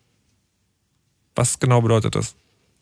Was 1.34 1.60
genau 1.60 1.82
bedeutet 1.82 2.16
das? 2.16 2.36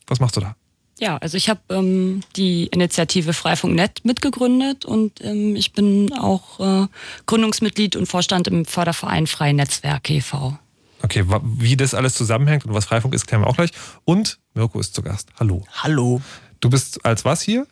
Was 0.08 0.20
machst 0.20 0.38
du 0.38 0.42
da? 0.42 0.56
Ja, 1.00 1.18
also 1.18 1.38
ich 1.38 1.50
habe 1.50 1.60
ähm, 1.70 2.22
die 2.36 2.66
Initiative 2.68 3.34
Freifunk.net 3.34 4.04
mitgegründet 4.04 4.86
und 4.86 5.22
ähm, 5.22 5.56
ich 5.56 5.74
bin 5.74 6.12
auch 6.14 6.60
äh, 6.60 6.88
Gründungsmitglied 7.28 7.96
und 7.96 8.08
Vorstand 8.08 8.48
im 8.48 8.66
Förderverein 8.66 9.28
Freie 9.28 9.54
Netzwerke 9.54 10.16
e.V. 10.16 10.58
Okay, 11.04 11.24
wie 11.44 11.78
das 11.78 11.94
alles 11.94 12.16
zusammenhängt 12.16 12.66
und 12.66 12.74
was 12.74 12.86
Freifunk 12.86 13.14
ist, 13.14 13.28
klären 13.28 13.44
wir 13.44 13.48
auch 13.48 13.56
gleich. 13.56 13.72
Und 14.04 14.40
Mirko 14.56 14.80
ist 14.80 14.96
zu 14.96 15.04
Gast. 15.04 15.30
Hallo. 15.40 15.64
Hallo. 15.72 16.22
Du 16.60 16.70
bist 16.72 17.06
als 17.06 17.24
was 17.24 17.42
hier? 17.42 17.68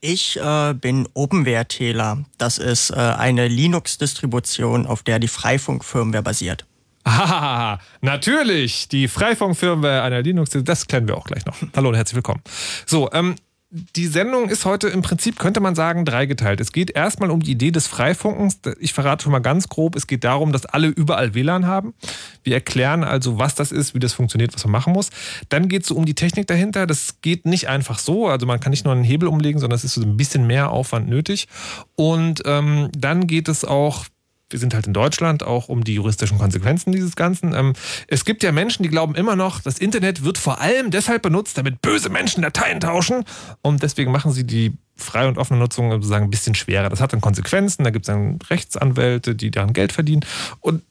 Ich 0.00 0.38
äh, 0.38 0.72
bin 0.74 1.08
OpenWare-Täler. 1.12 2.24
Das 2.38 2.58
ist 2.58 2.90
äh, 2.90 2.94
eine 2.94 3.48
Linux-Distribution, 3.48 4.86
auf 4.86 5.02
der 5.02 5.18
die 5.18 5.28
Freifunk-Firmware 5.28 6.22
basiert. 6.22 6.64
Ah, 7.04 7.78
natürlich. 8.00 8.88
Die 8.88 9.08
Freifunk-Firmware 9.08 10.02
einer 10.02 10.22
Linux, 10.22 10.50
das 10.52 10.86
kennen 10.86 11.08
wir 11.08 11.16
auch 11.16 11.24
gleich 11.24 11.46
noch. 11.46 11.56
Hallo 11.74 11.88
und 11.88 11.94
herzlich 11.94 12.16
willkommen. 12.16 12.42
So, 12.86 13.10
ähm, 13.12 13.36
die 13.70 14.08
Sendung 14.08 14.48
ist 14.48 14.64
heute 14.64 14.88
im 14.88 15.00
Prinzip, 15.02 15.38
könnte 15.38 15.60
man 15.60 15.76
sagen, 15.76 16.04
dreigeteilt. 16.04 16.60
Es 16.60 16.72
geht 16.72 16.90
erstmal 16.90 17.30
um 17.30 17.38
die 17.38 17.52
Idee 17.52 17.70
des 17.70 17.86
Freifunkens. 17.86 18.58
Ich 18.80 18.92
verrate 18.92 19.22
schon 19.22 19.30
mal 19.30 19.38
ganz 19.38 19.68
grob, 19.68 19.94
es 19.94 20.08
geht 20.08 20.24
darum, 20.24 20.50
dass 20.50 20.66
alle 20.66 20.88
überall 20.88 21.34
WLAN 21.34 21.66
haben. 21.66 21.94
Wir 22.42 22.54
erklären 22.54 23.04
also, 23.04 23.38
was 23.38 23.54
das 23.54 23.70
ist, 23.70 23.94
wie 23.94 24.00
das 24.00 24.12
funktioniert, 24.12 24.52
was 24.54 24.64
man 24.64 24.72
machen 24.72 24.92
muss. 24.92 25.10
Dann 25.50 25.68
geht 25.68 25.82
es 25.82 25.88
so 25.88 25.94
um 25.94 26.04
die 26.04 26.16
Technik 26.16 26.48
dahinter. 26.48 26.88
Das 26.88 27.20
geht 27.22 27.46
nicht 27.46 27.68
einfach 27.68 28.00
so. 28.00 28.26
Also 28.26 28.44
man 28.44 28.58
kann 28.58 28.70
nicht 28.70 28.84
nur 28.84 28.92
einen 28.92 29.04
Hebel 29.04 29.28
umlegen, 29.28 29.60
sondern 29.60 29.76
es 29.76 29.84
ist 29.84 29.94
so 29.94 30.02
ein 30.02 30.16
bisschen 30.16 30.48
mehr 30.48 30.70
Aufwand 30.70 31.08
nötig. 31.08 31.46
Und 31.94 32.42
ähm, 32.46 32.90
dann 32.96 33.28
geht 33.28 33.46
es 33.46 33.64
auch 33.64 34.06
wir 34.50 34.58
sind 34.58 34.74
halt 34.74 34.86
in 34.86 34.92
Deutschland, 34.92 35.42
auch 35.42 35.68
um 35.68 35.84
die 35.84 35.94
juristischen 35.94 36.38
Konsequenzen 36.38 36.92
dieses 36.92 37.16
Ganzen. 37.16 37.54
Ähm, 37.54 37.72
es 38.08 38.24
gibt 38.24 38.42
ja 38.42 38.52
Menschen, 38.52 38.82
die 38.82 38.88
glauben 38.88 39.14
immer 39.14 39.36
noch, 39.36 39.60
das 39.60 39.78
Internet 39.78 40.24
wird 40.24 40.38
vor 40.38 40.60
allem 40.60 40.90
deshalb 40.90 41.22
benutzt, 41.22 41.56
damit 41.56 41.80
böse 41.82 42.08
Menschen 42.10 42.42
Dateien 42.42 42.80
tauschen. 42.80 43.24
Und 43.62 43.82
deswegen 43.82 44.12
machen 44.12 44.32
sie 44.32 44.44
die 44.44 44.72
freie 44.96 45.28
und 45.28 45.38
offene 45.38 45.58
Nutzung 45.58 45.90
sozusagen 45.90 46.24
ein 46.24 46.30
bisschen 46.30 46.54
schwerer. 46.54 46.88
Das 46.88 47.00
hat 47.00 47.12
dann 47.12 47.20
Konsequenzen. 47.20 47.84
Da 47.84 47.90
gibt 47.90 48.04
es 48.04 48.08
dann 48.08 48.38
Rechtsanwälte, 48.48 49.34
die 49.34 49.50
daran 49.50 49.72
Geld 49.72 49.92
verdienen. 49.92 50.24
Und 50.60 50.82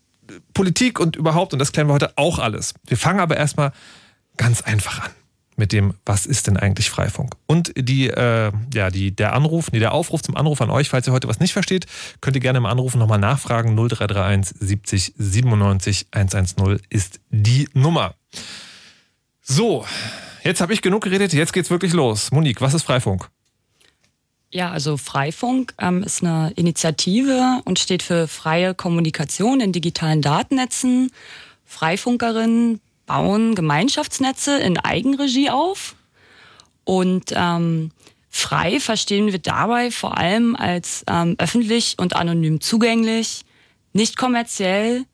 Politik 0.53 0.99
und 0.99 1.15
überhaupt, 1.15 1.53
und 1.53 1.59
das 1.59 1.71
klären 1.71 1.87
wir 1.87 1.93
heute 1.93 2.13
auch 2.15 2.39
alles. 2.39 2.73
Wir 2.87 2.97
fangen 2.97 3.19
aber 3.19 3.37
erstmal 3.37 3.71
ganz 4.37 4.61
einfach 4.61 5.05
an 5.05 5.11
mit 5.59 5.71
dem, 5.71 5.93
was 6.05 6.25
ist 6.25 6.47
denn 6.47 6.57
eigentlich 6.57 6.89
Freifunk? 6.89 7.35
Und 7.45 7.73
die, 7.77 8.07
äh, 8.07 8.51
ja, 8.73 8.89
die, 8.89 9.11
der 9.11 9.33
Anruf, 9.33 9.71
nee, 9.71 9.79
der 9.79 9.93
Aufruf 9.93 10.23
zum 10.23 10.35
Anruf 10.35 10.61
an 10.61 10.71
euch, 10.71 10.89
falls 10.89 11.07
ihr 11.07 11.13
heute 11.13 11.27
was 11.27 11.39
nicht 11.39 11.53
versteht, 11.53 11.85
könnt 12.21 12.35
ihr 12.35 12.41
gerne 12.41 12.57
im 12.57 12.65
Anrufen 12.65 12.97
nochmal 12.97 13.19
nachfragen. 13.19 13.75
0331 13.75 14.55
70 14.59 15.13
97 15.17 16.07
110 16.11 16.79
ist 16.89 17.19
die 17.29 17.69
Nummer. 17.73 18.15
So, 19.41 19.85
jetzt 20.43 20.61
habe 20.61 20.73
ich 20.73 20.81
genug 20.81 21.03
geredet, 21.03 21.33
jetzt 21.33 21.53
geht's 21.53 21.69
wirklich 21.69 21.93
los. 21.93 22.31
Monique, 22.31 22.61
was 22.61 22.73
ist 22.73 22.83
Freifunk? 22.83 23.29
Ja, 24.51 24.71
also 24.71 24.97
Freifunk 24.97 25.75
ähm, 25.79 26.01
ist 26.01 26.23
eine 26.23 26.51
Initiative 26.55 27.61
und 27.65 27.77
steht 27.77 28.01
für 28.01 28.27
freie 28.27 28.73
Kommunikation 28.73 29.59
in 29.59 29.71
digitalen 29.71 30.23
Datennetzen. 30.23 31.11
Freifunkerinnen 31.65 32.79
bauen 33.09 33.55
Gemeinschaftsnetze 33.55 34.59
in 34.59 34.77
Eigenregie 34.77 35.49
auf 35.49 35.95
und 36.83 37.33
ähm, 37.35 37.89
frei 38.29 38.79
verstehen 38.79 39.31
wir 39.31 39.39
dabei 39.39 39.89
vor 39.89 40.17
allem 40.19 40.55
als 40.55 41.03
ähm, 41.09 41.35
öffentlich 41.39 41.95
und 41.97 42.15
anonym 42.15 42.61
zugänglich, 42.61 43.45
nicht 43.93 44.15
kommerziell, 44.15 45.05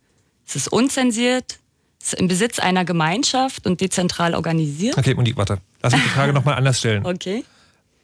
es 0.45 0.57
ist 0.57 0.68
unzensiert, 0.68 1.59
es 2.01 2.07
ist 2.12 2.19
im 2.19 2.27
Besitz 2.27 2.59
einer 2.59 2.83
Gemeinschaft 2.83 3.65
und 3.65 3.80
dezentral 3.80 4.36
organisiert. 4.36 4.98
Okay, 4.98 5.15
Monique, 5.15 5.38
warte. 5.38 5.59
Lass 5.81 5.94
mich 5.94 6.03
die 6.03 6.09
Frage 6.09 6.33
nochmal 6.33 6.56
anders 6.57 6.80
stellen. 6.80 7.06
Okay. 7.06 7.45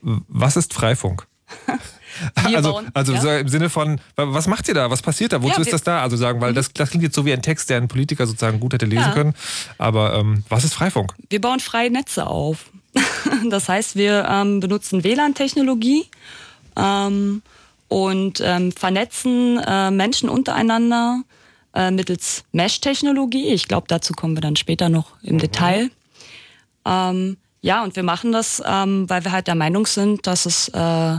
Was 0.02 0.56
ist 0.56 0.74
Freifunk? 0.74 1.28
Wir 2.48 2.58
also, 2.58 2.74
bauen, 2.74 2.88
also 2.94 3.14
ja. 3.14 3.38
im 3.38 3.48
Sinne 3.48 3.70
von, 3.70 4.00
was 4.16 4.48
macht 4.48 4.68
ihr 4.68 4.74
da? 4.74 4.90
Was 4.90 5.02
passiert 5.02 5.34
da? 5.34 5.42
Wozu 5.42 5.56
Ja, 5.56 5.62
ist 5.62 5.74
das 5.74 5.84
da? 5.84 6.02
Also 6.02 6.18
sagen, 6.18 6.42
weil 6.42 6.54
das, 6.54 6.72
das 6.74 6.90
klingt 6.90 7.04
jetzt 7.04 7.16
so 7.16 7.26
wie 7.26 7.34
ein 7.34 7.42
Text, 7.42 7.70
der 7.70 7.78
ein 7.78 7.88
Politiker 7.88 8.28
sozusagen 8.28 8.60
gut 8.60 8.74
hätte 8.74 8.86
lesen 8.86 9.04
Ja. 9.04 9.12
können. 9.12 9.34
Aber 9.78 10.14
ähm, 10.16 10.44
was 10.50 10.64
ist 10.64 10.74
Freifunk? 10.74 11.14
Wir 11.30 11.42
bauen 11.42 11.60
freie 11.60 11.92
Netze 11.92 12.28
auf. 12.28 12.70
Das 13.50 13.70
heißt, 13.70 13.96
wir 13.96 14.26
ähm, 14.30 14.60
benutzen 14.60 15.04
WLAN-Technologie 15.04 16.06
ähm, 16.76 17.42
und 17.88 18.42
ähm, 18.44 18.72
vernetzen 18.72 19.58
äh, 19.60 19.90
Menschen 19.90 20.30
untereinander 20.30 21.24
äh, 21.74 21.92
mittels 21.92 22.44
Mesh-Technologie. 22.52 23.48
Ich 23.48 23.68
glaube, 23.68 23.88
dazu 23.88 24.14
kommen 24.14 24.36
wir 24.36 24.42
dann 24.42 24.56
später 24.56 24.90
noch 24.90 25.12
im 25.24 25.40
Detail. 25.40 25.90
Ähm, 26.86 27.38
ja, 27.62 27.84
und 27.84 27.96
wir 27.96 28.04
machen 28.04 28.32
das, 28.32 28.62
ähm, 28.66 29.10
weil 29.10 29.24
wir 29.24 29.32
halt 29.32 29.48
der 29.48 29.56
Meinung 29.56 29.86
sind, 29.86 30.26
dass 30.28 30.46
es 30.46 30.68
äh, 30.70 31.18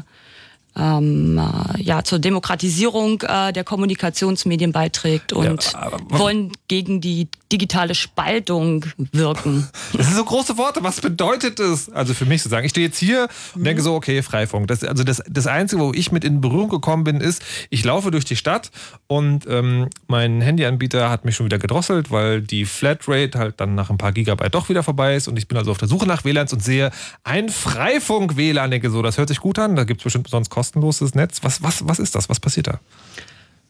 ähm, 0.77 1.39
äh, 1.39 1.83
ja, 1.83 2.03
zur 2.03 2.19
Demokratisierung 2.19 3.21
äh, 3.23 3.53
der 3.53 3.65
Kommunikationsmedien 3.65 4.73
beiträgt 4.73 5.33
und 5.33 5.75
aber- 5.75 5.99
wollen 6.19 6.53
gegen 6.69 7.01
die 7.01 7.29
digitale 7.51 7.95
Spaltung 7.95 8.87
wirken. 9.13 9.69
Das 9.93 10.07
sind 10.07 10.17
so 10.17 10.25
große 10.25 10.57
Worte. 10.57 10.83
Was 10.83 11.01
bedeutet 11.03 11.59
das? 11.59 11.91
Also 11.91 12.15
für 12.15 12.25
mich 12.25 12.43
sozusagen. 12.43 12.65
Ich 12.65 12.71
stehe 12.71 12.87
jetzt 12.87 12.99
hier 12.99 13.29
und 13.55 13.65
denke 13.65 13.83
so, 13.83 13.95
okay, 13.95 14.23
Freifunk. 14.23 14.67
Das, 14.69 14.83
also 14.83 15.05
das, 15.05 15.23
das 15.29 15.47
Einzige, 15.47 15.83
wo 15.83 15.93
ich 15.93 16.11
mit 16.13 16.25
in 16.25 16.41
Berührung 16.41 16.71
gekommen 16.71 17.05
bin, 17.05 17.21
ist, 17.21 17.43
ich 17.69 17.85
laufe 17.85 18.11
durch 18.11 18.25
die 18.25 18.37
Stadt 18.37 18.70
und 19.06 19.46
ähm, 19.49 19.89
mein 20.06 20.41
Handyanbieter 20.41 21.11
hat 21.11 21.27
mich 21.27 21.37
schon 21.37 21.44
wieder 21.46 21.58
gedrosselt, 21.58 22.11
weil 22.11 22.41
die 22.41 22.65
Flatrate 22.65 23.39
halt 23.39 23.61
dann 23.61 23.75
nach 23.75 23.91
ein 23.91 23.99
paar 23.99 24.13
Gigabyte 24.13 24.55
doch 24.55 24.70
wieder 24.70 24.82
vorbei 24.82 25.15
ist. 25.15 25.29
Und 25.29 25.37
ich 25.37 25.46
bin 25.46 25.58
also 25.58 25.70
auf 25.70 25.79
der 25.79 25.89
Suche 25.89 26.06
nach 26.06 26.25
WLANs 26.25 26.53
und 26.55 26.63
sehe 26.63 26.91
ein 27.23 27.51
Freifunk-WLAN. 27.51 28.70
Denke 28.70 28.91
so, 28.91 29.03
das 29.03 29.19
hört 29.19 29.29
sich 29.29 29.41
gut 29.41 29.58
an. 29.58 29.77
Da 29.77 29.85
gibt 29.85 30.01
es 30.01 30.05
bestimmt 30.05 30.29
sonst 30.29 30.49
kostenloses 30.63 31.15
Netz. 31.15 31.41
Was, 31.43 31.63
was, 31.63 31.87
was 31.89 31.99
ist 31.99 32.15
das? 32.15 32.29
Was 32.29 32.39
passiert 32.39 32.69
da? 32.69 32.79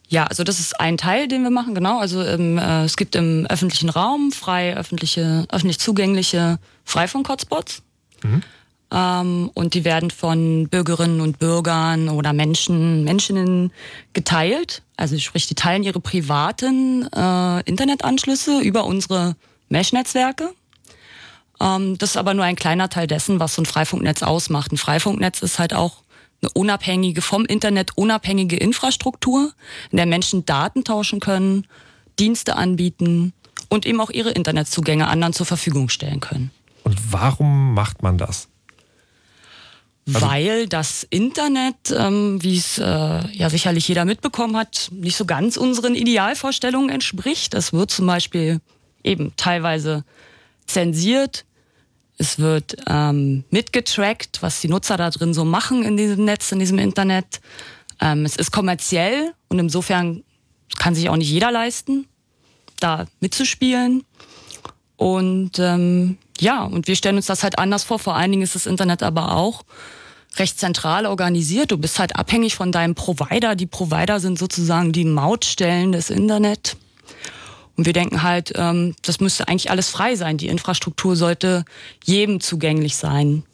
Ja, 0.08 0.24
also 0.26 0.44
das 0.44 0.60
ist 0.60 0.78
ein 0.78 0.98
Teil, 0.98 1.26
den 1.26 1.42
wir 1.42 1.50
machen, 1.50 1.74
genau. 1.74 1.98
Also 1.98 2.22
im, 2.22 2.58
äh, 2.58 2.84
es 2.84 2.96
gibt 2.96 3.16
im 3.16 3.46
öffentlichen 3.46 3.88
Raum 3.88 4.30
frei 4.30 4.76
öffentliche, 4.76 5.46
öffentlich 5.50 5.78
zugängliche 5.78 6.58
Freifunk-Hotspots. 6.84 7.82
Ähm, 8.90 9.50
und 9.54 9.72
die 9.72 9.86
werden 9.86 10.10
von 10.10 10.68
Bürgerinnen 10.68 11.22
und 11.22 11.38
Bürgern 11.38 12.10
oder 12.10 12.34
Menschen, 12.34 13.04
Menschinnen 13.04 13.72
geteilt. 14.12 14.82
Also 14.98 15.18
sprich, 15.18 15.46
die 15.46 15.54
teilen 15.54 15.82
ihre 15.82 16.00
privaten 16.00 17.08
äh, 17.10 17.60
Internetanschlüsse 17.62 18.60
über 18.60 18.84
unsere 18.84 19.34
Mesh-Netzwerke. 19.70 20.50
Ähm, 21.58 21.96
das 21.96 22.10
ist 22.10 22.16
aber 22.18 22.34
nur 22.34 22.44
ein 22.44 22.56
kleiner 22.56 22.90
Teil 22.90 23.06
dessen, 23.06 23.40
was 23.40 23.54
so 23.54 23.62
ein 23.62 23.66
Freifunknetz 23.66 24.22
ausmacht. 24.22 24.72
Ein 24.72 24.76
Freifunknetz 24.76 25.40
ist 25.40 25.58
halt 25.58 25.72
auch 25.72 26.02
eine 26.42 26.50
unabhängige, 26.54 27.22
vom 27.22 27.44
Internet 27.44 27.96
unabhängige 27.96 28.56
Infrastruktur, 28.56 29.52
in 29.90 29.96
der 29.96 30.06
Menschen 30.06 30.44
Daten 30.44 30.84
tauschen 30.84 31.20
können, 31.20 31.66
Dienste 32.18 32.56
anbieten 32.56 33.32
und 33.68 33.86
eben 33.86 34.00
auch 34.00 34.10
ihre 34.10 34.30
Internetzugänge 34.30 35.06
anderen 35.06 35.32
zur 35.32 35.46
Verfügung 35.46 35.88
stellen 35.88 36.20
können. 36.20 36.50
Und 36.84 37.12
warum 37.12 37.74
macht 37.74 38.02
man 38.02 38.18
das? 38.18 38.48
Weil 40.04 40.66
das 40.66 41.06
Internet, 41.10 41.76
ähm, 41.96 42.42
wie 42.42 42.56
es 42.56 42.76
äh, 42.78 42.82
ja 42.84 43.48
sicherlich 43.48 43.86
jeder 43.86 44.04
mitbekommen 44.04 44.56
hat, 44.56 44.88
nicht 44.90 45.16
so 45.16 45.24
ganz 45.24 45.56
unseren 45.56 45.94
Idealvorstellungen 45.94 46.90
entspricht. 46.90 47.54
Es 47.54 47.72
wird 47.72 47.92
zum 47.92 48.06
Beispiel 48.06 48.60
eben 49.04 49.32
teilweise 49.36 50.04
zensiert. 50.66 51.44
Es 52.22 52.38
wird 52.38 52.76
ähm, 52.86 53.42
mitgetrackt, 53.50 54.42
was 54.42 54.60
die 54.60 54.68
Nutzer 54.68 54.96
da 54.96 55.10
drin 55.10 55.34
so 55.34 55.44
machen 55.44 55.82
in 55.82 55.96
diesem 55.96 56.24
Netz, 56.24 56.52
in 56.52 56.60
diesem 56.60 56.78
Internet. 56.78 57.40
Ähm, 58.00 58.24
es 58.24 58.36
ist 58.36 58.52
kommerziell 58.52 59.32
und 59.48 59.58
insofern 59.58 60.22
kann 60.78 60.94
sich 60.94 61.08
auch 61.08 61.16
nicht 61.16 61.30
jeder 61.30 61.50
leisten, 61.50 62.06
da 62.78 63.06
mitzuspielen. 63.18 64.04
Und 64.94 65.58
ähm, 65.58 66.16
ja, 66.38 66.62
und 66.62 66.86
wir 66.86 66.94
stellen 66.94 67.16
uns 67.16 67.26
das 67.26 67.42
halt 67.42 67.58
anders 67.58 67.82
vor. 67.82 67.98
Vor 67.98 68.14
allen 68.14 68.30
Dingen 68.30 68.44
ist 68.44 68.54
das 68.54 68.66
Internet 68.66 69.02
aber 69.02 69.34
auch 69.34 69.64
recht 70.36 70.60
zentral 70.60 71.06
organisiert. 71.06 71.72
Du 71.72 71.76
bist 71.76 71.98
halt 71.98 72.14
abhängig 72.14 72.54
von 72.54 72.70
deinem 72.70 72.94
Provider. 72.94 73.56
Die 73.56 73.66
Provider 73.66 74.20
sind 74.20 74.38
sozusagen 74.38 74.92
die 74.92 75.06
Mautstellen 75.06 75.90
des 75.90 76.08
Internet. 76.08 76.76
Und 77.76 77.86
wir 77.86 77.92
denken 77.92 78.22
halt, 78.22 78.52
ähm, 78.56 78.94
das 79.02 79.20
müsste 79.20 79.48
eigentlich 79.48 79.70
alles 79.70 79.88
frei 79.88 80.16
sein. 80.16 80.36
Die 80.36 80.48
Infrastruktur 80.48 81.16
sollte 81.16 81.64
jedem 82.04 82.40
zugänglich 82.40 82.96
sein. 82.96 83.44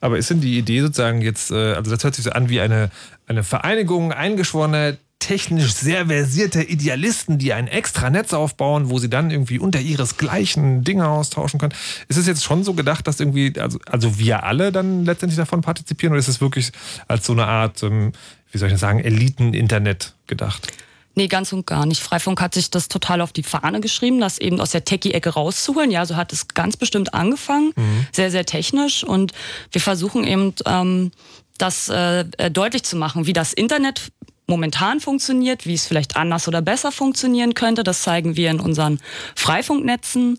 Aber 0.00 0.18
ist 0.18 0.30
denn 0.30 0.40
die 0.40 0.58
Idee 0.58 0.82
sozusagen 0.82 1.20
jetzt, 1.20 1.50
äh, 1.50 1.74
also 1.74 1.90
das 1.90 2.04
hört 2.04 2.14
sich 2.14 2.24
so 2.24 2.30
an 2.30 2.48
wie 2.48 2.60
eine, 2.60 2.90
eine 3.26 3.42
Vereinigung 3.42 4.12
eingeschworener 4.12 4.96
technisch 5.24 5.72
sehr 5.72 6.06
versierte 6.06 6.62
Idealisten, 6.62 7.38
die 7.38 7.54
ein 7.54 7.66
extra 7.66 8.10
Netz 8.10 8.34
aufbauen, 8.34 8.90
wo 8.90 8.98
sie 8.98 9.08
dann 9.08 9.30
irgendwie 9.30 9.58
unter 9.58 9.80
ihresgleichen 9.80 10.84
Dinge 10.84 11.08
austauschen 11.08 11.58
können. 11.58 11.72
Ist 12.08 12.18
es 12.18 12.26
jetzt 12.26 12.44
schon 12.44 12.62
so 12.62 12.74
gedacht, 12.74 13.06
dass 13.06 13.20
irgendwie, 13.20 13.58
also, 13.58 13.78
also 13.86 14.18
wir 14.18 14.44
alle 14.44 14.70
dann 14.70 15.06
letztendlich 15.06 15.38
davon 15.38 15.62
partizipieren 15.62 16.12
oder 16.12 16.20
ist 16.20 16.28
es 16.28 16.42
wirklich 16.42 16.72
als 17.08 17.24
so 17.24 17.32
eine 17.32 17.46
Art, 17.46 17.82
ähm, 17.82 18.12
wie 18.52 18.58
soll 18.58 18.68
ich 18.68 18.74
das 18.74 18.82
sagen, 18.82 19.00
Eliten-Internet 19.00 20.14
gedacht? 20.26 20.68
Nee, 21.14 21.28
ganz 21.28 21.52
und 21.52 21.66
gar 21.66 21.86
nicht. 21.86 22.02
Freifunk 22.02 22.40
hat 22.40 22.54
sich 22.54 22.70
das 22.70 22.88
total 22.88 23.20
auf 23.20 23.32
die 23.32 23.42
Fahne 23.42 23.80
geschrieben, 23.80 24.20
das 24.20 24.38
eben 24.38 24.60
aus 24.60 24.70
der 24.70 24.84
Techie-Ecke 24.84 25.30
rauszuholen. 25.30 25.90
Ja, 25.90 26.04
so 26.06 26.16
hat 26.16 26.32
es 26.32 26.48
ganz 26.48 26.76
bestimmt 26.76 27.14
angefangen, 27.14 27.72
mhm. 27.76 28.06
sehr, 28.12 28.30
sehr 28.30 28.44
technisch. 28.44 29.04
Und 29.04 29.32
wir 29.70 29.80
versuchen 29.80 30.24
eben, 30.24 30.54
ähm, 30.66 31.12
das 31.58 31.88
äh, 31.88 32.24
deutlich 32.50 32.82
zu 32.82 32.96
machen, 32.96 33.26
wie 33.26 33.32
das 33.32 33.52
Internet 33.52 34.10
momentan 34.46 35.00
funktioniert, 35.00 35.66
wie 35.66 35.74
es 35.74 35.86
vielleicht 35.86 36.16
anders 36.16 36.48
oder 36.48 36.60
besser 36.60 36.92
funktionieren 36.92 37.54
könnte. 37.54 37.82
Das 37.84 38.02
zeigen 38.02 38.36
wir 38.36 38.50
in 38.50 38.60
unseren 38.60 39.00
Freifunknetzen. 39.36 40.38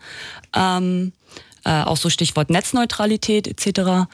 Ähm, 0.53 1.13
äh, 1.63 1.81
auch 1.81 1.97
so 1.97 2.09
Stichwort 2.09 2.49
Netzneutralität 2.49 3.47
etc. 3.47 4.07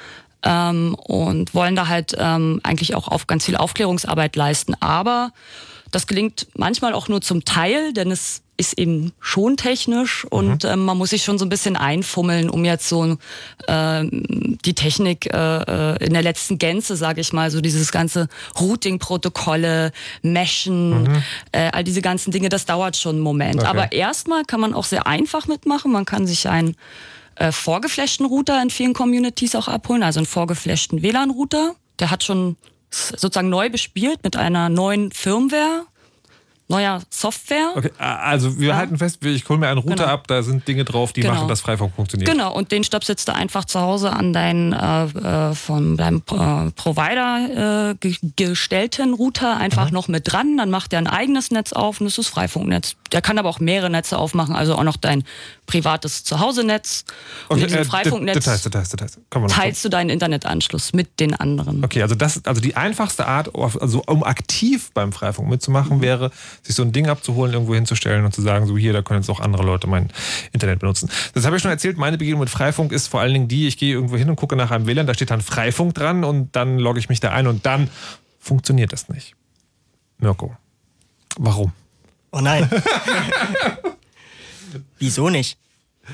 Ähm, 0.43 0.95
und 0.95 1.53
wollen 1.53 1.75
da 1.75 1.87
halt 1.87 2.15
ähm, 2.17 2.61
eigentlich 2.63 2.95
auch 2.95 3.07
auf 3.09 3.27
ganz 3.27 3.45
viel 3.45 3.57
Aufklärungsarbeit 3.57 4.35
leisten. 4.35 4.75
Aber 4.79 5.33
das 5.91 6.07
gelingt 6.07 6.48
manchmal 6.55 6.93
auch 6.93 7.07
nur 7.07 7.21
zum 7.21 7.45
Teil, 7.45 7.93
denn 7.93 8.12
es 8.12 8.41
ist 8.57 8.77
eben 8.77 9.12
schon 9.19 9.57
technisch 9.57 10.24
und 10.25 10.63
mhm. 10.63 10.69
ähm, 10.69 10.86
man 10.86 10.98
muss 10.98 11.10
sich 11.10 11.24
schon 11.24 11.39
so 11.39 11.45
ein 11.45 11.50
bisschen 11.50 11.75
einfummeln, 11.75 12.50
um 12.50 12.63
jetzt 12.63 12.88
so 12.88 13.17
äh, 13.67 14.03
die 14.07 14.75
Technik 14.75 15.33
äh, 15.33 15.38
äh, 15.38 16.05
in 16.05 16.13
der 16.13 16.21
letzten 16.21 16.60
Gänze, 16.60 16.95
sage 16.95 17.21
ich 17.21 17.33
mal, 17.33 17.50
so 17.50 17.60
dieses 17.60 17.91
ganze 17.91 18.27
Routing-Protokolle, 18.60 19.91
Meshen, 20.21 21.03
mhm. 21.03 21.24
äh, 21.51 21.71
all 21.71 21.83
diese 21.83 22.01
ganzen 22.01 22.31
Dinge, 22.31 22.50
das 22.50 22.65
dauert 22.65 22.98
schon 22.98 23.15
einen 23.15 23.24
Moment. 23.24 23.62
Okay. 23.62 23.67
Aber 23.67 23.91
erstmal 23.91 24.43
kann 24.45 24.60
man 24.60 24.75
auch 24.75 24.86
sehr 24.86 25.07
einfach 25.07 25.48
mitmachen. 25.48 25.91
Man 25.91 26.05
kann 26.05 26.27
sich 26.27 26.48
einen 26.48 26.75
äh, 27.36 27.51
vorgeflashten 27.51 28.27
Router 28.27 28.62
in 28.62 28.69
vielen 28.69 28.93
Communities 28.93 29.55
auch 29.55 29.69
abholen, 29.69 30.03
also 30.03 30.19
einen 30.19 30.27
vorgeflashten 30.27 31.01
WLAN-Router. 31.01 31.74
Der 31.98 32.12
hat 32.12 32.24
schon 32.24 32.57
sozusagen 32.91 33.50
neu 33.50 33.69
bespielt 33.69 34.24
mit 34.24 34.36
einer 34.36 34.69
neuen 34.69 35.12
Firmware 35.12 35.86
neuer 36.71 37.01
Software. 37.10 37.74
Okay, 37.75 37.91
also 38.00 38.57
wir 38.57 38.69
ja. 38.69 38.75
halten 38.77 38.98
fest, 38.98 39.24
ich 39.24 39.48
hole 39.48 39.60
mir 39.60 39.67
einen 39.67 39.77
Router 39.77 39.95
genau. 39.95 40.07
ab, 40.07 40.27
da 40.27 40.41
sind 40.41 40.67
Dinge 40.67 40.86
drauf, 40.86 41.13
die 41.13 41.21
genau. 41.21 41.36
machen, 41.36 41.48
dass 41.48 41.62
Freifunk 41.62 41.93
funktioniert. 41.93 42.31
Genau, 42.31 42.51
und 42.53 42.71
den 42.71 42.83
stöpselst 42.83 43.27
du 43.27 43.36
einfach 43.36 43.65
zu 43.65 43.79
Hause 43.79 44.12
an 44.12 44.33
deinen 44.33 44.74
äh, 44.74 45.50
äh 45.51 45.53
von 45.53 45.98
deinem 45.98 46.24
äh, 46.31 46.71
Provider 46.71 47.91
äh, 48.01 48.10
gestellten 48.38 49.13
Router 49.13 49.57
einfach 49.57 49.88
mhm. 49.88 49.93
noch 49.93 50.07
mit 50.07 50.31
dran, 50.31 50.57
dann 50.57 50.71
macht 50.71 50.93
er 50.93 51.00
ein 51.00 51.07
eigenes 51.07 51.51
Netz 51.51 51.74
auf 51.74 52.00
und 52.00 52.05
das 52.05 52.17
ist 52.17 52.29
Freifunknetz. 52.29 52.95
Der 53.12 53.21
kann 53.21 53.38
aber 53.38 53.50
auch 53.50 53.60
mehrere 53.60 53.89
Netze 53.89 54.17
aufmachen, 54.17 54.55
also 54.55 54.75
auch 54.75 54.83
noch 54.83 54.98
dein 54.98 55.24
privates 55.71 56.25
Zuhause-Netz. 56.25 57.05
Und 57.47 57.55
okay, 57.55 57.61
in 57.61 57.67
diesem 57.67 57.81
äh, 57.81 57.85
Freifunknetz 57.85 58.35
Details, 58.35 58.63
Details, 58.63 58.89
Details. 58.89 59.17
teilst 59.47 59.85
du 59.85 59.89
deinen 59.89 60.09
Internetanschluss 60.09 60.91
mit 60.91 61.19
den 61.21 61.33
anderen. 61.33 61.83
Okay, 61.83 62.01
also 62.01 62.13
das, 62.13 62.45
also 62.45 62.59
die 62.59 62.75
einfachste 62.75 63.25
Art, 63.25 63.55
also 63.55 64.03
um 64.05 64.23
aktiv 64.23 64.91
beim 64.93 65.13
Freifunk 65.13 65.49
mitzumachen, 65.49 65.97
mhm. 65.97 66.01
wäre, 66.01 66.31
sich 66.61 66.75
so 66.75 66.83
ein 66.83 66.91
Ding 66.91 67.07
abzuholen, 67.07 67.53
irgendwo 67.53 67.73
hinzustellen 67.73 68.25
und 68.25 68.35
zu 68.35 68.41
sagen, 68.41 68.67
so 68.67 68.77
hier, 68.77 68.91
da 68.91 69.01
können 69.01 69.21
jetzt 69.21 69.29
auch 69.29 69.39
andere 69.39 69.63
Leute 69.63 69.87
mein 69.87 70.11
Internet 70.51 70.79
benutzen. 70.79 71.09
Das 71.33 71.45
habe 71.45 71.55
ich 71.55 71.61
schon 71.61 71.71
erzählt, 71.71 71.97
meine 71.97 72.17
Begegnung 72.17 72.41
mit 72.41 72.49
Freifunk 72.49 72.91
ist 72.91 73.07
vor 73.07 73.21
allen 73.21 73.33
Dingen 73.33 73.47
die, 73.47 73.67
ich 73.67 73.77
gehe 73.77 73.93
irgendwo 73.93 74.17
hin 74.17 74.29
und 74.29 74.35
gucke 74.35 74.57
nach 74.57 74.71
einem 74.71 74.87
WLAN, 74.87 75.07
da 75.07 75.13
steht 75.13 75.31
dann 75.31 75.41
Freifunk 75.41 75.93
dran 75.93 76.25
und 76.25 76.53
dann 76.53 76.79
logge 76.79 76.99
ich 76.99 77.07
mich 77.07 77.21
da 77.21 77.31
ein 77.31 77.47
und 77.47 77.65
dann 77.65 77.89
funktioniert 78.39 78.91
das 78.91 79.07
nicht. 79.07 79.35
Mirko, 80.17 80.55
warum? 81.37 81.71
Oh 82.31 82.41
nein. 82.41 82.69
Wieso 84.99 85.29
nicht? 85.29 85.57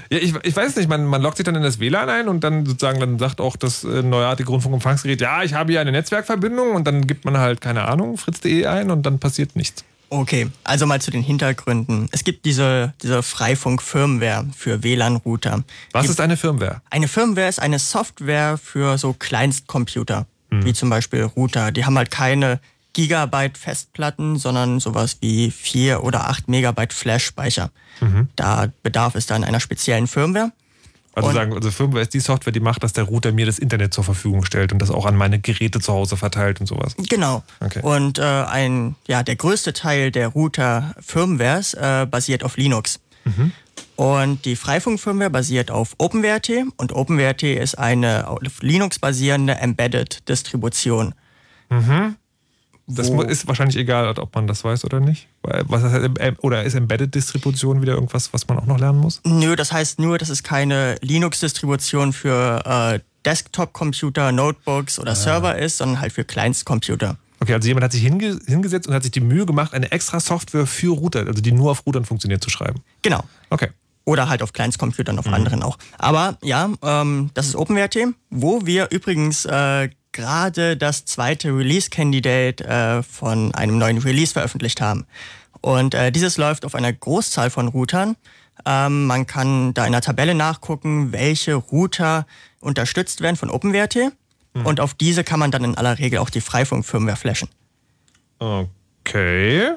Ja, 0.09 0.17
ich, 0.17 0.33
ich 0.43 0.55
weiß 0.55 0.75
nicht, 0.75 0.89
man, 0.89 1.05
man 1.05 1.21
loggt 1.21 1.37
sich 1.37 1.45
dann 1.45 1.55
in 1.55 1.63
das 1.63 1.79
WLAN 1.79 2.09
ein 2.09 2.27
und 2.27 2.43
dann 2.43 2.65
sozusagen 2.65 2.99
dann 2.99 3.19
sagt 3.19 3.39
auch 3.39 3.55
das 3.55 3.83
äh, 3.83 4.03
neuartige 4.03 4.49
Rundfunkempfangsgerät, 4.49 5.21
ja, 5.21 5.43
ich 5.43 5.53
habe 5.53 5.71
hier 5.71 5.81
eine 5.81 5.91
Netzwerkverbindung 5.91 6.75
und 6.75 6.85
dann 6.85 7.07
gibt 7.07 7.25
man 7.25 7.37
halt, 7.37 7.61
keine 7.61 7.85
Ahnung, 7.85 8.17
fritz.de 8.17 8.65
ein 8.65 8.91
und 8.91 9.05
dann 9.05 9.19
passiert 9.19 9.55
nichts. 9.55 9.83
Okay, 10.09 10.49
also 10.63 10.85
mal 10.85 11.01
zu 11.01 11.11
den 11.11 11.21
Hintergründen. 11.21 12.07
Es 12.11 12.23
gibt 12.23 12.45
diese, 12.45 12.93
diese 13.01 13.23
Freifunk-Firmware 13.23 14.45
für 14.55 14.81
WLAN-Router. 14.83 15.63
Was 15.91 16.05
Die, 16.05 16.11
ist 16.11 16.21
eine 16.21 16.37
Firmware? 16.37 16.81
Eine 16.89 17.09
Firmware 17.09 17.49
ist 17.49 17.59
eine 17.59 17.79
Software 17.79 18.57
für 18.57 18.97
so 18.97 19.13
Kleinstcomputer, 19.13 20.25
hm. 20.49 20.65
wie 20.65 20.73
zum 20.73 20.89
Beispiel 20.89 21.23
Router. 21.23 21.71
Die 21.71 21.85
haben 21.85 21.97
halt 21.97 22.09
keine 22.09 22.61
Gigabyte 22.97 23.59
Festplatten, 23.59 24.37
sondern 24.37 24.79
sowas 24.79 25.17
wie 25.21 25.51
4 25.51 26.03
oder 26.03 26.29
8 26.29 26.47
Megabyte 26.47 26.93
Flash-Speicher. 26.93 27.69
Mhm. 28.01 28.29
Da 28.35 28.69
bedarf 28.81 29.13
es 29.13 29.27
dann 29.27 29.43
einer 29.43 29.59
speziellen 29.59 30.07
Firmware. 30.07 30.51
Also 31.13 31.31
sagen, 31.31 31.53
also 31.53 31.69
Firmware 31.69 32.01
ist 32.01 32.15
die 32.15 32.19
Software, 32.19 32.51
die 32.51 32.59
macht, 32.59 32.81
dass 32.81 32.93
der 32.93 33.03
Router 33.03 33.31
mir 33.31 33.45
das 33.45 33.59
Internet 33.59 33.93
zur 33.93 34.03
Verfügung 34.03 34.43
stellt 34.43 34.73
und 34.73 34.79
das 34.79 34.89
auch 34.89 35.05
an 35.05 35.15
meine 35.15 35.37
Geräte 35.37 35.79
zu 35.79 35.93
Hause 35.93 36.17
verteilt 36.17 36.59
und 36.59 36.65
sowas. 36.65 36.95
Genau. 37.07 37.43
Okay. 37.59 37.81
Und 37.83 38.17
äh, 38.17 38.23
ein, 38.23 38.95
ja, 39.07 39.21
der 39.21 39.35
größte 39.35 39.73
Teil 39.73 40.09
der 40.09 40.29
Router-Firmwares 40.29 41.75
äh, 41.75 42.07
basiert 42.09 42.43
auf 42.43 42.57
Linux. 42.57 42.99
Mhm. 43.25 43.51
Und 43.95 44.45
die 44.45 44.55
Freifunk-Firmware 44.55 45.29
basiert 45.29 45.69
auf 45.69 45.93
OpenWrt 45.99 46.49
und 46.77 46.93
OpenWrt 46.93 47.43
ist 47.43 47.77
eine 47.77 48.27
auf 48.27 48.61
Linux 48.61 48.97
basierende 48.97 49.53
Embedded-Distribution. 49.53 51.13
Mhm. 51.69 52.15
Das 52.89 53.10
ist 53.10 53.48
wahrscheinlich 53.48 53.75
egal, 53.75 54.17
ob 54.17 54.34
man 54.34 54.48
das 54.48 54.63
weiß 54.63 54.86
oder 54.86 55.01
nicht. 55.01 55.27
Was 55.44 55.84
heißt, 55.84 56.10
oder 56.39 56.63
ist 56.63 56.74
Embedded-Distribution 56.74 57.82
wieder 57.82 57.94
irgendwas, 57.94 58.32
was 58.32 58.48
man 58.48 58.58
auch 58.58 58.65
noch 58.65 58.79
lernen 58.79 59.00
muss? 59.00 59.20
Nö, 59.25 59.58
das 59.58 59.74
heißt 59.74 60.00
nur, 60.00 60.17
dass 60.17 60.29
es 60.29 60.41
keine 60.41 60.96
Linux-Distribution 61.01 62.13
für 62.13 62.63
äh, 62.65 63.00
Desktop-Computer, 63.25 64.32
Notebooks 64.32 65.00
oder 65.00 65.12
ah. 65.12 65.15
Server 65.15 65.58
ist, 65.58 65.77
sondern 65.77 66.00
halt 66.00 66.13
für 66.13 66.24
Kleinstcomputer. 66.24 67.17
Okay, 67.41 67.53
also 67.53 67.67
jemand 67.67 67.84
hat 67.84 67.91
sich 67.91 68.01
hinge 68.01 68.39
hingesetzt 68.48 68.88
und 68.88 68.94
hat 68.94 69.03
sich 69.03 69.12
die 69.12 69.20
Mühe 69.20 69.46
gemacht, 69.46 69.74
eine 69.74 69.91
extra 69.91 70.20
Software 70.22 70.65
für 70.65 70.94
Router, 70.94 71.27
also 71.27 71.41
die 71.41 71.51
nur 71.51 71.72
auf 71.72 71.86
Routern 71.86 72.06
funktioniert, 72.06 72.41
zu 72.41 72.50
schreiben. 72.50 72.82
Genau. 73.01 73.24
Okay. 73.50 73.67
Oder 74.06 74.29
halt 74.29 74.41
auf 74.41 74.53
Kleinstcomputern, 74.53 75.20
auf 75.20 75.25
mhm. 75.25 75.34
anderen 75.34 75.63
auch. 75.63 75.77
Aber 75.98 76.38
ja, 76.41 76.70
ähm, 76.82 77.29
das 77.34 77.48
ist 77.48 77.56
OpenWrt, 77.56 77.98
wo 78.29 78.65
wir 78.65 78.88
übrigens 78.91 79.44
äh, 79.46 79.89
gerade 80.17 80.75
das 80.75 81.05
zweite 81.05 81.50
Release-Candidate 81.55 82.65
äh, 82.65 83.03
von 83.03 83.53
einem 83.53 83.77
neuen 83.77 84.00
Release 84.00 84.33
veröffentlicht 84.33 84.81
haben. 84.81 85.05
Und 85.62 85.93
äh, 85.93 86.12
dieses 86.12 86.38
läuft 86.38 86.65
auf 86.65 86.74
einer 86.74 86.91
Großzahl 86.91 87.51
von 87.51 87.67
Routern. 87.67 88.17
Ähm, 88.65 89.05
man 89.05 89.27
kann 89.27 89.75
da 89.75 89.86
in 89.86 89.91
der 89.91 90.01
Tabelle 90.01 90.33
nachgucken, 90.33 91.12
welche 91.12 91.53
Router 91.53 92.25
unterstützt 92.59 93.21
werden 93.21 93.36
von 93.36 93.51
OpenWrt. 93.51 93.95
Hm. 93.95 94.65
Und 94.65 94.79
auf 94.79 94.95
diese 94.95 95.24
kann 95.24 95.39
man 95.39 95.51
dann 95.51 95.63
in 95.63 95.77
aller 95.77 96.00
Regel 96.00 96.17
auch 96.17 96.31
die 96.31 96.41
Freifunk-Firmware 96.41 97.15
flashen. 97.15 97.50
Okay. 98.39 99.69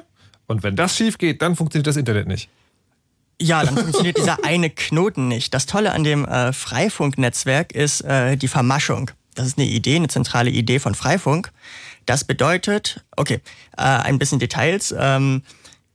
Und 0.47 0.63
wenn 0.63 0.75
das 0.75 0.97
schief 0.97 1.19
geht, 1.19 1.43
dann 1.43 1.55
funktioniert 1.55 1.85
das 1.85 1.97
Internet 1.97 2.27
nicht. 2.27 2.49
Ja, 3.39 3.63
dann 3.63 3.77
funktioniert 3.77 4.17
dieser 4.17 4.43
eine 4.43 4.71
Knoten 4.71 5.27
nicht. 5.27 5.53
Das 5.53 5.67
Tolle 5.67 5.91
an 5.91 6.03
dem 6.03 6.25
äh, 6.25 6.51
Freifunk-Netzwerk 6.51 7.73
ist 7.73 8.01
äh, 8.01 8.37
die 8.37 8.47
Vermaschung 8.47 9.11
das 9.41 9.49
ist 9.49 9.57
eine 9.57 9.67
Idee, 9.67 9.97
eine 9.97 10.07
zentrale 10.07 10.49
Idee 10.49 10.79
von 10.79 10.95
Freifunk. 10.95 11.51
Das 12.05 12.23
bedeutet, 12.23 13.03
okay, 13.15 13.41
äh, 13.77 13.81
ein 13.81 14.19
bisschen 14.19 14.39
Details. 14.39 14.93
Ähm, 14.97 15.43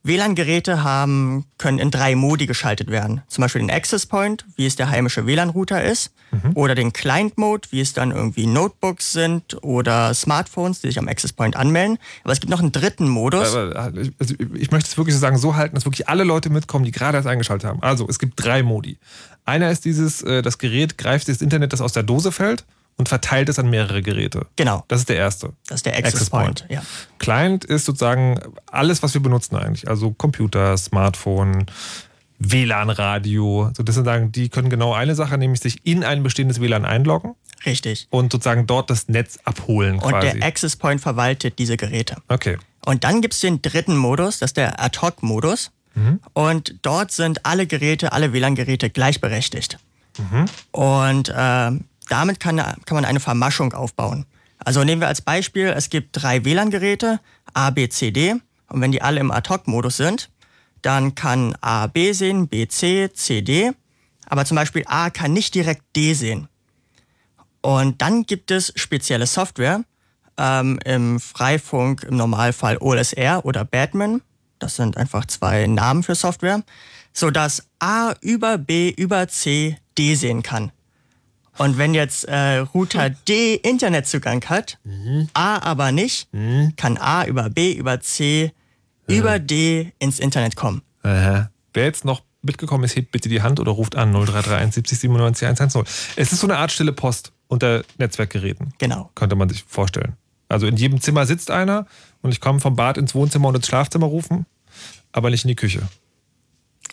WLAN-Geräte 0.02 0.84
haben, 0.84 1.46
können 1.58 1.78
in 1.78 1.90
drei 1.90 2.14
Modi 2.14 2.46
geschaltet 2.46 2.90
werden. 2.90 3.22
Zum 3.26 3.42
Beispiel 3.42 3.60
den 3.60 3.72
Access 3.72 4.06
Point, 4.06 4.44
wie 4.54 4.66
es 4.66 4.76
der 4.76 4.88
heimische 4.88 5.26
WLAN-Router 5.26 5.82
ist, 5.82 6.12
oder 6.54 6.74
den 6.74 6.92
Client-Mode, 6.92 7.68
wie 7.70 7.80
es 7.80 7.92
dann 7.92 8.10
irgendwie 8.10 8.46
Notebooks 8.46 9.12
sind 9.12 9.62
oder 9.62 10.12
Smartphones, 10.12 10.80
die 10.80 10.88
sich 10.88 10.98
am 10.98 11.08
Access 11.08 11.32
Point 11.32 11.56
anmelden. 11.56 11.98
Aber 12.24 12.32
es 12.32 12.40
gibt 12.40 12.50
noch 12.50 12.60
einen 12.60 12.72
dritten 12.72 13.08
Modus. 13.08 13.54
Aber, 13.54 13.74
also 14.18 14.34
ich 14.54 14.70
möchte 14.70 14.90
es 14.90 14.96
wirklich 14.96 15.14
so 15.14 15.20
sagen, 15.20 15.38
so 15.38 15.56
halten, 15.56 15.74
dass 15.74 15.84
wirklich 15.84 16.08
alle 16.08 16.24
Leute 16.24 16.50
mitkommen, 16.50 16.84
die 16.84 16.92
gerade 16.92 17.16
erst 17.16 17.28
eingeschaltet 17.28 17.68
haben. 17.68 17.82
Also 17.82 18.06
es 18.08 18.18
gibt 18.18 18.34
drei 18.36 18.62
Modi. 18.62 18.98
Einer 19.44 19.70
ist 19.70 19.84
dieses, 19.84 20.22
äh, 20.22 20.42
das 20.42 20.58
Gerät 20.58 20.98
greift 20.98 21.28
das 21.28 21.40
Internet, 21.40 21.72
das 21.72 21.80
aus 21.80 21.92
der 21.92 22.02
Dose 22.02 22.32
fällt 22.32 22.64
und 22.98 23.08
verteilt 23.08 23.48
es 23.48 23.58
an 23.58 23.68
mehrere 23.68 24.02
Geräte. 24.02 24.46
Genau. 24.56 24.84
Das 24.88 25.00
ist 25.00 25.08
der 25.08 25.16
erste. 25.16 25.52
Das 25.66 25.76
ist 25.76 25.86
der 25.86 25.96
Access, 25.96 26.30
Point. 26.30 26.64
Ja. 26.68 26.82
Client 27.18 27.64
ist 27.64 27.84
sozusagen 27.84 28.38
alles, 28.70 29.02
was 29.02 29.12
wir 29.14 29.22
benutzen 29.22 29.56
eigentlich. 29.56 29.88
Also 29.88 30.12
Computer, 30.12 30.76
Smartphone, 30.78 31.66
WLAN-Radio. 32.38 33.70
So, 33.76 33.82
das 33.82 33.94
sind 33.94 34.04
sagen, 34.04 34.32
die 34.32 34.48
können 34.48 34.70
genau 34.70 34.92
eine 34.94 35.14
Sache, 35.14 35.38
nämlich 35.38 35.60
sich 35.60 35.84
in 35.84 36.04
ein 36.04 36.22
bestehendes 36.22 36.60
WLAN 36.60 36.84
einloggen 36.84 37.34
Richtig. 37.64 38.06
und 38.10 38.32
sozusagen 38.32 38.66
dort 38.66 38.90
das 38.90 39.08
Netz 39.08 39.38
abholen 39.44 39.98
Und 39.98 40.10
quasi. 40.10 40.38
der 40.38 40.46
Access 40.46 40.76
Point 40.76 41.00
verwaltet 41.00 41.58
diese 41.58 41.76
Geräte. 41.76 42.16
okay. 42.28 42.58
Und 42.84 43.02
dann 43.02 43.20
gibt 43.20 43.34
es 43.34 43.40
den 43.40 43.62
dritten 43.62 43.96
Modus, 43.96 44.38
das 44.38 44.50
ist 44.50 44.56
der 44.56 44.80
Ad-Hoc-Modus. 44.80 45.72
Und 46.34 46.74
dort 46.82 47.10
sind 47.10 47.44
alle 47.46 47.66
Geräte, 47.66 48.12
alle 48.12 48.32
WLAN-Geräte 48.32 48.90
gleichberechtigt. 48.90 49.78
Und 50.70 51.28
äh, 51.30 51.70
damit 52.08 52.40
kann, 52.40 52.56
kann 52.56 52.94
man 52.94 53.04
eine 53.04 53.20
Vermaschung 53.20 53.72
aufbauen. 53.72 54.26
Also 54.58 54.84
nehmen 54.84 55.00
wir 55.00 55.08
als 55.08 55.20
Beispiel, 55.20 55.66
es 55.68 55.90
gibt 55.90 56.10
drei 56.12 56.44
WLAN-Geräte, 56.44 57.20
A, 57.54 57.70
B, 57.70 57.88
C, 57.88 58.10
D. 58.10 58.34
Und 58.68 58.80
wenn 58.80 58.92
die 58.92 59.02
alle 59.02 59.20
im 59.20 59.30
Ad-Hoc-Modus 59.30 59.96
sind, 59.96 60.30
dann 60.82 61.14
kann 61.14 61.56
A 61.60 61.86
B 61.86 62.12
sehen, 62.12 62.48
B 62.48 62.66
C, 62.68 63.10
C 63.12 63.42
D. 63.42 63.72
Aber 64.26 64.44
zum 64.44 64.56
Beispiel 64.56 64.84
A 64.86 65.10
kann 65.10 65.32
nicht 65.32 65.54
direkt 65.54 65.82
D 65.94 66.14
sehen. 66.14 66.48
Und 67.60 68.02
dann 68.02 68.24
gibt 68.24 68.50
es 68.50 68.72
spezielle 68.76 69.26
Software, 69.26 69.84
ähm, 70.38 70.78
im 70.84 71.20
Freifunk 71.20 72.04
im 72.04 72.16
Normalfall 72.16 72.78
OLSR 72.78 73.44
oder 73.44 73.64
Batman. 73.64 74.22
Das 74.58 74.76
sind 74.76 74.96
einfach 74.96 75.26
zwei 75.26 75.66
Namen 75.66 76.02
für 76.02 76.14
Software, 76.14 76.62
sodass 77.12 77.66
A 77.78 78.14
über 78.20 78.58
B 78.58 78.90
über 78.90 79.28
C 79.28 79.78
D 79.98 80.14
sehen 80.14 80.42
kann. 80.42 80.72
Und 81.58 81.78
wenn 81.78 81.94
jetzt 81.94 82.24
äh, 82.24 82.58
Router 82.58 83.10
D 83.28 83.54
Internetzugang 83.54 84.44
hat, 84.46 84.78
A 85.34 85.58
aber 85.58 85.92
nicht, 85.92 86.28
kann 86.76 86.98
A 86.98 87.24
über 87.24 87.48
B 87.50 87.72
über 87.72 88.00
C 88.00 88.52
über 89.08 89.38
D 89.38 89.92
ins 89.98 90.18
Internet 90.18 90.56
kommen. 90.56 90.82
Aha. 91.02 91.50
Wer 91.72 91.84
jetzt 91.84 92.04
noch 92.04 92.22
mitgekommen 92.42 92.84
ist, 92.84 92.96
hebt 92.96 93.10
bitte 93.12 93.28
die 93.28 93.42
Hand 93.42 93.60
oder 93.60 93.72
ruft 93.72 93.96
an 93.96 94.12
0331 94.12 94.74
70 94.74 94.98
97 95.00 95.46
110. 95.48 95.84
Es 96.16 96.32
ist 96.32 96.40
so 96.40 96.46
eine 96.46 96.58
Art 96.58 96.72
stille 96.72 96.92
Post 96.92 97.32
unter 97.48 97.84
Netzwerkgeräten, 97.98 98.72
Genau. 98.78 99.10
könnte 99.14 99.36
man 99.36 99.48
sich 99.48 99.64
vorstellen. 99.66 100.14
Also 100.48 100.66
in 100.66 100.76
jedem 100.76 101.00
Zimmer 101.00 101.26
sitzt 101.26 101.50
einer 101.50 101.86
und 102.22 102.32
ich 102.32 102.40
komme 102.40 102.60
vom 102.60 102.76
Bad 102.76 102.98
ins 102.98 103.14
Wohnzimmer 103.14 103.48
und 103.48 103.56
ins 103.56 103.66
Schlafzimmer 103.66 104.06
rufen, 104.06 104.46
aber 105.12 105.30
nicht 105.30 105.44
in 105.44 105.48
die 105.48 105.56
Küche. 105.56 105.82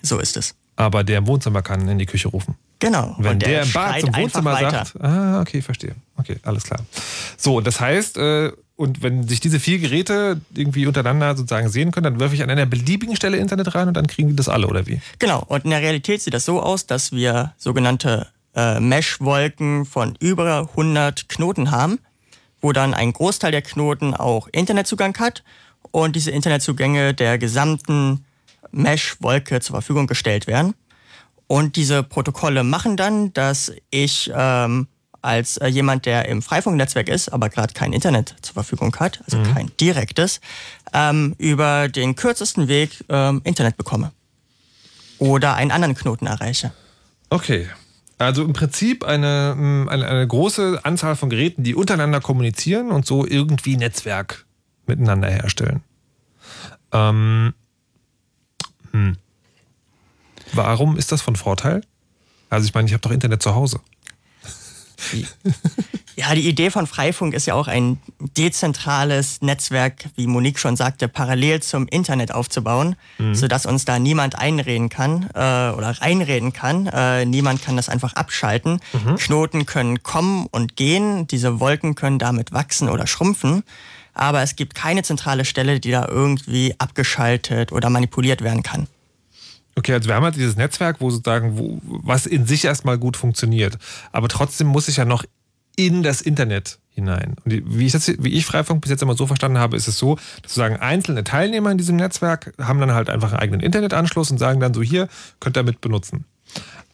So 0.02 0.20
ist 0.20 0.38
es. 0.38 0.56
Aber 0.76 1.04
der 1.04 1.20
im 1.20 1.28
Wohnzimmer 1.28 1.62
kann 1.62 1.88
in 1.88 2.00
die 2.00 2.06
Küche 2.08 2.28
rufen. 2.30 2.56
Genau. 2.84 3.16
Wenn 3.18 3.34
Und 3.34 3.42
der, 3.44 3.64
im 3.64 3.72
Bad 3.72 4.02
zum 4.02 4.14
Wohnzimmer 4.14 4.60
sagt, 4.60 5.02
ah, 5.02 5.40
okay, 5.40 5.62
verstehe. 5.62 5.96
Okay, 6.18 6.36
alles 6.44 6.64
klar. 6.64 6.82
So, 7.38 7.56
und 7.58 7.66
das 7.66 7.80
heißt, 7.80 8.18
äh, 8.18 8.52
und 8.76 9.02
wenn 9.02 9.26
sich 9.26 9.40
diese 9.40 9.62
vier 9.62 9.80
Geräte 9.80 10.42
irgendwie 10.54 10.86
untereinander 10.86 11.38
sozusagen 11.38 11.70
sehen 11.70 11.92
können, 11.92 12.04
dann 12.04 12.20
werfe 12.20 12.36
ich 12.36 12.44
an 12.44 12.50
einer 12.50 12.66
beliebigen 12.66 13.16
Stelle 13.16 13.38
Internet 13.38 13.74
rein 13.74 13.88
und 13.88 13.94
dann 13.94 14.08
kriegen 14.08 14.28
die 14.28 14.36
das 14.36 14.50
alle, 14.50 14.68
oder 14.68 14.86
wie? 14.86 15.00
Genau, 15.18 15.46
und 15.48 15.64
in 15.64 15.70
der 15.70 15.80
Realität 15.80 16.22
sieht 16.22 16.34
das 16.34 16.44
so 16.44 16.62
aus, 16.62 16.86
dass 16.86 17.14
wir 17.14 17.54
sogenannte 17.58 18.28
äh, 18.54 18.82
Mesh-Wolken 18.82 19.86
von 19.86 20.18
über 20.20 20.68
100 20.72 21.30
Knoten 21.30 21.72
haben, 21.72 22.00
wo 22.60 22.74
dann 22.74 22.94
ein 22.94 23.14
Großteil 23.14 23.52
der 23.52 23.62
Knoten 23.62 24.14
auch 24.14 24.50
Internetzugang 24.52 25.18
hat 25.20 25.44
und 25.92 26.18
diese 26.18 26.32
Internetzugänge 26.32 27.14
der 27.14 27.38
gesamten 27.38 28.26
Mesh-Wolke 28.72 29.62
zur 29.62 29.76
Verfügung 29.76 30.08
gestellt 30.08 30.48
werden. 30.48 30.74
Und 31.48 31.76
diese 31.76 32.04
Protokolle 32.04 32.64
machen 32.64 32.98
dann, 32.98 33.34
dass 33.34 33.72
ich 33.92 34.32
ähm, 34.34 34.88
als 35.24 35.58
äh, 35.58 35.68
jemand, 35.68 36.06
der 36.06 36.28
im 36.28 36.42
Freifunknetzwerk 36.42 37.08
ist, 37.08 37.30
aber 37.30 37.50
gerade 37.50 37.74
kein 37.74 37.94
Internet 37.94 38.36
zur 38.42 38.54
Verfügung 38.54 38.96
hat, 38.98 39.22
also 39.26 39.42
kein 39.54 39.72
direktes, 39.80 40.42
ähm, 40.94 41.36
über 41.38 41.88
den 41.88 42.16
kürzesten 42.16 42.68
Weg 42.68 43.04
ähm, 43.10 43.42
Internet 43.44 43.78
bekomme. 43.78 44.12
Oder 45.20 45.56
einen 45.56 45.72
anderen 45.72 45.96
Knoten 45.96 46.28
erreiche. 46.28 46.74
Okay. 47.30 47.70
Also 48.18 48.44
im 48.44 48.54
Prinzip 48.54 49.04
eine, 49.04 49.56
mh, 49.58 49.92
eine, 49.92 50.08
eine 50.08 50.28
große 50.28 50.82
Anzahl 50.84 51.16
von 51.16 51.30
Geräten, 51.30 51.64
die 51.64 51.76
untereinander 51.76 52.20
kommunizieren 52.20 52.92
und 52.92 53.06
so 53.06 53.26
irgendwie 53.26 53.78
Netzwerk 53.78 54.46
miteinander 54.86 55.30
herstellen. 55.30 55.82
Ähm, 56.92 57.54
hm. 58.92 59.18
Warum 60.54 60.98
ist 60.98 61.12
das 61.12 61.22
von 61.22 61.36
Vorteil? 61.36 61.82
Also 62.50 62.66
ich 62.66 62.74
meine, 62.74 62.88
ich 62.88 62.94
habe 62.94 63.02
doch 63.02 63.12
Internet 63.12 63.42
zu 63.42 63.56
Hause. 63.56 63.80
Ja, 66.16 66.36
die 66.36 66.48
Idee 66.48 66.70
von 66.70 66.86
Freifunk 66.86 67.34
ist 67.34 67.48
ja 67.48 67.56
auch 67.56 67.68
ein 67.68 68.00
dezentrales 68.38 69.42
Netzwerk, 69.42 70.06
wie 70.16 70.28
Monique 70.28 70.60
schon 70.60 70.76
sagte, 70.76 71.08
parallel 71.08 71.62
zum 71.64 71.88
Internet 71.88 72.32
aufzubauen, 72.34 72.96
sodass 73.34 73.66
uns 73.66 73.86
da 73.86 73.98
niemand 73.98 74.38
einreden 74.38 74.90
kann 74.90 75.24
äh, 75.34 75.72
oder 75.72 75.96
reinreden 76.02 76.54
kann. 76.54 76.86
Äh, 76.86 77.26
niemand 77.26 77.64
kann 77.64 77.76
das 77.76 77.90
einfach 77.90 78.14
abschalten. 78.14 78.80
Knoten 79.18 79.66
können 79.66 80.04
kommen 80.04 80.46
und 80.52 80.76
gehen, 80.76 81.26
diese 81.28 81.60
Wolken 81.60 81.96
können 81.96 82.20
damit 82.20 82.52
wachsen 82.52 82.90
oder 82.90 83.08
schrumpfen. 83.08 83.64
Aber 84.14 84.44
es 84.44 84.56
gibt 84.56 84.76
keine 84.76 85.02
zentrale 85.02 85.46
Stelle, 85.46 85.80
die 85.80 85.90
da 85.90 86.08
irgendwie 86.08 86.76
abgeschaltet 86.78 87.72
oder 87.72 87.90
manipuliert 87.90 88.42
werden 88.44 88.62
kann. 88.62 88.88
Okay, 89.76 89.94
also 89.94 90.08
wir 90.08 90.16
haben 90.16 90.24
halt 90.24 90.36
dieses 90.36 90.56
Netzwerk, 90.56 90.98
wo 91.00 91.10
sozusagen, 91.10 91.58
wo, 91.58 91.80
was 91.84 92.26
in 92.26 92.46
sich 92.46 92.66
erstmal 92.66 92.98
gut 92.98 93.18
funktioniert. 93.18 93.78
Aber 94.12 94.28
trotzdem 94.28 94.68
muss 94.68 94.88
ich 94.88 94.98
ja 94.98 95.06
noch 95.06 95.24
in 95.76 96.04
das 96.04 96.22
Internet 96.22 96.78
hinein. 96.92 97.36
Und 97.44 97.78
wie 97.78 97.86
ich, 97.88 97.92
das, 97.92 98.08
wie 98.20 98.34
ich 98.34 98.46
Freifunk 98.46 98.82
bis 98.82 98.92
jetzt 98.92 99.02
immer 99.02 99.16
so 99.16 99.26
verstanden 99.26 99.58
habe, 99.58 99.76
ist 99.76 99.88
es 99.88 99.98
so, 99.98 100.16
dass 100.16 100.26
sozusagen 100.54 100.76
einzelne 100.78 101.24
Teilnehmer 101.24 101.72
in 101.72 101.80
diesem 101.80 101.96
Netzwerk 101.96 102.54
haben 102.62 102.80
dann 102.80 102.94
halt 102.94 103.10
einfach 103.10 103.32
einen 103.32 103.40
eigenen 103.40 103.62
Internetanschluss 103.62 104.30
und 104.30 104.38
sagen 104.38 104.60
dann 104.60 104.76
so, 104.76 104.84
hier, 104.84 105.08
könnt 105.40 105.58
ihr 105.58 105.64
mit 105.64 105.82
benutzen. 105.82 106.26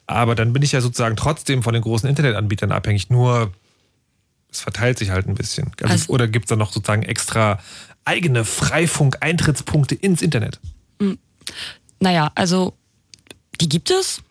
Aber 0.08 0.36
dann 0.36 0.54
bin 0.54 0.64
ich 0.64 0.72
ja 0.72 0.80
sozusagen 0.80 1.18
trotzdem 1.18 1.62
von 1.64 1.74
den 1.74 1.84
großen 1.84 2.08
Internetanbietern 2.08 2.72
abhängig, 2.72 3.10
nur 3.10 3.52
es 4.52 4.62
verteilt 4.62 4.98
sich 4.98 5.10
halt 5.12 5.28
ein 5.28 5.36
bisschen. 5.36 5.72
Also, 5.82 5.94
Also- 5.94 6.14
oder 6.14 6.28
gibt 6.28 6.46
es 6.46 6.50
da 6.50 6.56
noch 6.56 6.72
sozusagen 6.72 7.04
extra 7.04 7.60
eigene 8.06 8.46
Freifunk-Eintrittspunkte 8.46 9.96
ins 9.96 10.22
Internet? 10.22 10.60
Naja, 12.00 12.32
also 12.36 12.74
die 13.62 13.70
gibt 13.70 13.92
es. 13.92 14.22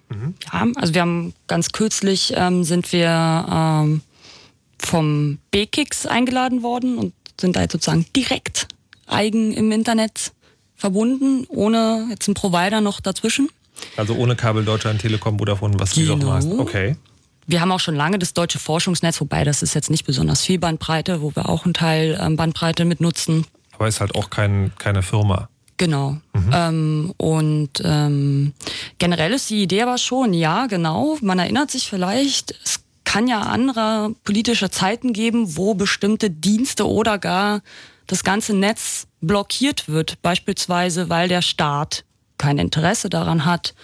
Ja, 0.52 0.66
also 0.76 0.94
wir 0.94 1.02
haben 1.02 1.34
ganz 1.48 1.70
kürzlich 1.72 2.32
ähm, 2.34 2.64
sind 2.64 2.90
wir 2.92 3.46
ähm, 3.50 4.00
vom 4.78 5.38
B-Kicks 5.50 6.06
eingeladen 6.06 6.62
worden 6.62 6.96
und 6.96 7.12
sind 7.38 7.56
da 7.56 7.60
jetzt 7.60 7.72
sozusagen 7.72 8.06
direkt 8.16 8.68
eigen 9.06 9.52
im 9.52 9.70
Internet 9.70 10.32
verbunden, 10.76 11.44
ohne 11.50 12.06
jetzt 12.10 12.26
einen 12.28 12.34
Provider 12.34 12.80
noch 12.80 13.00
dazwischen. 13.00 13.48
Also 13.96 14.14
ohne 14.14 14.34
Kabel 14.34 14.64
Deutschland, 14.64 15.00
Telekom, 15.02 15.38
Vodafone, 15.38 15.78
was 15.78 15.90
du 15.92 16.00
auch 16.00 16.18
Genau. 16.18 16.26
immer 16.28 16.34
hast. 16.36 16.50
Okay. 16.52 16.96
Wir 17.46 17.60
haben 17.60 17.72
auch 17.72 17.80
schon 17.80 17.94
lange 17.94 18.18
das 18.18 18.34
deutsche 18.34 18.58
Forschungsnetz, 18.58 19.20
wobei 19.20 19.44
das 19.44 19.62
ist 19.62 19.74
jetzt 19.74 19.90
nicht 19.90 20.04
besonders 20.06 20.40
viel 20.42 20.58
Bandbreite, 20.58 21.20
wo 21.22 21.34
wir 21.34 21.48
auch 21.48 21.64
einen 21.64 21.74
Teil 21.74 22.18
ähm, 22.20 22.36
Bandbreite 22.36 22.84
mit 22.84 23.00
nutzen. 23.00 23.46
Aber 23.72 23.88
ist 23.88 24.00
halt 24.00 24.14
auch 24.14 24.30
kein, 24.30 24.72
keine 24.78 25.02
Firma. 25.02 25.48
Genau. 25.78 26.18
Ähm, 26.52 27.14
und 27.16 27.70
ähm, 27.84 28.52
generell 28.98 29.32
ist 29.32 29.48
die 29.48 29.62
Idee 29.62 29.82
aber 29.82 29.96
schon, 29.96 30.34
ja, 30.34 30.66
genau. 30.66 31.16
Man 31.22 31.38
erinnert 31.38 31.70
sich 31.70 31.88
vielleicht, 31.88 32.54
es 32.64 32.80
kann 33.04 33.26
ja 33.28 33.40
andere 33.40 34.14
politische 34.24 34.70
Zeiten 34.70 35.12
geben, 35.12 35.56
wo 35.56 35.74
bestimmte 35.74 36.30
Dienste 36.30 36.86
oder 36.86 37.18
gar 37.18 37.62
das 38.06 38.24
ganze 38.24 38.54
Netz 38.54 39.06
blockiert 39.20 39.88
wird. 39.88 40.20
Beispielsweise, 40.20 41.08
weil 41.08 41.28
der 41.28 41.42
Staat 41.42 42.04
kein 42.38 42.58
Interesse 42.58 43.08
daran 43.08 43.44
hat, 43.44 43.74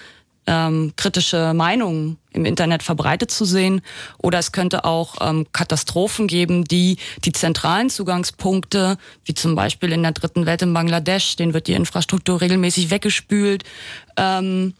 ähm, 0.46 0.92
kritische 0.96 1.54
Meinungen 1.54 2.18
im 2.32 2.44
Internet 2.44 2.82
verbreitet 2.82 3.30
zu 3.30 3.44
sehen. 3.44 3.80
Oder 4.18 4.38
es 4.38 4.52
könnte 4.52 4.84
auch 4.84 5.16
ähm, 5.20 5.46
Katastrophen 5.52 6.26
geben, 6.26 6.64
die 6.64 6.98
die 7.24 7.32
zentralen 7.32 7.90
Zugangspunkte, 7.90 8.98
wie 9.24 9.34
zum 9.34 9.54
Beispiel 9.54 9.92
in 9.92 10.02
der 10.02 10.12
dritten 10.12 10.46
Welt 10.46 10.62
in 10.62 10.74
Bangladesch, 10.74 11.36
denen 11.36 11.54
wird 11.54 11.66
die 11.66 11.74
Infrastruktur 11.74 12.40
regelmäßig 12.40 12.90
weggespült, 12.90 13.64
ähm, 14.16 14.74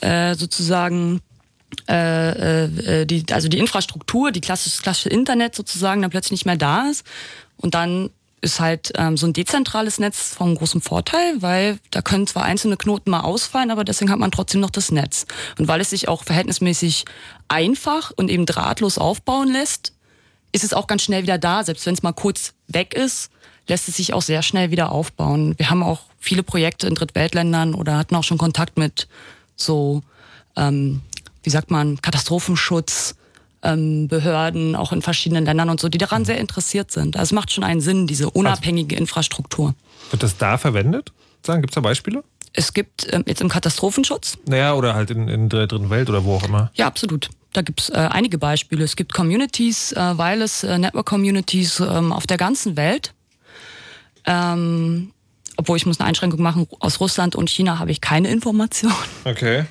äh, 0.00 0.34
sozusagen 0.34 1.20
äh, 1.88 2.64
äh, 2.64 3.06
die, 3.06 3.24
also 3.32 3.48
die 3.48 3.58
Infrastruktur, 3.58 4.32
die 4.32 4.40
klassische, 4.40 4.82
klassische 4.82 5.10
Internet 5.10 5.54
sozusagen, 5.54 6.02
dann 6.02 6.10
plötzlich 6.10 6.32
nicht 6.32 6.46
mehr 6.46 6.56
da 6.56 6.88
ist. 6.90 7.04
Und 7.56 7.74
dann 7.74 8.10
ist 8.40 8.60
halt 8.60 8.92
ähm, 8.96 9.16
so 9.16 9.26
ein 9.26 9.32
dezentrales 9.32 9.98
Netz 9.98 10.34
von 10.34 10.54
großem 10.54 10.80
Vorteil, 10.80 11.40
weil 11.40 11.78
da 11.90 12.02
können 12.02 12.26
zwar 12.26 12.44
einzelne 12.44 12.76
Knoten 12.76 13.10
mal 13.10 13.20
ausfallen, 13.20 13.70
aber 13.70 13.84
deswegen 13.84 14.10
hat 14.10 14.18
man 14.18 14.30
trotzdem 14.30 14.60
noch 14.60 14.70
das 14.70 14.90
Netz. 14.90 15.26
Und 15.58 15.68
weil 15.68 15.80
es 15.80 15.90
sich 15.90 16.08
auch 16.08 16.24
verhältnismäßig 16.24 17.04
einfach 17.48 18.12
und 18.16 18.30
eben 18.30 18.46
drahtlos 18.46 18.98
aufbauen 18.98 19.48
lässt, 19.48 19.92
ist 20.52 20.64
es 20.64 20.72
auch 20.72 20.86
ganz 20.86 21.02
schnell 21.02 21.22
wieder 21.22 21.38
da. 21.38 21.64
Selbst 21.64 21.86
wenn 21.86 21.94
es 21.94 22.02
mal 22.02 22.12
kurz 22.12 22.54
weg 22.68 22.94
ist, 22.94 23.30
lässt 23.66 23.88
es 23.88 23.96
sich 23.96 24.14
auch 24.14 24.22
sehr 24.22 24.42
schnell 24.42 24.70
wieder 24.70 24.92
aufbauen. 24.92 25.54
Wir 25.58 25.70
haben 25.70 25.82
auch 25.82 26.02
viele 26.18 26.42
Projekte 26.42 26.86
in 26.86 26.94
Drittweltländern 26.94 27.74
oder 27.74 27.98
hatten 27.98 28.14
auch 28.14 28.24
schon 28.24 28.38
Kontakt 28.38 28.78
mit 28.78 29.08
so, 29.56 30.02
ähm, 30.56 31.02
wie 31.42 31.50
sagt 31.50 31.70
man, 31.70 32.00
Katastrophenschutz, 32.00 33.14
ähm, 33.62 34.08
Behörden, 34.08 34.76
auch 34.76 34.92
in 34.92 35.02
verschiedenen 35.02 35.44
Ländern 35.44 35.70
und 35.70 35.80
so, 35.80 35.88
die 35.88 35.98
daran 35.98 36.24
sehr 36.24 36.38
interessiert 36.38 36.90
sind. 36.90 37.16
Also 37.16 37.30
es 37.30 37.32
macht 37.32 37.52
schon 37.52 37.64
einen 37.64 37.80
Sinn, 37.80 38.06
diese 38.06 38.30
unabhängige 38.30 38.96
Infrastruktur. 38.96 39.74
Wird 40.10 40.22
das 40.22 40.36
da 40.36 40.58
verwendet? 40.58 41.12
Gibt 41.44 41.70
es 41.70 41.74
da 41.74 41.80
Beispiele? 41.80 42.24
Es 42.52 42.72
gibt 42.72 43.06
ähm, 43.12 43.24
jetzt 43.26 43.40
im 43.40 43.48
Katastrophenschutz. 43.48 44.38
Naja, 44.46 44.74
oder 44.74 44.94
halt 44.94 45.10
in, 45.10 45.28
in 45.28 45.48
der 45.48 45.66
dritten 45.66 45.90
Welt 45.90 46.08
oder 46.08 46.24
wo 46.24 46.34
auch 46.34 46.44
immer. 46.44 46.70
Ja, 46.74 46.86
absolut. 46.86 47.30
Da 47.52 47.62
gibt's 47.62 47.88
äh, 47.88 47.94
einige 47.96 48.38
Beispiele. 48.38 48.84
Es 48.84 48.96
gibt 48.96 49.14
Communities, 49.14 49.92
äh, 49.92 49.96
Wireless 50.18 50.64
äh, 50.64 50.78
Network 50.78 51.06
Communities 51.06 51.80
ähm, 51.80 52.12
auf 52.12 52.26
der 52.26 52.36
ganzen 52.36 52.76
Welt. 52.76 53.14
Ähm, 54.26 55.12
obwohl 55.56 55.76
ich 55.76 55.86
muss 55.86 55.98
eine 55.98 56.08
Einschränkung 56.08 56.40
machen, 56.40 56.66
aus 56.78 57.00
Russland 57.00 57.34
und 57.34 57.50
China 57.50 57.78
habe 57.78 57.90
ich 57.90 58.00
keine 58.00 58.30
Informationen. 58.30 58.94
Okay. 59.24 59.64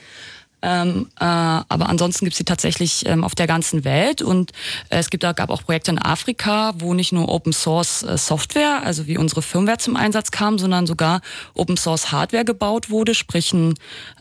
Ähm, 0.67 1.07
äh, 1.17 1.23
aber 1.23 1.87
ansonsten 1.87 2.25
gibt 2.25 2.33
es 2.33 2.39
sie 2.39 2.43
tatsächlich 2.43 3.05
ähm, 3.05 3.23
auf 3.23 3.35
der 3.35 3.47
ganzen 3.47 3.85
Welt 3.85 4.21
und 4.21 4.51
äh, 4.89 4.97
es 4.97 5.09
gibt 5.09 5.23
da 5.23 5.31
gab 5.31 5.49
auch 5.49 5.63
Projekte 5.63 5.91
in 5.91 5.97
Afrika, 5.97 6.73
wo 6.77 6.93
nicht 6.93 7.13
nur 7.13 7.29
Open 7.29 7.53
Source 7.53 8.03
äh, 8.03 8.17
Software, 8.17 8.83
also 8.83 9.07
wie 9.07 9.17
unsere 9.17 9.41
Firmware 9.41 9.77
zum 9.77 9.95
Einsatz 9.95 10.29
kam, 10.29 10.59
sondern 10.59 10.85
sogar 10.85 11.21
Open 11.53 11.77
Source 11.77 12.11
Hardware 12.11 12.43
gebaut 12.43 12.89
wurde, 12.89 13.15
sprich 13.15 13.53
ein, 13.53 13.75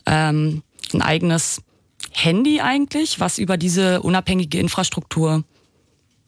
ähm, 0.05 0.63
ein 0.93 1.01
eigenes 1.01 1.61
Handy 2.13 2.61
eigentlich, 2.61 3.19
was 3.19 3.39
über 3.39 3.57
diese 3.57 4.01
unabhängige 4.01 4.57
Infrastruktur 4.57 5.43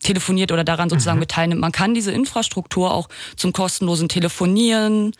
telefoniert 0.01 0.51
oder 0.51 0.65
daran 0.65 0.89
sozusagen 0.89 1.15
mhm. 1.17 1.21
mit 1.21 1.31
teilnimmt. 1.31 1.61
Man 1.61 1.71
kann 1.71 1.93
diese 1.93 2.11
Infrastruktur 2.11 2.93
auch 2.93 3.07
zum 3.37 3.53
kostenlosen 3.53 4.09
Telefonieren, 4.09 5.13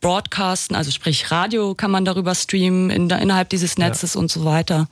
Broadcasten, 0.00 0.76
also 0.76 0.90
sprich 0.90 1.30
Radio 1.30 1.74
kann 1.74 1.90
man 1.90 2.04
darüber 2.04 2.34
streamen 2.34 2.90
in, 2.90 3.10
innerhalb 3.10 3.48
dieses 3.48 3.78
Netzes 3.78 4.14
ja. 4.14 4.20
und 4.20 4.30
so 4.30 4.44
weiter. 4.44 4.88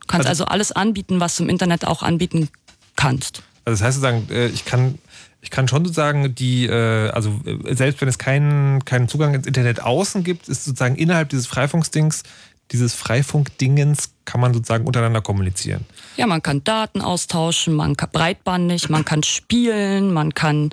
Du 0.00 0.06
kannst 0.06 0.28
also, 0.28 0.44
also, 0.44 0.52
alles 0.52 0.72
anbieten, 0.72 1.20
was 1.20 1.36
du 1.36 1.44
im 1.44 1.48
Internet 1.48 1.86
auch 1.86 2.02
anbieten 2.02 2.48
kannst. 2.96 3.42
Also 3.64 3.78
das 3.78 3.86
heißt 3.86 4.00
sozusagen, 4.00 4.28
äh, 4.30 4.48
ich 4.48 4.64
kann 4.64 4.98
ich 5.42 5.50
kann 5.50 5.66
schon 5.66 5.84
sozusagen 5.84 6.34
die, 6.36 6.66
äh, 6.66 7.10
also 7.10 7.40
äh, 7.44 7.74
selbst 7.74 8.00
wenn 8.00 8.08
es 8.08 8.16
keinen, 8.16 8.84
keinen 8.84 9.08
Zugang 9.08 9.34
ins 9.34 9.46
Internet 9.46 9.82
außen 9.82 10.22
gibt, 10.22 10.48
ist 10.48 10.64
sozusagen 10.64 10.94
innerhalb 10.94 11.30
dieses 11.30 11.48
Freifunkdings 11.48 12.22
dieses 12.72 12.94
Freifunkdingens 12.94 14.10
kann 14.24 14.40
man 14.40 14.54
sozusagen 14.54 14.86
untereinander 14.86 15.20
kommunizieren. 15.20 15.84
Ja, 16.16 16.26
man 16.26 16.42
kann 16.42 16.64
Daten 16.64 17.00
austauschen, 17.00 17.74
man 17.74 17.96
kann 17.96 18.10
breitbandig, 18.12 18.88
man 18.88 19.04
kann 19.04 19.22
spielen, 19.22 20.12
man 20.12 20.34
kann 20.34 20.70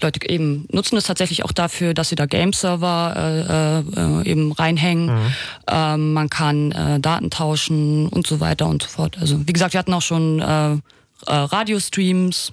Leute 0.00 0.28
eben 0.28 0.66
nutzen 0.70 0.96
es 0.96 1.04
tatsächlich 1.04 1.44
auch 1.44 1.52
dafür, 1.52 1.94
dass 1.94 2.08
sie 2.08 2.14
da 2.14 2.26
Game-Server 2.26 3.84
äh, 3.94 4.00
äh, 4.00 4.30
eben 4.30 4.52
reinhängen. 4.52 5.06
Mhm. 5.06 5.34
Ähm, 5.68 6.12
man 6.12 6.30
kann 6.30 6.72
äh, 6.72 7.00
Daten 7.00 7.30
tauschen 7.30 8.08
und 8.08 8.26
so 8.26 8.40
weiter 8.40 8.66
und 8.66 8.82
so 8.82 8.88
fort. 8.88 9.18
Also 9.18 9.46
wie 9.46 9.52
gesagt, 9.52 9.74
wir 9.74 9.78
hatten 9.78 9.92
auch 9.92 10.02
schon 10.02 10.40
äh, 10.40 10.72
äh, 10.72 10.78
Radiostreams. 11.26 12.52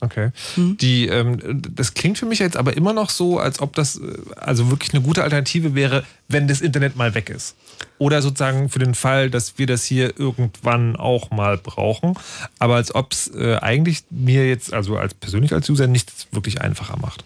Okay. 0.00 0.30
Mhm. 0.56 0.76
Die, 0.78 1.06
ähm, 1.06 1.62
das 1.74 1.94
klingt 1.94 2.18
für 2.18 2.26
mich 2.26 2.38
jetzt 2.38 2.56
aber 2.56 2.76
immer 2.76 2.92
noch 2.92 3.10
so, 3.10 3.38
als 3.38 3.60
ob 3.60 3.74
das 3.74 3.96
äh, 3.96 4.00
also 4.36 4.70
wirklich 4.70 4.92
eine 4.92 5.02
gute 5.02 5.22
Alternative 5.22 5.74
wäre, 5.74 6.04
wenn 6.28 6.46
das 6.46 6.60
Internet 6.60 6.96
mal 6.96 7.14
weg 7.14 7.30
ist. 7.30 7.56
Oder 7.98 8.22
sozusagen 8.22 8.68
für 8.68 8.78
den 8.78 8.94
Fall, 8.94 9.30
dass 9.30 9.58
wir 9.58 9.66
das 9.66 9.84
hier 9.84 10.18
irgendwann 10.18 10.96
auch 10.96 11.30
mal 11.30 11.58
brauchen. 11.58 12.14
Aber 12.58 12.76
als 12.76 12.94
ob 12.94 13.12
es 13.12 13.28
äh, 13.34 13.56
eigentlich 13.56 14.04
mir 14.10 14.48
jetzt, 14.48 14.72
also 14.72 14.96
als 14.96 15.14
persönlich 15.14 15.52
als 15.52 15.68
User, 15.68 15.86
nichts 15.86 16.28
wirklich 16.32 16.60
einfacher 16.60 16.96
macht. 16.98 17.24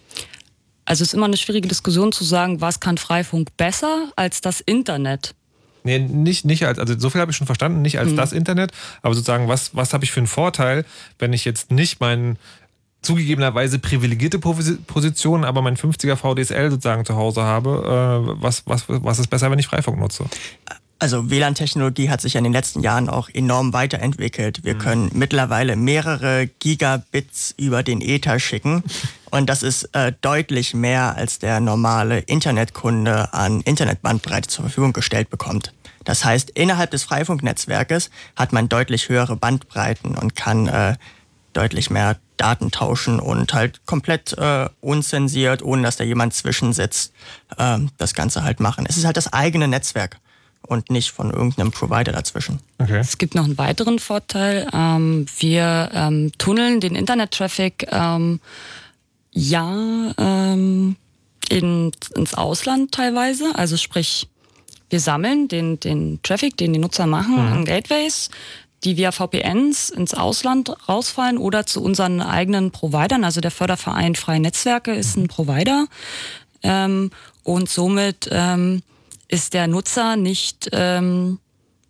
Also 0.85 1.03
es 1.03 1.09
ist 1.09 1.13
immer 1.13 1.27
eine 1.27 1.37
schwierige 1.37 1.67
Diskussion 1.67 2.11
zu 2.11 2.23
sagen, 2.23 2.61
was 2.61 2.79
kann 2.79 2.97
Freifunk 2.97 3.55
besser 3.57 4.11
als 4.15 4.41
das 4.41 4.59
Internet? 4.59 5.35
Nee, 5.83 5.99
nicht, 5.99 6.45
nicht 6.45 6.65
als, 6.65 6.79
also 6.79 6.97
so 6.97 7.09
viel 7.09 7.21
habe 7.21 7.31
ich 7.31 7.37
schon 7.37 7.47
verstanden, 7.47 7.81
nicht 7.81 7.99
als 7.99 8.11
mhm. 8.11 8.15
das 8.17 8.33
Internet, 8.33 8.71
aber 9.01 9.13
sozusagen, 9.13 9.47
was, 9.47 9.75
was 9.75 9.93
habe 9.93 10.03
ich 10.03 10.11
für 10.11 10.19
einen 10.19 10.27
Vorteil, 10.27 10.85
wenn 11.19 11.31
ich 11.33 11.45
jetzt 11.45 11.71
nicht 11.71 11.99
meinen 11.99 12.37
zugegebenerweise 13.01 13.79
privilegierte 13.79 14.39
Position, 14.39 15.45
aber 15.45 15.61
mein 15.61 15.77
50er 15.77 16.15
VDSL 16.15 16.71
sozusagen 16.71 17.05
zu 17.05 17.15
Hause 17.15 17.43
habe. 17.43 18.27
Äh, 18.29 18.41
was, 18.41 18.63
was, 18.65 18.85
was 18.87 19.19
ist 19.19 19.27
besser, 19.27 19.49
wenn 19.51 19.59
ich 19.59 19.67
Freifunk 19.67 19.99
nutze? 19.99 20.25
Also 21.01 21.29
WLAN-Technologie 21.29 22.09
hat 22.09 22.19
sich 22.19 22.35
in 22.35 22.43
den 22.43 22.51
letzten 22.51 22.81
Jahren 22.81 23.07
auch 23.07 23.29
enorm 23.29 23.71
weiterentwickelt. 23.71 24.65
Wir 24.65 24.75
mhm. 24.75 24.79
können 24.79 25.11
mittlerweile 25.13 25.77
mehrere 25.77 26.47
Gigabits 26.59 27.55
über 27.57 27.83
den 27.83 28.01
Ether 28.01 28.37
schicken. 28.37 28.83
Und 29.31 29.47
das 29.49 29.63
ist 29.63 29.95
äh, 29.95 30.11
deutlich 30.21 30.73
mehr, 30.73 31.15
als 31.15 31.39
der 31.39 31.61
normale 31.61 32.19
Internetkunde 32.19 33.33
an 33.33 33.61
Internetbandbreite 33.61 34.49
zur 34.49 34.65
Verfügung 34.65 34.91
gestellt 34.91 35.29
bekommt. 35.29 35.73
Das 36.03 36.25
heißt, 36.25 36.49
innerhalb 36.51 36.91
des 36.91 37.03
Freifunknetzwerkes 37.03 38.09
hat 38.35 38.51
man 38.51 38.67
deutlich 38.67 39.07
höhere 39.07 39.37
Bandbreiten 39.37 40.17
und 40.17 40.35
kann 40.35 40.67
äh, 40.67 40.95
deutlich 41.53 41.89
mehr 41.89 42.17
Daten 42.37 42.71
tauschen 42.71 43.19
und 43.19 43.53
halt 43.53 43.85
komplett 43.85 44.33
äh, 44.37 44.69
unzensiert, 44.79 45.61
ohne 45.61 45.83
dass 45.83 45.97
da 45.97 46.03
jemand 46.03 46.33
zwischensitzt, 46.33 47.13
äh, 47.57 47.79
das 47.97 48.13
Ganze 48.13 48.43
halt 48.43 48.59
machen. 48.59 48.85
Es 48.87 48.97
ist 48.97 49.05
halt 49.05 49.17
das 49.17 49.33
eigene 49.33 49.67
Netzwerk 49.67 50.17
und 50.61 50.89
nicht 50.89 51.11
von 51.11 51.31
irgendeinem 51.31 51.71
Provider 51.71 52.11
dazwischen. 52.11 52.59
Okay. 52.77 52.97
Es 52.97 53.17
gibt 53.17 53.35
noch 53.35 53.45
einen 53.45 53.57
weiteren 53.57 53.99
Vorteil. 53.99 54.67
Ähm, 54.73 55.25
wir 55.39 55.89
ähm, 55.93 56.31
tunneln 56.37 56.79
den 56.79 56.95
Internet-Traffic 56.95 57.87
ähm, 57.91 58.39
ja 59.31 60.13
ähm, 60.17 60.95
in, 61.49 61.91
ins 62.15 62.33
Ausland 62.35 62.91
teilweise. 62.91 63.51
Also 63.55 63.77
sprich, 63.77 64.27
wir 64.89 64.99
sammeln 64.99 65.47
den, 65.47 65.79
den 65.79 66.21
Traffic, 66.23 66.57
den 66.57 66.73
die 66.73 66.79
Nutzer 66.79 67.07
machen 67.07 67.35
mhm. 67.35 67.51
an 67.51 67.65
Gateways, 67.65 68.29
die 68.83 68.97
via 68.97 69.11
VPNs 69.11 69.89
ins 69.89 70.13
Ausland 70.13 70.73
rausfallen 70.87 71.37
oder 71.37 71.65
zu 71.65 71.83
unseren 71.83 72.21
eigenen 72.21 72.71
Providern. 72.71 73.23
Also 73.23 73.41
der 73.41 73.51
Förderverein 73.51 74.15
Freie 74.15 74.39
Netzwerke 74.39 74.93
ist 74.93 75.17
ein 75.17 75.27
Provider. 75.27 75.87
Ähm, 76.63 77.11
und 77.43 77.69
somit 77.69 78.29
ähm, 78.31 78.83
ist 79.27 79.53
der 79.53 79.67
Nutzer 79.67 80.15
nicht 80.15 80.69
ähm, 80.71 81.39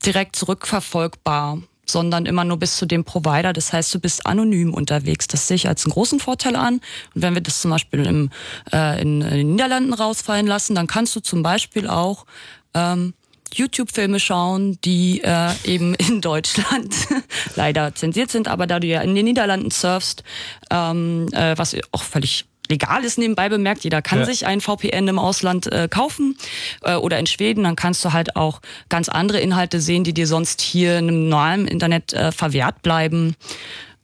direkt 0.06 0.36
zurückverfolgbar, 0.36 1.60
sondern 1.86 2.26
immer 2.26 2.44
nur 2.44 2.58
bis 2.58 2.78
zu 2.78 2.86
dem 2.86 3.04
Provider. 3.04 3.54
Das 3.54 3.74
heißt, 3.74 3.94
du 3.94 4.00
bist 4.00 4.26
anonym 4.26 4.74
unterwegs. 4.74 5.28
Das 5.28 5.48
sehe 5.48 5.56
ich 5.56 5.68
als 5.68 5.86
einen 5.86 5.94
großen 5.94 6.20
Vorteil 6.20 6.56
an. 6.56 6.76
Und 7.16 7.22
wenn 7.22 7.34
wir 7.34 7.42
das 7.42 7.62
zum 7.62 7.72
Beispiel 7.72 8.06
im, 8.06 8.30
äh, 8.72 9.02
in, 9.02 9.22
in 9.22 9.30
den 9.30 9.52
Niederlanden 9.52 9.94
rausfallen 9.94 10.48
lassen, 10.48 10.76
dann 10.76 10.88
kannst 10.88 11.16
du 11.16 11.20
zum 11.20 11.44
Beispiel 11.44 11.88
auch 11.88 12.26
ähm, 12.74 13.14
YouTube-Filme 13.56 14.20
schauen, 14.20 14.80
die 14.84 15.22
äh, 15.24 15.52
eben 15.64 15.96
in 15.96 16.22
Deutschland 16.22 16.96
leider 17.56 17.96
zensiert 17.96 18.32
sind, 18.32 18.48
aber 18.48 18.68
da 18.68 18.80
du 18.80 18.88
ja 18.88 19.02
in 19.02 19.16
den 19.16 19.26
Niederlanden 19.26 19.72
surfst, 19.72 20.24
ähm, 20.72 21.28
äh, 21.32 21.58
was 21.58 21.76
auch 21.92 22.04
völlig 22.04 22.46
legal 22.70 23.04
ist 23.04 23.18
nebenbei 23.18 23.50
bemerkt, 23.50 23.84
jeder 23.84 24.02
kann 24.02 24.20
ja. 24.20 24.26
sich 24.26 24.46
ein 24.46 24.62
VPN 24.62 25.08
im 25.08 25.20
Ausland 25.20 25.72
äh, 25.72 25.88
kaufen 25.90 26.38
äh, 26.84 26.96
oder 26.96 27.20
in 27.20 27.26
Schweden, 27.26 27.64
dann 27.64 27.76
kannst 27.76 28.06
du 28.06 28.14
halt 28.14 28.36
auch 28.36 28.62
ganz 28.90 29.10
andere 29.10 29.40
Inhalte 29.40 29.82
sehen, 29.82 30.04
die 30.04 30.14
dir 30.14 30.28
sonst 30.28 30.62
hier 30.62 31.00
in 31.00 31.08
einem 31.08 31.30
normalen 31.30 31.68
Internet 31.68 32.14
äh, 32.14 32.32
verwehrt 32.32 32.82
bleiben. 32.84 33.36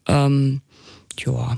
Ähm, 0.07 0.61
ja. 1.19 1.57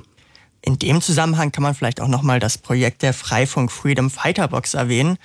In 0.61 0.77
dem 0.77 1.01
Zusammenhang 1.01 1.53
kann 1.53 1.63
man 1.63 1.75
vielleicht 1.75 2.01
auch 2.01 2.09
nochmal 2.09 2.41
das 2.41 2.57
Projekt 2.57 3.01
der 3.01 3.13
Freifunk 3.13 3.71
Freedom 3.71 4.09
Fighter 4.09 4.49
Box 4.49 4.73
erwähnen. 4.73 5.17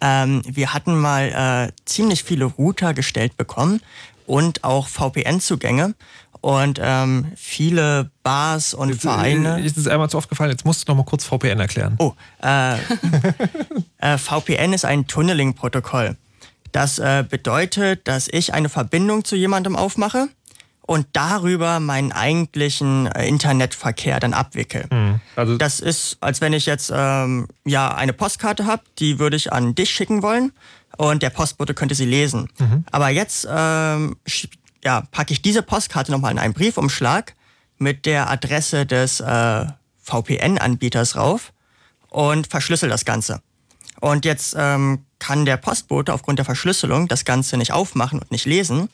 Ähm, 0.00 0.42
wir 0.46 0.74
hatten 0.74 0.98
mal 0.98 1.68
äh, 1.68 1.72
ziemlich 1.84 2.24
viele 2.24 2.44
Router 2.44 2.94
gestellt 2.94 3.36
bekommen 3.36 3.80
und 4.26 4.64
auch 4.64 4.88
VPN-Zugänge. 4.88 5.94
Und 6.40 6.78
ähm, 6.80 7.32
viele 7.36 8.10
Bars 8.22 8.72
und 8.72 8.90
jetzt, 8.90 9.02
Vereine. 9.02 9.60
Ist 9.64 9.76
es 9.76 9.88
einmal 9.88 10.08
zu 10.08 10.16
oft 10.16 10.28
gefallen? 10.28 10.50
Jetzt 10.50 10.64
musst 10.64 10.86
du 10.86 10.92
noch 10.92 10.98
mal 10.98 11.04
kurz 11.04 11.24
VPN 11.24 11.58
erklären. 11.58 11.96
Oh, 11.98 12.12
äh, 12.42 12.74
äh, 13.98 14.16
VPN 14.16 14.72
ist 14.72 14.84
ein 14.84 15.06
Tunneling-Protokoll. 15.06 16.16
Das 16.70 16.98
äh, 16.98 17.24
bedeutet, 17.28 18.06
dass 18.06 18.28
ich 18.28 18.54
eine 18.54 18.68
Verbindung 18.68 19.24
zu 19.24 19.34
jemandem 19.34 19.74
aufmache 19.76 20.28
und 20.86 21.06
darüber 21.12 21.80
meinen 21.80 22.12
eigentlichen 22.12 23.06
äh, 23.06 23.26
Internetverkehr 23.26 24.20
dann 24.20 24.32
abwickel. 24.32 24.86
Mhm. 24.90 25.20
Also 25.34 25.56
das 25.56 25.80
ist, 25.80 26.16
als 26.20 26.40
wenn 26.40 26.52
ich 26.52 26.66
jetzt 26.66 26.92
ähm, 26.94 27.48
ja 27.64 27.92
eine 27.94 28.12
Postkarte 28.12 28.66
habe, 28.66 28.82
die 28.98 29.18
würde 29.18 29.36
ich 29.36 29.52
an 29.52 29.74
dich 29.74 29.90
schicken 29.90 30.22
wollen 30.22 30.52
und 30.96 31.22
der 31.22 31.30
Postbote 31.30 31.74
könnte 31.74 31.94
sie 31.94 32.06
lesen. 32.06 32.48
Mhm. 32.58 32.84
Aber 32.90 33.08
jetzt 33.08 33.46
ähm, 33.50 34.16
ja, 34.84 35.02
packe 35.10 35.32
ich 35.32 35.42
diese 35.42 35.62
Postkarte 35.62 36.12
nochmal 36.12 36.32
in 36.32 36.38
einen 36.38 36.54
Briefumschlag 36.54 37.34
mit 37.78 38.06
der 38.06 38.30
Adresse 38.30 38.86
des 38.86 39.20
äh, 39.20 39.66
VPN-Anbieters 40.02 41.16
rauf 41.16 41.52
und 42.08 42.46
verschlüssel 42.46 42.88
das 42.88 43.04
Ganze. 43.04 43.42
Und 44.00 44.24
jetzt 44.24 44.54
ähm, 44.56 45.04
kann 45.18 45.44
der 45.44 45.56
Postbote 45.56 46.12
aufgrund 46.14 46.38
der 46.38 46.44
Verschlüsselung 46.44 47.08
das 47.08 47.24
Ganze 47.24 47.56
nicht 47.56 47.72
aufmachen 47.72 48.20
und 48.20 48.30
nicht 48.30 48.46
lesen. 48.46 48.88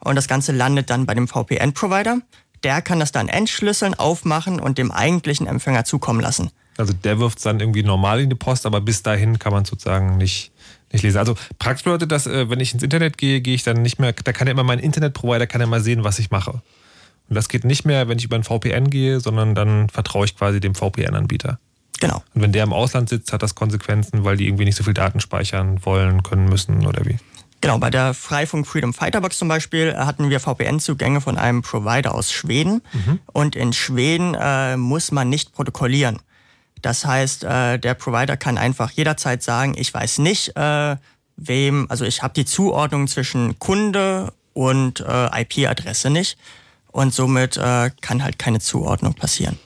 Und 0.00 0.16
das 0.16 0.28
Ganze 0.28 0.52
landet 0.52 0.90
dann 0.90 1.06
bei 1.06 1.14
dem 1.14 1.28
VPN-Provider. 1.28 2.20
Der 2.64 2.82
kann 2.82 3.00
das 3.00 3.12
dann 3.12 3.28
entschlüsseln, 3.28 3.94
aufmachen 3.94 4.60
und 4.60 4.78
dem 4.78 4.90
eigentlichen 4.90 5.46
Empfänger 5.46 5.84
zukommen 5.84 6.20
lassen. 6.20 6.50
Also 6.76 6.92
der 6.92 7.18
wirft 7.18 7.38
es 7.38 7.44
dann 7.44 7.60
irgendwie 7.60 7.82
normal 7.82 8.20
in 8.20 8.30
die 8.30 8.36
Post, 8.36 8.64
aber 8.64 8.80
bis 8.80 9.02
dahin 9.02 9.38
kann 9.38 9.52
man 9.52 9.64
sozusagen 9.64 10.16
nicht, 10.16 10.52
nicht 10.92 11.02
lesen. 11.02 11.18
Also 11.18 11.34
praktisch 11.58 11.84
bedeutet 11.84 12.12
das, 12.12 12.26
äh, 12.26 12.48
wenn 12.50 12.60
ich 12.60 12.72
ins 12.72 12.82
Internet 12.82 13.18
gehe, 13.18 13.40
gehe 13.40 13.54
ich 13.54 13.64
dann 13.64 13.82
nicht 13.82 13.98
mehr, 13.98 14.12
da 14.12 14.32
kann 14.32 14.46
ja 14.46 14.52
immer 14.52 14.62
mein 14.62 14.78
Internetprovider 14.78 15.46
kann 15.46 15.60
ja 15.60 15.66
mal 15.66 15.80
sehen, 15.80 16.04
was 16.04 16.18
ich 16.18 16.30
mache. 16.30 16.62
Und 17.28 17.34
das 17.34 17.48
geht 17.48 17.64
nicht 17.64 17.84
mehr, 17.84 18.08
wenn 18.08 18.18
ich 18.18 18.24
über 18.24 18.36
ein 18.36 18.44
VPN 18.44 18.90
gehe, 18.90 19.20
sondern 19.20 19.54
dann 19.54 19.88
vertraue 19.88 20.24
ich 20.24 20.36
quasi 20.36 20.60
dem 20.60 20.74
VPN-Anbieter. 20.74 21.58
Genau. 22.00 22.22
Und 22.34 22.42
wenn 22.42 22.52
der 22.52 22.62
im 22.62 22.72
Ausland 22.72 23.08
sitzt, 23.08 23.32
hat 23.32 23.42
das 23.42 23.54
Konsequenzen, 23.54 24.24
weil 24.24 24.36
die 24.36 24.46
irgendwie 24.46 24.64
nicht 24.64 24.76
so 24.76 24.84
viel 24.84 24.94
Daten 24.94 25.20
speichern 25.20 25.84
wollen, 25.84 26.22
können 26.22 26.48
müssen 26.48 26.86
oder 26.86 27.04
wie? 27.04 27.18
Genau, 27.60 27.78
bei 27.78 27.90
der 27.90 28.14
Freifunk 28.14 28.66
Freedom 28.66 28.94
Fighter 28.94 29.20
Box 29.20 29.38
zum 29.38 29.48
Beispiel 29.48 29.88
äh, 29.88 29.96
hatten 29.96 30.30
wir 30.30 30.40
VPN-Zugänge 30.40 31.20
von 31.20 31.36
einem 31.38 31.62
Provider 31.62 32.14
aus 32.14 32.32
Schweden. 32.32 32.82
Und 33.32 33.56
in 33.56 33.72
Schweden 33.72 34.34
äh, 34.34 34.76
muss 34.76 35.10
man 35.10 35.28
nicht 35.28 35.52
protokollieren. 35.52 36.20
Das 36.82 37.04
heißt, 37.04 37.44
äh, 37.44 37.78
der 37.78 37.94
Provider 37.94 38.36
kann 38.36 38.58
einfach 38.58 38.90
jederzeit 38.92 39.42
sagen, 39.42 39.74
ich 39.76 39.92
weiß 39.92 40.18
nicht, 40.18 40.56
äh, 40.56 40.96
wem, 41.36 41.86
also 41.88 42.04
ich 42.04 42.22
habe 42.22 42.34
die 42.34 42.44
Zuordnung 42.44 43.08
zwischen 43.08 43.58
Kunde 43.58 44.32
und 44.52 45.00
äh, 45.00 45.42
IP-Adresse 45.42 46.10
nicht. 46.10 46.38
Und 46.90 47.12
somit 47.12 47.56
äh, 47.56 47.90
kann 48.00 48.22
halt 48.22 48.38
keine 48.38 48.60
Zuordnung 48.60 49.14
passieren. 49.14 49.58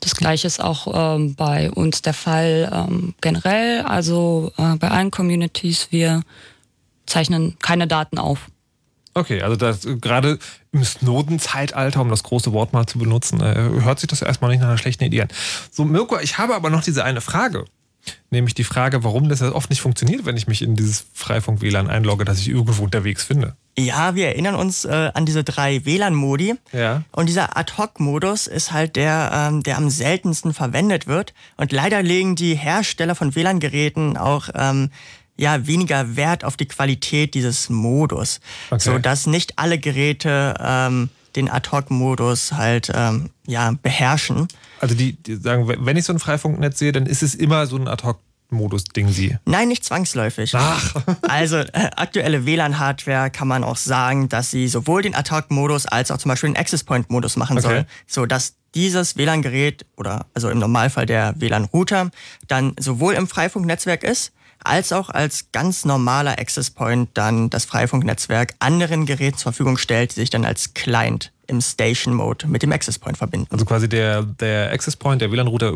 Das 0.00 0.14
gleiche 0.14 0.46
ist 0.46 0.62
auch 0.62 1.16
ähm, 1.16 1.34
bei 1.34 1.70
uns 1.70 2.02
der 2.02 2.14
Fall 2.14 2.70
ähm, 2.72 3.14
generell. 3.20 3.82
Also 3.82 4.52
äh, 4.56 4.76
bei 4.76 4.90
allen 4.90 5.10
Communities, 5.10 5.88
wir 5.90 6.22
zeichnen 7.06 7.56
keine 7.60 7.86
Daten 7.86 8.18
auf. 8.18 8.46
Okay, 9.14 9.42
also 9.42 9.54
das, 9.56 9.86
gerade 10.00 10.38
im 10.72 10.84
Snowden-Zeitalter, 10.84 12.00
um 12.00 12.08
das 12.08 12.24
große 12.24 12.52
Wort 12.52 12.72
mal 12.72 12.86
zu 12.86 12.98
benutzen, 12.98 13.40
äh, 13.40 13.54
hört 13.82 14.00
sich 14.00 14.08
das 14.08 14.22
erstmal 14.22 14.50
nicht 14.50 14.60
nach 14.60 14.68
einer 14.68 14.78
schlechten 14.78 15.04
Idee 15.04 15.22
an. 15.22 15.28
So, 15.70 15.84
Mirko, 15.84 16.18
ich 16.18 16.36
habe 16.38 16.54
aber 16.54 16.68
noch 16.68 16.82
diese 16.82 17.04
eine 17.04 17.20
Frage. 17.20 17.64
Nämlich 18.30 18.54
die 18.54 18.64
Frage, 18.64 19.02
warum 19.04 19.28
das 19.28 19.40
ja 19.40 19.52
oft 19.52 19.70
nicht 19.70 19.80
funktioniert, 19.80 20.26
wenn 20.26 20.36
ich 20.36 20.46
mich 20.46 20.60
in 20.60 20.76
dieses 20.76 21.06
Freifunk-WLAN 21.14 21.88
einlogge, 21.88 22.24
das 22.24 22.38
ich 22.38 22.48
irgendwo 22.48 22.84
unterwegs 22.84 23.24
finde. 23.24 23.56
Ja, 23.78 24.14
wir 24.14 24.26
erinnern 24.26 24.56
uns 24.56 24.84
äh, 24.84 25.10
an 25.14 25.24
diese 25.24 25.42
drei 25.42 25.84
WLAN-Modi. 25.84 26.56
Ja. 26.72 27.02
Und 27.12 27.28
dieser 27.28 27.56
Ad-Hoc-Modus 27.56 28.46
ist 28.46 28.72
halt 28.72 28.96
der, 28.96 29.30
ähm, 29.32 29.62
der 29.62 29.78
am 29.78 29.88
seltensten 29.88 30.52
verwendet 30.52 31.06
wird. 31.06 31.32
Und 31.56 31.72
leider 31.72 32.02
legen 32.02 32.36
die 32.36 32.54
Hersteller 32.54 33.14
von 33.14 33.34
WLAN-Geräten 33.34 34.16
auch 34.16 34.48
ähm, 34.54 34.90
ja, 35.36 35.66
weniger 35.66 36.16
Wert 36.16 36.44
auf 36.44 36.56
die 36.56 36.66
Qualität 36.66 37.34
dieses 37.34 37.68
Modus. 37.70 38.40
Okay. 38.70 38.80
So 38.80 38.98
dass 38.98 39.26
nicht 39.26 39.58
alle 39.58 39.78
Geräte 39.78 40.54
ähm, 40.60 41.10
den 41.36 41.50
Ad-Hoc-Modus 41.50 42.52
halt 42.52 42.92
ähm, 42.94 43.30
ja, 43.46 43.72
beherrschen. 43.82 44.46
Also 44.80 44.94
die, 44.94 45.14
die 45.14 45.36
sagen, 45.36 45.66
wenn 45.66 45.96
ich 45.96 46.04
so 46.04 46.12
ein 46.12 46.18
Freifunknetz 46.18 46.78
sehe, 46.78 46.92
dann 46.92 47.06
ist 47.06 47.22
es 47.22 47.34
immer 47.34 47.66
so 47.66 47.76
ein 47.76 47.88
Ad-Hoc-Modus-Ding 47.88 49.08
sie. 49.08 49.36
Nein, 49.44 49.68
nicht 49.68 49.84
zwangsläufig. 49.84 50.54
Ach. 50.54 50.94
Also 51.22 51.56
äh, 51.56 51.90
aktuelle 51.96 52.46
WLAN-Hardware 52.46 53.30
kann 53.30 53.48
man 53.48 53.64
auch 53.64 53.76
sagen, 53.76 54.28
dass 54.28 54.50
sie 54.52 54.68
sowohl 54.68 55.02
den 55.02 55.14
Attack-Modus 55.14 55.86
als 55.86 56.10
auch 56.12 56.18
zum 56.18 56.28
Beispiel 56.28 56.50
den 56.50 56.56
Access-Point-Modus 56.56 57.36
machen 57.36 57.58
Okay. 57.58 57.66
soll, 57.66 57.86
so 58.06 58.26
dass 58.26 58.54
dieses 58.74 59.16
WLAN-Gerät 59.16 59.86
oder 59.96 60.26
also 60.34 60.50
im 60.50 60.58
Normalfall 60.58 61.06
der 61.06 61.34
WLAN-Router 61.40 62.10
dann 62.46 62.74
sowohl 62.78 63.14
im 63.14 63.26
Freifunknetzwerk 63.26 64.04
ist, 64.04 64.32
als 64.64 64.92
auch 64.92 65.10
als 65.10 65.52
ganz 65.52 65.84
normaler 65.84 66.38
Access 66.38 66.70
Point 66.70 67.10
dann 67.14 67.50
das 67.50 67.64
Freifunknetzwerk 67.64 68.54
anderen 68.58 69.06
Geräten 69.06 69.38
zur 69.38 69.52
Verfügung 69.52 69.78
stellt, 69.78 70.16
die 70.16 70.20
sich 70.20 70.30
dann 70.30 70.44
als 70.44 70.74
Client 70.74 71.30
im 71.46 71.60
Station 71.60 72.14
Mode 72.14 72.46
mit 72.46 72.62
dem 72.62 72.72
Access 72.72 72.98
Point 72.98 73.18
verbinden. 73.18 73.46
Also 73.50 73.64
quasi 73.64 73.88
der, 73.88 74.22
der 74.22 74.72
Access 74.72 74.96
Point, 74.96 75.20
der 75.20 75.30
WLAN-Router, 75.30 75.74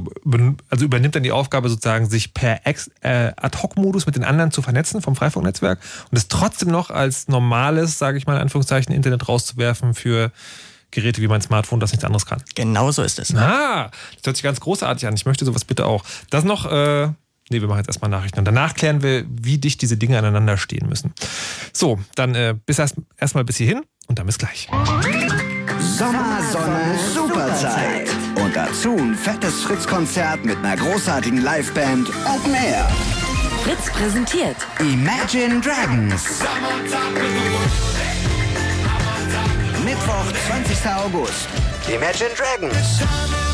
also 0.70 0.84
übernimmt 0.84 1.14
dann 1.14 1.22
die 1.22 1.32
Aufgabe 1.32 1.68
sozusagen, 1.68 2.08
sich 2.08 2.32
per 2.32 2.60
äh, 2.66 3.32
Ad-Hoc-Modus 3.36 4.06
mit 4.06 4.16
den 4.16 4.24
anderen 4.24 4.50
zu 4.50 4.62
vernetzen 4.62 5.02
vom 5.02 5.14
Freifunknetzwerk 5.14 5.78
und 6.10 6.16
es 6.16 6.28
trotzdem 6.28 6.70
noch 6.70 6.90
als 6.90 7.28
normales, 7.28 7.98
sage 7.98 8.18
ich 8.18 8.26
mal 8.26 8.36
in 8.36 8.42
Anführungszeichen, 8.42 8.94
Internet 8.94 9.28
rauszuwerfen 9.28 9.94
für 9.94 10.32
Geräte 10.90 11.20
wie 11.20 11.28
mein 11.28 11.42
Smartphone, 11.42 11.80
das 11.80 11.92
nichts 11.92 12.04
anderes 12.04 12.24
kann. 12.24 12.42
Genau 12.54 12.90
so 12.90 13.02
ist 13.02 13.18
es. 13.18 13.34
Ah, 13.34 13.90
das 14.16 14.24
hört 14.24 14.36
sich 14.36 14.42
ganz 14.42 14.60
großartig 14.60 15.06
an. 15.06 15.14
Ich 15.14 15.26
möchte 15.26 15.44
sowas 15.44 15.64
bitte 15.64 15.84
auch. 15.84 16.02
Das 16.30 16.44
noch, 16.44 16.64
äh, 16.70 17.08
nee, 17.50 17.60
wir 17.60 17.68
machen 17.68 17.78
jetzt 17.78 17.88
erstmal 17.88 18.10
Nachrichten 18.10 18.38
und 18.38 18.44
danach 18.44 18.74
klären 18.74 19.02
wir, 19.02 19.24
wie 19.28 19.58
dicht 19.58 19.82
diese 19.82 19.96
Dinge 19.96 20.18
aneinander 20.18 20.56
stehen 20.56 20.88
müssen. 20.88 21.12
So, 21.72 21.98
dann 22.14 22.34
äh, 22.34 22.54
bis 22.66 22.78
erst 22.78 22.96
erstmal 23.16 23.44
bis 23.44 23.56
hierhin 23.56 23.82
und 24.06 24.18
dann 24.18 24.26
bis 24.26 24.38
gleich. 24.38 24.68
Sommer, 25.80 26.40
Sonne, 26.52 26.98
Superzeit. 27.14 28.08
Und 28.36 28.54
dazu 28.54 28.96
ein 28.96 29.14
fettes 29.14 29.62
Fritz-Konzert 29.62 30.44
mit 30.44 30.56
einer 30.58 30.76
großartigen 30.76 31.42
Liveband 31.42 32.08
Open 32.24 32.54
Air. 32.54 32.88
Fritz 33.62 33.90
präsentiert 33.90 34.56
Imagine 34.78 35.60
Dragons. 35.60 36.42
Mittwoch, 39.84 40.32
20. 40.46 40.86
August. 40.86 41.48
Imagine 41.88 42.30
Dragons. 42.36 43.47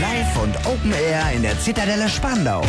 Live 0.00 0.36
und 0.42 0.54
Open 0.66 0.92
Air 0.92 1.32
in 1.34 1.42
der 1.42 1.58
Zitadelle 1.58 2.06
Spandau. 2.08 2.60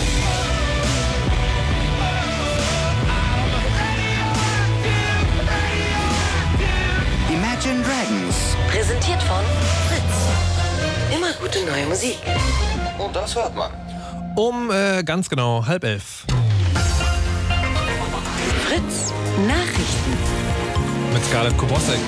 Imagine 7.30 7.84
Dragons. 7.84 8.56
präsentiert 8.72 9.22
von 9.24 9.44
Fritz. 9.90 11.16
Immer 11.16 11.34
gute 11.34 11.66
neue 11.66 11.86
Musik. 11.88 12.18
Und 12.98 13.14
das 13.14 13.36
hört 13.36 13.54
man. 13.56 13.72
Um 14.36 14.72
äh, 14.72 15.04
ganz 15.04 15.30
genau 15.30 15.66
halb 15.66 15.84
elf 15.84 16.24
Fritz 18.68 19.14
Nachrichten. 19.48 20.18
mit 21.14 21.26
Scarlett 21.26 21.58
Kubosek. 21.58 22.00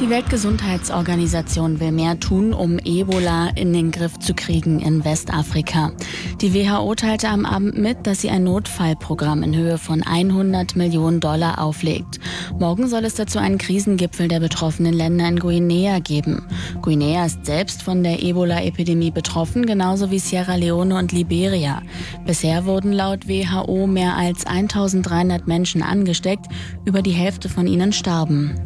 Die 0.00 0.10
Weltgesundheitsorganisation 0.10 1.78
will 1.78 1.92
mehr 1.92 2.18
tun, 2.18 2.52
um 2.52 2.78
Ebola 2.78 3.50
in 3.54 3.72
den 3.72 3.92
Griff 3.92 4.18
zu 4.18 4.34
kriegen 4.34 4.80
in 4.80 5.04
Westafrika. 5.04 5.92
Die 6.40 6.54
WHO 6.54 6.94
teilte 6.96 7.28
am 7.28 7.46
Abend 7.46 7.78
mit, 7.78 8.06
dass 8.06 8.20
sie 8.20 8.30
ein 8.30 8.42
Notfallprogramm 8.44 9.44
in 9.44 9.54
Höhe 9.54 9.78
von 9.78 10.02
100 10.02 10.74
Millionen 10.74 11.20
Dollar 11.20 11.62
auflegt. 11.62 12.18
Morgen 12.58 12.88
soll 12.88 13.04
es 13.04 13.14
dazu 13.14 13.38
einen 13.38 13.58
Krisengipfel 13.58 14.26
der 14.26 14.40
betroffenen 14.40 14.94
Länder 14.94 15.28
in 15.28 15.38
Guinea 15.38 16.00
geben. 16.00 16.42
Guinea 16.80 17.26
ist 17.26 17.46
selbst 17.46 17.82
von 17.82 18.02
der 18.02 18.22
Ebola-Epidemie 18.22 19.12
betroffen, 19.12 19.66
genauso 19.66 20.10
wie 20.10 20.18
Sierra 20.18 20.56
Leone 20.56 20.96
und 20.96 21.12
Liberia. 21.12 21.82
Bisher 22.26 22.64
wurden 22.64 22.92
laut 22.92 23.28
WHO 23.28 23.86
mehr 23.86 24.16
als 24.16 24.46
1300 24.46 25.46
Menschen 25.46 25.82
angesteckt, 25.82 26.46
über 26.84 27.02
die 27.02 27.12
Hälfte 27.12 27.48
von 27.48 27.68
ihnen 27.68 27.92
starben. 27.92 28.56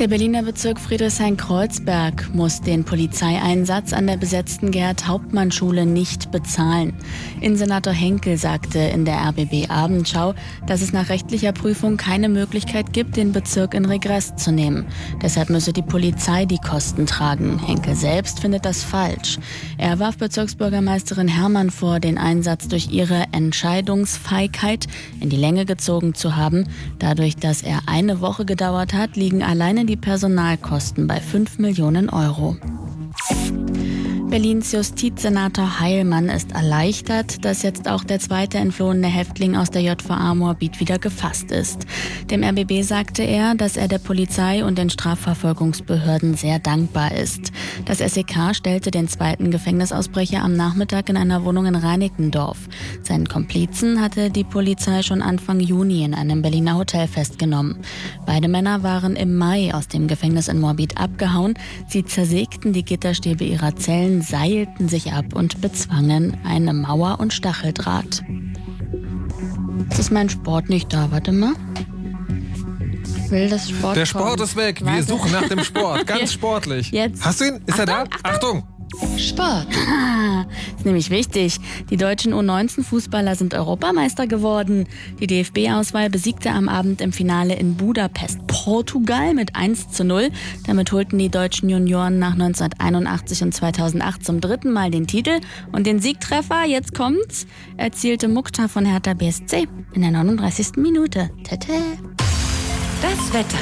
Der 0.00 0.08
Berliner 0.08 0.42
Bezirk 0.42 0.80
Friedrichshain-Kreuzberg 0.80 2.34
muss 2.34 2.60
den 2.60 2.82
Polizeieinsatz 2.82 3.92
an 3.92 4.08
der 4.08 4.16
besetzten 4.16 4.72
Gerhard-Hauptmann-Schule 4.72 5.86
nicht 5.86 6.32
bezahlen. 6.32 6.94
Innensenator 7.40 7.92
Henkel 7.92 8.36
sagte 8.36 8.80
in 8.80 9.04
der 9.04 9.18
RBB 9.28 9.70
Abendschau, 9.70 10.34
dass 10.66 10.82
es 10.82 10.92
nach 10.92 11.10
rechtlicher 11.10 11.52
Prüfung 11.52 11.96
keine 11.96 12.28
Möglichkeit 12.28 12.92
gibt, 12.92 13.16
den 13.16 13.30
Bezirk 13.30 13.72
in 13.72 13.84
Regress 13.84 14.34
zu 14.34 14.50
nehmen. 14.50 14.84
Deshalb 15.22 15.48
müsse 15.48 15.72
die 15.72 15.82
Polizei 15.82 16.44
die 16.44 16.58
Kosten 16.58 17.06
tragen. 17.06 17.60
Henkel 17.64 17.94
selbst 17.94 18.40
findet 18.40 18.64
das 18.64 18.82
falsch. 18.82 19.38
Er 19.78 20.00
warf 20.00 20.18
Bezirksbürgermeisterin 20.18 21.28
Hermann 21.28 21.70
vor, 21.70 22.00
den 22.00 22.18
Einsatz 22.18 22.66
durch 22.66 22.90
ihre 22.90 23.26
Entscheidungsfeigheit 23.30 24.88
in 25.20 25.30
die 25.30 25.36
Länge 25.36 25.66
gezogen 25.66 26.14
zu 26.14 26.34
haben. 26.34 26.66
Dadurch, 26.98 27.36
dass 27.36 27.62
er 27.62 27.82
eine 27.86 28.20
Woche 28.20 28.44
gedauert 28.44 28.92
hat, 28.92 29.14
liegen 29.14 29.44
alleine 29.44 29.83
die 29.86 29.96
Personalkosten 29.96 31.06
bei 31.06 31.20
5 31.20 31.58
Millionen 31.58 32.08
Euro. 32.08 32.56
Berlins 34.34 34.72
Justizsenator 34.72 35.78
Heilmann 35.78 36.28
ist 36.28 36.50
erleichtert, 36.50 37.44
dass 37.44 37.62
jetzt 37.62 37.88
auch 37.88 38.02
der 38.02 38.18
zweite 38.18 38.58
entflohene 38.58 39.06
Häftling 39.06 39.54
aus 39.54 39.70
der 39.70 39.82
JVA 39.82 40.34
Moabit 40.34 40.80
wieder 40.80 40.98
gefasst 40.98 41.52
ist. 41.52 41.86
Dem 42.32 42.42
RBB 42.42 42.82
sagte 42.82 43.22
er, 43.22 43.54
dass 43.54 43.76
er 43.76 43.86
der 43.86 44.00
Polizei 44.00 44.64
und 44.64 44.76
den 44.76 44.90
Strafverfolgungsbehörden 44.90 46.34
sehr 46.34 46.58
dankbar 46.58 47.14
ist. 47.14 47.52
Das 47.84 47.98
SEK 47.98 48.56
stellte 48.56 48.90
den 48.90 49.06
zweiten 49.06 49.52
Gefängnisausbrecher 49.52 50.42
am 50.42 50.56
Nachmittag 50.56 51.08
in 51.08 51.16
einer 51.16 51.44
Wohnung 51.44 51.66
in 51.66 51.76
Reinickendorf. 51.76 52.58
Seinen 53.04 53.28
Komplizen 53.28 54.00
hatte 54.00 54.30
die 54.30 54.42
Polizei 54.42 55.04
schon 55.04 55.22
Anfang 55.22 55.60
Juni 55.60 56.02
in 56.02 56.12
einem 56.12 56.42
Berliner 56.42 56.76
Hotel 56.76 57.06
festgenommen. 57.06 57.76
Beide 58.26 58.48
Männer 58.48 58.82
waren 58.82 59.14
im 59.14 59.36
Mai 59.36 59.72
aus 59.72 59.86
dem 59.86 60.08
Gefängnis 60.08 60.48
in 60.48 60.58
Moabit 60.58 60.98
abgehauen. 60.98 61.54
Sie 61.86 62.04
zersägten 62.04 62.72
die 62.72 62.84
Gitterstäbe 62.84 63.44
ihrer 63.44 63.76
Zellen, 63.76 64.23
seilten 64.28 64.88
sich 64.88 65.12
ab 65.12 65.34
und 65.34 65.60
bezwangen 65.60 66.36
eine 66.44 66.72
Mauer 66.72 67.18
und 67.20 67.32
Stacheldraht. 67.32 68.22
Jetzt 69.88 69.98
ist 69.98 70.10
mein 70.10 70.28
Sport 70.28 70.68
nicht 70.68 70.92
da, 70.92 71.10
warte 71.10 71.32
mal. 71.32 71.52
Will 73.30 73.48
das 73.48 73.70
Sport 73.70 73.96
Der 73.96 74.06
Sport 74.06 74.24
kommen? 74.36 74.42
ist 74.42 74.56
weg. 74.56 74.80
Wir 74.80 74.86
Warte. 74.92 75.02
suchen 75.04 75.32
nach 75.32 75.48
dem 75.48 75.64
Sport. 75.64 76.06
Ganz 76.06 76.32
sportlich. 76.32 76.90
Jetzt. 76.90 77.24
Hast 77.24 77.40
du 77.40 77.46
ihn? 77.46 77.60
Ist 77.66 77.78
er 77.78 77.86
da? 77.86 78.04
Achtung! 78.22 78.64
Sport. 79.18 79.66
Ist 80.76 80.84
nämlich 80.84 81.10
wichtig. 81.10 81.58
Die 81.90 81.96
deutschen 81.96 82.34
U19-Fußballer 82.34 83.34
sind 83.36 83.54
Europameister 83.54 84.26
geworden. 84.26 84.86
Die 85.20 85.26
DFB-Auswahl 85.26 86.10
besiegte 86.10 86.50
am 86.50 86.68
Abend 86.68 87.00
im 87.00 87.12
Finale 87.12 87.54
in 87.54 87.76
Budapest 87.76 88.46
Portugal 88.46 89.34
mit 89.34 89.56
1 89.56 89.90
zu 89.90 90.04
0. 90.04 90.30
Damit 90.66 90.92
holten 90.92 91.18
die 91.18 91.28
deutschen 91.28 91.68
Junioren 91.68 92.18
nach 92.18 92.32
1981 92.32 93.42
und 93.42 93.54
2008 93.54 94.24
zum 94.24 94.40
dritten 94.40 94.72
Mal 94.72 94.90
den 94.90 95.06
Titel. 95.06 95.40
Und 95.72 95.86
den 95.86 96.00
Siegtreffer, 96.00 96.64
jetzt 96.66 96.94
kommt's, 96.94 97.46
erzielte 97.76 98.28
Mukhtar 98.28 98.68
von 98.68 98.84
Hertha 98.84 99.14
BSC 99.14 99.66
in 99.94 100.02
der 100.02 100.10
39. 100.10 100.76
Minute. 100.76 101.30
Tete. 101.44 101.72
Das 103.04 103.34
Wetter. 103.34 103.58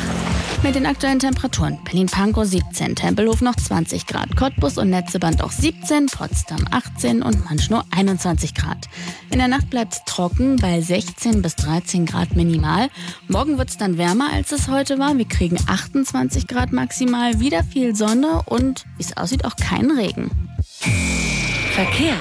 Mit 0.62 0.76
den 0.76 0.86
aktuellen 0.86 1.18
Temperaturen. 1.18 1.76
Berlin-Pankow 1.82 2.44
17, 2.44 2.94
Tempelhof 2.94 3.40
noch 3.40 3.56
20 3.56 4.06
Grad, 4.06 4.36
Cottbus 4.36 4.78
und 4.78 4.90
Netzeband 4.90 5.42
auch 5.42 5.50
17, 5.50 6.06
Potsdam 6.06 6.64
18 6.70 7.22
und 7.22 7.44
Mansch 7.44 7.68
nur 7.68 7.84
21 7.90 8.54
Grad. 8.54 8.88
In 9.32 9.40
der 9.40 9.48
Nacht 9.48 9.68
bleibt 9.68 9.94
es 9.94 10.04
trocken 10.04 10.58
bei 10.60 10.80
16 10.80 11.42
bis 11.42 11.56
13 11.56 12.06
Grad 12.06 12.36
minimal. 12.36 12.88
Morgen 13.26 13.58
wird 13.58 13.70
es 13.70 13.78
dann 13.78 13.98
wärmer, 13.98 14.32
als 14.32 14.52
es 14.52 14.68
heute 14.68 15.00
war. 15.00 15.18
Wir 15.18 15.26
kriegen 15.26 15.58
28 15.66 16.46
Grad 16.46 16.72
maximal, 16.72 17.40
wieder 17.40 17.64
viel 17.64 17.96
Sonne 17.96 18.42
und, 18.46 18.84
wie 18.96 19.02
es 19.02 19.16
aussieht, 19.16 19.44
auch 19.44 19.56
keinen 19.56 19.90
Regen. 19.98 20.30
Verkehr. 21.72 22.16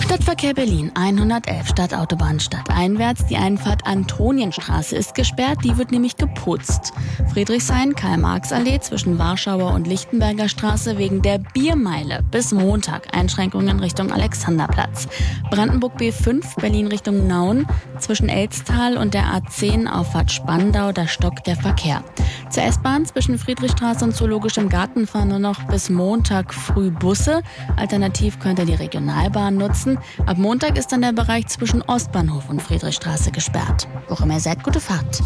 Stadtverkehr 0.00 0.52
Berlin 0.52 0.90
111 0.94 1.68
Stadtautobahn 1.68 2.40
stadteinwärts. 2.40 3.26
Die 3.26 3.36
Einfahrt 3.36 3.86
Antonienstraße 3.86 4.96
ist 4.96 5.14
gesperrt, 5.14 5.58
die 5.62 5.78
wird 5.78 5.92
nämlich 5.92 6.16
geputzt. 6.16 6.92
Friedrichshain, 7.32 7.94
Karl-Marx-Allee 7.94 8.80
zwischen 8.80 9.18
Warschauer 9.18 9.72
und 9.72 9.86
Lichtenberger 9.86 10.48
Straße 10.48 10.98
wegen 10.98 11.22
der 11.22 11.38
Biermeile 11.38 12.24
bis 12.32 12.50
Montag 12.52 13.16
Einschränkungen 13.16 13.78
Richtung 13.78 14.12
Alexanderplatz. 14.12 15.06
Brandenburg 15.50 15.96
B5 15.98 16.60
Berlin 16.60 16.88
Richtung 16.88 17.28
Nauen 17.28 17.66
zwischen 18.00 18.28
Elztal 18.28 18.96
und 18.96 19.14
der 19.14 19.26
A10 19.26 19.86
Auffahrt 19.86 20.32
Spandau, 20.32 20.90
da 20.90 21.06
stockt 21.06 21.46
der 21.46 21.56
Verkehr. 21.56 22.02
Zur 22.50 22.62
S-Bahn 22.62 23.04
zwischen 23.06 23.38
Friedrichstraße 23.38 24.04
und 24.04 24.14
Zoologischem 24.14 24.68
Garten 24.68 25.06
fahren 25.06 25.28
nur 25.28 25.38
noch 25.38 25.64
bis 25.64 25.90
Montag 25.90 26.54
früh 26.54 26.90
Busse. 26.90 27.42
Alternativ 27.76 28.38
könnt 28.38 28.58
ihr 28.58 28.66
die 28.66 28.74
Regionalbahn 28.96 29.56
nutzen. 29.56 29.98
Ab 30.26 30.38
Montag 30.38 30.78
ist 30.78 30.92
dann 30.92 31.02
der 31.02 31.12
Bereich 31.12 31.46
zwischen 31.48 31.82
Ostbahnhof 31.82 32.48
und 32.48 32.62
Friedrichstraße 32.62 33.30
gesperrt. 33.30 33.86
Wo 34.08 34.22
immer 34.22 34.34
ihr 34.34 34.40
seid, 34.40 34.62
gute 34.62 34.80
Fahrt. 34.80 35.22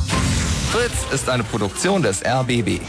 Fritz 0.71 1.13
ist 1.13 1.29
eine 1.29 1.45
Produktion 1.45 2.03
des 2.03 2.25
RBB. 2.25 2.81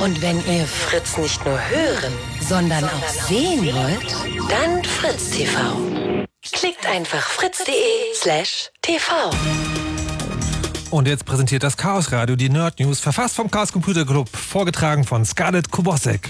Und 0.00 0.22
wenn 0.22 0.36
ihr 0.46 0.66
Fritz 0.66 1.16
nicht 1.16 1.44
nur 1.44 1.58
hören, 1.58 2.12
sondern 2.40 2.84
auch 2.84 3.08
sehen 3.08 3.64
wollt, 3.64 4.50
dann 4.50 4.84
Fritz 4.84 5.30
TV. 5.30 5.58
Klickt 6.52 6.86
einfach 6.86 7.22
fritz.de 7.22 7.74
slash 8.14 8.70
TV. 8.82 9.12
Und 10.90 11.06
jetzt 11.06 11.24
präsentiert 11.24 11.62
das 11.62 11.76
Chaos 11.76 12.10
Radio 12.10 12.34
die 12.34 12.48
Nerd 12.48 12.80
News, 12.80 12.98
verfasst 12.98 13.36
vom 13.36 13.48
Chaos 13.48 13.72
Computer 13.72 14.04
Club, 14.04 14.28
vorgetragen 14.28 15.04
von 15.04 15.24
Scarlett 15.24 15.70
Kubosek. 15.70 16.28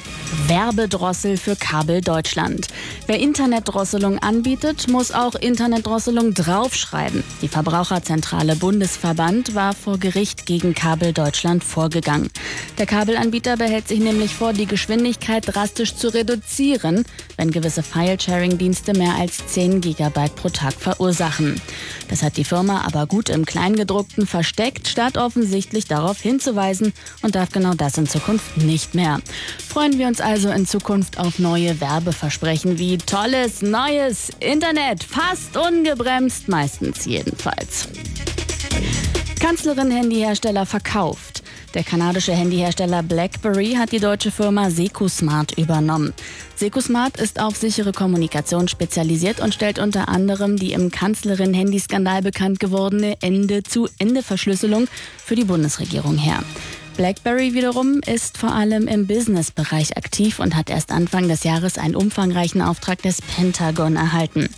Werbedrossel 0.48 1.38
für 1.38 1.56
Kabel 1.56 2.02
Deutschland. 2.02 2.68
Wer 3.06 3.20
Internetdrosselung 3.20 4.18
anbietet, 4.18 4.86
muss 4.88 5.12
auch 5.12 5.34
Internetdrosselung 5.34 6.34
draufschreiben. 6.34 7.24
Die 7.40 7.48
Verbraucherzentrale 7.48 8.54
Bundesverband 8.54 9.54
war 9.54 9.72
vor 9.72 9.96
Gericht 9.96 10.44
gegen 10.44 10.74
Kabel 10.74 11.14
Deutschland 11.14 11.64
vorgegangen. 11.64 12.28
Der 12.76 12.84
Kabelanbieter 12.84 13.56
behält 13.56 13.88
sich 13.88 14.00
nämlich 14.00 14.34
vor, 14.34 14.52
die 14.52 14.66
Geschwindigkeit 14.66 15.44
drastisch 15.46 15.94
zu 15.94 16.12
reduzieren, 16.12 17.04
wenn 17.38 17.50
gewisse 17.50 17.82
File-Sharing-Dienste 17.82 18.92
mehr 18.92 19.14
als 19.14 19.46
10 19.46 19.80
Gigabyte 19.80 20.36
pro 20.36 20.50
Tag 20.50 20.74
verursachen. 20.74 21.58
Das 22.08 22.22
hat 22.22 22.36
die 22.36 22.44
Firma 22.44 22.82
aber 22.86 23.06
gut 23.06 23.30
im 23.30 23.46
Kleingedruckten 23.46 24.26
versteckt, 24.50 24.88
statt 24.88 25.16
offensichtlich 25.16 25.86
darauf 25.86 26.20
hinzuweisen 26.20 26.92
und 27.22 27.34
darf 27.36 27.50
genau 27.50 27.74
das 27.74 27.96
in 27.98 28.08
Zukunft 28.08 28.56
nicht 28.56 28.94
mehr. 28.94 29.20
Freuen 29.64 29.98
wir 29.98 30.08
uns 30.08 30.20
also 30.20 30.50
in 30.50 30.66
Zukunft 30.66 31.18
auf 31.18 31.38
neue 31.38 31.80
Werbeversprechen 31.80 32.78
wie 32.78 32.98
tolles, 32.98 33.62
neues 33.62 34.30
Internet, 34.40 35.04
fast 35.04 35.56
ungebremst, 35.56 36.48
meistens 36.48 37.04
jedenfalls. 37.04 37.88
Kanzlerin 39.38 39.90
Handyhersteller 39.90 40.66
verkauft. 40.66 41.39
Der 41.74 41.84
kanadische 41.84 42.32
Handyhersteller 42.32 43.04
BlackBerry 43.04 43.74
hat 43.74 43.92
die 43.92 44.00
deutsche 44.00 44.32
Firma 44.32 44.70
SecuSmart 44.70 45.56
übernommen. 45.56 46.12
SecuSmart 46.56 47.16
ist 47.18 47.40
auf 47.40 47.56
sichere 47.56 47.92
Kommunikation 47.92 48.66
spezialisiert 48.66 49.38
und 49.38 49.54
stellt 49.54 49.78
unter 49.78 50.08
anderem 50.08 50.56
die 50.56 50.72
im 50.72 50.90
Kanzlerin-Handyskandal 50.90 52.22
bekannt 52.22 52.58
gewordene 52.58 53.16
Ende-zu-Ende-Verschlüsselung 53.20 54.88
für 55.24 55.36
die 55.36 55.44
Bundesregierung 55.44 56.18
her. 56.18 56.42
BlackBerry 56.96 57.54
wiederum 57.54 58.00
ist 58.04 58.36
vor 58.36 58.52
allem 58.52 58.88
im 58.88 59.06
Business-Bereich 59.06 59.96
aktiv 59.96 60.40
und 60.40 60.56
hat 60.56 60.70
erst 60.70 60.90
Anfang 60.90 61.28
des 61.28 61.44
Jahres 61.44 61.78
einen 61.78 61.94
umfangreichen 61.94 62.62
Auftrag 62.62 63.00
des 63.02 63.22
Pentagon 63.22 63.94
erhalten. 63.94 64.48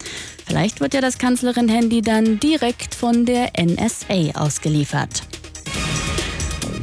Vielleicht 0.47 0.81
wird 0.81 0.95
ja 0.95 1.03
das 1.03 1.19
Kanzlerin-Handy 1.19 2.01
dann 2.01 2.41
direkt 2.41 2.95
von 2.95 3.27
der 3.27 3.53
NSA 3.63 4.41
ausgeliefert. 4.41 5.23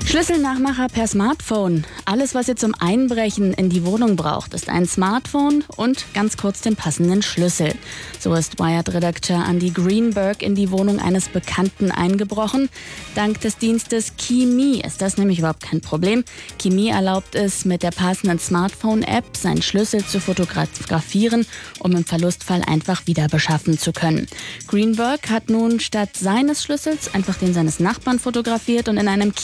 Schlüsselnachmacher 0.10 0.88
per 0.88 1.06
Smartphone. 1.06 1.86
Alles, 2.06 2.34
was 2.34 2.48
ihr 2.48 2.56
zum 2.56 2.74
Einbrechen 2.74 3.54
in 3.54 3.70
die 3.70 3.86
Wohnung 3.86 4.16
braucht, 4.16 4.56
ist 4.56 4.68
ein 4.68 4.88
Smartphone 4.88 5.64
und 5.78 6.04
ganz 6.16 6.36
kurz 6.36 6.62
den 6.62 6.76
passenden 6.76 7.22
Schlüssel. 7.22 7.76
So 8.20 8.34
ist 8.34 8.58
Wired-Redakteur 8.58 9.46
Andy 9.48 9.70
Greenberg 9.70 10.42
in 10.42 10.56
die 10.56 10.72
Wohnung 10.72 11.00
eines 11.00 11.30
Bekannten 11.30 11.92
eingebrochen. 11.92 12.70
Dank 13.14 13.40
des 13.42 13.60
Dienstes 13.60 14.14
KeyMe 14.18 14.82
ist 14.84 15.00
das 15.04 15.18
nämlich 15.18 15.38
überhaupt 15.38 15.62
kein 15.62 15.80
Problem. 15.80 16.24
KeyMe 16.58 16.90
erlaubt 16.90 17.36
es, 17.36 17.64
mit 17.64 17.84
der 17.84 17.92
passenden 17.92 18.40
Smartphone-App 18.40 19.38
seinen 19.38 19.62
Schlüssel 19.62 20.04
zu 20.04 20.20
fotografieren, 20.20 21.46
um 21.78 21.92
im 21.92 22.04
Verlustfall 22.04 22.64
einfach 22.66 23.06
wieder 23.06 23.28
beschaffen 23.28 23.78
zu 23.78 23.94
können. 23.94 24.26
Greenberg 24.66 25.30
hat 25.30 25.52
nun 25.52 25.80
statt 25.80 26.18
seines 26.18 26.64
Schlüssels 26.64 27.14
einfach 27.14 27.36
den 27.36 27.54
seines 27.54 27.80
Nachbarn 27.80 28.18
fotografiert 28.18 28.90
und 28.90 28.98
in 28.98 29.08
einem 29.08 29.36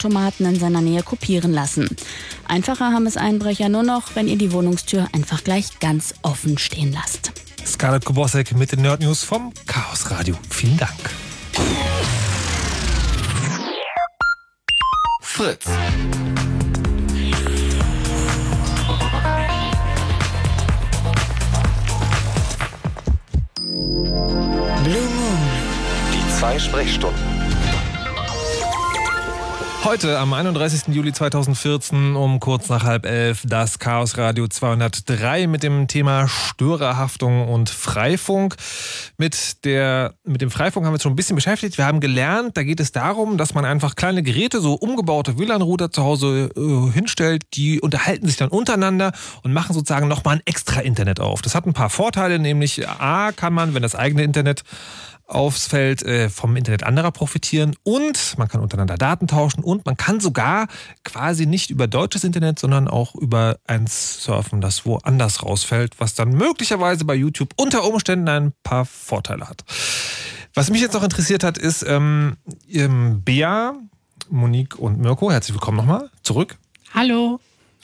KeyMe-Automaten 0.00 0.46
in 0.46 0.58
seiner 0.58 0.80
Nähe 0.80 1.02
kopieren 1.02 1.52
lassen. 1.52 1.88
Einfacher 2.48 2.92
haben 2.92 3.06
es 3.06 3.16
Einbrecher 3.16 3.68
nur 3.68 3.82
noch, 3.82 4.14
wenn 4.14 4.28
ihr 4.28 4.36
die 4.36 4.52
Wohnungstür 4.52 5.08
einfach 5.12 5.44
gleich 5.44 5.78
ganz 5.78 6.14
offen 6.22 6.58
stehen 6.58 6.92
lasst. 6.92 7.32
Scarlett 7.64 8.04
Kubosek 8.04 8.54
mit 8.56 8.72
den 8.72 8.82
Nerd 8.82 9.00
News 9.00 9.22
vom 9.22 9.52
Chaos 9.66 10.10
Radio. 10.10 10.36
Vielen 10.48 10.78
Dank. 10.78 10.90
Fritz. 15.20 15.66
Blue 24.82 24.96
Moon. 24.96 25.38
Die 26.12 26.38
zwei 26.38 26.58
Sprechstunden. 26.58 27.29
Heute 29.82 30.18
am 30.18 30.34
31. 30.34 30.94
Juli 30.94 31.10
2014 31.10 32.14
um 32.14 32.38
kurz 32.38 32.68
nach 32.68 32.84
halb 32.84 33.06
elf 33.06 33.42
das 33.46 33.78
Chaos 33.78 34.18
Radio 34.18 34.46
203 34.46 35.46
mit 35.46 35.62
dem 35.62 35.88
Thema 35.88 36.28
Störerhaftung 36.28 37.48
und 37.48 37.70
Freifunk. 37.70 38.56
Mit, 39.16 39.64
der, 39.64 40.14
mit 40.24 40.42
dem 40.42 40.50
Freifunk 40.50 40.84
haben 40.84 40.92
wir 40.92 40.96
uns 40.96 41.02
schon 41.02 41.14
ein 41.14 41.16
bisschen 41.16 41.34
beschäftigt. 41.34 41.78
Wir 41.78 41.86
haben 41.86 42.00
gelernt, 42.00 42.58
da 42.58 42.62
geht 42.62 42.78
es 42.78 42.92
darum, 42.92 43.38
dass 43.38 43.54
man 43.54 43.64
einfach 43.64 43.96
kleine 43.96 44.22
Geräte, 44.22 44.60
so 44.60 44.74
umgebaute 44.74 45.38
WLAN-Router 45.38 45.90
zu 45.90 46.04
Hause 46.04 46.50
äh, 46.54 46.92
hinstellt, 46.92 47.44
die 47.54 47.80
unterhalten 47.80 48.26
sich 48.26 48.36
dann 48.36 48.50
untereinander 48.50 49.12
und 49.42 49.54
machen 49.54 49.72
sozusagen 49.72 50.08
nochmal 50.08 50.36
ein 50.36 50.42
extra 50.44 50.80
Internet 50.80 51.20
auf. 51.20 51.40
Das 51.40 51.54
hat 51.54 51.66
ein 51.66 51.72
paar 51.72 51.90
Vorteile, 51.90 52.38
nämlich 52.38 52.86
A, 52.86 53.32
kann 53.32 53.54
man, 53.54 53.72
wenn 53.72 53.82
das 53.82 53.94
eigene 53.94 54.24
Internet 54.24 54.62
aufs 55.30 55.66
Feld 55.66 56.02
äh, 56.02 56.28
vom 56.28 56.56
Internet 56.56 56.82
anderer 56.82 57.12
profitieren 57.12 57.76
und 57.82 58.36
man 58.36 58.48
kann 58.48 58.60
untereinander 58.60 58.96
Daten 58.96 59.26
tauschen 59.26 59.62
und 59.62 59.86
man 59.86 59.96
kann 59.96 60.20
sogar 60.20 60.66
quasi 61.04 61.46
nicht 61.46 61.70
über 61.70 61.86
deutsches 61.86 62.24
Internet, 62.24 62.58
sondern 62.58 62.88
auch 62.88 63.14
über 63.14 63.58
eins 63.66 64.22
surfen, 64.22 64.60
das 64.60 64.84
woanders 64.84 65.42
rausfällt, 65.42 65.98
was 65.98 66.14
dann 66.14 66.30
möglicherweise 66.30 67.04
bei 67.04 67.14
YouTube 67.14 67.50
unter 67.56 67.84
Umständen 67.84 68.28
ein 68.28 68.52
paar 68.62 68.84
Vorteile 68.84 69.48
hat. 69.48 69.64
Was 70.54 70.70
mich 70.70 70.80
jetzt 70.80 70.94
noch 70.94 71.04
interessiert 71.04 71.44
hat, 71.44 71.58
ist 71.58 71.84
ähm, 71.86 72.36
Bea, 73.24 73.74
Monique 74.28 74.78
und 74.78 74.98
Mirko, 74.98 75.30
herzlich 75.30 75.54
willkommen 75.54 75.76
nochmal 75.76 76.10
zurück. 76.22 76.58
Hallo. 76.92 77.40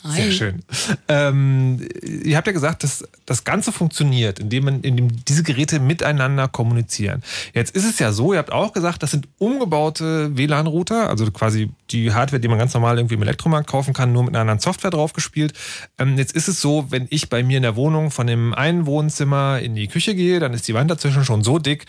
Sehr 0.09 0.33
schön. 0.33 0.63
Ähm, 1.09 1.87
ihr 2.03 2.37
habt 2.37 2.47
ja 2.47 2.53
gesagt, 2.53 2.83
dass 2.83 3.05
das 3.25 3.45
Ganze 3.45 3.73
funktioniert, 3.73 4.39
indem, 4.39 4.65
man, 4.65 4.81
indem 4.83 5.25
diese 5.25 5.43
Geräte 5.43 5.81
miteinander 5.81 6.49
kommunizieren. 6.49 7.23
Jetzt 7.55 7.75
ist 7.75 7.85
es 7.85 7.99
ja 7.99 8.13
so, 8.13 8.33
ihr 8.33 8.39
habt 8.39 8.53
auch 8.53 8.73
gesagt, 8.73 9.03
das 9.03 9.11
sind 9.11 9.29
umgebaute 9.39 10.37
WLAN-Router, 10.37 11.09
also 11.09 11.31
quasi 11.31 11.71
die 11.91 12.13
Hardware, 12.13 12.41
die 12.41 12.49
man 12.49 12.59
ganz 12.59 12.75
normal 12.75 12.99
irgendwie 12.99 13.15
im 13.15 13.23
Elektromarkt 13.23 13.69
kaufen 13.69 13.95
kann, 13.95 14.13
nur 14.13 14.25
mit 14.25 14.35
einer 14.35 14.43
anderen 14.43 14.61
Software 14.61 14.91
draufgespielt. 14.91 15.53
Ähm, 15.99 16.17
jetzt 16.19 16.35
ist 16.35 16.49
es 16.49 16.61
so, 16.61 16.87
wenn 16.91 17.07
ich 17.11 17.29
bei 17.29 17.43
mir 17.43 17.57
in 17.57 17.63
der 17.63 17.77
Wohnung 17.77 18.11
von 18.11 18.27
dem 18.27 18.55
einen 18.55 18.87
Wohnzimmer 18.87 19.61
in 19.61 19.75
die 19.75 19.89
Küche 19.89 20.15
gehe, 20.15 20.41
dann 20.41 20.55
ist 20.55 20.69
die 20.69 20.75
Wand 20.75 20.91
dazwischen 20.91 21.25
schon 21.25 21.43
so 21.43 21.59
dick, 21.59 21.87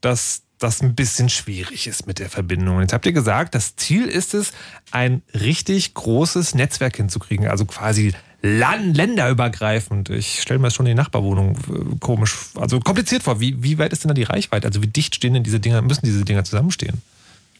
dass 0.00 0.45
das 0.58 0.82
ein 0.82 0.94
bisschen 0.94 1.28
schwierig 1.28 1.86
ist 1.86 2.06
mit 2.06 2.18
der 2.18 2.30
Verbindung. 2.30 2.80
Jetzt 2.80 2.92
habt 2.92 3.06
ihr 3.06 3.12
gesagt, 3.12 3.54
das 3.54 3.76
Ziel 3.76 4.06
ist 4.06 4.34
es, 4.34 4.52
ein 4.90 5.22
richtig 5.34 5.94
großes 5.94 6.54
Netzwerk 6.54 6.96
hinzukriegen, 6.96 7.46
also 7.48 7.66
quasi 7.66 8.14
länderübergreifend. 8.42 10.10
Ich 10.10 10.40
stelle 10.40 10.58
mir 10.58 10.68
das 10.68 10.74
schon 10.74 10.86
in 10.86 10.90
die 10.90 11.02
Nachbarwohnung 11.02 11.56
äh, 11.56 11.96
komisch, 11.98 12.36
also 12.54 12.80
kompliziert 12.80 13.22
vor. 13.22 13.40
Wie, 13.40 13.62
wie 13.62 13.78
weit 13.78 13.92
ist 13.92 14.04
denn 14.04 14.08
da 14.08 14.14
die 14.14 14.22
Reichweite? 14.22 14.66
Also 14.66 14.82
wie 14.82 14.86
dicht 14.86 15.14
stehen 15.14 15.34
denn 15.34 15.42
diese 15.42 15.60
Dinger, 15.60 15.82
müssen 15.82 16.04
diese 16.04 16.24
Dinger 16.24 16.44
zusammenstehen? 16.44 17.02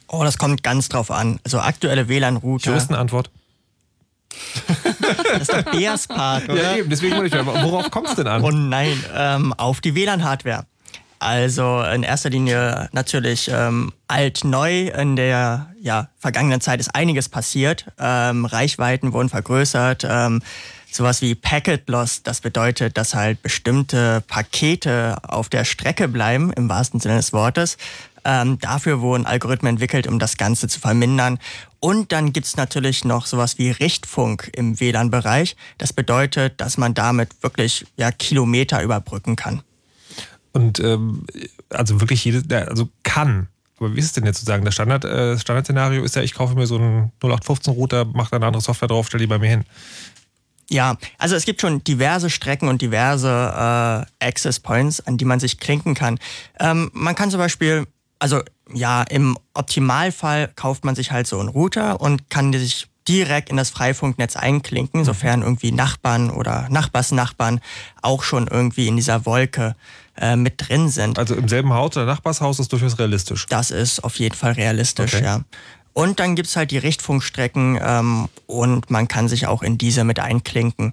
Oh, 0.08 0.22
das 0.22 0.38
kommt 0.38 0.62
ganz 0.62 0.88
drauf 0.88 1.10
an. 1.10 1.40
Also 1.44 1.58
aktuelle 1.58 2.08
WLAN-Router. 2.08 2.70
Juristenantwort. 2.70 3.30
das 5.32 5.42
ist 5.42 5.52
doch 5.52 5.62
Beas 5.62 6.06
Part, 6.06 6.48
oder? 6.48 6.62
Ja, 6.62 6.76
eben, 6.76 6.90
deswegen 6.90 7.16
wollte 7.16 7.36
ich, 7.36 7.46
worauf 7.46 7.90
kommt 7.90 8.08
es 8.08 8.14
denn 8.14 8.26
an? 8.26 8.42
Oh 8.42 8.50
nein, 8.50 9.02
ähm, 9.14 9.52
auf 9.54 9.80
die 9.80 9.94
WLAN-Hardware. 9.94 10.66
Also 11.18 11.82
in 11.82 12.02
erster 12.02 12.30
Linie 12.30 12.88
natürlich 12.92 13.50
ähm, 13.52 13.92
alt-neu. 14.08 14.88
In 14.88 15.16
der 15.16 15.70
ja, 15.80 16.08
vergangenen 16.18 16.60
Zeit 16.60 16.80
ist 16.80 16.94
einiges 16.94 17.28
passiert. 17.28 17.86
Ähm, 17.98 18.44
Reichweiten 18.44 19.12
wurden 19.12 19.28
vergrößert. 19.28 20.06
Ähm, 20.08 20.42
sowas 20.90 21.22
wie 21.22 21.34
Packet 21.34 21.88
Loss, 21.88 22.22
das 22.22 22.40
bedeutet, 22.40 22.96
dass 22.96 23.14
halt 23.14 23.42
bestimmte 23.42 24.22
Pakete 24.26 25.16
auf 25.22 25.48
der 25.48 25.64
Strecke 25.64 26.08
bleiben, 26.08 26.52
im 26.52 26.68
wahrsten 26.68 27.00
Sinne 27.00 27.16
des 27.16 27.32
Wortes. 27.32 27.76
Ähm, 28.24 28.58
dafür 28.58 29.00
wurden 29.00 29.24
Algorithmen 29.24 29.74
entwickelt, 29.74 30.08
um 30.08 30.18
das 30.18 30.36
Ganze 30.36 30.66
zu 30.66 30.80
vermindern. 30.80 31.38
Und 31.78 32.10
dann 32.10 32.32
gibt's 32.32 32.56
natürlich 32.56 33.04
noch 33.04 33.26
sowas 33.26 33.58
wie 33.58 33.70
Richtfunk 33.70 34.50
im 34.56 34.80
WLAN-Bereich. 34.80 35.54
Das 35.78 35.92
bedeutet, 35.92 36.60
dass 36.60 36.76
man 36.76 36.94
damit 36.94 37.42
wirklich 37.42 37.86
ja, 37.96 38.10
Kilometer 38.10 38.82
überbrücken 38.82 39.36
kann. 39.36 39.62
Und 40.56 40.80
ähm, 40.80 41.26
also 41.68 42.00
wirklich 42.00 42.24
jedes, 42.24 42.50
also 42.50 42.88
kann. 43.02 43.48
Aber 43.78 43.94
wie 43.94 43.98
ist 43.98 44.06
es 44.06 44.12
denn 44.12 44.24
jetzt 44.24 44.38
zu 44.38 44.46
sagen? 44.46 44.64
Das 44.64 44.72
Standard, 44.72 45.04
äh, 45.04 45.38
Standardszenario 45.38 46.02
ist 46.02 46.16
ja, 46.16 46.22
ich 46.22 46.32
kaufe 46.32 46.54
mir 46.54 46.66
so 46.66 46.76
einen 46.76 47.12
0815-Router, 47.20 48.06
mache 48.06 48.30
da 48.30 48.36
eine 48.36 48.46
andere 48.46 48.62
Software 48.62 48.88
drauf, 48.88 49.06
stelle 49.06 49.20
die 49.20 49.26
bei 49.26 49.38
mir 49.38 49.50
hin. 49.50 49.64
Ja, 50.70 50.96
also 51.18 51.36
es 51.36 51.44
gibt 51.44 51.60
schon 51.60 51.84
diverse 51.84 52.30
Strecken 52.30 52.68
und 52.68 52.80
diverse 52.80 53.28
äh, 53.28 54.26
Access 54.26 54.60
Points, 54.60 55.06
an 55.06 55.18
die 55.18 55.26
man 55.26 55.40
sich 55.40 55.60
klinken 55.60 55.94
kann. 55.94 56.18
Ähm, 56.58 56.90
man 56.94 57.14
kann 57.14 57.30
zum 57.30 57.38
Beispiel, 57.38 57.86
also 58.18 58.40
ja, 58.72 59.02
im 59.02 59.36
Optimalfall 59.52 60.50
kauft 60.56 60.86
man 60.86 60.94
sich 60.94 61.12
halt 61.12 61.26
so 61.26 61.38
einen 61.38 61.50
Router 61.50 62.00
und 62.00 62.30
kann 62.30 62.54
sich 62.54 62.88
direkt 63.06 63.50
in 63.50 63.58
das 63.58 63.70
Freifunknetz 63.70 64.36
einklinken, 64.36 65.00
mhm. 65.00 65.04
sofern 65.04 65.42
irgendwie 65.42 65.70
Nachbarn 65.70 66.30
oder 66.30 66.66
Nachbarsnachbarn 66.70 67.60
auch 68.00 68.22
schon 68.22 68.48
irgendwie 68.48 68.88
in 68.88 68.96
dieser 68.96 69.26
Wolke 69.26 69.76
äh, 70.20 70.36
mit 70.36 70.54
drin 70.68 70.88
sind. 70.88 71.18
Also 71.18 71.34
im 71.34 71.48
selben 71.48 71.72
Haus 71.72 71.96
oder 71.96 72.06
Nachbarshaus 72.06 72.58
ist 72.58 72.72
durchaus 72.72 72.98
realistisch. 72.98 73.46
Das 73.46 73.70
ist 73.70 74.04
auf 74.04 74.16
jeden 74.16 74.34
Fall 74.34 74.52
realistisch, 74.52 75.14
okay. 75.14 75.24
ja. 75.24 75.40
Und 75.92 76.20
dann 76.20 76.36
gibt 76.36 76.48
es 76.48 76.56
halt 76.56 76.70
die 76.72 76.78
Richtfunkstrecken 76.78 77.78
ähm, 77.82 78.28
und 78.46 78.90
man 78.90 79.08
kann 79.08 79.28
sich 79.28 79.46
auch 79.46 79.62
in 79.62 79.78
diese 79.78 80.04
mit 80.04 80.20
einklinken. 80.20 80.92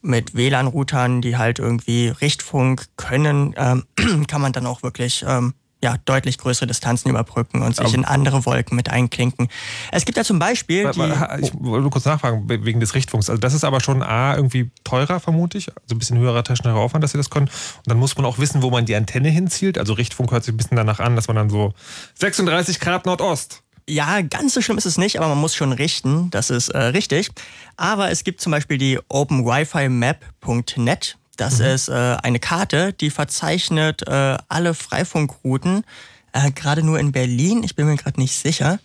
Mit 0.00 0.36
WLAN-Routern, 0.36 1.22
die 1.22 1.36
halt 1.36 1.58
irgendwie 1.58 2.08
Richtfunk 2.08 2.86
können, 2.96 3.54
ähm, 3.56 3.84
kann 4.28 4.40
man 4.40 4.52
dann 4.52 4.66
auch 4.66 4.84
wirklich 4.84 5.24
ähm, 5.26 5.54
ja, 5.82 5.96
deutlich 6.04 6.38
größere 6.38 6.66
Distanzen 6.66 7.08
überbrücken 7.08 7.62
und 7.62 7.76
sich 7.76 7.86
Aber 7.86 7.94
in 7.94 8.04
andere 8.04 8.44
Wolken 8.46 8.74
mit 8.74 8.90
einklinken. 8.90 9.48
Es 9.92 10.04
gibt 10.04 10.18
ja 10.18 10.24
zum 10.24 10.40
Beispiel. 10.40 10.90
Die, 10.90 11.12
ich 11.40 11.52
wollte 11.54 11.88
kurz 11.90 12.04
nachfragen, 12.04 12.48
wegen 12.48 12.80
des 12.80 12.94
Richtfunks. 12.94 13.30
Also, 13.30 13.40
das 13.40 13.54
ist 13.54 13.64
aber 13.64 13.80
schon 13.80 14.02
A, 14.02 14.34
irgendwie 14.34 14.72
teurer, 14.82 15.20
vermute 15.20 15.58
ich. 15.58 15.68
Also 15.68 15.94
ein 15.94 15.98
bisschen 15.98 16.18
höherer 16.18 16.42
technischer 16.42 16.74
Aufwand, 16.74 17.04
dass 17.04 17.12
sie 17.12 17.18
das 17.18 17.30
können. 17.30 17.46
Und 17.46 17.86
dann 17.86 17.98
muss 17.98 18.16
man 18.16 18.26
auch 18.26 18.38
wissen, 18.38 18.62
wo 18.62 18.70
man 18.70 18.86
die 18.86 18.96
Antenne 18.96 19.28
hinzielt. 19.28 19.78
Also, 19.78 19.92
Richtfunk 19.92 20.32
hört 20.32 20.42
sich 20.42 20.52
ein 20.52 20.56
bisschen 20.56 20.76
danach 20.76 20.98
an, 20.98 21.14
dass 21.14 21.28
man 21.28 21.36
dann 21.36 21.48
so 21.48 21.72
36 22.14 22.80
Grad 22.80 23.06
Nordost. 23.06 23.62
Ja, 23.88 24.20
ganz 24.20 24.54
so 24.54 24.60
schlimm 24.60 24.78
ist 24.78 24.84
es 24.84 24.98
nicht, 24.98 25.18
aber 25.18 25.28
man 25.28 25.38
muss 25.38 25.54
schon 25.54 25.70
richten. 25.72 26.28
Das 26.30 26.50
ist 26.50 26.70
äh, 26.70 26.78
richtig. 26.78 27.30
Aber 27.76 28.10
es 28.10 28.24
gibt 28.24 28.40
zum 28.40 28.50
Beispiel 28.52 28.78
die 28.78 28.98
OpenWiFiMap.net. 29.08 31.18
Das 31.38 31.60
mhm. 31.60 31.66
ist 31.66 31.88
äh, 31.88 31.92
eine 32.22 32.40
Karte, 32.40 32.92
die 32.92 33.08
verzeichnet 33.08 34.06
äh, 34.06 34.36
alle 34.48 34.74
Freifunkrouten, 34.74 35.84
äh, 36.32 36.50
gerade 36.50 36.82
nur 36.82 36.98
in 36.98 37.12
Berlin. 37.12 37.62
Ich 37.62 37.74
bin 37.74 37.86
mir 37.86 37.96
gerade 37.96 38.20
nicht 38.20 38.34
sicher. 38.34 38.78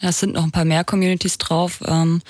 Es 0.00 0.18
sind 0.18 0.32
noch 0.32 0.42
ein 0.42 0.50
paar 0.50 0.64
mehr 0.64 0.82
Communities 0.82 1.38
drauf. 1.38 1.80
Ähm, 1.86 2.22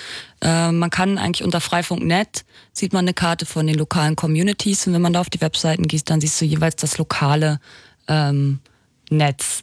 äh, 0.42 0.70
man 0.70 0.90
kann 0.90 1.16
eigentlich 1.16 1.42
unter 1.42 1.62
Freifunk.net 1.62 2.44
sieht 2.74 2.92
man 2.92 3.04
eine 3.04 3.14
Karte 3.14 3.46
von 3.46 3.66
den 3.66 3.76
lokalen 3.76 4.16
Communities 4.16 4.86
und 4.86 4.94
wenn 4.94 5.02
man 5.02 5.12
da 5.12 5.20
auf 5.20 5.30
die 5.30 5.40
Webseiten 5.40 5.86
geht, 5.86 6.10
dann 6.10 6.20
siehst 6.20 6.40
du 6.40 6.44
jeweils 6.44 6.76
das 6.76 6.98
lokale 6.98 7.60
ähm, 8.08 8.60
Netz. 9.10 9.62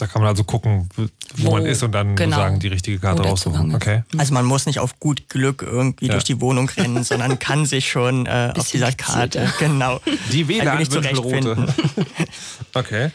Da 0.00 0.06
kann 0.06 0.22
man 0.22 0.30
also 0.30 0.44
gucken, 0.44 0.88
wo, 0.96 1.06
wo 1.36 1.50
man 1.52 1.66
ist 1.66 1.82
und 1.82 1.92
dann 1.92 2.16
genau, 2.16 2.36
sozusagen 2.36 2.58
die 2.58 2.68
richtige 2.68 2.98
Karte 2.98 3.22
raussuchen. 3.22 3.74
Okay. 3.74 4.02
Also 4.16 4.32
man 4.32 4.46
muss 4.46 4.64
nicht 4.64 4.78
auf 4.78 4.98
gut 4.98 5.28
Glück 5.28 5.62
irgendwie 5.62 6.06
ja. 6.06 6.12
durch 6.12 6.24
die 6.24 6.40
Wohnung 6.40 6.70
rennen, 6.70 7.04
sondern 7.04 7.38
kann 7.38 7.66
sich 7.66 7.90
schon 7.90 8.24
äh, 8.24 8.52
auf 8.56 8.70
dieser 8.70 8.92
Karte 8.92 9.52
genau 9.58 10.00
die 10.32 10.48
WLAN-Wünschelroute. 10.48 11.66
okay. 12.74 13.10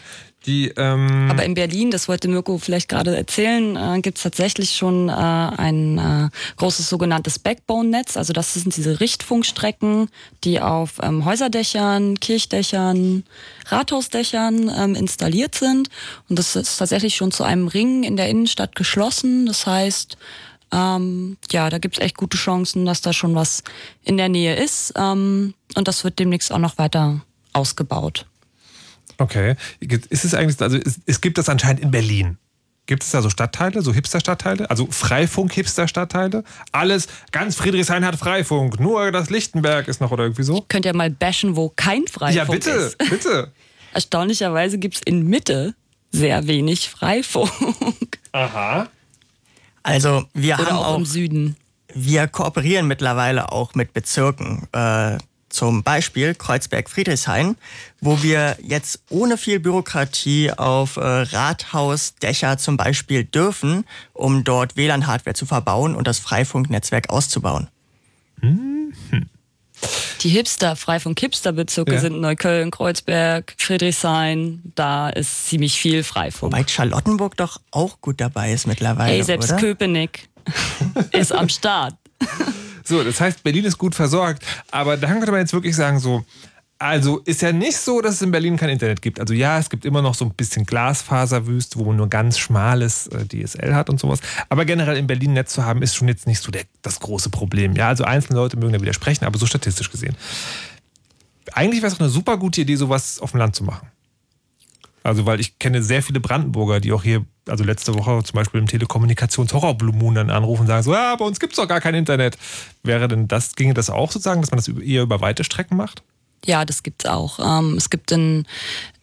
Die, 0.46 0.68
ähm 0.76 1.28
Aber 1.28 1.44
in 1.44 1.54
Berlin, 1.54 1.90
das 1.90 2.08
wollte 2.08 2.28
Mirko 2.28 2.58
vielleicht 2.58 2.88
gerade 2.88 3.16
erzählen, 3.16 3.76
äh, 3.76 4.00
gibt 4.00 4.18
es 4.18 4.22
tatsächlich 4.22 4.72
schon 4.76 5.08
äh, 5.08 5.12
ein 5.12 5.98
äh, 5.98 6.28
großes 6.56 6.88
sogenanntes 6.88 7.40
Backbone-Netz. 7.40 8.16
Also 8.16 8.32
das 8.32 8.54
sind 8.54 8.76
diese 8.76 9.00
Richtfunkstrecken, 9.00 10.08
die 10.44 10.60
auf 10.60 11.00
ähm, 11.02 11.24
Häuserdächern, 11.24 12.20
Kirchdächern, 12.20 13.24
Rathausdächern 13.66 14.70
ähm, 14.76 14.94
installiert 14.94 15.56
sind. 15.56 15.88
Und 16.28 16.38
das 16.38 16.54
ist 16.54 16.76
tatsächlich 16.76 17.16
schon 17.16 17.32
zu 17.32 17.42
einem 17.42 17.66
Ring 17.66 18.04
in 18.04 18.16
der 18.16 18.28
Innenstadt 18.28 18.76
geschlossen. 18.76 19.46
Das 19.46 19.66
heißt, 19.66 20.16
ähm, 20.72 21.38
ja, 21.50 21.70
da 21.70 21.78
gibt 21.78 21.96
es 21.98 22.04
echt 22.04 22.16
gute 22.16 22.36
Chancen, 22.36 22.86
dass 22.86 23.00
da 23.00 23.12
schon 23.12 23.34
was 23.34 23.64
in 24.04 24.16
der 24.16 24.28
Nähe 24.28 24.54
ist. 24.54 24.92
Ähm, 24.96 25.54
und 25.74 25.88
das 25.88 26.04
wird 26.04 26.20
demnächst 26.20 26.52
auch 26.52 26.58
noch 26.58 26.78
weiter 26.78 27.20
ausgebaut. 27.52 28.26
Okay. 29.18 29.56
Ist 29.80 30.24
es 30.24 30.34
eigentlich, 30.34 30.60
also 30.60 30.76
es, 30.76 31.00
es 31.06 31.20
gibt 31.20 31.38
das 31.38 31.48
anscheinend 31.48 31.80
in 31.80 31.90
Berlin. 31.90 32.38
Gibt 32.86 33.02
es 33.02 33.10
da 33.10 33.20
so 33.20 33.30
Stadtteile, 33.30 33.82
so 33.82 33.92
Hipster-Stadtteile? 33.92 34.70
Also 34.70 34.86
Freifunk-Hipster-Stadtteile? 34.86 36.44
Alles, 36.70 37.08
ganz 37.32 37.56
Friedrichshain 37.56 38.04
hat 38.04 38.14
Freifunk, 38.14 38.78
nur 38.78 39.10
das 39.10 39.28
Lichtenberg 39.28 39.88
ist 39.88 40.00
noch 40.00 40.12
oder 40.12 40.22
irgendwie 40.22 40.44
so? 40.44 40.64
Könnt 40.68 40.86
ihr 40.86 40.94
mal 40.94 41.10
bashen, 41.10 41.56
wo 41.56 41.72
kein 41.74 42.06
Freifunk 42.06 42.58
ist. 42.58 42.66
Ja, 42.66 42.70
bitte, 42.70 42.70
ist. 42.70 42.98
bitte. 43.10 43.52
Erstaunlicherweise 43.92 44.78
gibt 44.78 44.96
es 44.96 45.02
in 45.04 45.26
Mitte 45.26 45.74
sehr 46.12 46.46
wenig 46.46 46.88
Freifunk. 46.88 48.18
Aha. 48.32 48.88
Also 49.82 50.24
wir 50.32 50.54
oder 50.54 50.66
haben 50.66 50.76
auch, 50.76 50.86
auch 50.86 50.98
im 50.98 51.06
Süden. 51.06 51.56
Wir 51.92 52.28
kooperieren 52.28 52.86
mittlerweile 52.86 53.50
auch 53.50 53.74
mit 53.74 53.94
Bezirken. 53.94 54.68
Äh, 54.72 55.18
zum 55.56 55.82
Beispiel 55.82 56.34
Kreuzberg-Friedrichshain, 56.34 57.56
wo 58.02 58.22
wir 58.22 58.58
jetzt 58.62 59.00
ohne 59.08 59.38
viel 59.38 59.58
Bürokratie 59.58 60.52
auf 60.52 60.96
äh, 60.98 61.00
Rathausdächer 61.00 62.58
zum 62.58 62.76
Beispiel 62.76 63.24
dürfen, 63.24 63.86
um 64.12 64.44
dort 64.44 64.76
WLAN-Hardware 64.76 65.34
zu 65.34 65.46
verbauen 65.46 65.96
und 65.96 66.06
das 66.06 66.18
Freifunknetzwerk 66.18 67.08
auszubauen. 67.08 67.68
Mhm. 68.42 68.92
Die 70.20 70.28
Hipster, 70.28 70.76
frei 70.76 71.00
von 71.00 71.14
Kipster-Bezirke 71.14 71.94
ja. 71.94 72.00
sind 72.00 72.20
Neukölln, 72.20 72.70
Kreuzberg, 72.70 73.54
Friedrichshain. 73.56 74.60
Da 74.74 75.08
ist 75.08 75.46
ziemlich 75.46 75.80
viel 75.80 76.02
Freifunk. 76.02 76.52
Wobei 76.52 76.66
Charlottenburg 76.66 77.36
doch 77.36 77.60
auch 77.70 78.00
gut 78.02 78.20
dabei 78.20 78.52
ist 78.52 78.66
mittlerweile. 78.66 79.14
Ey, 79.14 79.22
selbst 79.22 79.52
oder? 79.52 79.60
Köpenick 79.60 80.28
ist 81.12 81.32
am 81.32 81.48
Start. 81.48 81.94
So, 82.86 83.02
das 83.02 83.20
heißt, 83.20 83.42
Berlin 83.42 83.64
ist 83.64 83.78
gut 83.78 83.94
versorgt. 83.94 84.44
Aber 84.70 84.96
da 84.96 85.08
könnte 85.08 85.30
man 85.30 85.40
jetzt 85.40 85.52
wirklich 85.52 85.74
sagen, 85.74 85.98
so, 85.98 86.24
also 86.78 87.18
ist 87.24 87.42
ja 87.42 87.52
nicht 87.52 87.78
so, 87.78 88.00
dass 88.02 88.16
es 88.16 88.22
in 88.22 88.30
Berlin 88.30 88.56
kein 88.56 88.68
Internet 88.68 89.00
gibt. 89.00 89.18
Also 89.18 89.32
ja, 89.32 89.58
es 89.58 89.70
gibt 89.70 89.84
immer 89.84 90.02
noch 90.02 90.14
so 90.14 90.26
ein 90.26 90.34
bisschen 90.34 90.66
Glasfaserwüste, 90.66 91.78
wo 91.78 91.84
man 91.84 91.96
nur 91.96 92.08
ganz 92.08 92.38
schmales 92.38 93.06
äh, 93.08 93.26
DSL 93.26 93.74
hat 93.74 93.88
und 93.88 93.98
sowas. 93.98 94.20
Aber 94.50 94.64
generell 94.64 94.96
in 94.96 95.06
Berlin 95.06 95.32
Netz 95.32 95.54
zu 95.54 95.64
haben, 95.64 95.82
ist 95.82 95.94
schon 95.94 96.06
jetzt 96.08 96.26
nicht 96.26 96.42
so 96.42 96.50
der, 96.50 96.64
das 96.82 97.00
große 97.00 97.30
Problem. 97.30 97.74
Ja, 97.74 97.88
also 97.88 98.04
einzelne 98.04 98.38
Leute 98.38 98.58
mögen 98.58 98.74
da 98.74 98.80
widersprechen, 98.80 99.24
aber 99.24 99.38
so 99.38 99.46
statistisch 99.46 99.90
gesehen. 99.90 100.16
Eigentlich 101.52 101.80
wäre 101.80 101.90
es 101.90 101.96
auch 101.96 102.00
eine 102.00 102.10
super 102.10 102.36
gute 102.36 102.60
Idee, 102.60 102.76
sowas 102.76 103.20
auf 103.20 103.30
dem 103.30 103.38
Land 103.38 103.56
zu 103.56 103.64
machen. 103.64 103.88
Also, 105.06 105.24
weil 105.24 105.38
ich 105.38 105.58
kenne 105.60 105.82
sehr 105.82 106.02
viele 106.02 106.18
Brandenburger, 106.18 106.80
die 106.80 106.92
auch 106.92 107.04
hier, 107.04 107.24
also 107.48 107.62
letzte 107.62 107.94
Woche 107.94 108.22
zum 108.24 108.34
Beispiel 108.34 108.60
im 108.60 108.66
Telekommunikations-Horror-Blue 108.66 110.14
dann 110.14 110.30
anrufen 110.30 110.62
und 110.62 110.66
sagen 110.66 110.82
so, 110.82 110.92
ja, 110.92 111.14
bei 111.14 111.24
uns 111.24 111.38
gibt 111.38 111.52
es 111.52 111.56
doch 111.58 111.68
gar 111.68 111.80
kein 111.80 111.94
Internet. 111.94 112.36
Wäre 112.82 113.06
denn 113.06 113.28
das, 113.28 113.54
ginge 113.54 113.72
das 113.72 113.88
auch 113.88 114.10
sozusagen, 114.10 114.40
dass 114.40 114.50
man 114.50 114.58
das 114.58 114.68
eher 114.68 115.02
über 115.02 115.20
weite 115.20 115.44
Strecken 115.44 115.76
macht? 115.76 116.02
Ja, 116.44 116.64
das 116.64 116.82
gibt's 116.82 117.06
auch. 117.06 117.38
Ähm, 117.38 117.76
es 117.76 117.90
gibt 117.90 118.12
in 118.12 118.46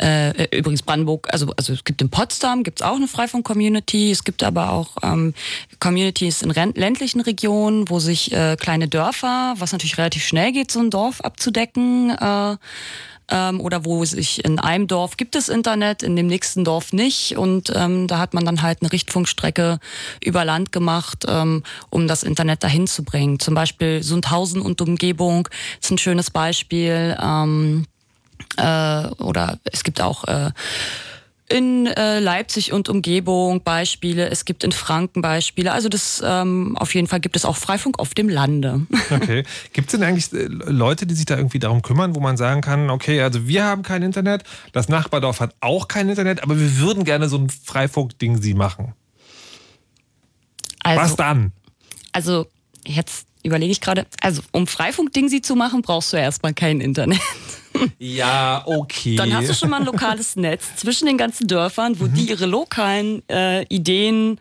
äh, 0.01 0.58
übrigens 0.58 0.82
Brandenburg, 0.82 1.28
also 1.32 1.54
also 1.58 1.74
es 1.74 1.84
gibt 1.84 2.01
in 2.01 2.10
Potsdam 2.10 2.64
gibt's 2.64 2.82
auch 2.82 2.95
eine 2.95 3.08
Freifunk-Community. 3.08 4.12
Es 4.12 4.24
gibt 4.24 4.43
aber 4.43 4.72
auch 4.72 4.97
ähm, 5.04 5.34
Communities 5.80 6.41
in 6.41 6.51
ländlichen 6.51 7.22
Regionen, 7.22 7.89
wo 7.89 7.99
sich 7.99 8.32
äh, 8.32 8.56
kleine 8.58 8.88
Dörfer, 8.88 9.56
was 9.58 9.72
natürlich 9.72 9.97
relativ 9.97 10.26
schnell 10.26 10.51
geht, 10.51 10.72
so 10.72 10.80
ein 10.80 10.89
Dorf 10.89 11.22
abzudecken. 11.22 12.12
Äh, 12.12 12.58
ähm, 13.30 13.62
oder 13.62 13.86
wo 13.86 14.04
sich 14.06 14.44
in 14.44 14.60
einem 14.60 14.88
Dorf 14.88 15.18
gibt 15.18 15.36
es 15.36 15.50
Internet, 15.50 16.04
in 16.04 16.16
dem 16.16 16.28
nächsten 16.28 16.64
Dorf 16.64 16.94
nicht. 16.94 17.38
Und 17.38 17.72
ähm, 17.76 18.08
da 18.08 18.20
hat 18.20 18.34
man 18.34 18.46
dann 18.46 18.62
halt 18.62 18.82
eine 18.82 18.92
Richtfunkstrecke 18.92 19.80
über 20.24 20.46
Land 20.46 20.72
gemacht, 20.72 21.26
ähm, 21.28 21.64
um 21.90 22.08
das 22.08 22.24
Internet 22.24 22.64
dahin 22.64 22.88
zu 22.88 23.04
bringen. 23.04 23.40
Zum 23.40 23.56
Beispiel 23.56 24.04
Sundhausen 24.04 24.62
und 24.62 24.82
Umgebung 24.82 25.48
ist 25.82 25.92
ein 25.92 25.98
schönes 25.98 26.32
Beispiel. 26.32 27.18
Ähm, 27.22 27.86
äh, 28.58 29.08
oder 29.18 29.60
es 29.72 29.84
gibt 29.84 30.02
auch 30.02 30.26
äh, 30.26 30.52
in 31.50 31.88
äh, 31.88 32.20
Leipzig 32.20 32.72
und 32.72 32.89
Umgebung 32.89 33.62
Beispiele, 33.64 34.30
es 34.30 34.46
gibt 34.46 34.64
in 34.64 34.72
Franken 34.72 35.22
Beispiele. 35.22 35.74
Also 35.74 35.89
das 35.89 36.24
ähm, 36.26 36.78
auf 36.78 36.96
jeden 36.96 37.08
Fall 37.08 37.20
gibt 37.20 37.36
es 37.36 37.46
auch 37.46 37.58
Freifunk 37.58 38.00
auf 38.00 38.14
dem 38.14 38.30
Lande. 38.30 38.82
Okay. 39.14 39.44
Gibt 39.74 39.89
es 39.94 40.00
denn 40.00 40.08
eigentlich 40.08 40.34
äh, 40.34 40.48
Leute, 40.48 41.06
die 41.06 41.14
sich 41.14 41.26
da 41.26 41.38
irgendwie 41.38 41.60
darum 41.60 41.82
kümmern, 41.82 42.16
wo 42.16 42.20
man 42.20 42.36
sagen 42.36 42.62
kann, 42.62 42.89
okay, 42.89 43.22
also 43.22 43.48
wir 43.48 43.64
haben 43.64 43.84
kein 43.84 44.02
Internet, 44.02 44.44
das 44.72 44.89
Nachbardorf 44.89 45.39
hat 45.39 45.54
auch 45.60 45.88
kein 45.88 46.10
Internet, 46.10 46.41
aber 46.41 46.60
wir 46.60 46.78
würden 46.80 47.04
gerne 47.04 47.30
so 47.30 47.38
ein 47.38 47.50
Freifunk-Ding 47.50 48.41
sie 48.41 48.54
machen. 48.54 48.94
Also, 50.80 51.02
Was 51.02 51.16
dann? 51.16 51.52
Also 52.12 52.48
jetzt 52.86 53.28
überlege 53.44 53.72
ich 53.72 53.82
gerade, 53.82 54.08
also 54.22 54.41
um 54.52 54.66
Freifunk-Ding 54.68 55.30
sie 55.30 55.41
zu 55.41 55.56
machen, 55.56 55.82
brauchst 55.82 56.14
du 56.14 56.18
ja 56.18 56.24
erstmal 56.24 56.54
kein 56.54 56.82
Internet. 56.82 57.22
Ja, 58.00 58.64
okay. 58.66 59.16
Dann 59.16 59.36
hast 59.36 59.50
du 59.50 59.54
schon 59.54 59.70
mal 59.70 59.80
ein 59.80 59.86
lokales 59.86 60.36
Netz 60.36 60.76
zwischen 60.76 61.06
den 61.06 61.18
ganzen 61.18 61.48
Dörfern, 61.48 62.00
wo 62.00 62.06
mhm. 62.06 62.14
die 62.14 62.30
ihre 62.30 62.46
lokalen 62.46 63.28
äh, 63.30 63.64
Ideen, 63.64 64.40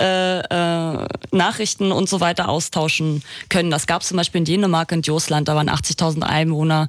äh, 0.00 0.40
äh, 0.40 1.06
Nachrichten 1.30 1.92
und 1.92 2.08
so 2.08 2.20
weiter 2.20 2.48
austauschen 2.48 3.22
können. 3.48 3.70
Das 3.70 3.86
gab 3.86 4.02
es 4.02 4.08
zum 4.08 4.16
Beispiel 4.16 4.40
in 4.40 4.44
Dänemark 4.44 4.90
und 4.92 5.06
Josland, 5.06 5.46
da 5.46 5.54
waren 5.54 5.70
80.000 5.70 6.22
Einwohner 6.22 6.88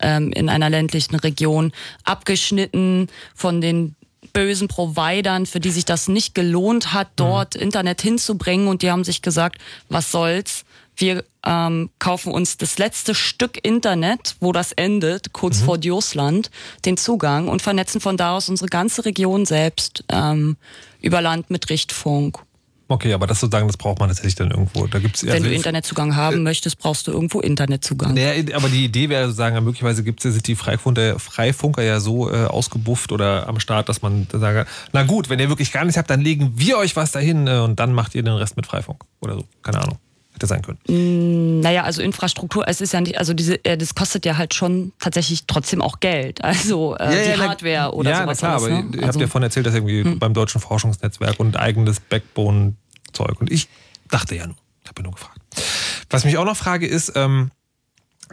ähm, 0.00 0.32
in 0.32 0.48
einer 0.48 0.70
ländlichen 0.70 1.16
Region, 1.16 1.72
abgeschnitten 2.04 3.08
von 3.34 3.60
den 3.60 3.94
bösen 4.36 4.68
Providern, 4.68 5.46
für 5.46 5.60
die 5.60 5.70
sich 5.70 5.86
das 5.86 6.08
nicht 6.08 6.34
gelohnt 6.34 6.92
hat, 6.92 7.08
dort 7.16 7.54
mhm. 7.54 7.62
Internet 7.62 8.02
hinzubringen 8.02 8.68
und 8.68 8.82
die 8.82 8.90
haben 8.90 9.04
sich 9.04 9.22
gesagt, 9.22 9.58
was 9.88 10.10
soll's, 10.10 10.64
wir 10.98 11.24
ähm, 11.44 11.90
kaufen 11.98 12.32
uns 12.32 12.56
das 12.56 12.78
letzte 12.78 13.14
Stück 13.14 13.58
Internet, 13.62 14.36
wo 14.40 14.52
das 14.52 14.72
endet, 14.72 15.32
kurz 15.32 15.60
mhm. 15.60 15.64
vor 15.64 15.78
Diosland, 15.78 16.50
den 16.84 16.96
Zugang 16.96 17.48
und 17.48 17.62
vernetzen 17.62 18.00
von 18.00 18.16
da 18.16 18.36
aus 18.36 18.48
unsere 18.48 18.68
ganze 18.68 19.04
Region 19.04 19.46
selbst 19.46 20.04
ähm, 20.10 20.56
über 21.00 21.20
Land 21.20 21.50
mit 21.50 21.68
Richtfunk. 21.70 22.38
Okay, 22.88 23.12
aber 23.12 23.26
das 23.26 23.40
sozusagen, 23.40 23.66
das 23.66 23.76
braucht 23.76 23.98
man 23.98 24.08
tatsächlich 24.08 24.36
dann 24.36 24.52
irgendwo. 24.52 24.86
Da 24.86 25.00
gibt's 25.00 25.24
Wenn 25.24 25.32
also 25.32 25.44
du 25.44 25.52
Internetzugang 25.52 26.14
haben 26.14 26.36
äh, 26.36 26.40
möchtest, 26.40 26.78
brauchst 26.78 27.08
du 27.08 27.12
irgendwo 27.12 27.40
Internetzugang. 27.40 28.14
Naja, 28.14 28.42
aber 28.54 28.68
die 28.68 28.84
Idee 28.84 29.08
wäre 29.08 29.24
sozusagen, 29.26 29.62
möglicherweise 29.64 30.04
gibt's, 30.04 30.22
sind 30.22 30.46
die 30.46 30.54
Freifunker, 30.54 31.18
Freifunker 31.18 31.82
ja 31.82 31.98
so 31.98 32.30
äh, 32.30 32.44
ausgebufft 32.44 33.10
oder 33.10 33.48
am 33.48 33.58
Start, 33.58 33.88
dass 33.88 34.02
man 34.02 34.28
sagt, 34.32 34.70
na 34.92 35.02
gut, 35.02 35.28
wenn 35.28 35.40
ihr 35.40 35.48
wirklich 35.48 35.72
gar 35.72 35.84
nichts 35.84 35.98
habt, 35.98 36.10
dann 36.10 36.20
legen 36.20 36.52
wir 36.54 36.78
euch 36.78 36.94
was 36.94 37.10
dahin 37.10 37.48
äh, 37.48 37.58
und 37.58 37.80
dann 37.80 37.92
macht 37.92 38.14
ihr 38.14 38.22
den 38.22 38.34
Rest 38.34 38.56
mit 38.56 38.66
Freifunk 38.66 39.04
oder 39.20 39.34
so. 39.34 39.44
Keine 39.62 39.82
Ahnung 39.82 39.98
hätte 40.36 40.46
sein 40.46 40.62
können? 40.62 40.78
Mm, 40.86 41.60
naja, 41.60 41.82
also 41.84 42.02
Infrastruktur, 42.02 42.68
es 42.68 42.80
ist 42.80 42.92
ja 42.92 43.00
nicht, 43.00 43.18
also 43.18 43.34
diese, 43.34 43.64
äh, 43.64 43.76
das 43.76 43.94
kostet 43.94 44.24
ja 44.24 44.36
halt 44.36 44.54
schon 44.54 44.92
tatsächlich 45.00 45.46
trotzdem 45.46 45.82
auch 45.82 46.00
Geld. 46.00 46.40
Also 46.44 46.96
äh, 46.96 47.04
ja, 47.04 47.10
die 47.10 47.40
ja, 47.40 47.48
Hardware 47.48 47.94
oder 47.94 48.10
ja, 48.10 48.22
sowas. 48.22 48.40
Ja, 48.40 48.48
klar, 48.48 48.60
alles, 48.60 48.68
ne? 48.68 48.76
aber 48.76 48.86
ihr 48.86 48.92
also, 48.94 49.06
habt 49.06 49.20
ja 49.20 49.26
von 49.26 49.42
erzählt, 49.42 49.66
dass 49.66 49.74
irgendwie 49.74 50.04
hm. 50.04 50.18
beim 50.18 50.34
Deutschen 50.34 50.60
Forschungsnetzwerk 50.60 51.40
und 51.40 51.56
eigenes 51.56 52.00
Backbone-Zeug. 52.00 53.40
Und 53.40 53.50
ich 53.50 53.68
dachte 54.10 54.36
ja 54.36 54.46
nur, 54.46 54.56
ich 54.82 54.88
habe 54.88 55.00
ja 55.00 55.04
nur 55.04 55.12
gefragt. 55.12 55.40
Was 56.10 56.24
mich 56.24 56.38
auch 56.38 56.44
noch 56.44 56.56
frage 56.56 56.86
ist, 56.86 57.12
ähm, 57.16 57.50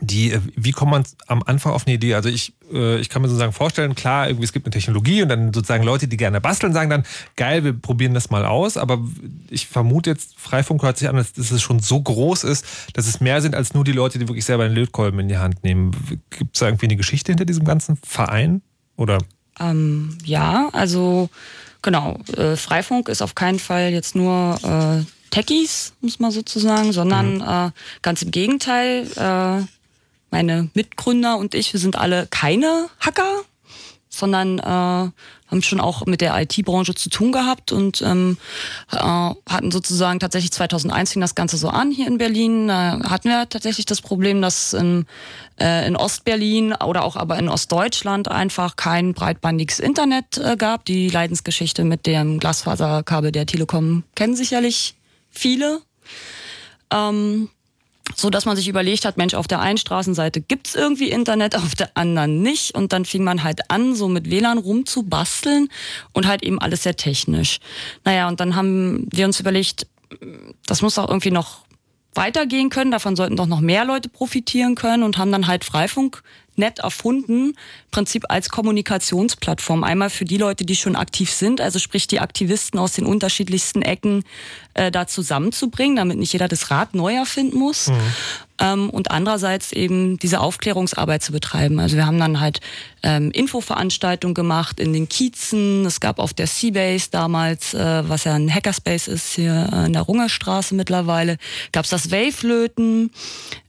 die, 0.01 0.31
äh, 0.31 0.41
wie 0.55 0.71
kommt 0.71 0.91
man 0.91 1.03
am 1.27 1.43
Anfang 1.43 1.71
auf 1.71 1.85
eine 1.85 1.95
Idee? 1.95 2.15
Also 2.15 2.29
ich, 2.29 2.53
äh, 2.71 2.99
ich 2.99 3.09
kann 3.09 3.21
mir 3.21 3.27
sozusagen 3.27 3.53
vorstellen, 3.53 3.95
klar, 3.95 4.27
irgendwie 4.27 4.45
es 4.45 4.53
gibt 4.53 4.65
eine 4.65 4.71
Technologie 4.71 5.21
und 5.21 5.29
dann 5.29 5.53
sozusagen 5.53 5.83
Leute, 5.83 6.07
die 6.07 6.17
gerne 6.17 6.41
basteln, 6.41 6.73
sagen 6.73 6.89
dann, 6.89 7.03
geil, 7.35 7.63
wir 7.63 7.73
probieren 7.73 8.13
das 8.13 8.29
mal 8.29 8.45
aus. 8.45 8.77
Aber 8.77 8.99
ich 9.49 9.67
vermute 9.67 10.09
jetzt, 10.09 10.39
Freifunk 10.39 10.81
hört 10.83 10.97
sich 10.97 11.07
an, 11.09 11.15
dass, 11.15 11.33
dass 11.33 11.51
es 11.51 11.61
schon 11.61 11.79
so 11.79 12.01
groß 12.01 12.43
ist, 12.43 12.65
dass 12.93 13.07
es 13.07 13.21
mehr 13.21 13.41
sind 13.41 13.55
als 13.55 13.73
nur 13.73 13.83
die 13.83 13.91
Leute, 13.91 14.19
die 14.19 14.27
wirklich 14.27 14.45
selber 14.45 14.63
einen 14.63 14.75
Lötkolben 14.75 15.19
in 15.19 15.27
die 15.27 15.37
Hand 15.37 15.63
nehmen. 15.63 15.91
Gibt 16.31 16.55
es 16.55 16.59
da 16.59 16.67
irgendwie 16.67 16.87
eine 16.87 16.95
Geschichte 16.95 17.31
hinter 17.31 17.45
diesem 17.45 17.65
ganzen 17.65 17.97
Verein? 17.97 18.61
Oder? 18.97 19.19
Ähm, 19.59 20.17
ja, 20.23 20.69
also 20.73 21.29
genau, 21.81 22.17
äh, 22.35 22.55
Freifunk 22.55 23.09
ist 23.09 23.21
auf 23.21 23.35
keinen 23.35 23.59
Fall 23.59 23.91
jetzt 23.91 24.15
nur 24.15 24.57
äh, 24.63 25.05
Techies, 25.29 25.93
muss 26.01 26.19
man 26.19 26.31
sozusagen, 26.31 26.91
sondern 26.93 27.35
mhm. 27.35 27.41
äh, 27.41 27.71
ganz 28.01 28.21
im 28.21 28.31
Gegenteil. 28.31 29.07
Äh, 29.15 29.65
meine 30.34 30.67
Mitgründer 30.73 31.38
und 31.38 31.53
ich, 31.53 31.73
wir 31.73 31.79
sind 31.79 31.95
alle 31.95 32.25
keine 32.31 32.89
Hacker, 32.99 33.43
sondern 34.09 34.57
äh, 34.57 34.63
haben 34.63 35.61
schon 35.61 35.79
auch 35.79 36.07
mit 36.07 36.21
der 36.21 36.36
IT-Branche 36.41 36.95
zu 36.95 37.09
tun 37.09 37.31
gehabt 37.31 37.71
und 37.71 38.01
ähm, 38.01 38.38
äh, 38.91 38.97
hatten 38.97 39.69
sozusagen 39.69 40.19
tatsächlich 40.19 40.51
2001 40.51 41.13
fing 41.13 41.21
das 41.21 41.36
Ganze 41.36 41.57
so 41.57 41.69
an 41.69 41.91
hier 41.91 42.07
in 42.07 42.17
Berlin. 42.17 42.67
Da 42.67 42.99
hatten 43.07 43.29
wir 43.29 43.47
tatsächlich 43.47 43.86
das 43.86 44.01
Problem, 44.01 44.41
dass 44.41 44.73
in, 44.73 45.05
äh, 45.61 45.86
in 45.86 45.95
Ostberlin 45.95 46.73
oder 46.73 47.03
auch 47.03 47.15
aber 47.15 47.38
in 47.38 47.47
Ostdeutschland 47.47 48.27
einfach 48.27 48.75
kein 48.75 49.13
breitbandiges 49.13 49.79
Internet 49.79 50.39
äh, 50.39 50.57
gab. 50.57 50.86
Die 50.86 51.09
Leidensgeschichte 51.09 51.84
mit 51.84 52.07
dem 52.07 52.39
Glasfaserkabel 52.39 53.31
der 53.31 53.45
Telekom 53.45 54.03
kennen 54.15 54.36
sicherlich 54.36 54.95
viele. 55.29 55.81
Ähm, 56.91 57.49
so 58.15 58.29
dass 58.29 58.45
man 58.45 58.55
sich 58.55 58.67
überlegt 58.67 59.05
hat, 59.05 59.17
Mensch, 59.17 59.33
auf 59.33 59.47
der 59.47 59.61
einen 59.61 59.77
Straßenseite 59.77 60.41
gibt's 60.41 60.75
irgendwie 60.75 61.09
Internet, 61.09 61.55
auf 61.57 61.75
der 61.75 61.95
anderen 61.95 62.41
nicht. 62.41 62.75
Und 62.75 62.93
dann 62.93 63.05
fing 63.05 63.23
man 63.23 63.43
halt 63.43 63.69
an, 63.71 63.95
so 63.95 64.07
mit 64.07 64.29
WLAN 64.29 64.57
rumzubasteln 64.57 65.69
und 66.11 66.27
halt 66.27 66.43
eben 66.43 66.59
alles 66.59 66.83
sehr 66.83 66.95
technisch. 66.95 67.59
Naja, 68.03 68.27
und 68.27 68.39
dann 68.39 68.55
haben 68.55 69.07
wir 69.11 69.25
uns 69.25 69.39
überlegt, 69.39 69.87
das 70.65 70.81
muss 70.81 70.97
auch 70.97 71.09
irgendwie 71.09 71.31
noch 71.31 71.63
weitergehen 72.15 72.69
können, 72.69 72.91
davon 72.91 73.15
sollten 73.15 73.35
doch 73.35 73.47
noch 73.47 73.59
mehr 73.59 73.85
Leute 73.85 74.09
profitieren 74.09 74.75
können 74.75 75.01
und 75.01 75.17
haben 75.17 75.31
dann 75.31 75.47
halt 75.47 75.63
Freifunk 75.63 76.21
nett 76.55 76.79
erfunden, 76.79 77.55
Prinzip 77.91 78.25
als 78.29 78.49
Kommunikationsplattform. 78.49 79.83
Einmal 79.83 80.09
für 80.09 80.25
die 80.25 80.37
Leute, 80.37 80.65
die 80.65 80.75
schon 80.75 80.95
aktiv 80.95 81.31
sind, 81.31 81.61
also 81.61 81.79
sprich 81.79 82.07
die 82.07 82.19
Aktivisten 82.19 82.79
aus 82.79 82.93
den 82.93 83.05
unterschiedlichsten 83.05 83.81
Ecken 83.81 84.23
äh, 84.73 84.91
da 84.91 85.07
zusammenzubringen, 85.07 85.95
damit 85.95 86.17
nicht 86.17 86.33
jeder 86.33 86.47
das 86.47 86.71
Rad 86.71 86.95
neu 86.95 87.13
erfinden 87.13 87.57
muss. 87.57 87.87
Mhm. 87.87 87.97
Ähm, 88.64 88.89
und 88.89 89.11
andererseits 89.11 89.74
eben 89.74 90.18
diese 90.18 90.39
Aufklärungsarbeit 90.39 91.22
zu 91.22 91.34
betreiben. 91.34 91.80
Also 91.80 91.97
wir 91.97 92.05
haben 92.05 92.20
dann 92.20 92.39
halt 92.39 92.61
ähm, 93.03 93.30
Infoveranstaltungen 93.32 94.34
gemacht 94.34 94.80
in 94.80 94.93
den 94.93 95.09
Kiezen. 95.09 95.86
Es 95.86 95.99
gab 95.99 96.18
auf 96.18 96.34
der 96.34 96.47
Seabase 96.47 97.09
damals, 97.11 97.74
äh, 97.74 98.07
was 98.07 98.24
ja 98.24 98.34
ein 98.34 98.53
Hackerspace 98.53 99.09
ist, 99.09 99.36
hier 99.36 99.70
äh, 99.72 99.86
in 99.88 99.93
der 99.93 100.03
Rungerstraße 100.03 100.76
mittlerweile, 100.76 101.38
gab 101.74 101.84
es 101.84 101.91
das 101.91 102.09
Wave-Löten. 102.09 103.11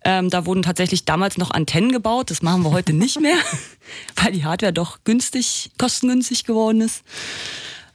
Ähm, 0.04 0.30
da 0.30 0.46
wurden 0.46 0.62
tatsächlich 0.62 1.04
damals 1.04 1.38
noch 1.38 1.50
Antennen 1.50 1.90
gebaut. 1.90 2.30
Das 2.30 2.42
machen 2.42 2.62
wir 2.62 2.70
heute 2.70 2.92
nicht 2.94 3.20
mehr, 3.20 3.38
weil 4.16 4.32
die 4.32 4.44
Hardware 4.44 4.72
doch 4.72 4.98
günstig, 5.02 5.72
kostengünstig 5.76 6.44
geworden 6.44 6.80
ist. 6.80 7.02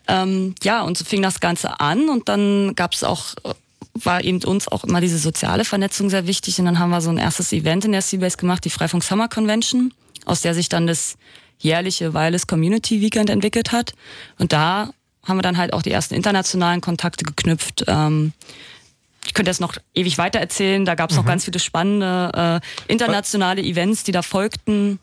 Ähm, 0.08 0.56
ja, 0.64 0.82
und 0.82 0.98
so 0.98 1.06
fing 1.06 1.22
das 1.22 1.40
Ganze 1.40 1.80
an 1.80 2.10
und 2.10 2.28
dann 2.28 2.74
gab 2.76 2.94
es 2.94 3.04
auch 3.04 3.36
war 4.06 4.24
eben 4.24 4.44
uns 4.44 4.68
auch 4.68 4.84
immer 4.84 5.02
diese 5.02 5.18
soziale 5.18 5.66
Vernetzung 5.66 6.10
sehr 6.10 6.28
wichtig. 6.28 6.60
Und 6.60 6.66
dann 6.66 6.80
haben 6.80 6.90
wir 6.90 7.02
so 7.02 7.10
ein 7.10 7.18
erstes 7.18 7.52
Event 7.54 7.86
in 7.86 7.92
der 7.92 8.02
Seabase 8.02 8.38
gemacht, 8.38 8.66
die 8.66 8.70
Freifunk 8.70 9.04
Summer 9.04 9.28
Convention, 9.28 9.94
aus 10.26 10.42
der 10.42 10.54
sich 10.54 10.70
dann 10.70 10.88
das 10.88 11.16
jährliche 11.60 12.14
Wireless 12.14 12.48
Community 12.48 13.02
Weekend 13.02 13.30
entwickelt 13.30 13.72
hat. 13.72 13.94
Und 14.38 14.54
da 14.54 14.92
haben 15.26 15.38
wir 15.38 15.44
dann 15.44 15.58
halt 15.58 15.74
auch 15.74 15.82
die 15.82 15.92
ersten 15.92 16.16
internationalen 16.16 16.82
Kontakte 16.82 17.26
geknüpft. 17.26 17.84
Ähm, 17.88 18.34
ich 19.26 19.34
könnte 19.34 19.52
jetzt 19.52 19.62
noch 19.62 19.76
ewig 19.94 20.18
weiter 20.18 20.40
erzählen. 20.40 20.86
Da 20.86 20.96
gab 20.96 21.10
es 21.10 21.16
mhm. 21.16 21.24
noch 21.24 21.28
ganz 21.28 21.46
viele 21.46 21.60
spannende 21.60 22.62
äh, 22.88 22.92
internationale 22.92 23.62
Events, 23.62 24.04
die 24.04 24.12
da 24.12 24.22
folgten. 24.22 25.00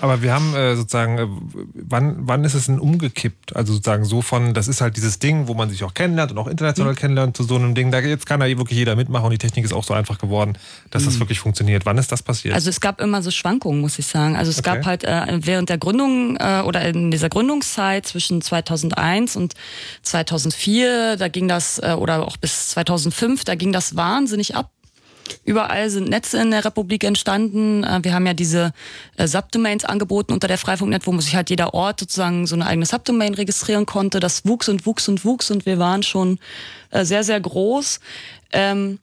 Aber 0.00 0.22
wir 0.22 0.32
haben 0.32 0.54
äh, 0.54 0.76
sozusagen, 0.76 1.18
äh, 1.18 1.26
wann, 1.74 2.16
wann 2.20 2.44
ist 2.44 2.54
es 2.54 2.66
denn 2.66 2.78
umgekippt? 2.78 3.56
Also 3.56 3.72
sozusagen 3.72 4.04
so 4.04 4.22
von, 4.22 4.54
das 4.54 4.68
ist 4.68 4.80
halt 4.80 4.96
dieses 4.96 5.18
Ding, 5.18 5.48
wo 5.48 5.54
man 5.54 5.70
sich 5.70 5.84
auch 5.84 5.94
kennenlernt 5.94 6.32
und 6.32 6.38
auch 6.38 6.46
international 6.46 6.92
mhm. 6.92 6.96
kennenlernt, 6.96 7.36
zu 7.36 7.42
so 7.42 7.56
einem 7.56 7.74
Ding. 7.74 7.90
Da 7.90 8.00
jetzt 8.00 8.26
kann 8.26 8.40
da 8.40 8.46
wirklich 8.46 8.78
jeder 8.78 8.96
mitmachen 8.96 9.26
und 9.26 9.32
die 9.32 9.38
Technik 9.38 9.64
ist 9.64 9.72
auch 9.72 9.84
so 9.84 9.94
einfach 9.94 10.18
geworden, 10.18 10.56
dass 10.90 11.02
mhm. 11.02 11.06
das 11.06 11.20
wirklich 11.20 11.40
funktioniert. 11.40 11.86
Wann 11.86 11.98
ist 11.98 12.12
das 12.12 12.22
passiert? 12.22 12.54
Also 12.54 12.70
es 12.70 12.80
gab 12.80 13.00
immer 13.00 13.22
so 13.22 13.30
Schwankungen, 13.30 13.80
muss 13.80 13.98
ich 13.98 14.06
sagen. 14.06 14.36
Also 14.36 14.50
es 14.50 14.58
okay. 14.58 14.76
gab 14.76 14.86
halt 14.86 15.04
äh, 15.04 15.38
während 15.40 15.68
der 15.68 15.78
Gründung 15.78 16.36
äh, 16.36 16.62
oder 16.64 16.82
in 16.82 17.10
dieser 17.10 17.28
Gründungszeit 17.28 18.06
zwischen 18.06 18.42
2001 18.42 19.36
und 19.36 19.54
2004, 20.02 21.16
da 21.16 21.28
ging 21.28 21.48
das, 21.48 21.78
äh, 21.78 21.94
oder 21.98 22.26
auch 22.26 22.36
bis 22.36 22.68
2005, 22.68 23.44
da 23.44 23.54
ging 23.54 23.72
das 23.72 23.96
wahnsinnig 23.96 24.54
ab 24.54 24.70
Überall 25.44 25.90
sind 25.90 26.08
Netze 26.08 26.40
in 26.40 26.50
der 26.50 26.64
Republik 26.64 27.04
entstanden. 27.04 27.84
Äh, 27.84 28.00
wir 28.02 28.14
haben 28.14 28.26
ja 28.26 28.34
diese 28.34 28.72
äh, 29.16 29.26
Subdomains 29.26 29.84
angeboten 29.84 30.32
unter 30.32 30.48
der 30.48 30.58
Freifunknet, 30.58 31.06
wo 31.06 31.18
sich 31.20 31.36
halt 31.36 31.50
jeder 31.50 31.74
Ort 31.74 32.00
sozusagen 32.00 32.46
so 32.46 32.54
eine 32.54 32.66
eigene 32.66 32.86
Subdomain 32.86 33.34
registrieren 33.34 33.86
konnte. 33.86 34.20
Das 34.20 34.44
wuchs 34.46 34.68
und 34.68 34.86
wuchs 34.86 35.08
und 35.08 35.24
wuchs 35.24 35.50
und 35.50 35.66
wir 35.66 35.78
waren 35.78 36.02
schon 36.02 36.38
äh, 36.90 37.04
sehr, 37.04 37.24
sehr 37.24 37.40
groß. 37.40 38.00
Ähm, 38.52 38.98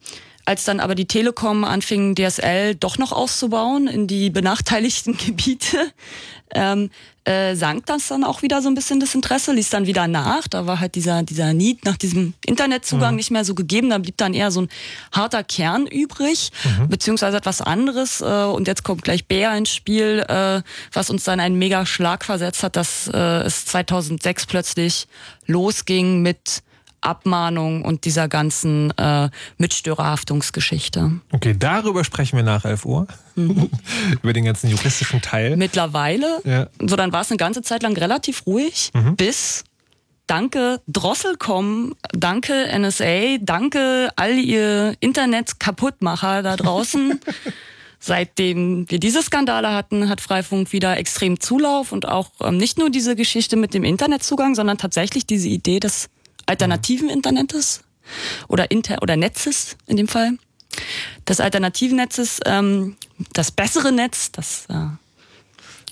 als 0.46 0.64
dann 0.64 0.80
aber 0.80 0.94
die 0.94 1.06
Telekom 1.06 1.64
anfing, 1.64 2.14
DSL 2.14 2.76
doch 2.76 2.98
noch 2.98 3.12
auszubauen 3.12 3.88
in 3.88 4.06
die 4.06 4.30
benachteiligten 4.30 5.16
Gebiete, 5.26 5.92
ähm, 6.54 6.90
äh, 7.24 7.56
sank 7.56 7.86
das 7.86 8.06
dann 8.06 8.22
auch 8.22 8.42
wieder 8.42 8.62
so 8.62 8.68
ein 8.68 8.76
bisschen 8.76 9.00
das 9.00 9.14
Interesse, 9.14 9.52
ließ 9.52 9.70
dann 9.70 9.86
wieder 9.88 10.06
nach. 10.06 10.46
Da 10.46 10.66
war 10.66 10.78
halt 10.78 10.94
dieser, 10.94 11.24
dieser 11.24 11.52
Need 11.52 11.84
nach 11.84 11.96
diesem 11.96 12.34
Internetzugang 12.44 13.10
mhm. 13.10 13.16
nicht 13.16 13.32
mehr 13.32 13.44
so 13.44 13.56
gegeben. 13.56 13.90
Da 13.90 13.98
blieb 13.98 14.16
dann 14.16 14.32
eher 14.32 14.52
so 14.52 14.62
ein 14.62 14.68
harter 15.10 15.42
Kern 15.42 15.88
übrig, 15.88 16.52
mhm. 16.78 16.88
beziehungsweise 16.88 17.36
etwas 17.36 17.60
anderes. 17.60 18.20
Äh, 18.20 18.24
und 18.24 18.68
jetzt 18.68 18.84
kommt 18.84 19.02
gleich 19.02 19.26
Bär 19.26 19.56
ins 19.56 19.74
Spiel, 19.74 20.24
äh, 20.28 20.62
was 20.92 21.10
uns 21.10 21.24
dann 21.24 21.40
einen 21.40 21.58
mega 21.58 21.84
Schlag 21.84 22.24
versetzt 22.24 22.62
hat, 22.62 22.76
dass 22.76 23.10
äh, 23.12 23.18
es 23.18 23.66
2006 23.66 24.46
plötzlich 24.46 25.08
losging 25.46 26.22
mit 26.22 26.62
Abmahnung 27.00 27.82
und 27.82 28.04
dieser 28.04 28.28
ganzen 28.28 28.96
äh, 28.98 29.28
Mitstörerhaftungsgeschichte. 29.58 31.12
Okay, 31.32 31.54
darüber 31.58 32.04
sprechen 32.04 32.36
wir 32.36 32.44
nach 32.44 32.64
11 32.64 32.84
Uhr. 32.84 33.06
Mhm. 33.34 33.70
Über 34.22 34.32
den 34.32 34.44
ganzen 34.44 34.70
juristischen 34.70 35.22
Teil. 35.22 35.56
Mittlerweile, 35.56 36.40
ja. 36.44 36.68
so 36.80 36.96
dann 36.96 37.12
war 37.12 37.22
es 37.22 37.30
eine 37.30 37.38
ganze 37.38 37.62
Zeit 37.62 37.82
lang 37.82 37.96
relativ 37.96 38.46
ruhig, 38.46 38.90
mhm. 38.94 39.16
bis 39.16 39.64
Danke 40.26 40.80
Drosselcom, 40.88 41.94
danke 42.10 42.66
NSA, 42.76 43.38
danke 43.40 44.10
all 44.16 44.32
ihr 44.32 44.94
Internet-Kaputtmacher 44.98 46.42
da 46.42 46.56
draußen. 46.56 47.20
Seitdem 48.00 48.90
wir 48.90 48.98
diese 48.98 49.22
Skandale 49.22 49.72
hatten, 49.72 50.08
hat 50.08 50.20
Freifunk 50.20 50.72
wieder 50.72 50.96
extrem 50.96 51.40
Zulauf 51.40 51.92
und 51.92 52.08
auch 52.08 52.30
ähm, 52.40 52.56
nicht 52.56 52.76
nur 52.76 52.90
diese 52.90 53.16
Geschichte 53.16 53.56
mit 53.56 53.72
dem 53.72 53.84
Internetzugang, 53.84 54.54
sondern 54.54 54.78
tatsächlich 54.78 55.26
diese 55.26 55.48
Idee 55.48 55.80
des 55.80 56.08
alternativen 56.46 57.08
Internets 57.08 57.82
oder, 58.48 58.70
Inter 58.70 59.02
oder 59.02 59.16
Netzes 59.16 59.76
in 59.86 59.96
dem 59.96 60.08
Fall. 60.08 60.38
Das 61.24 61.40
alternativen 61.40 61.96
Netzes, 61.96 62.40
ähm, 62.44 62.96
das 63.32 63.50
bessere 63.50 63.92
Netz, 63.92 64.30
das 64.32 64.66
äh, 64.68 64.88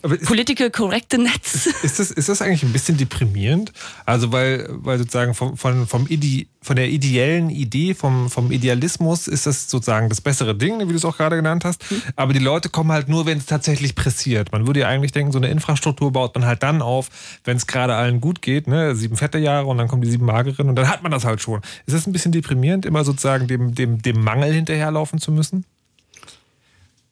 Political 0.09 0.71
correcte 0.71 1.19
Netz. 1.19 1.67
Ist 1.83 1.99
das, 1.99 2.11
ist 2.11 2.29
das 2.29 2.43
eigentlich 2.43 2.63
ein 2.63 2.73
bisschen 2.73 2.97
deprimierend? 2.97 3.73
Also 4.05 4.33
weil, 4.33 4.69
weil 4.69 4.99
sozusagen 4.99 5.35
vom, 5.35 5.57
von, 5.57 5.87
vom 5.87 6.07
Ide, 6.09 6.47
von 6.61 6.77
der 6.77 6.89
ideellen 6.89 7.49
Idee, 7.49 7.95
vom, 7.95 8.29
vom 8.29 8.53
Idealismus 8.53 9.29
ist 9.29 9.47
das 9.47 9.71
sozusagen 9.71 10.09
das 10.09 10.21
bessere 10.21 10.55
Ding, 10.55 10.81
wie 10.81 10.93
du 10.93 10.97
es 10.97 11.05
auch 11.05 11.17
gerade 11.17 11.37
genannt 11.37 11.65
hast. 11.65 11.91
Mhm. 11.91 12.03
Aber 12.17 12.33
die 12.35 12.39
Leute 12.39 12.69
kommen 12.69 12.93
halt 12.93 13.09
nur, 13.09 13.25
wenn 13.25 13.39
es 13.39 13.47
tatsächlich 13.47 13.95
pressiert. 13.95 14.53
Man 14.53 14.67
würde 14.67 14.81
ja 14.81 14.89
eigentlich 14.89 15.13
denken, 15.13 15.33
so 15.33 15.39
eine 15.39 15.49
Infrastruktur 15.49 16.13
baut 16.13 16.35
man 16.35 16.45
halt 16.45 16.63
dann 16.63 16.83
auf, 16.83 17.09
wenn 17.45 17.57
es 17.57 17.67
gerade 17.67 17.95
allen 17.95 18.21
gut 18.21 18.43
geht. 18.43 18.67
Ne? 18.67 18.95
Sieben 18.95 19.17
fette 19.17 19.39
Jahre 19.39 19.67
und 19.67 19.79
dann 19.79 19.89
kommen 19.89 20.03
die 20.03 20.11
sieben 20.11 20.27
mageren 20.27 20.69
und 20.69 20.77
dann 20.77 20.89
hat 20.89 21.03
man 21.03 21.13
das 21.13 21.25
halt 21.25 21.41
schon. 21.41 21.61
Ist 21.87 21.95
das 21.95 22.07
ein 22.07 22.13
bisschen 22.13 22.33
deprimierend, 22.33 22.85
immer 22.85 23.05
sozusagen 23.05 23.47
dem, 23.47 23.75
dem, 23.75 24.03
dem 24.03 24.23
Mangel 24.23 24.53
hinterherlaufen 24.53 25.19
zu 25.19 25.33
müssen? 25.33 25.65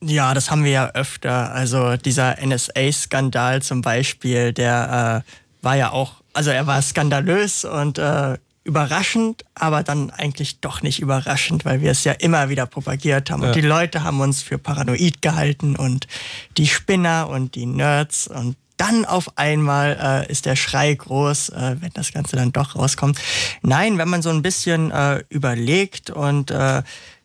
Ja, 0.05 0.34
das 0.34 0.50
haben 0.50 0.64
wir 0.64 0.72
ja 0.72 0.90
öfter. 0.90 1.53
Also 1.53 1.96
dieser 1.96 2.36
NSA-Skandal 2.44 3.62
zum 3.62 3.82
Beispiel, 3.82 4.53
der 4.53 5.24
äh, 5.24 5.64
war 5.64 5.76
ja 5.76 5.90
auch, 5.90 6.22
also 6.32 6.50
er 6.50 6.66
war 6.66 6.82
skandalös 6.82 7.64
und 7.64 7.98
äh, 7.98 8.36
überraschend, 8.64 9.44
aber 9.55 9.82
dann 9.82 10.11
eigentlich 10.11 10.61
doch 10.61 10.82
nicht 10.82 11.00
überraschend, 11.00 11.64
weil 11.64 11.80
wir 11.80 11.90
es 11.90 12.05
ja 12.05 12.12
immer 12.12 12.48
wieder 12.48 12.66
propagiert 12.66 13.30
haben. 13.30 13.42
Ja. 13.42 13.48
Und 13.48 13.57
die 13.57 13.61
Leute 13.61 14.03
haben 14.03 14.20
uns 14.20 14.42
für 14.42 14.59
paranoid 14.59 15.22
gehalten 15.22 15.76
und 15.76 16.07
die 16.57 16.66
Spinner 16.66 17.28
und 17.28 17.55
die 17.55 17.66
Nerds 17.66 18.26
und 18.26 18.57
dann 18.76 19.05
auf 19.05 19.38
einmal 19.38 20.24
äh, 20.28 20.30
ist 20.30 20.46
der 20.46 20.57
Schrei 20.57 20.92
groß, 20.92 21.50
äh, 21.50 21.76
wenn 21.78 21.92
das 21.94 22.12
Ganze 22.12 22.34
dann 22.34 22.50
doch 22.50 22.74
rauskommt. 22.74 23.18
Nein, 23.62 23.98
wenn 23.98 24.09
man 24.09 24.22
so 24.22 24.30
ein 24.30 24.42
bisschen 24.42 24.90
äh, 24.90 25.22
überlegt 25.28 26.11
und 26.11 26.50
äh, 26.50 26.82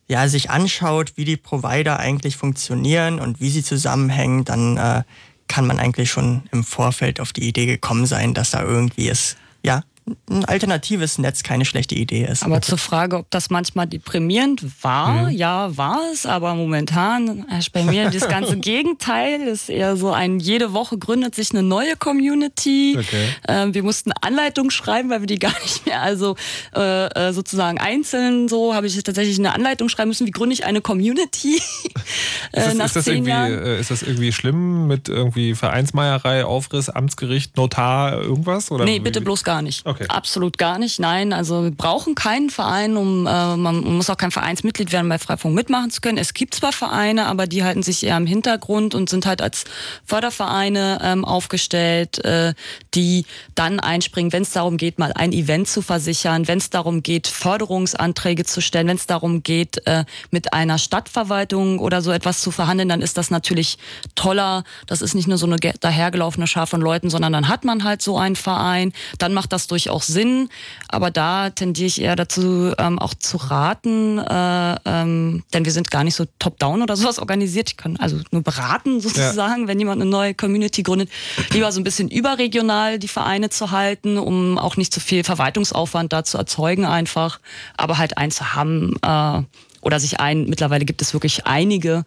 ja, 0.07 0.27
sich 0.29 0.49
anschaut, 0.49 1.13
wie 1.15 1.25
die 1.25 1.37
Provider 1.37 1.99
eigentlich 1.99 2.37
funktionieren 2.37 3.19
und 3.19 3.41
wie 3.41 3.49
sie 3.49 3.63
zusammenhängen, 3.63 4.45
dann 4.45 4.77
äh, 4.77 5.03
kann 5.47 5.67
man 5.67 5.79
eigentlich 5.79 6.09
schon 6.09 6.43
im 6.51 6.63
Vorfeld 6.63 7.19
auf 7.19 7.33
die 7.33 7.47
Idee 7.47 7.65
gekommen 7.65 8.05
sein, 8.05 8.33
dass 8.33 8.51
da 8.51 8.63
irgendwie 8.63 9.09
es 9.09 9.35
ja 9.63 9.83
ein 10.29 10.45
alternatives 10.45 11.17
Netz 11.17 11.43
keine 11.43 11.65
schlechte 11.65 11.95
Idee 11.95 12.25
ist. 12.25 12.43
Aber 12.43 12.61
zur 12.61 12.77
Frage, 12.77 13.17
ob 13.17 13.29
das 13.31 13.49
manchmal 13.49 13.87
deprimierend 13.87 14.63
war, 14.83 15.29
mhm. 15.29 15.29
ja, 15.29 15.75
war 15.75 15.99
es, 16.13 16.25
aber 16.25 16.55
momentan 16.55 17.45
herrscht 17.47 17.73
bei 17.73 17.83
mir 17.83 18.09
das 18.09 18.27
ganze 18.29 18.57
Gegenteil. 18.57 19.45
Das 19.45 19.63
ist 19.63 19.69
eher 19.69 19.97
so 19.97 20.11
ein, 20.11 20.39
jede 20.39 20.73
Woche 20.73 20.97
gründet 20.97 21.35
sich 21.35 21.51
eine 21.51 21.63
neue 21.63 21.95
Community. 21.97 22.95
Okay. 22.97 23.27
Ähm, 23.47 23.73
wir 23.73 23.83
mussten 23.83 24.11
Anleitungen 24.21 24.71
schreiben, 24.71 25.09
weil 25.09 25.21
wir 25.21 25.27
die 25.27 25.39
gar 25.47 25.57
nicht 25.61 25.85
mehr, 25.85 26.01
also 26.01 26.35
äh, 26.75 27.07
äh 27.07 27.33
sozusagen 27.33 27.77
einzeln 27.77 28.47
so, 28.47 28.73
habe 28.73 28.87
ich 28.87 29.01
tatsächlich 29.03 29.37
eine 29.39 29.53
Anleitung 29.53 29.89
schreiben 29.89 30.09
müssen, 30.09 30.25
wie 30.25 30.31
gründe 30.31 30.53
ich 30.53 30.65
eine 30.65 30.81
Community. 30.81 31.57
äh, 32.53 32.67
ist, 32.67 32.79
das, 32.79 32.85
ist, 32.87 32.95
das 32.95 33.07
irgendwie, 33.07 33.31
äh, 33.31 33.79
ist 33.79 33.91
das 33.91 34.03
irgendwie 34.03 34.31
schlimm 34.31 34.87
mit 34.87 35.09
irgendwie 35.09 35.53
Vereinsmeierei, 35.55 36.45
Aufriss, 36.45 36.89
Amtsgericht, 36.89 37.57
Notar, 37.57 38.21
irgendwas? 38.21 38.71
Oder 38.71 38.85
nee, 38.85 38.99
bitte 38.99 39.21
bloß 39.21 39.43
gar 39.43 39.61
nicht. 39.61 39.85
Okay. 39.85 39.96
Okay. 39.97 40.05
Absolut 40.09 40.57
gar 40.57 40.77
nicht. 40.77 40.99
Nein, 40.99 41.33
also 41.33 41.63
wir 41.63 41.71
brauchen 41.71 42.13
keinen 42.13 42.51
Verein, 42.51 42.97
um 42.97 43.25
äh, 43.25 43.57
man 43.57 43.79
muss 43.79 44.09
auch 44.09 44.17
kein 44.17 44.31
Vereinsmitglied 44.31 44.91
werden, 44.91 45.09
bei 45.09 45.17
Freifunk 45.17 45.55
mitmachen 45.55 45.89
zu 45.89 46.01
können. 46.01 46.19
Es 46.19 46.35
gibt 46.35 46.53
zwar 46.53 46.71
Vereine, 46.71 47.25
aber 47.25 47.47
die 47.47 47.63
halten 47.63 47.81
sich 47.81 48.05
eher 48.05 48.17
im 48.17 48.27
Hintergrund 48.27 48.93
und 48.93 49.09
sind 49.09 49.25
halt 49.25 49.41
als 49.41 49.63
Fördervereine 50.05 50.99
ähm, 51.01 51.25
aufgestellt, 51.25 52.23
äh, 52.23 52.53
die 52.93 53.25
dann 53.55 53.79
einspringen, 53.79 54.31
wenn 54.31 54.43
es 54.43 54.51
darum 54.51 54.77
geht, 54.77 54.99
mal 54.99 55.13
ein 55.13 55.31
Event 55.31 55.67
zu 55.67 55.81
versichern, 55.81 56.47
wenn 56.47 56.59
es 56.59 56.69
darum 56.69 57.01
geht, 57.01 57.27
Förderungsanträge 57.27 58.45
zu 58.45 58.61
stellen, 58.61 58.87
wenn 58.87 58.97
es 58.97 59.07
darum 59.07 59.41
geht, 59.41 59.85
äh, 59.87 60.05
mit 60.29 60.53
einer 60.53 60.77
Stadtverwaltung 60.77 61.79
oder 61.79 62.03
so 62.03 62.11
etwas 62.11 62.41
zu 62.41 62.51
verhandeln, 62.51 62.89
dann 62.89 63.01
ist 63.01 63.17
das 63.17 63.31
natürlich 63.31 63.79
toller. 64.13 64.63
Das 64.85 65.01
ist 65.01 65.15
nicht 65.15 65.27
nur 65.27 65.39
so 65.39 65.47
eine 65.47 65.57
dahergelaufene 65.57 66.45
Schar 66.45 66.67
von 66.67 66.81
Leuten, 66.81 67.09
sondern 67.09 67.33
dann 67.33 67.47
hat 67.47 67.65
man 67.65 67.83
halt 67.83 68.03
so 68.03 68.17
einen 68.17 68.35
Verein. 68.35 68.93
Dann 69.17 69.33
macht 69.33 69.53
das 69.53 69.65
durch 69.65 69.86
auch 69.89 70.03
Sinn, 70.03 70.49
aber 70.87 71.11
da 71.11 71.49
tendiere 71.49 71.87
ich 71.87 72.01
eher 72.01 72.15
dazu, 72.15 72.73
ähm, 72.77 72.99
auch 72.99 73.13
zu 73.13 73.37
raten, 73.37 74.19
äh, 74.19 74.75
ähm, 74.85 75.43
denn 75.53 75.65
wir 75.65 75.71
sind 75.71 75.91
gar 75.91 76.03
nicht 76.03 76.15
so 76.15 76.25
top-down 76.39 76.81
oder 76.81 76.95
sowas 76.95 77.19
organisiert. 77.19 77.69
Ich 77.69 77.77
kann 77.77 77.97
also 77.97 78.19
nur 78.31 78.43
beraten 78.43 78.99
sozusagen, 79.01 79.63
ja. 79.63 79.67
wenn 79.67 79.79
jemand 79.79 80.01
eine 80.01 80.09
neue 80.09 80.33
Community 80.33 80.83
gründet, 80.83 81.09
lieber 81.51 81.71
so 81.71 81.79
ein 81.79 81.83
bisschen 81.83 82.09
überregional 82.09 82.99
die 82.99 83.07
Vereine 83.07 83.49
zu 83.49 83.71
halten, 83.71 84.17
um 84.17 84.57
auch 84.57 84.77
nicht 84.77 84.93
zu 84.93 84.99
viel 84.99 85.23
Verwaltungsaufwand 85.23 86.13
da 86.13 86.23
zu 86.23 86.37
erzeugen 86.37 86.85
einfach, 86.85 87.39
aber 87.75 87.97
halt 87.97 88.17
eins 88.17 88.37
zu 88.37 88.55
haben, 88.55 88.95
äh, 89.01 89.43
oder 89.81 89.99
sich 89.99 90.19
ein, 90.19 90.45
mittlerweile 90.45 90.85
gibt 90.85 91.01
es 91.01 91.13
wirklich 91.13 91.45
einige, 91.45 92.03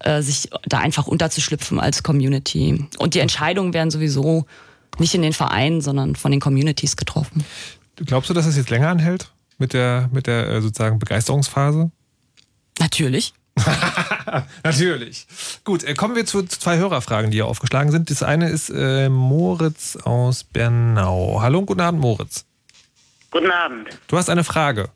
äh, 0.00 0.22
sich 0.22 0.50
da 0.66 0.78
einfach 0.78 1.06
unterzuschlüpfen 1.06 1.80
als 1.80 2.02
Community. 2.02 2.86
Und 2.98 3.14
die 3.14 3.20
Entscheidungen 3.20 3.74
werden 3.74 3.90
sowieso 3.90 4.46
nicht 5.00 5.14
in 5.14 5.22
den 5.22 5.32
Vereinen, 5.32 5.80
sondern 5.80 6.16
von 6.16 6.30
den 6.30 6.40
Communities 6.40 6.96
getroffen. 6.96 7.44
Glaubst 7.96 8.30
du, 8.30 8.34
dass 8.34 8.46
es 8.46 8.56
jetzt 8.56 8.70
länger 8.70 8.88
anhält 8.88 9.30
mit 9.58 9.72
der, 9.72 10.08
mit 10.12 10.26
der 10.26 10.48
äh, 10.48 10.60
sozusagen 10.60 10.98
Begeisterungsphase? 10.98 11.90
Natürlich. 12.80 13.34
Natürlich. 14.64 15.26
Gut, 15.64 15.84
äh, 15.84 15.94
kommen 15.94 16.16
wir 16.16 16.26
zu 16.26 16.42
zwei 16.42 16.78
Hörerfragen, 16.78 17.30
die 17.30 17.36
hier 17.36 17.46
aufgeschlagen 17.46 17.92
sind. 17.92 18.10
Das 18.10 18.22
eine 18.22 18.48
ist 18.48 18.70
äh, 18.70 19.08
Moritz 19.08 19.96
aus 19.96 20.44
Bernau. 20.44 21.40
Hallo 21.40 21.60
und 21.60 21.66
guten 21.66 21.80
Abend, 21.80 22.00
Moritz. 22.00 22.46
Guten 23.30 23.50
Abend. 23.50 23.88
Du 24.08 24.16
hast 24.16 24.28
eine 24.28 24.44
Frage. 24.44 24.90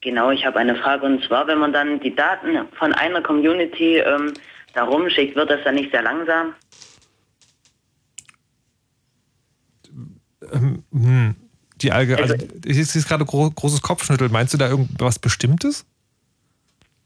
Genau, 0.00 0.30
ich 0.30 0.44
habe 0.44 0.58
eine 0.58 0.76
Frage 0.76 1.06
und 1.06 1.24
zwar, 1.24 1.46
wenn 1.46 1.58
man 1.58 1.72
dann 1.72 1.98
die 2.00 2.14
Daten 2.14 2.68
von 2.78 2.92
einer 2.92 3.22
Community 3.22 3.98
ähm, 3.98 4.34
da 4.74 4.84
rumschickt, 4.84 5.34
wird 5.34 5.50
das 5.50 5.60
dann 5.64 5.76
nicht 5.76 5.90
sehr 5.92 6.02
langsam? 6.02 6.54
Ähm, 10.52 10.84
hm. 10.92 11.34
Die 11.80 11.90
Alge, 11.90 12.18
also, 12.18 12.34
ich 12.64 12.86
sehe 12.86 13.02
gerade 13.02 13.24
gro 13.24 13.50
großes 13.50 13.82
Kopfschnüttel. 13.82 14.28
Meinst 14.28 14.54
du 14.54 14.58
da 14.58 14.68
irgendwas 14.68 15.18
Bestimmtes? 15.18 15.84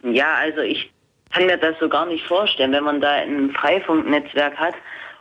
Ja, 0.04 0.34
also 0.34 0.60
ich 0.60 0.92
kann 1.30 1.46
mir 1.46 1.56
das 1.56 1.74
so 1.80 1.88
gar 1.88 2.06
nicht 2.06 2.24
vorstellen, 2.26 2.72
wenn 2.72 2.84
man 2.84 3.00
da 3.00 3.12
ein 3.12 3.50
Freifunknetzwerk 3.52 4.56
hat 4.56 4.74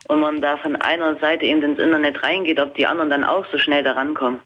und 0.07 0.19
man 0.19 0.41
da 0.41 0.57
von 0.57 0.75
einer 0.75 1.17
Seite 1.19 1.45
eben 1.45 1.63
ins 1.63 1.79
Internet 1.79 2.21
reingeht, 2.23 2.59
ob 2.59 2.75
die 2.75 2.85
anderen 2.85 3.09
dann 3.09 3.23
auch 3.23 3.45
so 3.51 3.57
schnell 3.57 3.83
da 3.83 3.93
rankommen. 3.93 4.39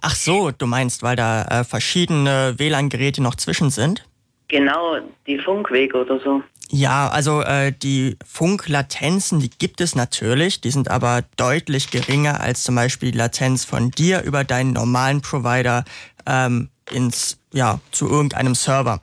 Ach 0.00 0.14
so, 0.14 0.50
du 0.50 0.66
meinst, 0.66 1.02
weil 1.02 1.16
da 1.16 1.44
äh, 1.44 1.64
verschiedene 1.64 2.54
WLAN-Geräte 2.56 3.22
noch 3.22 3.36
zwischen 3.36 3.70
sind? 3.70 4.04
Genau, 4.52 4.98
die 5.26 5.38
Funkwege 5.38 5.96
oder 5.96 6.20
so. 6.20 6.42
Ja, 6.68 7.08
also 7.08 7.40
äh, 7.40 7.72
die 7.72 8.18
Funklatenzen, 8.22 9.40
die 9.40 9.48
gibt 9.48 9.80
es 9.80 9.94
natürlich, 9.94 10.60
die 10.60 10.70
sind 10.70 10.90
aber 10.90 11.22
deutlich 11.36 11.90
geringer 11.90 12.38
als 12.38 12.62
zum 12.62 12.74
Beispiel 12.74 13.12
die 13.12 13.18
Latenz 13.18 13.64
von 13.64 13.90
dir 13.90 14.20
über 14.24 14.44
deinen 14.44 14.74
normalen 14.74 15.22
Provider 15.22 15.84
ähm, 16.26 16.68
ins, 16.90 17.38
ja, 17.54 17.80
zu 17.92 18.10
irgendeinem 18.10 18.54
Server. 18.54 19.00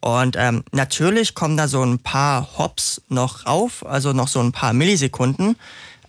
Und 0.00 0.36
ähm, 0.38 0.64
natürlich 0.72 1.34
kommen 1.34 1.56
da 1.56 1.66
so 1.66 1.82
ein 1.82 1.98
paar 1.98 2.58
Hops 2.58 3.00
noch 3.08 3.46
rauf, 3.46 3.86
also 3.86 4.12
noch 4.12 4.28
so 4.28 4.40
ein 4.40 4.52
paar 4.52 4.74
Millisekunden. 4.74 5.56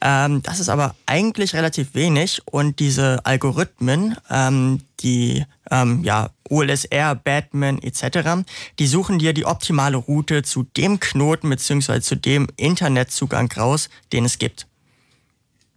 Ähm, 0.04 0.42
das 0.42 0.60
ist 0.60 0.70
aber 0.70 0.96
eigentlich 1.06 1.54
relativ 1.54 1.94
wenig 1.94 2.42
und 2.46 2.80
diese 2.80 3.20
Algorithmen, 3.24 4.16
ähm, 4.32 4.80
die 5.02 5.44
ähm, 5.70 6.02
ja, 6.04 6.30
OLSR, 6.50 7.16
Batman 7.16 7.80
etc., 7.82 8.44
die 8.80 8.88
suchen 8.88 9.20
dir 9.20 9.34
die 9.34 9.46
optimale 9.46 9.98
Route 9.98 10.42
zu 10.44 10.64
dem 10.76 11.00
Knoten 11.00 11.50
bzw. 11.50 12.02
zu 12.02 12.16
dem 12.16 12.48
Internetzugang 12.58 13.52
raus, 13.52 13.90
den 14.12 14.26
es 14.26 14.40
gibt. 14.40 14.68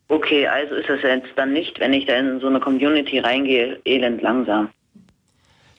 Okay, 0.09 0.47
also 0.47 0.75
ist 0.75 0.89
es 0.89 1.03
jetzt 1.03 1.29
dann 1.37 1.53
nicht, 1.53 1.81
wenn 1.81 1.93
ich 1.93 2.07
da 2.07 2.17
in 2.17 2.41
so 2.41 2.47
eine 2.47 2.61
Community 2.61 3.19
reingehe, 3.19 3.81
elend 3.85 4.23
langsam. 4.23 4.71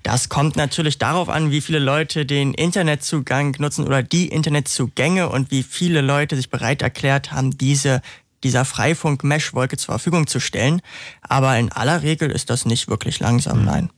Das 0.03 0.29
kommt 0.29 0.55
natürlich 0.55 0.99
darauf 0.99 1.29
an, 1.29 1.49
wie 1.49 1.61
viele 1.61 1.79
Leute 1.79 2.27
den 2.27 2.53
Internetzugang 2.53 3.55
nutzen 3.57 3.87
oder 3.87 4.03
die 4.03 4.27
Internetzugänge 4.27 5.29
und 5.29 5.49
wie 5.49 5.63
viele 5.63 6.01
Leute 6.01 6.35
sich 6.35 6.51
bereit 6.51 6.83
erklärt 6.83 7.31
haben, 7.31 7.57
diese 7.57 8.01
dieser 8.45 8.63
Freifunk-Mesh-Wolke 8.63 9.75
zur 9.75 9.93
Verfügung 9.93 10.27
zu 10.27 10.39
stellen. 10.39 10.81
Aber 11.21 11.57
in 11.57 11.71
aller 11.71 12.03
Regel 12.03 12.29
ist 12.29 12.51
das 12.51 12.65
nicht 12.65 12.87
wirklich 12.87 13.19
langsam, 13.19 13.65
nein. 13.65 13.89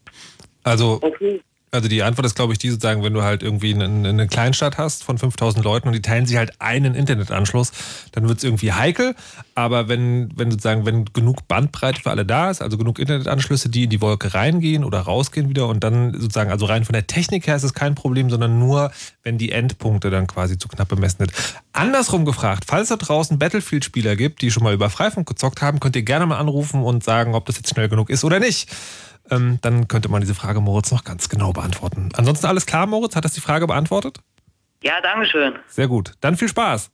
Also 0.63 0.99
okay. 1.01 1.41
Also 1.69 1.89
die 1.89 2.01
Antwort 2.01 2.25
ist, 2.25 2.35
glaube 2.35 2.53
ich, 2.53 2.59
die 2.59 2.69
sozusagen, 2.69 3.03
wenn 3.03 3.13
du 3.13 3.23
halt 3.23 3.43
irgendwie 3.43 3.73
eine, 3.73 3.85
eine 3.85 4.27
Kleinstadt 4.27 4.77
hast 4.77 5.03
von 5.03 5.17
5000 5.17 5.65
Leuten 5.65 5.89
und 5.89 5.93
die 5.93 6.01
teilen 6.01 6.25
sich 6.25 6.37
halt 6.37 6.53
einen 6.59 6.95
Internetanschluss, 6.95 7.71
dann 8.13 8.29
wird 8.29 8.37
es 8.37 8.45
irgendwie 8.45 8.71
heikel. 8.71 9.15
Aber 9.53 9.89
wenn, 9.89 10.31
wenn 10.37 10.49
sozusagen, 10.49 10.85
wenn 10.85 11.03
genug 11.05 11.45
Bandbreite 11.49 12.01
für 12.01 12.09
alle 12.09 12.25
da 12.25 12.49
ist, 12.49 12.61
also 12.61 12.77
genug 12.77 12.99
Internetanschlüsse, 12.99 13.67
die 13.67 13.83
in 13.83 13.89
die 13.89 13.99
Wolke 13.99 14.33
reingehen 14.33 14.85
oder 14.85 15.01
rausgehen 15.01 15.49
wieder 15.49 15.67
und 15.67 15.83
dann 15.83 16.13
sozusagen, 16.13 16.51
also 16.51 16.67
rein 16.67 16.85
von 16.85 16.93
der 16.93 17.05
Technik 17.05 17.47
her 17.47 17.57
ist 17.57 17.63
es 17.63 17.73
kein 17.73 17.95
Problem, 17.95 18.29
sondern 18.29 18.59
nur, 18.59 18.91
wenn 19.23 19.37
die 19.37 19.51
Endpunkte 19.51 20.09
dann 20.09 20.25
quasi 20.25 20.57
zu 20.57 20.69
knapp 20.69 20.87
bemessen 20.87 21.17
sind. 21.19 21.33
Andersrum 21.73 22.23
gefragt, 22.23 22.63
falls 22.65 22.89
da 22.89 22.95
draußen 22.95 23.37
Battlefield-Spieler 23.39 24.15
gibt, 24.15 24.41
die 24.41 24.51
schon 24.51 24.63
mal 24.63 24.73
über 24.73 24.89
Freifunk 24.89 25.27
gezockt 25.27 25.61
haben, 25.61 25.81
könnt 25.81 25.97
ihr 25.97 26.03
gerne 26.03 26.25
mal 26.27 26.37
anrufen 26.37 26.81
und 26.81 27.03
sagen, 27.03 27.35
ob 27.35 27.45
das 27.45 27.57
jetzt 27.57 27.69
schnell 27.69 27.89
genug 27.89 28.09
ist 28.09 28.23
oder 28.23 28.39
nicht 28.39 28.69
ähm, 29.29 29.59
dann 29.61 29.87
könnte 29.87 30.09
man 30.09 30.21
diese 30.21 30.35
Frage 30.35 30.61
Moritz 30.61 30.91
noch 30.91 31.03
ganz 31.03 31.29
genau 31.29 31.53
beantworten. 31.53 32.09
Ansonsten 32.13 32.45
alles 32.47 32.65
klar, 32.65 32.85
Moritz? 32.87 33.15
Hat 33.15 33.25
das 33.25 33.33
die 33.33 33.41
Frage 33.41 33.67
beantwortet? 33.67 34.19
Ja, 34.83 35.01
danke 35.01 35.25
schön. 35.27 35.55
Sehr 35.67 35.87
gut. 35.87 36.13
Dann 36.21 36.37
viel 36.37 36.49
Spaß. 36.49 36.89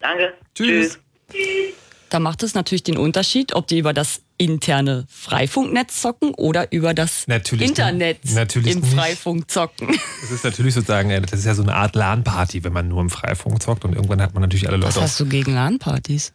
Danke. 0.00 0.34
Tschüss. 0.54 0.98
Tschüss. 1.30 1.74
Da 2.10 2.20
macht 2.20 2.42
es 2.42 2.54
natürlich 2.54 2.82
den 2.82 2.96
Unterschied, 2.96 3.54
ob 3.54 3.66
die 3.66 3.78
über 3.78 3.92
das 3.92 4.22
interne 4.38 5.04
Freifunknetz 5.10 6.00
zocken 6.00 6.32
oder 6.34 6.72
über 6.72 6.94
das 6.94 7.26
natürlich 7.26 7.68
Internet 7.68 8.24
natürlich 8.32 8.74
im 8.74 8.80
nicht. 8.80 8.94
Freifunk 8.94 9.50
zocken. 9.50 9.88
Das 10.22 10.30
ist 10.30 10.44
natürlich 10.44 10.74
sozusagen, 10.74 11.10
das 11.22 11.32
ist 11.32 11.44
ja 11.44 11.54
so 11.54 11.62
eine 11.62 11.74
Art 11.74 11.94
LAN-Party, 11.94 12.64
wenn 12.64 12.72
man 12.72 12.88
nur 12.88 13.00
im 13.00 13.10
Freifunk 13.10 13.62
zockt 13.62 13.84
und 13.84 13.94
irgendwann 13.94 14.20
hat 14.20 14.34
man 14.34 14.42
natürlich 14.42 14.68
alle 14.68 14.76
Leute. 14.76 14.96
Was 14.96 15.00
hast 15.02 15.20
du 15.20 15.26
gegen 15.26 15.54
LAN-Partys? 15.54 16.32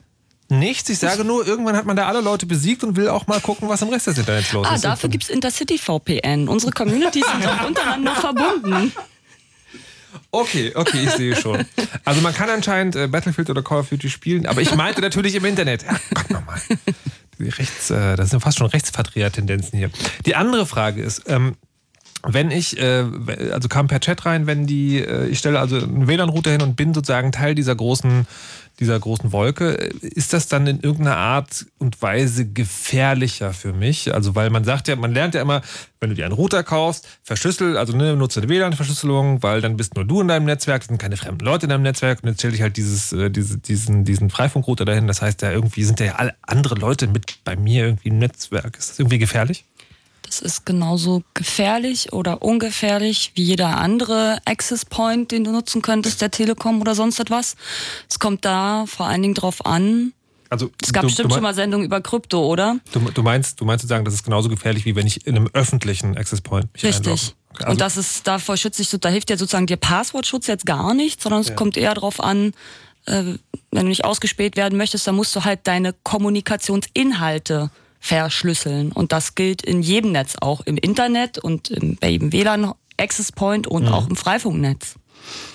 Nichts, 0.49 0.89
ich 0.89 0.99
sage 0.99 1.23
nur, 1.23 1.47
irgendwann 1.47 1.75
hat 1.75 1.85
man 1.85 1.95
da 1.95 2.07
alle 2.07 2.21
Leute 2.21 2.45
besiegt 2.45 2.83
und 2.83 2.95
will 2.95 3.07
auch 3.07 3.27
mal 3.27 3.39
gucken, 3.39 3.69
was 3.69 3.81
im 3.81 3.89
Rest 3.89 4.07
des 4.07 4.17
Internets 4.17 4.51
los 4.51 4.67
ah, 4.69 4.75
ist. 4.75 4.85
Ah, 4.85 4.89
dafür 4.89 5.09
gibt 5.09 5.23
es 5.23 5.29
Intercity 5.29 5.77
VPN. 5.77 6.47
Unsere 6.47 6.71
Communities 6.71 7.25
sind 7.25 7.47
auch 7.47 7.67
untereinander 7.67 8.15
verbunden. 8.15 8.91
Okay, 10.31 10.71
okay, 10.75 11.03
ich 11.03 11.11
sehe 11.11 11.35
schon. 11.35 11.65
Also 12.05 12.21
man 12.21 12.33
kann 12.33 12.49
anscheinend 12.49 12.95
äh, 12.95 13.07
Battlefield 13.07 13.49
oder 13.49 13.61
Call 13.61 13.79
of 13.79 13.89
Duty 13.89 14.09
spielen, 14.09 14.45
aber 14.45 14.61
ich 14.61 14.75
meinte 14.75 15.01
natürlich 15.01 15.35
im 15.35 15.45
Internet. 15.45 15.83
Ja, 15.83 15.95
Gott 16.13 16.29
nochmal. 16.29 16.59
Rechts, 17.39 17.89
äh, 17.89 18.15
das 18.15 18.29
sind 18.29 18.39
fast 18.41 18.57
schon 18.57 18.67
Rechtsvertreter-Tendenzen 18.67 19.77
hier. 19.77 19.89
Die 20.25 20.35
andere 20.35 20.65
Frage 20.65 21.01
ist, 21.01 21.23
ähm, 21.27 21.55
wenn 22.25 22.51
ich, 22.51 22.79
äh, 22.79 23.05
also 23.51 23.67
kam 23.67 23.87
per 23.87 23.99
Chat 23.99 24.25
rein, 24.25 24.47
wenn 24.47 24.65
die, 24.65 24.99
äh, 24.99 25.27
ich 25.27 25.39
stelle 25.39 25.59
also 25.59 25.77
einen 25.77 26.07
WLAN-Router 26.07 26.51
hin 26.51 26.61
und 26.61 26.75
bin 26.75 26.93
sozusagen 26.93 27.31
Teil 27.31 27.53
dieser 27.53 27.75
großen 27.75 28.25
dieser 28.83 28.99
großen 28.99 29.31
Wolke. 29.31 29.71
Ist 30.01 30.33
das 30.33 30.47
dann 30.47 30.67
in 30.67 30.81
irgendeiner 30.81 31.17
Art 31.17 31.65
und 31.79 32.01
Weise 32.01 32.45
gefährlicher 32.45 33.53
für 33.53 33.73
mich? 33.73 34.13
Also, 34.13 34.35
weil 34.35 34.49
man 34.49 34.63
sagt 34.63 34.87
ja, 34.87 34.95
man 34.95 35.13
lernt 35.13 35.33
ja 35.35 35.41
immer, 35.41 35.61
wenn 35.99 36.09
du 36.09 36.15
dir 36.15 36.25
einen 36.25 36.33
Router 36.33 36.63
kaufst, 36.63 37.07
verschlüssel, 37.23 37.77
also 37.77 37.95
ne, 37.95 38.15
nutze 38.15 38.41
eine 38.41 38.49
WLAN-Verschlüsselung, 38.49 39.41
weil 39.41 39.61
dann 39.61 39.77
bist 39.77 39.95
nur 39.95 40.05
du 40.05 40.21
in 40.21 40.27
deinem 40.27 40.45
Netzwerk, 40.45 40.83
sind 40.83 40.97
keine 40.97 41.17
fremden 41.17 41.45
Leute 41.45 41.65
in 41.65 41.69
deinem 41.69 41.83
Netzwerk 41.83 42.19
und 42.21 42.29
jetzt 42.29 42.39
stelle 42.39 42.55
ich 42.55 42.61
halt 42.61 42.77
dieses, 42.77 43.13
äh, 43.13 43.29
diese, 43.29 43.57
diesen, 43.57 44.03
diesen 44.03 44.29
Freifunkrouter 44.29 44.85
dahin. 44.85 45.07
Das 45.07 45.21
heißt 45.21 45.41
ja 45.41 45.51
irgendwie 45.51 45.83
sind 45.83 45.99
ja 45.99 46.15
alle 46.15 46.35
andere 46.41 46.75
Leute 46.75 47.07
mit 47.07 47.43
bei 47.43 47.55
mir 47.55 47.85
irgendwie 47.85 48.09
im 48.09 48.19
Netzwerk. 48.19 48.77
Ist 48.77 48.91
das 48.91 48.99
irgendwie 48.99 49.19
gefährlich? 49.19 49.65
Das 50.33 50.41
ist 50.41 50.65
genauso 50.65 51.21
gefährlich 51.35 52.11
oder 52.11 52.41
ungefährlich 52.41 53.33
wie 53.35 53.43
jeder 53.43 53.77
andere 53.77 54.39
Access 54.45 54.83
Point, 54.83 55.29
den 55.29 55.43
du 55.43 55.51
nutzen 55.51 55.83
könntest, 55.83 56.21
der 56.21 56.31
Telekom 56.31 56.81
oder 56.81 56.95
sonst 56.95 57.19
etwas. 57.19 57.55
Es 58.09 58.17
kommt 58.17 58.43
da 58.43 58.85
vor 58.87 59.05
allen 59.05 59.21
Dingen 59.21 59.35
drauf 59.35 59.63
an. 59.63 60.13
Also, 60.49 60.71
es 60.81 60.91
gab 60.91 61.01
du, 61.01 61.07
bestimmt 61.09 61.29
du 61.29 61.35
schon 61.35 61.43
mal 61.43 61.53
Sendungen 61.53 61.85
über 61.85 62.01
Krypto, 62.01 62.47
oder? 62.47 62.79
Du, 62.93 62.99
du, 62.99 63.21
meinst, 63.21 63.61
du 63.61 63.65
meinst 63.65 63.83
zu 63.83 63.87
sagen, 63.87 64.05
das 64.05 64.15
ist 64.15 64.23
genauso 64.23 64.49
gefährlich, 64.49 64.85
wie 64.85 64.95
wenn 64.95 65.05
ich 65.05 65.27
in 65.27 65.35
einem 65.35 65.49
öffentlichen 65.53 66.17
Access 66.17 66.41
Point 66.41 66.73
mich 66.73 66.83
Richtig. 66.83 67.35
Also 67.59 67.71
und 67.71 67.79
das 67.79 67.97
ist, 67.97 68.25
davor 68.25 68.57
schützt 68.57 68.77
sich 68.77 68.89
so, 68.89 68.97
da 68.97 69.09
hilft 69.09 69.29
ja 69.29 69.37
sozusagen 69.37 69.67
dir 69.67 69.77
Passwortschutz 69.77 70.47
jetzt 70.47 70.65
gar 70.65 70.95
nicht, 70.95 71.21
sondern 71.21 71.41
es 71.41 71.49
ja. 71.49 71.55
kommt 71.55 71.77
eher 71.77 71.93
darauf 71.93 72.19
an, 72.19 72.53
äh, 73.05 73.35
wenn 73.71 73.83
du 73.83 73.89
nicht 73.89 74.03
ausgespäht 74.03 74.55
werden 74.55 74.79
möchtest, 74.79 75.05
dann 75.05 75.15
musst 75.15 75.35
du 75.35 75.43
halt 75.43 75.59
deine 75.67 75.93
Kommunikationsinhalte 76.01 77.69
verschlüsseln. 78.03 78.91
Und 78.91 79.13
das 79.13 79.33
gilt 79.33 79.63
in 79.63 79.81
jedem 79.81 80.11
Netz, 80.11 80.35
auch 80.41 80.59
im 80.61 80.75
Internet 80.77 81.39
und 81.39 81.69
im, 81.69 81.95
bei 81.95 82.09
jedem 82.09 82.33
WLAN 82.33 82.73
Access 82.97 83.31
Point 83.31 83.65
und 83.65 83.83
mhm. 83.83 83.93
auch 83.93 84.09
im 84.09 84.17
Freifunknetz. 84.17 84.95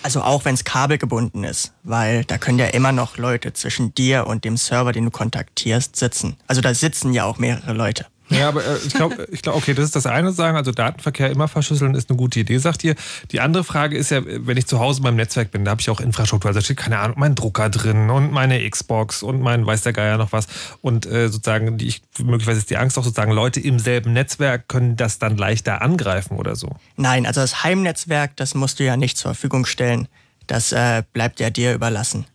Also 0.03 0.23
auch 0.23 0.47
wenn 0.47 0.55
es 0.55 0.65
kabelgebunden 0.65 1.45
ist, 1.45 1.75
weil 1.83 2.25
da 2.25 2.39
können 2.39 2.59
ja 2.59 2.67
immer 2.67 2.91
noch 2.91 3.19
Leute 3.19 3.53
zwischen 3.53 3.95
dir 3.95 4.27
und 4.27 4.45
dem 4.45 4.57
Server, 4.57 4.93
den 4.93 5.05
du 5.05 5.11
kontaktierst, 5.11 5.95
sitzen. 5.95 6.39
Also 6.47 6.63
da 6.63 6.73
sitzen 6.73 7.13
ja 7.13 7.25
auch 7.25 7.37
mehrere 7.37 7.75
Leute. 7.75 8.07
Ja, 8.31 8.49
aber 8.49 8.65
äh, 8.65 8.77
ich 8.87 8.95
glaube, 8.95 9.27
ich 9.31 9.43
glaub, 9.43 9.57
okay, 9.57 9.75
das 9.75 9.87
ist 9.87 9.97
das 9.97 10.07
eine 10.07 10.33
sagen, 10.33 10.57
also 10.57 10.71
Datenverkehr 10.73 11.31
immer 11.31 11.49
verschlüsseln 11.49 11.95
ist 11.95 12.11
eine 12.11 12.17
gute 12.17 12.41
Idee, 12.41 12.59
sagt 12.59 12.85
ihr. 12.85 12.95
Die 13.31 13.41
andere 13.41 13.65
Frage 13.65 13.97
ist 13.97 14.11
ja, 14.11 14.21
wenn 14.25 14.57
ich 14.57 14.67
zu 14.67 14.79
Hause 14.79 15.03
meinem 15.03 15.17
Netzwerk 15.17 15.51
bin, 15.51 15.65
da 15.65 15.73
habe 15.73 15.81
ich 15.81 15.91
auch 15.91 16.01
Infrastruktur, 16.01 16.49
also 16.49 16.61
da 16.61 16.65
steht 16.65 16.77
keine 16.77 16.99
Ahnung, 16.99 17.17
mein 17.19 17.35
Drucker 17.35 17.71
drin 17.71 18.11
und 18.11 18.33
meine 18.33 18.69
Xbox 18.69 19.23
und 19.23 19.41
mein 19.41 19.67
weiß 19.67 19.83
der 19.83 19.93
Geier 19.93 20.19
noch 20.19 20.33
was 20.33 20.47
und 20.83 21.07
äh, 21.07 21.29
sozusagen, 21.29 21.79
die 21.79 21.89
ich, 21.89 22.03
möglicherweise 22.19 22.59
ist 22.59 22.71
die 22.71 22.77
Angst 22.77 22.99
auch 22.99 23.05
sozusagen, 23.05 23.33
Leute 23.33 23.61
im 23.61 23.79
selben 23.79 24.13
Netzwerk 24.13 24.69
können 24.69 24.97
das 24.97 25.19
dann 25.19 25.37
leichter 25.37 25.83
angreifen 25.83 26.37
oder 26.37 26.57
so. 26.57 26.77
Nein, 26.97 27.27
also 27.27 27.41
das 27.41 27.65
Heimnetzwerk, 27.65 28.37
das 28.37 28.55
musst 28.55 28.79
du 28.79 28.85
ja 28.85 28.97
nicht 28.97 29.17
zur 29.17 29.35
Verfügung 29.35 29.67
stellen. 29.67 30.09
Das 30.47 30.73
äh, 30.73 31.03
bleibt 31.13 31.41
ja 31.41 31.51
dir 31.51 31.75
überlassen. 31.75 32.27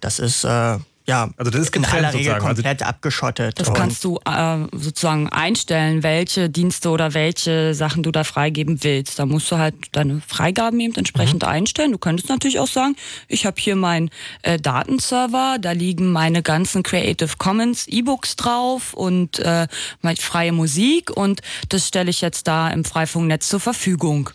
Das 0.00 0.18
ist 0.18 0.44
äh, 0.44 0.78
ja, 1.06 1.30
Also 1.36 1.50
das 1.50 1.60
ist 1.62 1.76
in 1.76 1.82
getrennt 1.82 2.04
aller 2.04 2.08
Regel 2.14 2.24
sozusagen. 2.24 2.46
Also- 2.46 2.62
komplett 2.62 2.82
abgeschottet. 2.82 3.60
Das 3.60 3.72
kannst 3.72 4.02
du 4.04 4.18
äh, 4.24 4.58
sozusagen 4.72 5.28
einstellen, 5.28 6.02
welche 6.02 6.50
Dienste 6.50 6.90
oder 6.90 7.14
welche 7.14 7.74
Sachen 7.74 8.02
du 8.02 8.10
da 8.10 8.24
freigeben 8.24 8.82
willst. 8.82 9.18
Da 9.18 9.26
musst 9.26 9.50
du 9.50 9.56
halt 9.58 9.74
deine 9.92 10.20
Freigaben 10.26 10.80
eben 10.80 10.94
entsprechend 10.96 11.42
Mhm. 11.42 11.48
einstellen. 11.48 11.92
Du 11.92 11.98
könntest 11.98 12.28
natürlich 12.28 12.58
auch 12.58 12.66
sagen, 12.66 12.96
ich 13.28 13.46
habe 13.46 13.56
hier 13.60 13.76
meinen 13.76 14.10
äh, 14.42 14.58
Datenserver, 14.58 15.58
da 15.60 15.72
liegen 15.72 16.10
meine 16.12 16.42
ganzen 16.42 16.82
Creative 16.82 17.30
Commons 17.38 17.86
E-Books 17.86 18.36
drauf 18.36 18.92
und 18.94 19.38
äh, 19.38 19.66
meine 20.02 20.16
freie 20.16 20.52
Musik 20.52 21.10
und 21.10 21.40
das 21.68 21.86
stelle 21.88 22.10
ich 22.10 22.20
jetzt 22.20 22.48
da 22.48 22.68
im 22.70 22.84
Freifunknetz 22.84 23.48
zur 23.48 23.60
Verfügung. 23.60 24.30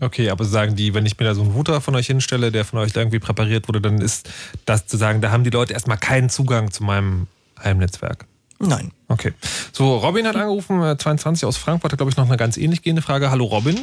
Okay, 0.00 0.28
aber 0.28 0.44
sagen 0.44 0.76
die, 0.76 0.92
wenn 0.92 1.06
ich 1.06 1.18
mir 1.18 1.24
da 1.24 1.34
so 1.34 1.42
einen 1.42 1.52
Router 1.52 1.80
von 1.80 1.94
euch 1.94 2.06
hinstelle, 2.06 2.52
der 2.52 2.64
von 2.64 2.78
euch 2.78 2.92
da 2.92 3.00
irgendwie 3.00 3.18
präpariert 3.18 3.66
wurde, 3.66 3.80
dann 3.80 3.98
ist 3.98 4.28
das 4.66 4.86
zu 4.86 4.96
sagen, 4.96 5.22
da 5.22 5.30
haben 5.30 5.44
die 5.44 5.50
Leute 5.50 5.72
erstmal 5.72 5.96
keinen 5.96 6.28
Zugang 6.28 6.70
zu 6.70 6.84
meinem 6.84 7.28
Heimnetzwerk. 7.62 8.26
Nein. 8.58 8.92
Okay. 9.08 9.32
So, 9.72 9.96
Robin 9.96 10.26
hat 10.26 10.36
angerufen, 10.36 10.82
äh, 10.82 10.96
22 10.96 11.46
aus 11.46 11.56
Frankfurt, 11.56 11.92
hat 11.92 11.98
glaube 11.98 12.10
ich 12.10 12.16
noch 12.16 12.26
eine 12.26 12.36
ganz 12.36 12.56
ähnlich 12.56 12.82
gehende 12.82 13.02
Frage. 13.02 13.30
Hallo 13.30 13.44
Robin. 13.44 13.80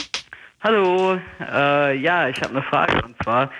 Hallo, 0.61 1.19
äh, 1.41 1.97
ja, 1.97 2.29
ich 2.29 2.39
habe 2.41 2.51
eine 2.51 2.63
Frage 2.63 3.01
und 3.03 3.15
zwar, 3.21 3.51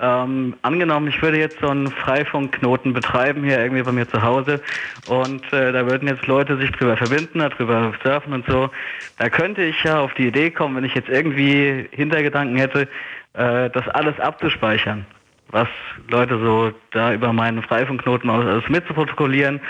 ähm, 0.00 0.54
angenommen, 0.62 1.08
ich 1.08 1.20
würde 1.20 1.38
jetzt 1.38 1.60
so 1.60 1.68
einen 1.68 1.88
Freifunkknoten 1.90 2.92
betreiben 2.92 3.44
hier 3.44 3.60
irgendwie 3.60 3.82
bei 3.82 3.92
mir 3.92 4.08
zu 4.08 4.22
Hause 4.22 4.60
und 5.08 5.52
äh, 5.52 5.72
da 5.72 5.86
würden 5.86 6.08
jetzt 6.08 6.26
Leute 6.26 6.56
sich 6.56 6.70
drüber 6.72 6.96
verbinden, 6.96 7.40
darüber 7.40 7.92
surfen 8.02 8.32
und 8.32 8.46
so. 8.46 8.70
Da 9.18 9.28
könnte 9.28 9.62
ich 9.62 9.82
ja 9.84 10.00
auf 10.00 10.14
die 10.14 10.28
Idee 10.28 10.50
kommen, 10.50 10.76
wenn 10.76 10.84
ich 10.84 10.94
jetzt 10.94 11.08
irgendwie 11.08 11.88
Hintergedanken 11.92 12.56
hätte, 12.56 12.88
äh, 13.34 13.68
das 13.70 13.86
alles 13.88 14.18
abzuspeichern. 14.18 15.04
Was 15.52 15.68
Leute 16.08 16.38
so 16.38 16.72
da 16.92 17.12
über 17.12 17.32
meinen 17.32 17.62
Freifunkknoten 17.62 18.30
alles 18.30 18.68
mitzuprotokollieren, 18.68 19.60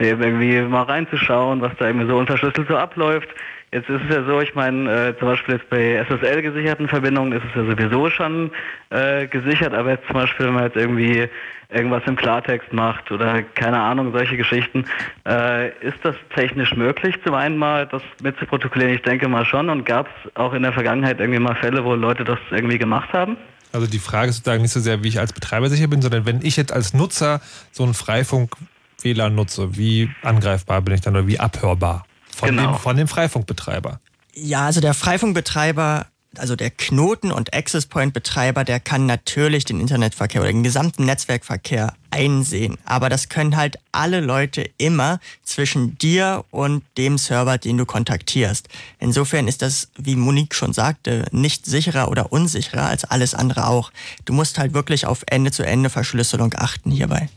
eben 0.00 0.22
irgendwie 0.22 0.60
mal 0.62 0.82
reinzuschauen, 0.82 1.60
was 1.60 1.72
da 1.78 1.86
irgendwie 1.86 2.08
so 2.08 2.16
unverschlüsselt 2.18 2.66
so 2.68 2.76
abläuft. 2.76 3.28
Jetzt 3.72 3.88
ist 3.88 4.00
es 4.08 4.16
ja 4.16 4.24
so, 4.24 4.40
ich 4.40 4.56
meine, 4.56 5.10
äh, 5.10 5.18
zum 5.18 5.28
Beispiel 5.28 5.54
jetzt 5.54 5.70
bei 5.70 6.04
SSL 6.04 6.42
gesicherten 6.42 6.88
Verbindungen 6.88 7.32
ist 7.32 7.44
es 7.48 7.54
ja 7.54 7.64
sowieso 7.64 8.10
schon 8.10 8.50
äh, 8.90 9.28
gesichert, 9.28 9.74
aber 9.74 9.90
jetzt 9.90 10.06
zum 10.06 10.14
Beispiel, 10.14 10.46
wenn 10.46 10.54
man 10.54 10.64
jetzt 10.64 10.76
irgendwie 10.76 11.28
irgendwas 11.68 12.02
im 12.06 12.16
Klartext 12.16 12.72
macht 12.72 13.12
oder 13.12 13.44
keine 13.54 13.78
Ahnung, 13.78 14.10
solche 14.10 14.36
Geschichten, 14.36 14.86
äh, 15.24 15.68
ist 15.86 15.98
das 16.02 16.16
technisch 16.34 16.74
möglich, 16.74 17.14
zum 17.24 17.34
einen 17.34 17.58
mal 17.58 17.86
das 17.86 18.02
mitzuprotokollieren? 18.20 18.96
Ich 18.96 19.02
denke 19.02 19.28
mal 19.28 19.44
schon 19.44 19.70
und 19.70 19.86
gab 19.86 20.08
es 20.08 20.36
auch 20.36 20.52
in 20.52 20.64
der 20.64 20.72
Vergangenheit 20.72 21.20
irgendwie 21.20 21.38
mal 21.38 21.54
Fälle, 21.54 21.84
wo 21.84 21.94
Leute 21.94 22.24
das 22.24 22.40
irgendwie 22.50 22.78
gemacht 22.78 23.12
haben? 23.12 23.36
Also 23.72 23.86
die 23.86 24.00
Frage 24.00 24.30
ist 24.30 24.38
sozusagen 24.38 24.62
nicht 24.62 24.72
so 24.72 24.80
sehr, 24.80 25.04
wie 25.04 25.08
ich 25.08 25.20
als 25.20 25.32
Betreiber 25.32 25.68
sicher 25.68 25.86
bin, 25.86 26.02
sondern 26.02 26.26
wenn 26.26 26.40
ich 26.42 26.56
jetzt 26.56 26.72
als 26.72 26.92
Nutzer 26.92 27.40
so 27.70 27.84
einen 27.84 27.94
Freifunk-WLAN 27.94 29.32
nutze, 29.32 29.76
wie 29.76 30.10
angreifbar 30.22 30.82
bin 30.82 30.94
ich 30.94 31.02
dann 31.02 31.14
oder 31.14 31.28
wie 31.28 31.38
abhörbar 31.38 32.04
von, 32.34 32.50
Genau. 32.50 32.72
dem, 32.72 32.78
von 32.78 32.96
dem 32.96 33.08
Freifunkbetreiber? 33.08 34.00
Ja, 34.34 34.66
also 34.66 34.80
der 34.80 34.94
Freifunkbetreiber, 34.94 36.06
also 36.38 36.54
der 36.54 36.70
Knoten- 36.70 37.32
und 37.32 37.52
Access 37.52 37.86
Point-Betreiber, 37.86 38.62
der 38.62 38.78
kann 38.78 39.04
natürlich 39.04 39.64
den 39.64 39.80
Internetverkehr 39.80 40.40
oder 40.42 40.52
den 40.52 40.62
gesamten 40.62 41.04
Netzwerkverkehr 41.04 41.94
einsehen. 42.12 42.78
Aber 42.84 43.08
das 43.08 43.28
können 43.28 43.56
halt 43.56 43.78
alle 43.90 44.20
Leute 44.20 44.70
immer 44.78 45.18
zwischen 45.42 45.98
dir 45.98 46.44
und 46.50 46.84
dem 46.96 47.18
Server, 47.18 47.58
den 47.58 47.78
du 47.78 47.84
kontaktierst. 47.84 48.68
Insofern 49.00 49.48
ist 49.48 49.60
das, 49.62 49.90
wie 49.98 50.14
Monique 50.14 50.54
schon 50.54 50.72
sagte, 50.72 51.26
nicht 51.32 51.66
sicherer 51.66 52.08
oder 52.08 52.32
unsicherer 52.32 52.86
als 52.86 53.04
alles 53.04 53.34
andere 53.34 53.66
auch. 53.66 53.90
Du 54.24 54.32
musst 54.32 54.56
halt 54.58 54.72
wirklich 54.72 55.06
auf 55.06 55.24
Ende-zu-Ende-Verschlüsselung 55.28 56.54
achten 56.56 56.92
hierbei. 56.92 57.28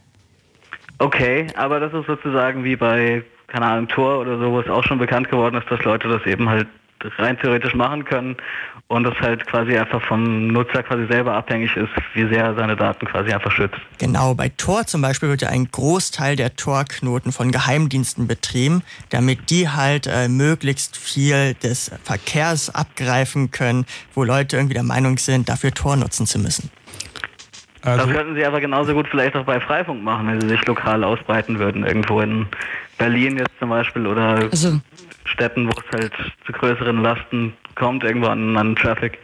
Okay, 1.00 1.48
aber 1.56 1.80
das 1.80 1.92
ist 1.94 2.06
sozusagen 2.06 2.64
wie 2.64 2.76
bei, 2.76 3.24
keine 3.54 3.68
Ahnung, 3.68 3.88
Tor 3.88 4.20
oder 4.20 4.40
so, 4.40 4.52
wo 4.52 4.60
es 4.60 4.68
auch 4.68 4.84
schon 4.84 4.98
bekannt 4.98 5.30
geworden 5.30 5.56
ist, 5.56 5.70
dass 5.70 5.84
Leute 5.84 6.10
das 6.10 6.26
eben 6.26 6.50
halt 6.50 6.68
rein 7.20 7.38
theoretisch 7.38 7.76
machen 7.76 8.04
können 8.06 8.36
und 8.88 9.04
das 9.04 9.14
halt 9.20 9.46
quasi 9.46 9.78
einfach 9.78 10.02
vom 10.02 10.48
Nutzer 10.48 10.82
quasi 10.82 11.06
selber 11.06 11.34
abhängig 11.34 11.76
ist, 11.76 11.90
wie 12.14 12.28
sehr 12.30 12.46
er 12.46 12.56
seine 12.56 12.76
Daten 12.76 13.06
quasi 13.06 13.32
einfach 13.32 13.52
schützt. 13.52 13.78
Genau, 14.00 14.34
bei 14.34 14.50
Tor 14.50 14.88
zum 14.88 15.02
Beispiel 15.02 15.30
wird 15.30 15.42
ja 15.42 15.50
ein 15.50 15.70
Großteil 15.70 16.36
der 16.36 16.56
Tor-Knoten 16.56 17.32
von 17.32 17.52
Geheimdiensten 17.52 18.26
betrieben, 18.26 18.84
damit 19.10 19.50
die 19.50 19.70
halt 19.70 20.08
äh, 20.08 20.30
möglichst 20.30 20.98
viel 20.98 21.54
des 21.56 21.92
Verkehrs 22.04 22.74
abgreifen 22.74 23.52
können, 23.52 23.86
wo 24.16 24.24
Leute 24.24 24.56
irgendwie 24.56 24.76
der 24.76 24.84
Meinung 24.84 25.18
sind, 25.18 25.50
dafür 25.50 25.74
Tor 25.74 25.98
nutzen 25.98 26.26
zu 26.26 26.40
müssen. 26.40 26.72
Also, 27.84 28.06
Das 28.06 28.16
könnten 28.16 28.36
sie 28.36 28.46
aber 28.46 28.62
genauso 28.62 28.94
gut 28.94 29.10
vielleicht 29.10 29.36
auch 29.36 29.44
bei 29.44 29.60
Freifunk 29.60 30.02
machen, 30.02 30.28
wenn 30.28 30.40
sie 30.40 30.48
sich 30.48 30.66
lokal 30.66 31.04
ausbreiten 31.04 31.60
würden, 31.60 31.86
irgendwo 31.86 32.22
in 32.22 32.48
Berlin 33.04 33.38
jetzt 33.38 33.52
zum 33.60 33.70
Beispiel 33.70 34.08
oder 34.08 34.50
Also 34.50 34.80
Städten, 35.26 35.68
wo 35.68 35.72
es 35.72 35.92
halt 35.92 36.14
zu 36.46 36.54
größeren 36.54 37.02
Lasten 37.02 37.54
kommt, 37.76 38.04
irgendwo 38.06 38.28
an, 38.28 38.76
Traffic. 38.78 39.20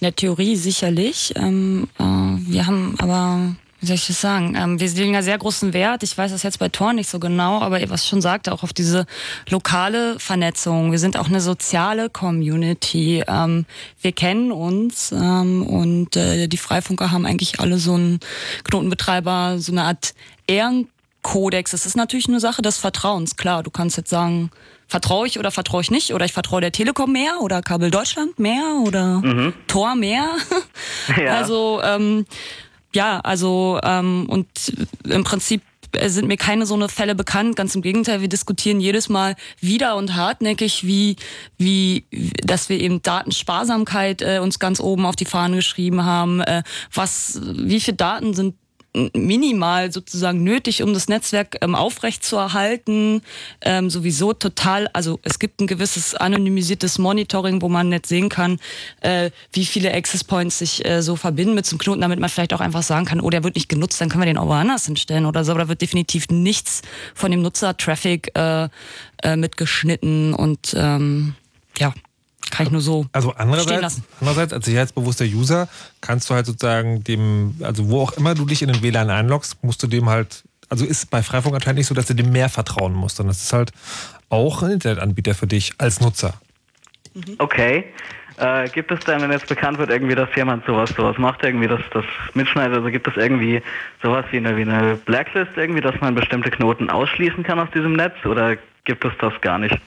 In 0.00 0.04
der 0.04 0.14
Theorie 0.14 0.54
sicherlich. 0.56 1.32
Ähm, 1.36 1.88
äh, 1.98 2.02
wir 2.02 2.66
haben 2.66 2.94
aber, 2.98 3.54
wie 3.80 3.86
soll 3.86 3.96
ich 3.96 4.06
das 4.06 4.20
sagen, 4.20 4.54
ähm, 4.54 4.80
wir 4.80 4.88
legen 4.88 5.14
ja 5.14 5.22
sehr 5.22 5.38
großen 5.38 5.72
Wert, 5.72 6.02
ich 6.02 6.18
weiß 6.18 6.32
das 6.32 6.42
jetzt 6.42 6.58
bei 6.58 6.68
Tor 6.68 6.92
nicht 6.92 7.08
so 7.08 7.18
genau, 7.18 7.62
aber 7.62 7.80
was 7.88 8.06
schon 8.06 8.20
sagte, 8.20 8.52
auch 8.52 8.62
auf 8.62 8.74
diese 8.74 9.06
lokale 9.48 10.18
Vernetzung. 10.18 10.90
Wir 10.90 10.98
sind 10.98 11.16
auch 11.16 11.28
eine 11.28 11.40
soziale 11.40 12.10
Community. 12.10 13.24
Ähm, 13.26 13.64
wir 14.02 14.12
kennen 14.12 14.52
uns 14.52 15.10
ähm, 15.10 15.62
und 15.62 16.16
äh, 16.16 16.48
die 16.48 16.58
Freifunker 16.58 17.10
haben 17.10 17.24
eigentlich 17.24 17.60
alle 17.60 17.78
so 17.78 17.94
einen 17.94 18.20
Knotenbetreiber, 18.64 19.58
so 19.58 19.72
eine 19.72 19.84
Art 19.84 20.12
Ehrenkodex. 21.24 21.70
Das 21.70 21.86
ist 21.86 21.96
natürlich 21.96 22.28
eine 22.28 22.40
Sache 22.40 22.62
des 22.62 22.78
Vertrauens, 22.78 23.36
klar. 23.36 23.62
Du 23.62 23.70
kannst 23.70 23.96
jetzt 23.96 24.10
sagen, 24.10 24.50
vertraue 24.86 25.26
ich 25.26 25.38
oder 25.38 25.50
vertraue 25.50 25.82
ich 25.82 25.90
nicht 25.90 26.12
oder 26.12 26.24
ich 26.24 26.32
vertraue 26.32 26.60
der 26.60 26.72
Telekom 26.72 27.12
mehr 27.12 27.40
oder 27.40 27.62
Kabel 27.62 27.90
Deutschland 27.90 28.38
mehr 28.38 28.80
oder 28.84 29.22
Tor 29.66 29.94
mehr. 29.94 30.30
Ja. 31.18 31.36
Also 31.36 31.80
ähm, 31.82 32.24
ja, 32.94 33.20
also 33.20 33.78
ähm, 33.82 34.26
und 34.28 34.46
im 35.04 35.22
Prinzip 35.22 35.62
äh, 35.92 36.08
sind 36.08 36.28
mir 36.28 36.36
keine 36.36 36.64
so 36.66 36.74
eine 36.74 36.88
Fälle 36.88 37.14
bekannt. 37.14 37.56
Ganz 37.56 37.74
im 37.74 37.82
Gegenteil, 37.82 38.20
wir 38.20 38.28
diskutieren 38.28 38.80
jedes 38.80 39.08
Mal 39.08 39.36
wieder 39.60 39.96
und 39.96 40.14
hartnäckig, 40.14 40.86
wie, 40.86 41.16
wie, 41.58 42.06
dass 42.42 42.68
wir 42.68 42.80
eben 42.80 43.02
Datensparsamkeit 43.02 44.22
äh, 44.22 44.38
uns 44.38 44.58
ganz 44.58 44.80
oben 44.80 45.04
auf 45.04 45.16
die 45.16 45.26
Fahnen 45.26 45.56
geschrieben 45.56 46.04
haben. 46.04 46.40
Äh, 46.40 46.62
was, 46.92 47.40
wie 47.42 47.80
viele 47.80 47.96
Daten 47.96 48.34
sind 48.34 48.54
minimal 49.14 49.92
sozusagen 49.92 50.42
nötig, 50.44 50.82
um 50.82 50.94
das 50.94 51.08
Netzwerk 51.08 51.56
ähm, 51.60 51.74
aufrechtzuerhalten. 51.74 53.22
Ähm, 53.60 53.90
sowieso 53.90 54.32
total, 54.32 54.88
also 54.92 55.18
es 55.22 55.38
gibt 55.38 55.60
ein 55.60 55.66
gewisses 55.66 56.14
anonymisiertes 56.14 56.98
Monitoring, 56.98 57.60
wo 57.60 57.68
man 57.68 57.88
nicht 57.88 58.06
sehen 58.06 58.28
kann, 58.28 58.58
äh, 59.00 59.30
wie 59.52 59.64
viele 59.64 59.92
Access 59.92 60.24
Points 60.24 60.58
sich 60.58 60.84
äh, 60.84 61.02
so 61.02 61.16
verbinden 61.16 61.54
mit 61.54 61.66
zum 61.66 61.78
Knoten, 61.78 62.00
damit 62.00 62.20
man 62.20 62.30
vielleicht 62.30 62.54
auch 62.54 62.60
einfach 62.60 62.82
sagen 62.82 63.04
kann, 63.04 63.20
oh, 63.20 63.30
der 63.30 63.42
wird 63.42 63.56
nicht 63.56 63.68
genutzt, 63.68 64.00
dann 64.00 64.08
können 64.08 64.22
wir 64.22 64.26
den 64.26 64.38
auch 64.38 64.46
woanders 64.46 64.86
hinstellen 64.86 65.26
oder 65.26 65.44
so. 65.44 65.52
Aber 65.52 65.62
da 65.62 65.68
wird 65.68 65.82
definitiv 65.82 66.28
nichts 66.28 66.82
von 67.14 67.30
dem 67.30 67.42
Nutzer-Traffic 67.42 68.30
äh, 68.36 68.68
äh, 69.22 69.36
mitgeschnitten 69.36 70.34
und 70.34 70.74
ähm, 70.76 71.34
ja, 71.78 71.92
kann 72.50 72.66
ich 72.66 72.72
nur 72.72 72.80
so 72.80 73.06
also 73.12 73.30
stehen 73.30 73.40
andererseits, 73.40 73.82
lassen. 73.82 74.04
andererseits 74.20 74.52
als 74.52 74.64
sicherheitsbewusster 74.64 75.24
User 75.24 75.68
kannst 76.00 76.30
du 76.30 76.34
halt 76.34 76.46
sozusagen 76.46 77.02
dem, 77.04 77.56
also 77.62 77.88
wo 77.88 78.02
auch 78.02 78.12
immer 78.12 78.34
du 78.34 78.44
dich 78.44 78.62
in 78.62 78.72
den 78.72 78.82
WLAN 78.82 79.10
einloggst, 79.10 79.62
musst 79.62 79.82
du 79.82 79.86
dem 79.86 80.08
halt, 80.08 80.44
also 80.68 80.84
ist 80.84 81.10
bei 81.10 81.22
Freifunk 81.22 81.54
anscheinend 81.54 81.78
nicht 81.78 81.86
so, 81.86 81.94
dass 81.94 82.06
du 82.06 82.14
dem 82.14 82.30
mehr 82.30 82.48
vertrauen 82.48 82.92
musst, 82.92 83.16
sondern 83.16 83.32
es 83.32 83.42
ist 83.42 83.52
halt 83.52 83.72
auch 84.28 84.62
ein 84.62 84.72
Internetanbieter 84.72 85.34
für 85.34 85.46
dich 85.46 85.74
als 85.78 86.00
Nutzer. 86.00 86.34
Okay. 87.38 87.84
Äh, 88.36 88.68
gibt 88.70 88.90
es 88.90 88.98
denn, 89.00 89.22
wenn 89.22 89.30
jetzt 89.30 89.46
bekannt 89.46 89.78
wird, 89.78 89.90
irgendwie, 89.90 90.16
dass 90.16 90.28
jemand 90.34 90.66
sowas 90.66 90.90
sowas 90.90 91.16
macht, 91.18 91.44
irgendwie 91.44 91.68
das, 91.68 91.80
das 91.92 92.04
mitschneidet, 92.34 92.76
also 92.76 92.90
gibt 92.90 93.06
es 93.06 93.16
irgendwie 93.16 93.62
sowas 94.02 94.24
wie 94.32 94.38
eine, 94.38 94.56
wie 94.56 94.62
eine 94.62 94.96
Blacklist 94.96 95.52
irgendwie, 95.56 95.80
dass 95.80 96.00
man 96.00 96.16
bestimmte 96.16 96.50
Knoten 96.50 96.90
ausschließen 96.90 97.44
kann 97.44 97.60
aus 97.60 97.70
diesem 97.72 97.92
Netz 97.92 98.14
oder 98.24 98.56
gibt 98.84 99.04
es 99.04 99.12
das 99.20 99.32
gar 99.40 99.58
nicht? 99.58 99.78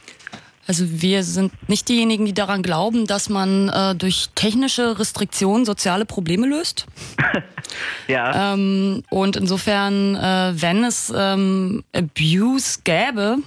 Also 0.68 0.86
wir 1.01 1.24
sind 1.24 1.51
nicht 1.70 1.88
diejenigen, 1.88 2.26
die 2.26 2.34
daran 2.34 2.61
glauben, 2.61 3.07
dass 3.07 3.30
man 3.30 3.70
äh, 3.70 3.95
durch 3.95 4.28
technische 4.36 4.99
Restriktionen 4.99 5.65
soziale 5.65 6.05
Probleme 6.05 6.47
löst. 6.47 6.86
Ja. 8.07 8.53
Ähm, 8.53 9.03
und 9.09 9.36
insofern, 9.36 10.15
äh, 10.15 10.53
wenn 10.55 10.86
es 10.86 11.13
ähm, 11.15 11.84
Abuse 11.93 12.80
gäbe, 12.86 13.38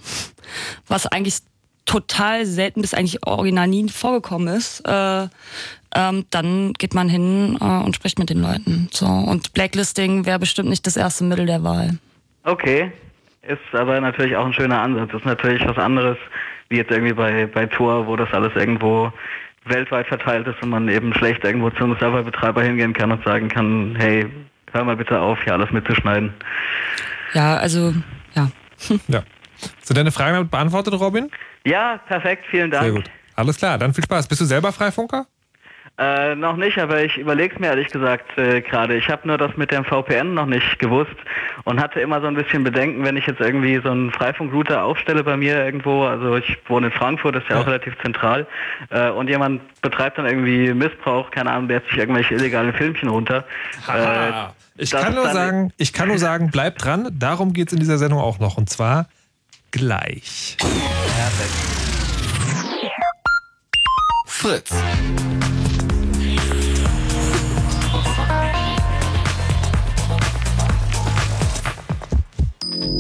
was 0.87 1.07
eigentlich 1.07 1.39
total 1.87 2.45
selten 2.45 2.83
bis 2.83 2.93
eigentlich 2.93 3.27
original 3.27 3.67
nie 3.67 3.89
vorgekommen 3.89 4.55
ist, 4.55 4.87
äh, 4.87 5.29
ähm, 5.95 6.27
dann 6.31 6.73
geht 6.75 6.95
man 6.95 7.09
hin 7.09 7.59
äh, 7.61 7.65
und 7.65 7.97
spricht 7.97 8.19
mit 8.19 8.31
den 8.31 8.43
Leuten. 8.43 8.89
So 8.93 9.07
und 9.07 9.53
Blacklisting 9.55 10.27
wäre 10.27 10.39
bestimmt 10.39 10.69
nicht 10.69 10.87
das 10.87 10.97
erste 10.97 11.25
Mittel 11.25 11.47
der 11.47 11.65
Wahl. 11.65 11.99
Okay. 12.45 12.93
Ist 13.43 13.59
aber 13.73 14.01
natürlich 14.01 14.37
auch 14.37 14.47
ein 14.47 14.53
schöner 14.53 14.83
Ansatz. 14.83 15.13
Ist 15.15 15.25
natürlich 15.25 15.67
was 15.67 15.79
anderes, 15.79 16.19
wie 16.71 16.77
jetzt 16.77 16.91
irgendwie 16.91 17.13
bei, 17.13 17.47
bei 17.47 17.67
Tor, 17.67 18.07
wo 18.07 18.17
das 18.17 18.33
alles 18.33 18.55
irgendwo 18.55 19.13
weltweit 19.65 20.07
verteilt 20.07 20.47
ist 20.47 20.63
und 20.63 20.71
man 20.71 20.89
eben 20.89 21.13
schlecht 21.15 21.45
irgendwo 21.45 21.69
zu 21.71 21.85
einem 21.85 21.97
Serverbetreiber 21.99 22.63
hingehen 22.63 22.95
kann 22.95 23.13
und 23.13 23.23
sagen 23.25 23.49
kann, 23.49 23.95
hey, 23.99 24.27
hör 24.73 24.85
mal 24.85 24.97
bitte 24.97 25.21
auf, 25.21 25.43
hier 25.43 25.53
alles 25.53 25.71
mitzuschneiden. 25.71 26.33
Ja, 27.35 27.57
also, 27.57 27.93
ja. 28.35 28.51
ja. 29.09 29.23
Sind 29.83 29.97
deine 29.97 30.13
Fragen 30.13 30.35
damit 30.35 30.51
beantwortet, 30.51 30.95
Robin? 30.95 31.29
Ja, 31.67 31.99
perfekt, 32.07 32.47
vielen 32.51 32.71
Dank. 32.71 32.85
Sehr 32.85 32.93
gut. 32.93 33.11
Alles 33.35 33.59
klar, 33.59 33.77
dann 33.77 33.93
viel 33.93 34.05
Spaß. 34.05 34.29
Bist 34.29 34.41
du 34.41 34.45
selber 34.45 34.73
Freifunker? 34.73 35.27
Äh, 36.01 36.35
noch 36.35 36.57
nicht, 36.57 36.79
aber 36.79 37.05
ich 37.05 37.19
überlege 37.19 37.55
es 37.55 37.61
mir 37.61 37.67
ehrlich 37.67 37.91
gesagt 37.91 38.39
äh, 38.39 38.63
gerade. 38.63 38.97
Ich 38.97 39.11
habe 39.11 39.29
nur 39.29 39.37
das 39.37 39.55
mit 39.59 39.71
dem 39.71 39.85
VPN 39.85 40.33
noch 40.33 40.47
nicht 40.47 40.79
gewusst 40.79 41.15
und 41.65 41.79
hatte 41.79 42.01
immer 42.01 42.23
so 42.23 42.27
ein 42.27 42.35
bisschen 42.35 42.65
Bedenken, 42.65 43.05
wenn 43.05 43.19
ich 43.19 43.27
jetzt 43.27 43.39
irgendwie 43.39 43.79
so 43.85 43.91
einen 43.91 44.11
Freifunkrouter 44.11 44.83
aufstelle 44.83 45.23
bei 45.23 45.37
mir 45.37 45.63
irgendwo. 45.63 46.05
Also 46.05 46.37
ich 46.37 46.57
wohne 46.69 46.87
in 46.87 46.93
Frankfurt, 46.95 47.37
das 47.37 47.43
ist 47.43 47.51
ja, 47.51 47.57
ja. 47.57 47.63
auch 47.63 47.67
relativ 47.67 47.99
zentral. 48.01 48.47
Äh, 48.89 49.11
und 49.11 49.29
jemand 49.29 49.61
betreibt 49.83 50.17
dann 50.17 50.25
irgendwie 50.25 50.73
Missbrauch, 50.73 51.31
keine 51.31 51.51
Ahnung, 51.51 51.69
lädt 51.69 51.85
sich 51.89 51.99
irgendwelche 51.99 52.33
illegalen 52.35 52.73
Filmchen 52.73 53.11
runter. 53.11 53.45
Äh, 53.87 54.33
ich 54.79 54.93
kann 54.93 55.15
nur 55.15 55.29
sagen, 55.29 55.71
ich 55.77 55.93
kann 55.93 56.09
nur 56.09 56.19
sagen, 56.31 56.49
bleib 56.51 56.79
dran. 56.79 57.11
Darum 57.13 57.53
geht 57.53 57.67
es 57.67 57.75
in 57.75 57.79
dieser 57.79 57.99
Sendung 57.99 58.21
auch 58.21 58.39
noch 58.39 58.57
und 58.57 58.71
zwar 58.71 59.07
gleich. 59.71 60.57
Perfekt. 60.59 61.91
Fritz. 64.25 64.73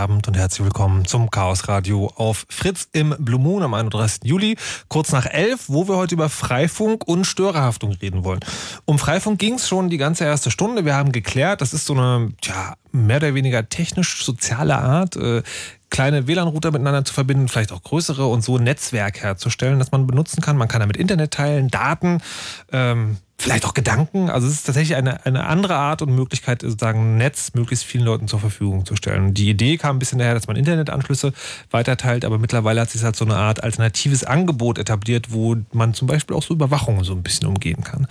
Abend 0.00 0.26
und 0.28 0.34
herzlich 0.38 0.64
willkommen 0.64 1.04
zum 1.04 1.30
Chaos 1.30 1.68
Radio 1.68 2.10
auf 2.14 2.46
Fritz 2.48 2.88
im 2.92 3.14
Blue 3.18 3.38
Moon 3.38 3.62
am 3.62 3.74
31. 3.74 4.20
Juli, 4.24 4.56
kurz 4.88 5.12
nach 5.12 5.26
11, 5.26 5.64
wo 5.68 5.88
wir 5.88 5.96
heute 5.96 6.14
über 6.14 6.30
Freifunk 6.30 7.06
und 7.06 7.26
Störerhaftung 7.26 7.92
reden 7.92 8.24
wollen. 8.24 8.40
Um 8.86 8.98
Freifunk 8.98 9.38
ging 9.38 9.56
es 9.56 9.68
schon 9.68 9.90
die 9.90 9.98
ganze 9.98 10.24
erste 10.24 10.50
Stunde. 10.50 10.86
Wir 10.86 10.94
haben 10.94 11.12
geklärt, 11.12 11.60
das 11.60 11.74
ist 11.74 11.84
so 11.84 11.92
eine 11.92 12.32
tja, 12.40 12.76
mehr 12.92 13.18
oder 13.18 13.34
weniger 13.34 13.68
technisch-soziale 13.68 14.78
Art, 14.78 15.16
äh, 15.16 15.42
kleine 15.90 16.26
WLAN-Router 16.26 16.70
miteinander 16.70 17.04
zu 17.04 17.12
verbinden, 17.12 17.48
vielleicht 17.48 17.72
auch 17.72 17.82
größere 17.82 18.26
und 18.26 18.42
so 18.42 18.56
ein 18.56 18.64
Netzwerk 18.64 19.22
herzustellen, 19.22 19.78
das 19.78 19.90
man 19.90 20.06
benutzen 20.06 20.40
kann. 20.40 20.56
Man 20.56 20.68
kann 20.68 20.80
damit 20.80 20.96
Internet 20.96 21.32
teilen, 21.32 21.68
Daten, 21.68 22.22
ähm, 22.72 23.18
vielleicht 23.40 23.64
auch 23.64 23.74
Gedanken. 23.74 24.30
Also 24.30 24.46
es 24.46 24.54
ist 24.54 24.64
tatsächlich 24.64 24.96
eine, 24.96 25.24
eine 25.24 25.44
andere 25.46 25.74
Art 25.74 26.02
und 26.02 26.14
Möglichkeit, 26.14 26.62
sozusagen 26.62 27.14
ein 27.14 27.16
Netz 27.16 27.52
möglichst 27.54 27.84
vielen 27.84 28.04
Leuten 28.04 28.28
zur 28.28 28.38
Verfügung 28.38 28.84
zu 28.84 28.96
stellen. 28.96 29.34
Die 29.34 29.48
Idee 29.48 29.78
kam 29.78 29.96
ein 29.96 29.98
bisschen 29.98 30.18
daher, 30.18 30.34
dass 30.34 30.46
man 30.46 30.56
Internetanschlüsse 30.56 31.32
weiterteilt, 31.70 32.24
aber 32.24 32.38
mittlerweile 32.38 32.82
hat 32.82 32.90
sich 32.90 33.02
halt 33.02 33.16
so 33.16 33.24
eine 33.24 33.36
Art 33.36 33.62
alternatives 33.62 34.24
Angebot 34.24 34.78
etabliert, 34.78 35.32
wo 35.32 35.56
man 35.72 35.94
zum 35.94 36.06
Beispiel 36.06 36.36
auch 36.36 36.42
so 36.42 36.54
Überwachung 36.54 37.02
so 37.02 37.14
ein 37.14 37.22
bisschen 37.22 37.48
umgehen 37.48 37.82
kann. 37.82 38.06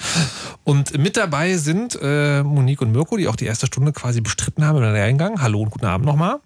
Und 0.63 0.97
mit 0.97 1.15
dabei 1.15 1.57
sind 1.57 1.97
äh, 2.01 2.43
Monique 2.43 2.82
und 2.82 2.91
Mirko, 2.91 3.15
die 3.17 3.27
auch 3.27 3.36
die 3.36 3.45
erste 3.45 3.67
Stunde 3.67 3.93
quasi 3.93 4.21
bestritten 4.21 4.65
haben 4.65 4.77
im 4.80 4.84
Eingang. 4.84 5.41
Hallo 5.41 5.61
und 5.61 5.69
guten 5.69 5.86
Abend 5.86 6.05
nochmal. 6.05 6.39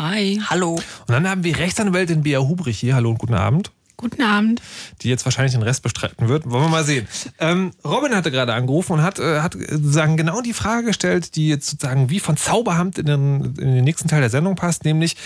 Hi. 0.00 0.40
Hallo. 0.48 0.76
Und 0.76 1.10
dann 1.10 1.28
haben 1.28 1.44
wir 1.44 1.58
Rechtsanwältin 1.58 2.22
Bea 2.22 2.40
Hubrich 2.40 2.78
hier. 2.78 2.94
Hallo 2.94 3.10
und 3.10 3.18
guten 3.18 3.34
Abend. 3.34 3.70
Guten 3.98 4.22
Abend. 4.22 4.62
Die 5.02 5.10
jetzt 5.10 5.26
wahrscheinlich 5.26 5.52
den 5.52 5.60
Rest 5.62 5.82
bestreiten 5.82 6.26
wird. 6.26 6.48
Wollen 6.48 6.64
wir 6.64 6.70
mal 6.70 6.84
sehen. 6.84 7.06
Ähm, 7.38 7.72
Robin 7.84 8.16
hatte 8.16 8.30
gerade 8.30 8.54
angerufen 8.54 8.94
und 8.94 9.02
hat, 9.02 9.18
äh, 9.18 9.40
hat 9.40 9.52
sozusagen 9.52 10.16
genau 10.16 10.40
die 10.40 10.54
Frage 10.54 10.86
gestellt, 10.86 11.36
die 11.36 11.48
jetzt 11.48 11.68
sozusagen 11.68 12.08
wie 12.08 12.18
von 12.18 12.38
Zauberhand 12.38 12.96
in 12.96 13.04
den, 13.04 13.44
in 13.58 13.74
den 13.74 13.84
nächsten 13.84 14.08
Teil 14.08 14.22
der 14.22 14.30
Sendung 14.30 14.54
passt, 14.54 14.86
nämlich 14.86 15.16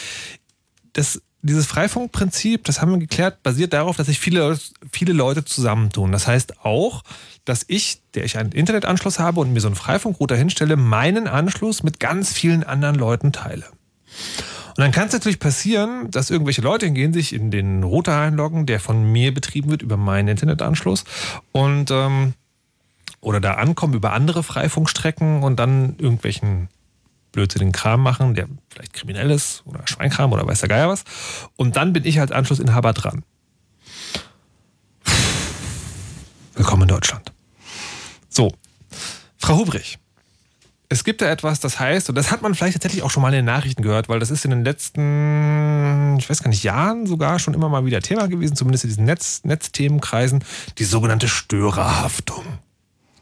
das, 0.93 1.23
dieses 1.43 1.67
Freifunkprinzip, 1.67 2.65
das 2.65 2.81
haben 2.81 2.91
wir 2.91 2.99
geklärt, 2.99 3.45
basiert 3.45 3.75
darauf, 3.75 3.97
dass 3.97 4.09
sich 4.09 4.19
viele, 4.19 4.59
viele 4.91 5.13
Leute 5.13 5.45
zusammentun. 5.45 6.11
Das 6.11 6.27
heißt 6.27 6.65
auch, 6.65 7.05
dass 7.45 7.65
ich, 7.69 8.03
der 8.15 8.25
ich 8.25 8.39
einen 8.39 8.51
Internetanschluss 8.51 9.21
habe 9.21 9.39
und 9.39 9.53
mir 9.53 9.61
so 9.61 9.69
einen 9.69 9.77
Freifunkrouter 9.77 10.35
hinstelle, 10.35 10.75
meinen 10.75 11.29
Anschluss 11.29 11.85
mit 11.85 12.01
ganz 12.01 12.33
vielen 12.33 12.65
anderen 12.65 12.97
Leuten 12.97 13.31
teile. 13.31 13.67
Und 14.69 14.81
dann 14.81 14.91
kann 14.91 15.07
es 15.07 15.13
natürlich 15.13 15.39
passieren, 15.39 16.11
dass 16.11 16.31
irgendwelche 16.31 16.63
Leute 16.63 16.87
hingehen, 16.87 17.13
sich 17.13 17.33
in 17.33 17.51
den 17.51 17.85
Router 17.85 18.19
einloggen, 18.19 18.67
der 18.67 18.81
von 18.81 19.05
mir 19.13 19.33
betrieben 19.33 19.71
wird 19.71 19.83
über 19.83 19.97
meinen 19.97 20.29
Internetanschluss 20.29 21.05
und 21.53 21.91
ähm, 21.93 22.35
oder 23.21 23.41
da 23.41 23.55
ankommen 23.55 23.95
über 23.95 24.13
andere 24.13 24.43
Freifunkstrecken 24.43 25.43
und 25.43 25.57
dann 25.57 25.97
irgendwelchen 25.99 26.69
blödsinnigen 27.33 27.73
Kram 27.73 28.03
machen, 28.03 28.35
der 28.35 28.49
vielleicht 28.69 28.93
kriminell 28.93 29.31
ist 29.31 29.63
oder 29.65 29.87
Schweinkram 29.87 30.33
oder 30.33 30.47
weiß 30.47 30.61
der 30.61 30.69
Geier 30.69 30.89
was. 30.89 31.05
Und 31.57 31.77
dann 31.77 31.93
bin 31.93 32.05
ich 32.05 32.21
als 32.21 32.33
Anschlussinhaber 32.33 32.93
dran. 32.93 33.25
Willkommen 36.55 36.83
in 36.83 36.89
Deutschland. 36.89 37.33
So, 38.29 38.53
Frau 39.39 39.57
Hubrich, 39.59 39.99
es 40.95 41.03
gibt 41.03 41.23
da 41.23 41.27
etwas, 41.29 41.59
das 41.59 41.81
heißt, 41.81 42.09
und 42.09 42.15
das 42.15 42.31
hat 42.31 42.41
man 42.41 42.55
vielleicht 42.55 42.75
tatsächlich 42.75 43.03
auch 43.03 43.11
schon 43.11 43.21
mal 43.21 43.31
in 43.31 43.35
den 43.35 43.45
Nachrichten 43.45 43.83
gehört, 43.83 44.09
weil 44.09 44.21
das 44.21 44.31
ist 44.31 44.45
in 44.45 44.53
den 44.53 44.65
letzten, 44.65 46.17
ich 46.21 46.31
weiß 46.31 46.41
gar 46.41 46.51
nicht, 46.51 46.63
Jahren 46.63 47.07
sogar 47.07 47.41
schon 47.41 47.53
immer 47.53 47.69
mal 47.69 47.85
wieder 47.85 48.01
Thema 48.01 48.29
gewesen, 48.29 48.55
zumindest 48.55 48.85
in 48.85 48.91
diesen 48.91 49.05
Netz, 49.05 49.41
Netzthemenkreisen, 49.43 50.45
die 50.79 50.85
sogenannte 50.85 51.27
Störerhaftung. 51.27 52.45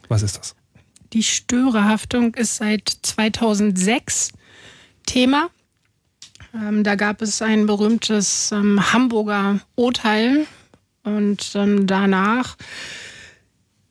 Was 0.07 0.21
ist 0.21 0.37
das? 0.37 0.55
Die 1.13 1.23
Störerhaftung 1.23 2.35
ist 2.35 2.57
seit 2.57 2.89
2006 3.01 4.29
Thema. 5.07 5.49
Ähm, 6.53 6.83
da 6.83 6.93
gab 6.93 7.23
es 7.23 7.41
ein 7.41 7.65
berühmtes 7.65 8.51
ähm, 8.51 8.93
Hamburger 8.93 9.59
Urteil 9.75 10.45
und 11.03 11.53
ähm, 11.55 11.87
danach 11.87 12.55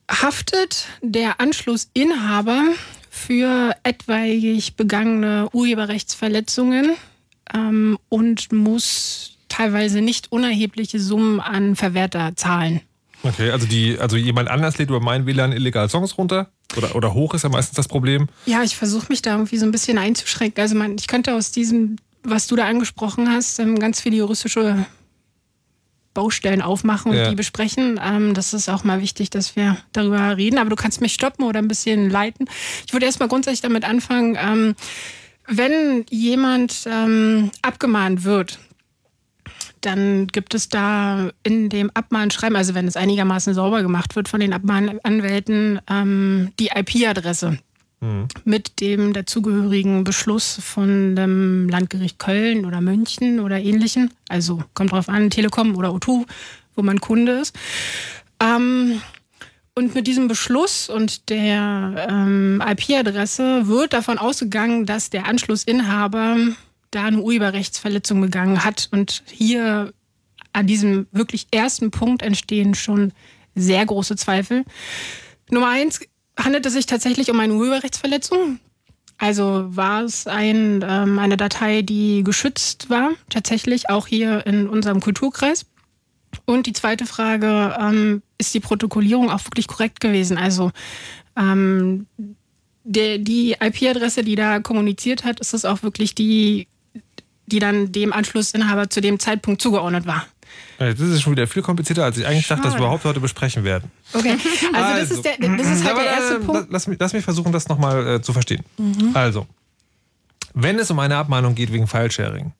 haftet 0.09 0.87
der 1.01 1.41
Anschlussinhaber 1.41 2.63
für 3.15 3.77
etwaig 3.83 4.75
begangene 4.75 5.51
Urheberrechtsverletzungen 5.53 6.93
ähm, 7.55 7.99
und 8.09 8.51
muss 8.53 9.37
teilweise 9.51 10.01
nicht 10.01 10.33
unerhebliche 10.33 10.99
Summen 10.99 11.39
an 11.39 11.77
Verwerter 11.77 12.33
zahlen. 12.37 12.81
Okay, 13.23 13.51
also 13.51 13.67
die, 13.67 13.99
also 13.99 14.17
jemand 14.17 14.49
anders 14.49 14.79
lädt 14.79 14.89
über 14.89 15.01
mein 15.01 15.27
WLAN 15.27 15.53
illegal 15.53 15.91
Songs 15.91 16.17
runter? 16.17 16.49
Oder, 16.75 16.97
oder 16.97 17.13
hoch 17.13 17.35
ist 17.35 17.43
ja 17.43 17.51
meistens 17.51 17.77
das 17.77 17.87
Problem. 17.87 18.29
Ja, 18.47 18.63
ich 18.63 18.77
versuche 18.77 19.07
mich 19.11 19.21
da 19.21 19.33
irgendwie 19.33 19.59
so 19.59 19.67
ein 19.67 19.73
bisschen 19.73 19.99
einzuschränken. 19.99 20.63
Also 20.63 20.75
man, 20.75 20.97
ich 20.97 21.07
könnte 21.07 21.35
aus 21.35 21.51
diesem, 21.53 21.97
was 22.23 22.47
du 22.47 22.57
da 22.57 22.65
angesprochen 22.65 23.31
hast, 23.31 23.59
ähm, 23.59 23.79
ganz 23.79 24.01
viele 24.01 24.17
juristische 24.17 24.87
Baustellen 26.15 26.63
aufmachen 26.63 27.13
und 27.13 27.17
ja. 27.17 27.31
die 27.31 27.35
besprechen. 27.35 28.01
Ähm, 28.03 28.35
das 28.35 28.53
ist 28.53 28.69
auch 28.69 28.85
mal 28.85 29.01
wichtig, 29.01 29.31
dass 29.31 29.57
wir 29.57 29.77
darüber 29.93 30.37
reden. 30.37 30.59
Aber 30.59 30.71
du 30.71 30.77
kannst 30.77 31.01
mich 31.01 31.15
stoppen 31.15 31.45
oder 31.45 31.59
ein 31.59 31.69
bisschen 31.69 32.11
leiten. 32.11 32.49
Ich 32.87 32.93
würde 32.93 33.07
erstmal 33.07 33.29
grundsätzlich 33.29 33.63
damit 33.63 33.85
anfangen, 33.85 34.37
ähm, 34.41 34.75
wenn 35.47 36.05
jemand 36.09 36.87
ähm, 36.87 37.51
abgemahnt 37.63 38.25
wird, 38.25 38.59
dann 39.81 40.29
gibt 40.29 40.55
es 40.55 40.69
da 40.69 41.31
in 41.43 41.69
dem 41.69 41.91
Abmahnschreiben, 41.93 42.57
also 42.57 42.75
wenn 42.75 42.87
es 42.87 42.97
einigermaßen 42.97 43.53
sauber 43.53 43.83
gemacht 43.83 44.15
wird 44.15 44.29
von 44.29 44.41
den 44.41 44.53
Abmahnanwälten, 44.53 45.81
ähm, 45.91 46.53
die 46.59 46.71
IP-Adresse 46.75 47.59
mhm. 48.03 48.29
mit 48.45 48.81
dem 48.81 49.15
dazugehörigen 49.15 50.05
Beschluss 50.05 50.59
von 50.63 51.17
dem 51.17 51.71
Landgericht 51.71 52.19
Köln 52.19 52.67
oder 52.67 52.83
München 52.83 53.41
oder 53.41 53.59
ähnlichen. 53.59 54.13
Also 54.29 54.63
kommt 54.75 54.93
drauf 54.93 55.09
an, 55.09 55.31
Telekom 55.31 55.77
oder 55.77 55.89
O2, 55.91 56.27
wo 56.75 56.83
man 56.83 57.01
Kunde 57.01 57.33
ist. 57.41 57.57
Ähm, 58.41 59.01
und 59.75 59.95
mit 59.95 60.07
diesem 60.07 60.29
Beschluss 60.29 60.91
und 60.91 61.31
der 61.31 62.07
ähm, 62.11 62.63
IP-Adresse 62.67 63.69
wird 63.69 63.95
davon 63.95 64.19
ausgegangen, 64.19 64.85
dass 64.85 65.09
der 65.09 65.27
Anschlussinhaber 65.27 66.37
da 66.91 67.05
eine 67.05 67.21
Urheberrechtsverletzung 67.23 68.21
begangen 68.21 68.65
hat. 68.65 68.89
Und 68.93 69.23
hier 69.31 69.95
an 70.53 70.67
diesem 70.67 71.07
wirklich 71.11 71.47
ersten 71.53 71.91
Punkt 71.91 72.23
entstehen 72.23 72.75
schon 72.75 73.13
sehr 73.55 73.87
große 73.87 74.17
Zweifel. 74.17 74.65
Nummer 75.51 75.71
eins 75.71 76.01
handelt 76.43 76.67
es 76.67 76.73
sich 76.73 76.87
tatsächlich 76.87 77.31
um 77.31 77.41
eine 77.41 77.55
Urheberrechtsverletzung. 77.55 78.59
Also 79.19 79.65
war 79.69 80.03
es 80.03 80.27
ein, 80.27 80.85
ähm, 80.87 81.19
eine 81.19 81.37
Datei, 81.37 81.83
die 81.83 82.25
geschützt 82.25 82.91
war, 82.91 83.11
tatsächlich 83.31 83.89
auch 83.89 84.07
hier 84.07 84.47
in 84.47 84.69
unserem 84.69 85.01
Kulturkreis. 85.01 85.67
Und 86.45 86.67
die 86.67 86.73
zweite 86.73 87.07
Frage, 87.07 87.77
ähm, 87.79 88.23
ist 88.39 88.55
die 88.55 88.61
Protokollierung 88.61 89.31
auch 89.31 89.45
wirklich 89.45 89.69
korrekt 89.69 90.01
gewesen? 90.01 90.39
Also 90.39 90.73
ähm, 91.37 92.07
der, 92.85 93.19
die 93.19 93.53
IP-Adresse, 93.61 94.25
die 94.25 94.35
da 94.35 94.61
kommuniziert 94.61 95.25
hat, 95.25 95.41
ist 95.41 95.55
das 95.55 95.65
auch 95.65 95.83
wirklich 95.83 96.15
die, 96.15 96.67
die 97.47 97.59
dann 97.59 97.93
dem 97.93 98.13
Anschlussinhaber 98.13 98.91
zu 98.91 99.01
dem 99.01 99.21
Zeitpunkt 99.21 99.63
zugeordnet 99.63 100.07
war? 100.07 100.27
Das 100.79 100.99
ist 100.99 101.23
schon 101.23 101.33
wieder 101.33 101.47
viel 101.47 101.63
komplizierter, 101.63 102.05
als 102.05 102.19
ich 102.19 102.27
eigentlich 102.27 102.47
Schade. 102.47 102.61
dachte, 102.61 102.73
dass 102.73 102.81
wir 102.81 102.85
überhaupt 102.85 103.05
heute 103.05 103.21
besprechen 103.21 103.63
werden. 103.63 103.91
Okay, 104.13 104.37
also, 104.73 104.85
also. 104.85 105.01
Das, 105.01 105.11
ist 105.11 105.25
der, 105.25 105.57
das 105.57 105.67
ist 105.67 105.85
halt 105.85 105.97
der 105.99 106.07
erste 106.07 106.41
Punkt. 106.41 106.69
Lass 106.71 106.87
mich, 106.87 106.99
lass 106.99 107.13
mich 107.13 107.25
versuchen, 107.25 107.53
das 107.53 107.69
nochmal 107.69 108.17
äh, 108.17 108.23
zu 108.23 108.33
verstehen. 108.33 108.65
Mhm. 108.79 109.11
Also, 109.15 109.47
wenn 110.55 110.79
es 110.79 110.91
um 110.91 110.99
eine 110.99 111.17
Abmahnung 111.17 111.55
geht 111.55 111.73
wegen 111.73 111.87
Filesharing, 111.87 112.53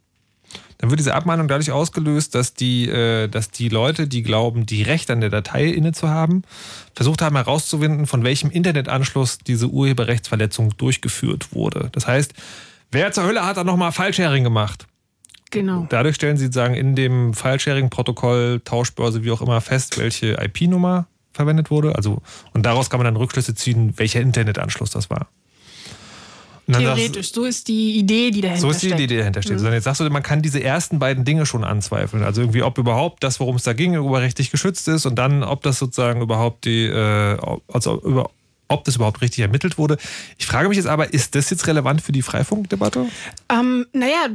dann 0.79 0.91
wird 0.91 0.99
diese 0.99 1.15
Abmahnung 1.15 1.47
dadurch 1.47 1.71
ausgelöst, 1.71 2.35
dass 2.35 2.55
die, 2.55 2.89
äh, 2.89 3.29
dass 3.29 3.51
die 3.51 3.69
Leute, 3.69 4.09
die 4.09 4.23
glauben, 4.23 4.67
die 4.67 4.83
Rechte 4.83 5.13
an 5.13 5.21
der 5.21 5.31
Datei 5.31 5.67
inne 5.67 5.93
zu 5.93 6.09
haben, 6.09 6.43
versucht 6.95 7.23
haben 7.23 7.37
herauszufinden, 7.37 8.07
von 8.07 8.25
welchem 8.25 8.51
Internetanschluss 8.51 9.39
diese 9.39 9.69
Urheberrechtsverletzung 9.69 10.77
durchgeführt 10.77 11.55
wurde. 11.55 11.89
Das 11.93 12.07
heißt, 12.07 12.35
wer 12.91 13.13
zur 13.13 13.25
Hölle 13.25 13.47
hat 13.47 13.57
da 13.57 13.65
nochmal 13.65 13.93
Filesharing 13.93 14.43
gemacht? 14.43 14.87
Genau. 15.53 15.87
Dadurch 15.91 16.17
stellen 16.17 16.37
sie 16.37 16.47
sozusagen 16.47 16.75
in 16.75 16.97
dem 16.97 17.35
Filesharing-Protokoll, 17.35 18.63
Tauschbörse, 18.65 19.23
wie 19.23 19.31
auch 19.31 19.43
immer, 19.43 19.61
fest, 19.61 19.99
welche 19.99 20.33
IP-Nummer 20.43 21.07
verwendet 21.33 21.71
wurde. 21.71 21.95
Also, 21.95 22.23
und 22.55 22.65
daraus 22.65 22.91
kann 22.91 22.99
man 22.99 23.05
dann 23.05 23.17
Rückschlüsse 23.17 23.55
ziehen, 23.55 23.93
welcher 23.97 24.21
Internetanschluss 24.21 24.91
das 24.91 25.11
war. 25.11 25.29
Theoretisch, 26.71 27.27
sagst, 27.27 27.35
so 27.35 27.45
ist 27.45 27.69
die 27.69 27.99
Idee, 27.99 28.31
die 28.31 28.41
dahinter 28.41 28.61
steht. 28.61 28.61
So 28.61 28.71
ist 28.71 28.83
die. 28.83 28.89
Idee, 28.89 29.07
die 29.07 29.17
dahinter 29.19 29.43
steht. 29.43 29.61
Mhm. 29.61 29.73
Jetzt 29.73 29.85
sagst 29.85 30.01
du, 30.01 30.09
man 30.09 30.23
kann 30.23 30.43
diese 30.43 30.63
ersten 30.63 30.99
beiden 30.99 31.25
Dinge 31.25 31.45
schon 31.45 31.65
anzweifeln. 31.65 32.23
Also 32.23 32.41
irgendwie, 32.41 32.63
ob 32.63 32.79
überhaupt 32.79 33.23
das, 33.23 33.41
worum 33.41 33.57
es 33.57 33.65
da 33.65 33.73
ging, 33.73 33.95
überrechtlich 33.95 34.51
geschützt 34.51 34.89
ist 34.89 35.05
und 35.05 35.17
dann, 35.17 35.43
ob 35.43 35.63
das 35.63 35.79
sozusagen 35.79 36.23
überhaupt 36.23 36.65
die, 36.65 36.87
äh, 36.87 37.37
also 37.69 38.01
über, 38.03 38.31
ob 38.69 38.85
das 38.85 38.97
überhaupt 38.97 39.21
richtig 39.21 39.41
ermittelt 39.41 39.77
wurde. 39.77 39.99
Ich 40.39 40.47
frage 40.47 40.69
mich 40.69 40.77
jetzt 40.77 40.87
aber, 40.87 41.13
ist 41.13 41.35
das 41.35 41.51
jetzt 41.51 41.67
relevant 41.67 42.01
für 42.01 42.13
die 42.13 42.23
Freifunkdebatte? 42.23 43.07
Ähm, 43.51 43.87
naja, 43.93 44.29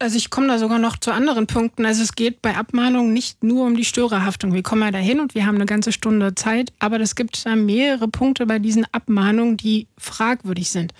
also 0.00 0.16
ich 0.16 0.30
komme 0.30 0.48
da 0.48 0.58
sogar 0.58 0.78
noch 0.78 0.98
zu 0.98 1.12
anderen 1.12 1.46
Punkten. 1.46 1.84
Also 1.84 2.02
es 2.02 2.14
geht 2.14 2.42
bei 2.42 2.56
Abmahnungen 2.56 3.12
nicht 3.12 3.44
nur 3.44 3.66
um 3.66 3.76
die 3.76 3.84
Störerhaftung. 3.84 4.54
Wir 4.54 4.62
kommen 4.62 4.82
ja 4.82 4.90
dahin 4.90 5.20
und 5.20 5.34
wir 5.34 5.46
haben 5.46 5.56
eine 5.56 5.66
ganze 5.66 5.92
Stunde 5.92 6.34
Zeit, 6.34 6.72
aber 6.78 6.98
es 7.00 7.14
gibt 7.14 7.44
da 7.44 7.54
mehrere 7.54 8.08
Punkte 8.08 8.46
bei 8.46 8.58
diesen 8.58 8.86
Abmahnungen, 8.92 9.56
die 9.56 9.86
fragwürdig 9.98 10.70
sind. 10.70 10.94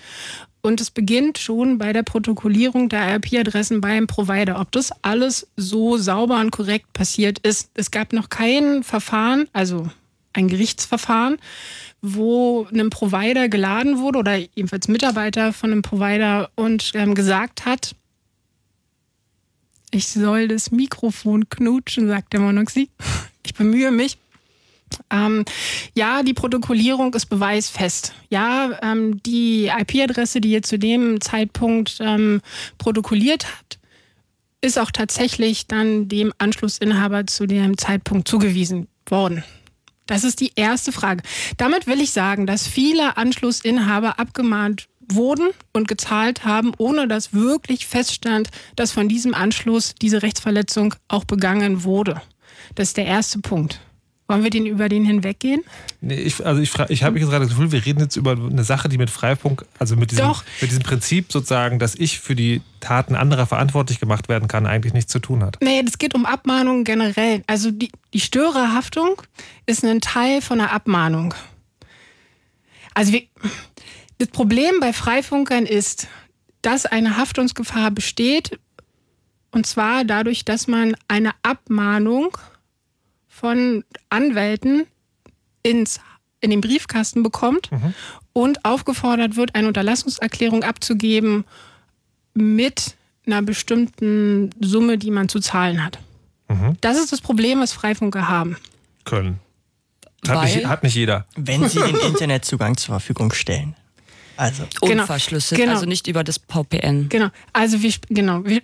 Und 0.61 0.79
es 0.79 0.91
beginnt 0.91 1.39
schon 1.39 1.79
bei 1.79 1.91
der 1.91 2.03
Protokollierung 2.03 2.87
der 2.87 3.15
IP-Adressen 3.15 3.81
beim 3.81 4.05
Provider, 4.05 4.59
ob 4.59 4.71
das 4.71 4.91
alles 5.01 5.47
so 5.57 5.97
sauber 5.97 6.39
und 6.39 6.51
korrekt 6.51 6.93
passiert 6.93 7.39
ist. 7.39 7.71
Es 7.73 7.89
gab 7.89 8.13
noch 8.13 8.29
kein 8.29 8.83
Verfahren, 8.83 9.47
also 9.53 9.89
ein 10.33 10.47
Gerichtsverfahren, 10.47 11.37
wo 12.03 12.67
einem 12.71 12.91
Provider 12.91 13.49
geladen 13.49 13.97
wurde 13.97 14.19
oder 14.19 14.35
jedenfalls 14.35 14.87
Mitarbeiter 14.87 15.51
von 15.51 15.71
einem 15.71 15.81
Provider 15.81 16.51
und 16.55 16.91
ähm, 16.93 17.15
gesagt 17.15 17.65
hat, 17.65 17.95
ich 19.91 20.07
soll 20.07 20.47
das 20.47 20.71
Mikrofon 20.71 21.49
knutschen, 21.49 22.07
sagt 22.07 22.33
der 22.33 22.39
Monoxy. 22.39 22.89
Ich 23.45 23.53
bemühe 23.53 23.91
mich. 23.91 24.17
Ähm, 25.09 25.45
ja, 25.95 26.23
die 26.23 26.33
Protokollierung 26.33 27.13
ist 27.13 27.27
beweisfest. 27.27 28.13
Ja, 28.29 28.77
ähm, 28.81 29.21
die 29.23 29.67
IP-Adresse, 29.67 30.41
die 30.41 30.51
ihr 30.51 30.63
zu 30.63 30.77
dem 30.77 31.21
Zeitpunkt 31.21 31.97
ähm, 32.01 32.41
protokolliert 32.77 33.45
habt, 33.45 33.79
ist 34.61 34.77
auch 34.77 34.91
tatsächlich 34.91 35.67
dann 35.67 36.07
dem 36.07 36.33
Anschlussinhaber 36.37 37.25
zu 37.25 37.47
dem 37.47 37.77
Zeitpunkt 37.77 38.27
zugewiesen 38.27 38.87
worden. 39.07 39.43
Das 40.05 40.23
ist 40.23 40.39
die 40.39 40.51
erste 40.55 40.91
Frage. 40.91 41.23
Damit 41.57 41.87
will 41.87 42.01
ich 42.01 42.11
sagen, 42.11 42.45
dass 42.45 42.67
viele 42.67 43.17
Anschlussinhaber 43.17 44.19
abgemahnt 44.19 44.87
wurden 45.15 45.49
und 45.73 45.87
gezahlt 45.87 46.45
haben, 46.45 46.73
ohne 46.77 47.07
dass 47.07 47.33
wirklich 47.33 47.87
feststand, 47.87 48.49
dass 48.75 48.91
von 48.91 49.09
diesem 49.09 49.33
Anschluss 49.33 49.95
diese 50.01 50.21
Rechtsverletzung 50.21 50.95
auch 51.07 51.25
begangen 51.25 51.83
wurde. 51.83 52.21
Das 52.75 52.89
ist 52.89 52.97
der 52.97 53.05
erste 53.05 53.39
Punkt. 53.39 53.79
Wollen 54.31 54.43
wir 54.43 54.49
den 54.49 54.65
über 54.65 54.87
den 54.87 55.03
hinweggehen? 55.03 55.61
Nee, 55.99 56.15
ich, 56.15 56.45
also 56.45 56.61
ich, 56.61 56.71
ich 56.87 57.03
habe 57.03 57.19
jetzt 57.19 57.29
gerade 57.29 57.43
das 57.43 57.53
Gefühl, 57.53 57.73
wir 57.73 57.85
reden 57.85 57.99
jetzt 57.99 58.15
über 58.15 58.31
eine 58.31 58.63
Sache, 58.63 58.87
die 58.87 58.97
mit 58.97 59.09
Freifunk, 59.09 59.65
also 59.77 59.97
mit 59.97 60.11
diesem, 60.11 60.25
mit 60.61 60.71
diesem 60.71 60.83
Prinzip 60.83 61.33
sozusagen, 61.33 61.79
dass 61.79 61.95
ich 61.95 62.21
für 62.21 62.33
die 62.33 62.61
Taten 62.79 63.15
anderer 63.15 63.45
verantwortlich 63.45 63.99
gemacht 63.99 64.29
werden 64.29 64.47
kann, 64.47 64.65
eigentlich 64.65 64.93
nichts 64.93 65.11
zu 65.11 65.19
tun 65.19 65.43
hat. 65.43 65.57
Nee, 65.61 65.83
das 65.83 65.97
geht 65.97 66.15
um 66.15 66.25
Abmahnungen 66.25 66.85
generell. 66.85 67.43
Also 67.45 67.71
die, 67.71 67.91
die 68.13 68.21
Störerhaftung 68.21 69.21
ist 69.65 69.83
ein 69.83 69.99
Teil 69.99 70.41
von 70.41 70.61
einer 70.61 70.71
Abmahnung. 70.71 71.33
Also 72.93 73.11
wir, 73.11 73.23
das 74.21 74.29
Problem 74.29 74.79
bei 74.79 74.93
Freifunkern 74.93 75.65
ist, 75.65 76.07
dass 76.61 76.85
eine 76.85 77.17
Haftungsgefahr 77.17 77.89
besteht, 77.89 78.59
und 79.49 79.65
zwar 79.65 80.05
dadurch, 80.05 80.45
dass 80.45 80.67
man 80.67 80.95
eine 81.07 81.31
Abmahnung 81.41 82.37
von 83.27 83.83
Anwälten 84.09 84.85
ins, 85.63 85.99
in 86.39 86.51
den 86.51 86.61
Briefkasten 86.61 87.23
bekommt 87.23 87.71
mhm. 87.71 87.95
und 88.31 88.63
aufgefordert 88.63 89.37
wird, 89.37 89.55
eine 89.55 89.67
Unterlassungserklärung 89.67 90.63
abzugeben 90.63 91.43
mit 92.35 92.95
einer 93.25 93.41
bestimmten 93.41 94.51
Summe, 94.59 94.99
die 94.99 95.09
man 95.09 95.29
zu 95.29 95.39
zahlen 95.39 95.83
hat. 95.83 95.97
Mhm. 96.47 96.77
Das 96.81 96.99
ist 96.99 97.11
das 97.11 97.21
Problem, 97.21 97.59
was 97.59 97.73
Freifunker 97.73 98.27
haben. 98.27 98.55
Können. 99.03 99.39
Hat, 100.27 100.43
nicht, 100.43 100.67
hat 100.67 100.83
nicht 100.83 100.95
jeder. 100.95 101.25
Wenn 101.35 101.67
sie 101.67 101.79
den 101.79 101.95
Internetzugang 102.07 102.77
zur 102.77 102.93
Verfügung 102.93 103.33
stellen. 103.33 103.75
Also 104.41 104.63
genau. 104.81 105.03
unverschlüsselt, 105.03 105.61
genau. 105.61 105.73
also 105.73 105.85
nicht 105.85 106.07
über 106.07 106.23
das 106.23 106.39
VPN. 106.49 107.09
Genau. 107.09 107.27
Also 107.53 107.83
wir, 107.83 107.93
genau, 108.09 108.43
wir, 108.43 108.63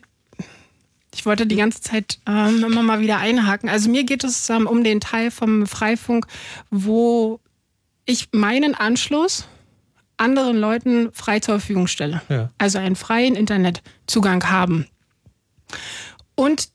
ich 1.13 1.23
wollte 1.27 1.45
die 1.45 1.55
ganze 1.55 1.81
Zeit 1.81 2.17
ähm, 2.27 2.63
immer 2.63 2.81
mal 2.81 2.99
wieder 2.99 3.19
einhaken. 3.19 3.69
Also 3.69 3.87
mir 3.87 4.03
geht 4.03 4.23
es 4.23 4.49
ähm, 4.49 4.65
um 4.65 4.83
den 4.83 5.01
Teil 5.01 5.29
vom 5.29 5.67
Freifunk, 5.67 6.25
wo 6.71 7.39
ich 8.05 8.29
meinen 8.31 8.73
Anschluss 8.73 9.47
anderen 10.17 10.57
Leuten 10.57 11.11
frei 11.13 11.41
zur 11.41 11.59
Verfügung 11.59 11.85
stelle. 11.85 12.23
Ja. 12.27 12.49
Also 12.57 12.79
einen 12.79 12.95
freien 12.95 13.35
Internetzugang 13.35 14.49
haben. 14.49 14.87
Und 16.33 16.69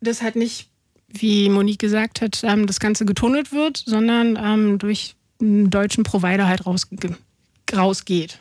das 0.00 0.22
halt 0.22 0.36
nicht, 0.36 0.70
wie 1.08 1.48
Monique 1.48 1.80
gesagt 1.80 2.20
hat, 2.20 2.44
ähm, 2.44 2.68
das 2.68 2.78
Ganze 2.78 3.04
getunnelt 3.06 3.50
wird, 3.50 3.82
sondern 3.84 4.38
ähm, 4.40 4.78
durch 4.78 5.16
einen 5.40 5.68
deutschen 5.68 6.04
Provider 6.04 6.46
halt 6.46 6.64
rausge 6.64 6.96
rausgeht. 7.74 8.38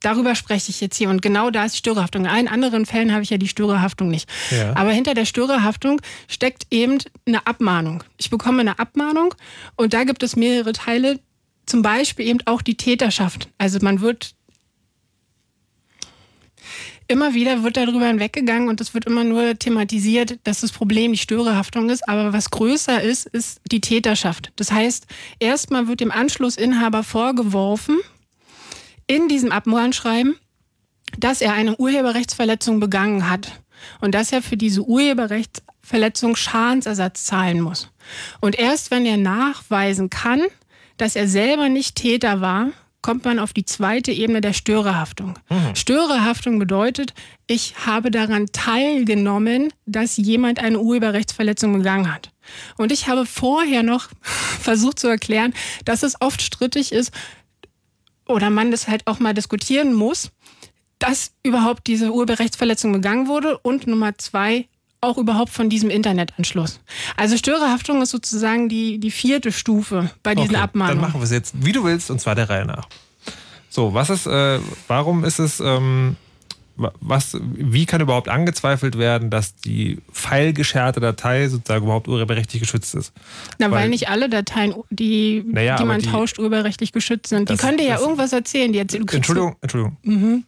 Darüber 0.00 0.34
spreche 0.34 0.70
ich 0.70 0.80
jetzt 0.80 0.96
hier. 0.96 1.10
Und 1.10 1.22
genau 1.22 1.50
da 1.50 1.64
ist 1.64 1.74
die 1.74 1.78
Störerhaftung. 1.78 2.24
In 2.24 2.30
allen 2.30 2.48
anderen 2.48 2.86
Fällen 2.86 3.12
habe 3.12 3.22
ich 3.22 3.30
ja 3.30 3.36
die 3.36 3.48
Störerhaftung 3.48 4.08
nicht. 4.08 4.28
Ja. 4.50 4.76
Aber 4.76 4.92
hinter 4.92 5.14
der 5.14 5.24
Störerhaftung 5.24 6.00
steckt 6.28 6.66
eben 6.70 6.98
eine 7.26 7.46
Abmahnung. 7.46 8.04
Ich 8.16 8.30
bekomme 8.30 8.60
eine 8.60 8.78
Abmahnung 8.78 9.34
und 9.76 9.94
da 9.94 10.04
gibt 10.04 10.22
es 10.22 10.36
mehrere 10.36 10.72
Teile. 10.72 11.18
Zum 11.66 11.82
Beispiel 11.82 12.26
eben 12.26 12.38
auch 12.46 12.62
die 12.62 12.76
Täterschaft. 12.76 13.48
Also 13.58 13.78
man 13.82 14.00
wird 14.00 14.34
immer 17.08 17.34
wieder 17.34 17.62
wird 17.64 17.76
darüber 17.76 18.06
hinweggegangen 18.06 18.68
und 18.68 18.80
es 18.80 18.94
wird 18.94 19.06
immer 19.06 19.24
nur 19.24 19.58
thematisiert, 19.58 20.38
dass 20.44 20.60
das 20.60 20.70
Problem 20.70 21.12
die 21.12 21.18
Störerhaftung 21.18 21.90
ist. 21.90 22.06
Aber 22.08 22.32
was 22.32 22.50
größer 22.50 23.02
ist, 23.02 23.26
ist 23.26 23.60
die 23.70 23.80
Täterschaft. 23.80 24.52
Das 24.56 24.70
heißt, 24.70 25.06
erstmal 25.40 25.88
wird 25.88 26.00
dem 26.00 26.12
Anschlussinhaber 26.12 27.02
vorgeworfen, 27.02 27.98
in 29.08 29.26
diesem 29.28 29.50
Abmahnschreiben, 29.50 30.36
dass 31.18 31.40
er 31.40 31.54
eine 31.54 31.76
Urheberrechtsverletzung 31.76 32.78
begangen 32.78 33.28
hat 33.28 33.60
und 34.00 34.14
dass 34.14 34.30
er 34.30 34.42
für 34.42 34.56
diese 34.56 34.82
Urheberrechtsverletzung 34.82 36.36
Schadensersatz 36.36 37.24
zahlen 37.24 37.60
muss. 37.60 37.90
Und 38.40 38.58
erst 38.58 38.90
wenn 38.90 39.04
er 39.04 39.16
nachweisen 39.16 40.10
kann, 40.10 40.42
dass 40.96 41.16
er 41.16 41.28
selber 41.28 41.68
nicht 41.68 41.96
Täter 41.96 42.40
war, 42.40 42.70
kommt 43.00 43.24
man 43.24 43.38
auf 43.38 43.52
die 43.52 43.64
zweite 43.64 44.10
Ebene 44.10 44.40
der 44.40 44.52
Störerhaftung. 44.52 45.38
Mhm. 45.48 45.74
Störerhaftung 45.76 46.58
bedeutet, 46.58 47.14
ich 47.46 47.86
habe 47.86 48.10
daran 48.10 48.46
teilgenommen, 48.52 49.72
dass 49.86 50.16
jemand 50.16 50.58
eine 50.58 50.80
Urheberrechtsverletzung 50.80 51.78
begangen 51.78 52.12
hat. 52.12 52.30
Und 52.76 52.92
ich 52.92 53.08
habe 53.08 53.24
vorher 53.24 53.82
noch 53.82 54.08
versucht 54.22 54.98
zu 54.98 55.08
erklären, 55.08 55.54
dass 55.84 56.02
es 56.02 56.20
oft 56.20 56.42
strittig 56.42 56.92
ist 56.92 57.12
oder 58.28 58.50
man 58.50 58.70
das 58.70 58.88
halt 58.88 59.06
auch 59.06 59.18
mal 59.18 59.34
diskutieren 59.34 59.94
muss, 59.94 60.30
dass 60.98 61.32
überhaupt 61.42 61.86
diese 61.86 62.12
Urheberrechtsverletzung 62.12 62.92
begangen 62.92 63.28
wurde 63.28 63.58
und 63.58 63.86
Nummer 63.86 64.16
zwei, 64.18 64.68
auch 65.00 65.16
überhaupt 65.16 65.50
von 65.50 65.70
diesem 65.70 65.90
Internetanschluss. 65.90 66.80
Also 67.16 67.36
Störerhaftung 67.36 68.02
ist 68.02 68.10
sozusagen 68.10 68.68
die, 68.68 68.98
die 68.98 69.10
vierte 69.10 69.52
Stufe 69.52 70.10
bei 70.22 70.34
diesen 70.34 70.56
okay, 70.56 70.64
Abmahnungen. 70.64 71.00
Dann 71.00 71.10
machen 71.10 71.20
wir 71.20 71.24
es 71.24 71.30
jetzt, 71.30 71.54
wie 71.64 71.72
du 71.72 71.84
willst, 71.84 72.10
und 72.10 72.20
zwar 72.20 72.34
der 72.34 72.50
Reihe 72.50 72.66
nach. 72.66 72.88
So, 73.68 73.94
was 73.94 74.10
ist, 74.10 74.26
äh, 74.26 74.58
warum 74.88 75.24
ist 75.24 75.38
es, 75.38 75.60
ähm, 75.60 76.16
was, 76.78 77.36
wie 77.40 77.86
kann 77.86 78.00
überhaupt 78.00 78.28
angezweifelt 78.28 78.98
werden, 78.98 79.30
dass 79.30 79.56
die 79.56 79.98
feilgescherte 80.12 81.00
Datei 81.00 81.48
sozusagen 81.48 81.84
überhaupt 81.84 82.08
urheberrechtlich 82.08 82.60
geschützt 82.60 82.94
ist? 82.94 83.12
Na, 83.58 83.70
weil, 83.70 83.82
weil 83.82 83.88
nicht 83.88 84.08
alle 84.08 84.28
Dateien, 84.28 84.74
die, 84.90 85.44
naja, 85.46 85.76
die 85.76 85.84
man 85.84 86.00
die, 86.00 86.08
tauscht, 86.08 86.38
urheberrechtlich 86.38 86.92
geschützt 86.92 87.28
sind. 87.28 87.50
Die 87.50 87.56
können 87.56 87.78
dir 87.78 87.86
ja 87.86 87.98
irgendwas 87.98 88.32
erzählen. 88.32 88.72
Die 88.72 88.78
erzählen 88.78 89.06
Entschuldigung, 89.08 89.56
Entschuldigung. 89.60 89.96
Mhm. 90.02 90.44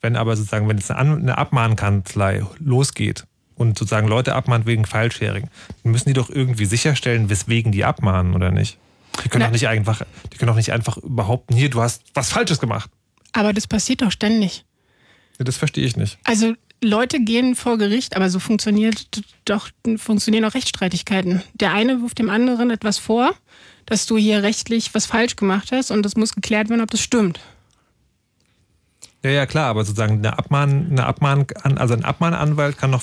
Wenn 0.00 0.16
aber 0.16 0.36
sozusagen, 0.36 0.68
wenn 0.68 0.78
jetzt 0.78 0.90
eine, 0.90 1.16
eine 1.16 1.38
Abmahnkanzlei 1.38 2.44
losgeht 2.58 3.24
und 3.56 3.78
sozusagen 3.78 4.08
Leute 4.08 4.34
abmahnt 4.34 4.64
wegen 4.64 4.86
File-Sharing, 4.86 5.48
dann 5.82 5.92
müssen 5.92 6.08
die 6.08 6.14
doch 6.14 6.30
irgendwie 6.30 6.64
sicherstellen, 6.64 7.28
weswegen 7.28 7.72
die 7.72 7.84
abmahnen 7.84 8.34
oder 8.34 8.50
nicht. 8.50 8.78
Die 9.24 9.28
können 9.28 9.44
doch 9.44 9.50
nicht 9.50 9.68
einfach, 9.68 10.02
die 10.32 10.38
können 10.38 10.48
doch 10.48 10.56
nicht 10.56 10.72
einfach 10.72 10.98
behaupten, 11.02 11.54
hier, 11.54 11.68
du 11.68 11.82
hast 11.82 12.02
was 12.14 12.30
Falsches 12.30 12.60
gemacht. 12.60 12.88
Aber 13.32 13.52
das 13.52 13.66
passiert 13.66 14.02
doch 14.02 14.12
ständig. 14.12 14.64
Das 15.38 15.56
verstehe 15.56 15.86
ich 15.86 15.96
nicht. 15.96 16.18
Also 16.24 16.54
Leute 16.82 17.20
gehen 17.20 17.56
vor 17.56 17.78
Gericht, 17.78 18.16
aber 18.16 18.30
so 18.30 18.38
funktioniert 18.38 19.06
doch, 19.44 19.68
funktionieren 19.96 20.44
auch 20.44 20.54
Rechtsstreitigkeiten. 20.54 21.42
Der 21.54 21.72
eine 21.72 22.02
wirft 22.02 22.18
dem 22.18 22.30
anderen 22.30 22.70
etwas 22.70 22.98
vor, 22.98 23.34
dass 23.86 24.06
du 24.06 24.16
hier 24.16 24.42
rechtlich 24.42 24.94
was 24.94 25.06
falsch 25.06 25.36
gemacht 25.36 25.70
hast 25.72 25.90
und 25.90 26.02
das 26.02 26.16
muss 26.16 26.34
geklärt 26.34 26.68
werden, 26.68 26.82
ob 26.82 26.90
das 26.90 27.00
stimmt. 27.00 27.40
Ja, 29.24 29.30
ja, 29.30 29.46
klar, 29.46 29.66
aber 29.66 29.84
sozusagen 29.84 30.18
eine 30.18 30.38
Abmahn, 30.38 30.88
eine 30.92 31.04
Abmahn, 31.04 31.46
also 31.76 31.94
ein 31.94 32.04
Abmahnanwalt 32.04 32.78
kann 32.78 32.90
noch 32.90 33.02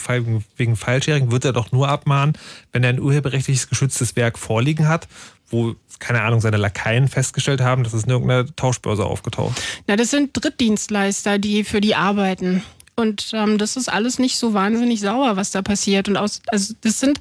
wegen 0.56 0.76
File-Sharing, 0.78 1.30
wird 1.30 1.44
er 1.44 1.52
doch 1.52 1.74
nur 1.74 1.90
abmahnen, 1.90 2.38
wenn 2.72 2.86
er 2.86 2.92
ein 2.92 3.02
urheberrechtliches 3.02 3.68
geschütztes 3.68 4.16
Werk 4.16 4.40
vorliegen 4.40 4.88
hat, 4.88 5.10
wo, 5.50 5.76
keine 6.00 6.22
Ahnung, 6.22 6.42
seine 6.42 6.58
Lakaien 6.58 7.08
festgestellt 7.08 7.62
haben, 7.62 7.84
dass 7.84 7.94
es 7.94 8.04
in 8.04 8.10
irgendeiner 8.10 8.46
Tauschbörse 8.56 9.06
aufgetaucht. 9.06 9.62
Na, 9.88 9.96
das 9.96 10.12
sind 10.12 10.32
Drittdienstleister, 10.34 11.38
die 11.38 11.64
für 11.64 11.82
die 11.82 11.96
arbeiten. 11.96 12.64
Und 12.96 13.32
ähm, 13.34 13.58
das 13.58 13.76
ist 13.76 13.90
alles 13.90 14.20
nicht 14.20 14.38
so 14.38 14.54
wahnsinnig 14.54 15.02
sauer, 15.02 15.36
was 15.36 15.52
da 15.52 15.62
passiert. 15.62 16.08
Und 16.08 16.18
aus, 16.18 16.42
also 16.48 16.74
das 16.82 17.00
sind 17.00 17.20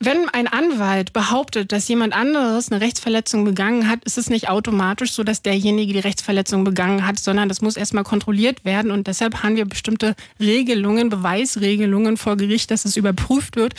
wenn 0.00 0.28
ein 0.28 0.48
Anwalt 0.48 1.12
behauptet, 1.12 1.72
dass 1.72 1.88
jemand 1.88 2.14
anderes 2.14 2.70
eine 2.70 2.80
Rechtsverletzung 2.80 3.44
begangen 3.44 3.88
hat, 3.88 4.04
ist 4.04 4.18
es 4.18 4.28
nicht 4.28 4.48
automatisch 4.48 5.12
so, 5.12 5.24
dass 5.24 5.42
derjenige 5.42 5.92
die 5.92 5.98
Rechtsverletzung 6.00 6.64
begangen 6.64 7.06
hat, 7.06 7.18
sondern 7.18 7.48
das 7.48 7.62
muss 7.62 7.76
erstmal 7.76 8.04
kontrolliert 8.04 8.64
werden. 8.64 8.90
Und 8.90 9.06
deshalb 9.06 9.42
haben 9.42 9.56
wir 9.56 9.64
bestimmte 9.64 10.14
Regelungen, 10.40 11.08
Beweisregelungen 11.08 12.16
vor 12.16 12.36
Gericht, 12.36 12.70
dass 12.70 12.84
es 12.84 12.96
überprüft 12.96 13.56
wird, 13.56 13.74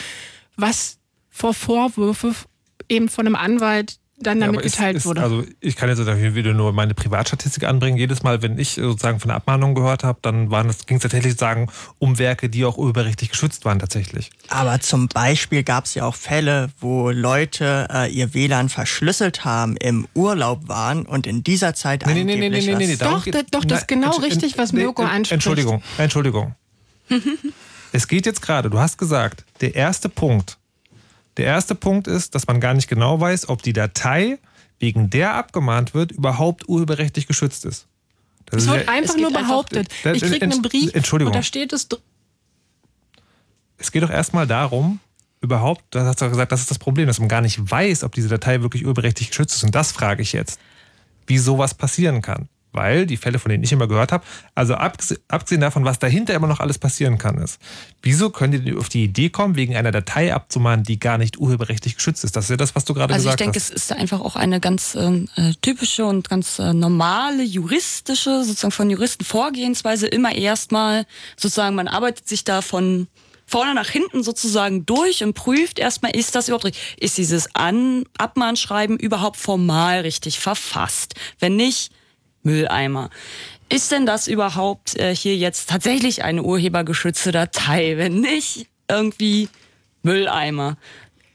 was 0.56 0.98
vor 1.30 1.54
Vorwürfe 1.54 2.34
eben 2.90 3.10
von 3.10 3.26
einem 3.26 3.36
Anwalt 3.36 4.00
dann 4.18 4.40
damit 4.40 4.62
ja, 4.62 4.62
geteilt 4.62 4.98
ist, 4.98 5.06
wurde. 5.06 5.22
Also 5.22 5.44
ich 5.60 5.76
kann 5.76 5.90
jetzt 5.90 6.00
wieder 6.36 6.54
nur 6.54 6.72
meine 6.72 6.94
Privatstatistik 6.94 7.66
anbringen. 7.66 7.98
Jedes 7.98 8.24
Mal, 8.24 8.42
wenn 8.42 8.58
ich 8.58 8.76
sozusagen 8.76 9.20
von 9.20 9.28
der 9.28 9.38
Abmahnung 9.38 9.76
gehört 9.76 10.04
habe, 10.04 10.20
dann 10.22 10.50
ging 10.86 10.98
es 10.98 11.04
tatsächlich 11.04 11.36
sagen 11.36 11.68
um 12.00 12.18
Werke, 12.18 12.50
die 12.50 12.64
auch 12.64 12.78
urheberrechtlich 12.78 13.30
geschützt 13.30 13.66
waren 13.66 13.80
tatsächlich. 13.80 14.30
Aber 14.48 14.80
zum 14.80 15.10
Beispiel 15.10 15.64
gab 15.64 15.86
es 15.86 15.96
ja 15.96 16.06
auch 16.06 16.16
Fälle, 16.16 16.70
wo 16.80 17.10
Leute 17.10 17.88
äh, 17.92 18.12
ihr 18.12 18.34
WLAN 18.34 18.70
verschlüsselt 18.70 19.44
haben, 19.44 19.76
im 19.78 20.08
Urlaub 20.14 20.70
waren 20.70 21.06
und 21.06 21.28
in 21.28 21.44
dieser 21.44 21.74
Zeit 21.74 22.06
nee, 22.06 22.14
nee, 22.14 22.24
nee, 22.24 22.38
nee, 22.38 22.50
nee, 22.50 22.76
nee, 22.76 22.88
nee, 22.88 22.96
Doch, 22.96 23.26
das, 23.26 23.46
doch, 23.52 23.66
das 23.66 23.82
ist 23.82 23.88
genau 23.88 24.16
richtig, 24.18 24.58
was 24.58 24.72
Mirko 24.72 25.04
anspricht. 25.04 25.34
Entschuldigung, 25.34 25.84
Entschuldigung. 25.98 26.56
es 27.92 28.08
geht 28.08 28.26
jetzt 28.26 28.42
gerade, 28.42 28.70
du 28.70 28.80
hast 28.80 28.98
gesagt, 28.98 29.44
der 29.60 29.76
erste 29.76 30.08
Punkt, 30.08 30.58
der 31.38 31.46
erste 31.46 31.76
Punkt 31.76 32.08
ist, 32.08 32.36
dass 32.36 32.48
man 32.48 32.60
gar 32.60 32.74
nicht 32.74 32.88
genau 32.88 33.20
weiß, 33.20 33.50
ob 33.50 33.62
die 33.62 33.74
Datei, 33.74 34.38
wegen 34.80 35.10
der 35.10 35.36
abgemahnt 35.36 35.94
wird, 35.94 36.12
überhaupt 36.12 36.68
urheberrechtlich 36.68 37.28
geschützt 37.28 37.66
ist. 37.66 37.88
Das 38.46 38.64
es 38.64 38.70
wird 38.70 38.86
ja, 38.86 38.92
einfach 38.92 39.18
nur 39.18 39.32
behauptet. 39.32 39.90
Einfach, 40.04 40.22
ich 40.22 40.32
kriege 40.32 40.46
einen 40.46 40.62
Brief 40.62 40.94
Entschuldigung. 40.94 41.34
und 41.34 41.38
da 41.38 41.44
steht 41.44 41.74
es. 41.74 41.88
Es 43.78 43.92
geht 43.92 44.04
doch 44.04 44.10
erstmal 44.10 44.48
darum, 44.48 45.00
überhaupt, 45.42 45.84
das 45.92 46.06
hast 46.06 46.22
du 46.22 46.30
gesagt, 46.30 46.52
das 46.52 46.62
ist 46.62 46.72
das 46.72 46.80
Problem, 46.80 47.08
dass 47.08 47.20
man 47.20 47.28
gar 47.28 47.42
nicht 47.42 47.60
weiß, 47.60 48.04
ob 48.04 48.14
diese 48.14 48.30
Datei 48.30 48.62
wirklich 48.62 48.84
urheberrechtlich 48.84 49.30
geschützt 49.30 49.56
ist. 49.56 49.64
Und 49.64 49.76
das 49.76 49.92
frage 49.92 50.22
ich 50.22 50.34
jetzt, 50.34 50.60
wie 51.28 51.38
sowas 51.38 51.74
passieren 51.74 52.22
kann 52.22 52.48
weil 52.76 53.06
die 53.06 53.18
Fälle, 53.18 53.40
von 53.40 53.50
denen 53.50 53.64
ich 53.64 53.72
immer 53.72 53.88
gehört 53.88 54.12
habe, 54.12 54.24
also 54.54 54.76
abgesehen 54.76 55.62
davon, 55.62 55.86
was 55.86 56.00
dahinter 56.00 56.34
immer 56.34 56.48
noch 56.48 56.60
alles 56.60 56.78
passieren 56.78 57.18
kann, 57.18 57.38
ist, 57.38 57.60
wieso 58.02 58.30
könnt 58.30 58.54
ihr 58.54 58.78
auf 58.78 58.90
die 58.90 59.04
Idee 59.04 59.30
kommen, 59.30 59.56
wegen 59.56 59.76
einer 59.76 59.92
Datei 59.92 60.34
abzumahnen, 60.34 60.84
die 60.84 61.00
gar 61.00 61.18
nicht 61.18 61.40
urheberrechtlich 61.40 61.96
geschützt 61.96 62.24
ist? 62.24 62.36
Das 62.36 62.46
ist 62.46 62.50
ja 62.52 62.58
das, 62.58 62.76
was 62.76 62.86
du 62.86 62.94
gerade 62.94 63.14
also 63.14 63.30
gesagt 63.30 63.42
hast. 63.42 63.48
Also 63.48 63.60
ich 63.60 63.70
denke, 63.70 63.76
es 63.76 63.84
ist 63.84 63.92
einfach 63.92 64.22
auch 64.22 64.36
eine 64.36 64.60
ganz 64.60 64.96
ähm, 64.96 65.28
äh, 65.36 65.54
typische 65.62 66.06
und 66.06 66.30
ganz 66.30 66.60
äh, 66.60 66.74
normale 66.74 67.44
juristische, 67.44 68.44
sozusagen 68.44 68.72
von 68.72 68.90
Juristen 68.90 69.26
Vorgehensweise, 69.26 70.08
immer 70.08 70.36
erstmal 70.36 71.06
sozusagen, 71.38 71.76
man 71.76 71.88
arbeitet 71.88 72.28
sich 72.28 72.44
da 72.44 72.62
von 72.62 73.08
vorne 73.46 73.74
nach 73.74 73.90
hinten 73.90 74.24
sozusagen 74.24 74.86
durch 74.86 75.24
und 75.24 75.34
prüft 75.34 75.80
erstmal, 75.80 76.16
ist 76.16 76.36
das 76.36 76.48
überhaupt 76.48 76.66
richtig? 76.66 76.96
Ist 77.00 77.18
dieses 77.18 77.56
An 77.56 78.04
Abmahnschreiben 78.18 78.98
überhaupt 78.98 79.38
formal 79.38 80.02
richtig 80.02 80.40
verfasst? 80.40 81.16
Wenn 81.40 81.56
nicht, 81.56 81.92
Mülleimer. 82.46 83.10
Ist 83.68 83.92
denn 83.92 84.06
das 84.06 84.28
überhaupt 84.28 84.96
äh, 84.98 85.16
hier 85.16 85.36
jetzt 85.36 85.70
tatsächlich 85.70 86.24
eine 86.24 86.44
urhebergeschützte 86.44 87.32
Datei? 87.32 87.98
Wenn 87.98 88.22
nicht, 88.22 88.68
irgendwie 88.88 89.50
Mülleimer. 90.04 90.78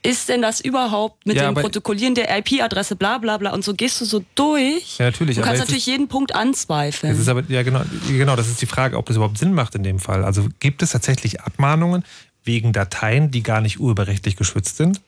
Ist 0.03 0.29
denn 0.29 0.41
das 0.41 0.61
überhaupt 0.61 1.27
mit 1.27 1.35
ja, 1.35 1.45
dem 1.45 1.53
Protokollieren 1.53 2.15
der 2.15 2.35
IP-Adresse, 2.39 2.95
bla 2.95 3.19
bla 3.19 3.37
bla 3.37 3.53
und 3.53 3.63
so 3.63 3.75
gehst 3.75 4.01
du 4.01 4.05
so 4.05 4.23
durch? 4.33 4.97
Ja, 4.97 5.05
natürlich. 5.05 5.35
Du 5.35 5.43
kannst 5.43 5.59
natürlich 5.59 5.85
jeden 5.85 6.07
Punkt 6.07 6.33
anzweifeln. 6.33 7.13
Das 7.13 7.21
ist 7.21 7.27
aber, 7.27 7.43
ja, 7.49 7.61
genau, 7.61 7.83
genau, 8.07 8.35
das 8.35 8.47
ist 8.47 8.61
die 8.61 8.65
Frage, 8.65 8.97
ob 8.97 9.05
das 9.05 9.17
überhaupt 9.17 9.37
Sinn 9.37 9.53
macht 9.53 9.75
in 9.75 9.83
dem 9.83 9.99
Fall. 9.99 10.23
Also 10.23 10.47
gibt 10.59 10.81
es 10.81 10.91
tatsächlich 10.91 11.41
Abmahnungen 11.41 12.03
wegen 12.43 12.73
Dateien, 12.73 13.29
die 13.29 13.43
gar 13.43 13.61
nicht 13.61 13.79
urheberrechtlich 13.79 14.37
geschützt 14.37 14.77
sind? 14.77 15.01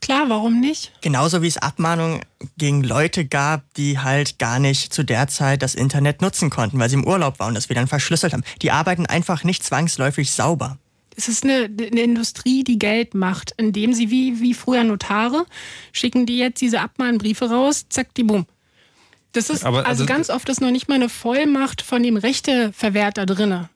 Klar, 0.00 0.28
warum 0.28 0.60
nicht? 0.60 0.92
Genauso 1.00 1.42
wie 1.42 1.48
es 1.48 1.58
Abmahnungen 1.58 2.20
gegen 2.56 2.82
Leute 2.82 3.24
gab, 3.24 3.62
die 3.74 3.98
halt 3.98 4.38
gar 4.38 4.58
nicht 4.58 4.92
zu 4.92 5.02
der 5.02 5.28
Zeit 5.28 5.62
das 5.62 5.74
Internet 5.74 6.22
nutzen 6.22 6.50
konnten, 6.50 6.78
weil 6.78 6.88
sie 6.88 6.96
im 6.96 7.06
Urlaub 7.06 7.38
waren 7.38 7.48
und 7.48 7.54
das 7.54 7.68
wir 7.68 7.74
dann 7.74 7.88
verschlüsselt 7.88 8.32
haben. 8.32 8.44
Die 8.62 8.70
arbeiten 8.70 9.06
einfach 9.06 9.44
nicht 9.44 9.64
zwangsläufig 9.64 10.30
sauber. 10.30 10.78
Es 11.16 11.26
ist 11.26 11.42
eine, 11.42 11.64
eine, 11.64 12.00
Industrie, 12.00 12.62
die 12.62 12.78
Geld 12.78 13.14
macht, 13.14 13.52
indem 13.56 13.92
sie 13.92 14.08
wie, 14.08 14.40
wie 14.40 14.54
früher 14.54 14.84
Notare 14.84 15.46
schicken 15.90 16.26
die 16.26 16.38
jetzt 16.38 16.60
diese 16.60 16.80
Abmahnbriefe 16.80 17.50
raus, 17.50 17.86
zack, 17.88 18.14
die 18.14 18.22
bumm. 18.22 18.46
Das 19.38 19.50
ist 19.50 19.64
Aber 19.64 19.78
also, 19.78 19.90
also 19.90 20.06
ganz 20.06 20.30
oft 20.30 20.48
ist 20.48 20.60
noch 20.60 20.72
nicht 20.72 20.88
mal 20.88 20.96
eine 20.96 21.08
Vollmacht 21.08 21.80
von 21.80 22.02
dem 22.02 22.16
Rechteverwerter 22.16 23.24
drin. 23.24 23.68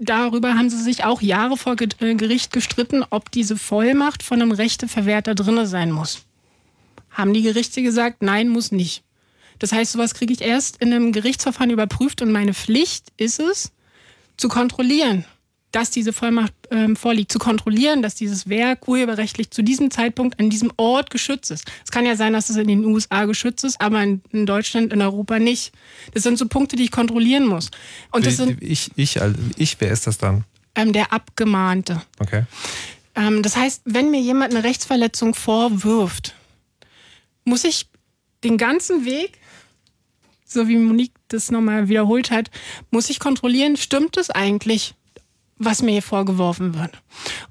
Darüber 0.00 0.54
haben 0.54 0.68
sie 0.68 0.82
sich 0.82 1.04
auch 1.04 1.22
Jahre 1.22 1.56
vor 1.56 1.76
äh, 1.80 2.14
Gericht 2.16 2.52
gestritten, 2.52 3.04
ob 3.10 3.30
diese 3.30 3.56
Vollmacht 3.56 4.24
von 4.24 4.42
einem 4.42 4.50
Rechteverwerter 4.50 5.36
drin 5.36 5.66
sein 5.66 5.92
muss. 5.92 6.22
Haben 7.10 7.32
die 7.32 7.42
Gerichte 7.42 7.80
gesagt, 7.80 8.22
nein, 8.22 8.48
muss 8.48 8.72
nicht. 8.72 9.04
Das 9.60 9.70
heißt, 9.72 9.92
sowas 9.92 10.14
kriege 10.14 10.32
ich 10.32 10.40
erst 10.40 10.78
in 10.78 10.92
einem 10.92 11.12
Gerichtsverfahren 11.12 11.70
überprüft 11.70 12.20
und 12.20 12.32
meine 12.32 12.52
Pflicht 12.52 13.12
ist 13.16 13.38
es, 13.38 13.70
zu 14.36 14.48
kontrollieren, 14.48 15.24
dass 15.74 15.90
diese 15.90 16.12
Vollmacht 16.12 16.52
ähm, 16.70 16.94
vorliegt, 16.94 17.32
zu 17.32 17.38
kontrollieren, 17.38 18.00
dass 18.00 18.14
dieses 18.14 18.48
Werk 18.48 18.86
urheberrechtlich 18.86 19.50
zu 19.50 19.62
diesem 19.62 19.90
Zeitpunkt 19.90 20.38
an 20.38 20.48
diesem 20.48 20.72
Ort 20.76 21.10
geschützt 21.10 21.50
ist. 21.50 21.64
Es 21.84 21.90
kann 21.90 22.06
ja 22.06 22.14
sein, 22.14 22.32
dass 22.32 22.48
es 22.48 22.56
in 22.56 22.68
den 22.68 22.84
USA 22.84 23.24
geschützt 23.24 23.64
ist, 23.64 23.80
aber 23.80 24.02
in, 24.02 24.22
in 24.30 24.46
Deutschland, 24.46 24.92
in 24.92 25.02
Europa 25.02 25.38
nicht. 25.38 25.72
Das 26.12 26.22
sind 26.22 26.38
so 26.38 26.46
Punkte, 26.46 26.76
die 26.76 26.84
ich 26.84 26.92
kontrollieren 26.92 27.46
muss. 27.46 27.70
Und 28.12 28.24
das 28.24 28.36
sind, 28.36 28.62
ich, 28.62 28.92
ich, 28.94 29.20
also 29.20 29.36
ich, 29.56 29.76
wer 29.80 29.90
ist 29.90 30.06
das 30.06 30.18
dann? 30.18 30.44
Ähm, 30.76 30.92
der 30.92 31.12
Abgemahnte. 31.12 32.02
Okay. 32.20 32.44
Ähm, 33.16 33.42
das 33.42 33.56
heißt, 33.56 33.82
wenn 33.84 34.10
mir 34.10 34.20
jemand 34.20 34.54
eine 34.54 34.62
Rechtsverletzung 34.62 35.34
vorwirft, 35.34 36.34
muss 37.44 37.64
ich 37.64 37.88
den 38.44 38.58
ganzen 38.58 39.04
Weg 39.04 39.38
so 40.46 40.68
wie 40.68 40.76
Monique 40.76 41.12
das 41.28 41.50
nochmal 41.50 41.88
wiederholt 41.88 42.30
hat, 42.30 42.50
muss 42.90 43.10
ich 43.10 43.18
kontrollieren, 43.18 43.76
stimmt 43.76 44.16
es 44.16 44.30
eigentlich? 44.30 44.94
Was 45.64 45.82
mir 45.82 45.92
hier 45.92 46.02
vorgeworfen 46.02 46.74
wird. 46.74 46.90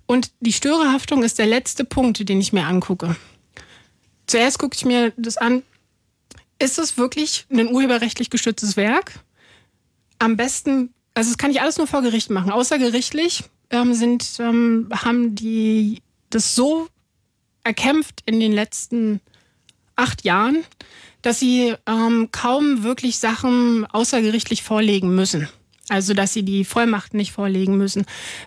Und 0.06 0.31
die 0.40 0.53
Störerhaftung 0.53 1.23
ist 1.23 1.40
der 1.40 1.45
letzte 1.45 1.85
Punkt, 1.85 2.27
den 2.27 2.40
ich 2.40 2.53
mir 2.53 2.65
angucke. 2.65 3.15
Zuerst 4.27 4.60
gucke 4.60 4.76
ich 4.76 4.85
mir 4.85 5.14
das 5.18 5.38
an, 5.38 5.64
ist 6.60 6.80
es 6.80 6.98
wirklich 6.98 7.45
ein 7.52 7.68
urheberrechtlich 7.68 8.30
geschütztes 8.30 8.77
Werk? 8.77 9.19
Am 10.19 10.38
besten, 10.38 10.94
also 11.14 11.30
das 11.30 11.38
kann 11.38 11.52
ich 11.52 11.61
alles 11.61 11.77
nur 11.77 11.88
vor 11.88 12.02
Gericht 12.02 12.30
machen. 12.30 12.52
Außergerichtlich 12.52 13.44
ähm, 13.69 13.94
sind, 13.94 14.26
ähm, 14.40 14.90
haben 14.91 15.35
die 15.35 16.02
das 16.30 16.56
so 16.56 16.88
erkämpft 17.64 18.22
in 18.26 18.40
den 18.40 18.52
letzten 18.52 19.19
acht 19.95 20.23
Jahren, 20.23 20.64
dass 21.22 21.40
sie 21.40 21.76
ähm, 21.85 22.30
kaum 22.31 22.84
wirklich 22.84 23.18
Sachen 23.19 23.85
außergerichtlich 23.85 24.64
vorlegen 24.64 25.15
müssen. 25.15 25.48
Also, 25.89 26.14
dass 26.14 26.34
sie 26.34 26.43
die 26.43 26.64
Vollmachten 26.64 27.18
nicht 27.18 27.34
vorlegen 27.34 27.77
müssen, 27.77 28.05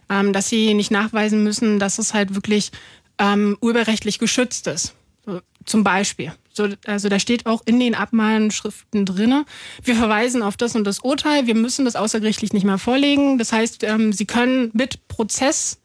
ähm, 0.08 0.32
dass 0.32 0.48
sie 0.48 0.72
nicht 0.74 0.90
nachweisen 0.90 1.42
müssen, 1.42 1.78
dass 1.78 1.98
es 1.98 2.14
halt 2.14 2.34
wirklich 2.34 2.72
ähm, 3.18 3.58
urheberrechtlich 3.60 4.18
geschützt 4.18 4.66
ist. 4.66 4.94
So, 5.26 5.40
zum 5.64 5.84
Beispiel. 5.84 6.32
So, 6.52 6.68
also 6.86 7.10
da 7.10 7.18
steht 7.18 7.44
auch 7.44 7.60
in 7.66 7.78
den 7.78 7.94
Abmahnschriften 7.94 9.04
drin, 9.04 9.44
wir 9.82 9.94
verweisen 9.94 10.42
auf 10.42 10.56
das 10.56 10.74
und 10.74 10.84
das 10.84 11.00
Urteil, 11.00 11.46
wir 11.46 11.54
müssen 11.54 11.84
das 11.84 11.96
außergerichtlich 11.96 12.54
nicht 12.54 12.64
mehr 12.64 12.78
vorlegen. 12.78 13.36
Das 13.36 13.52
heißt, 13.52 13.82
ähm, 13.84 14.14
Sie 14.14 14.24
können 14.24 14.70
mit 14.72 15.06
Prozess, 15.08 15.78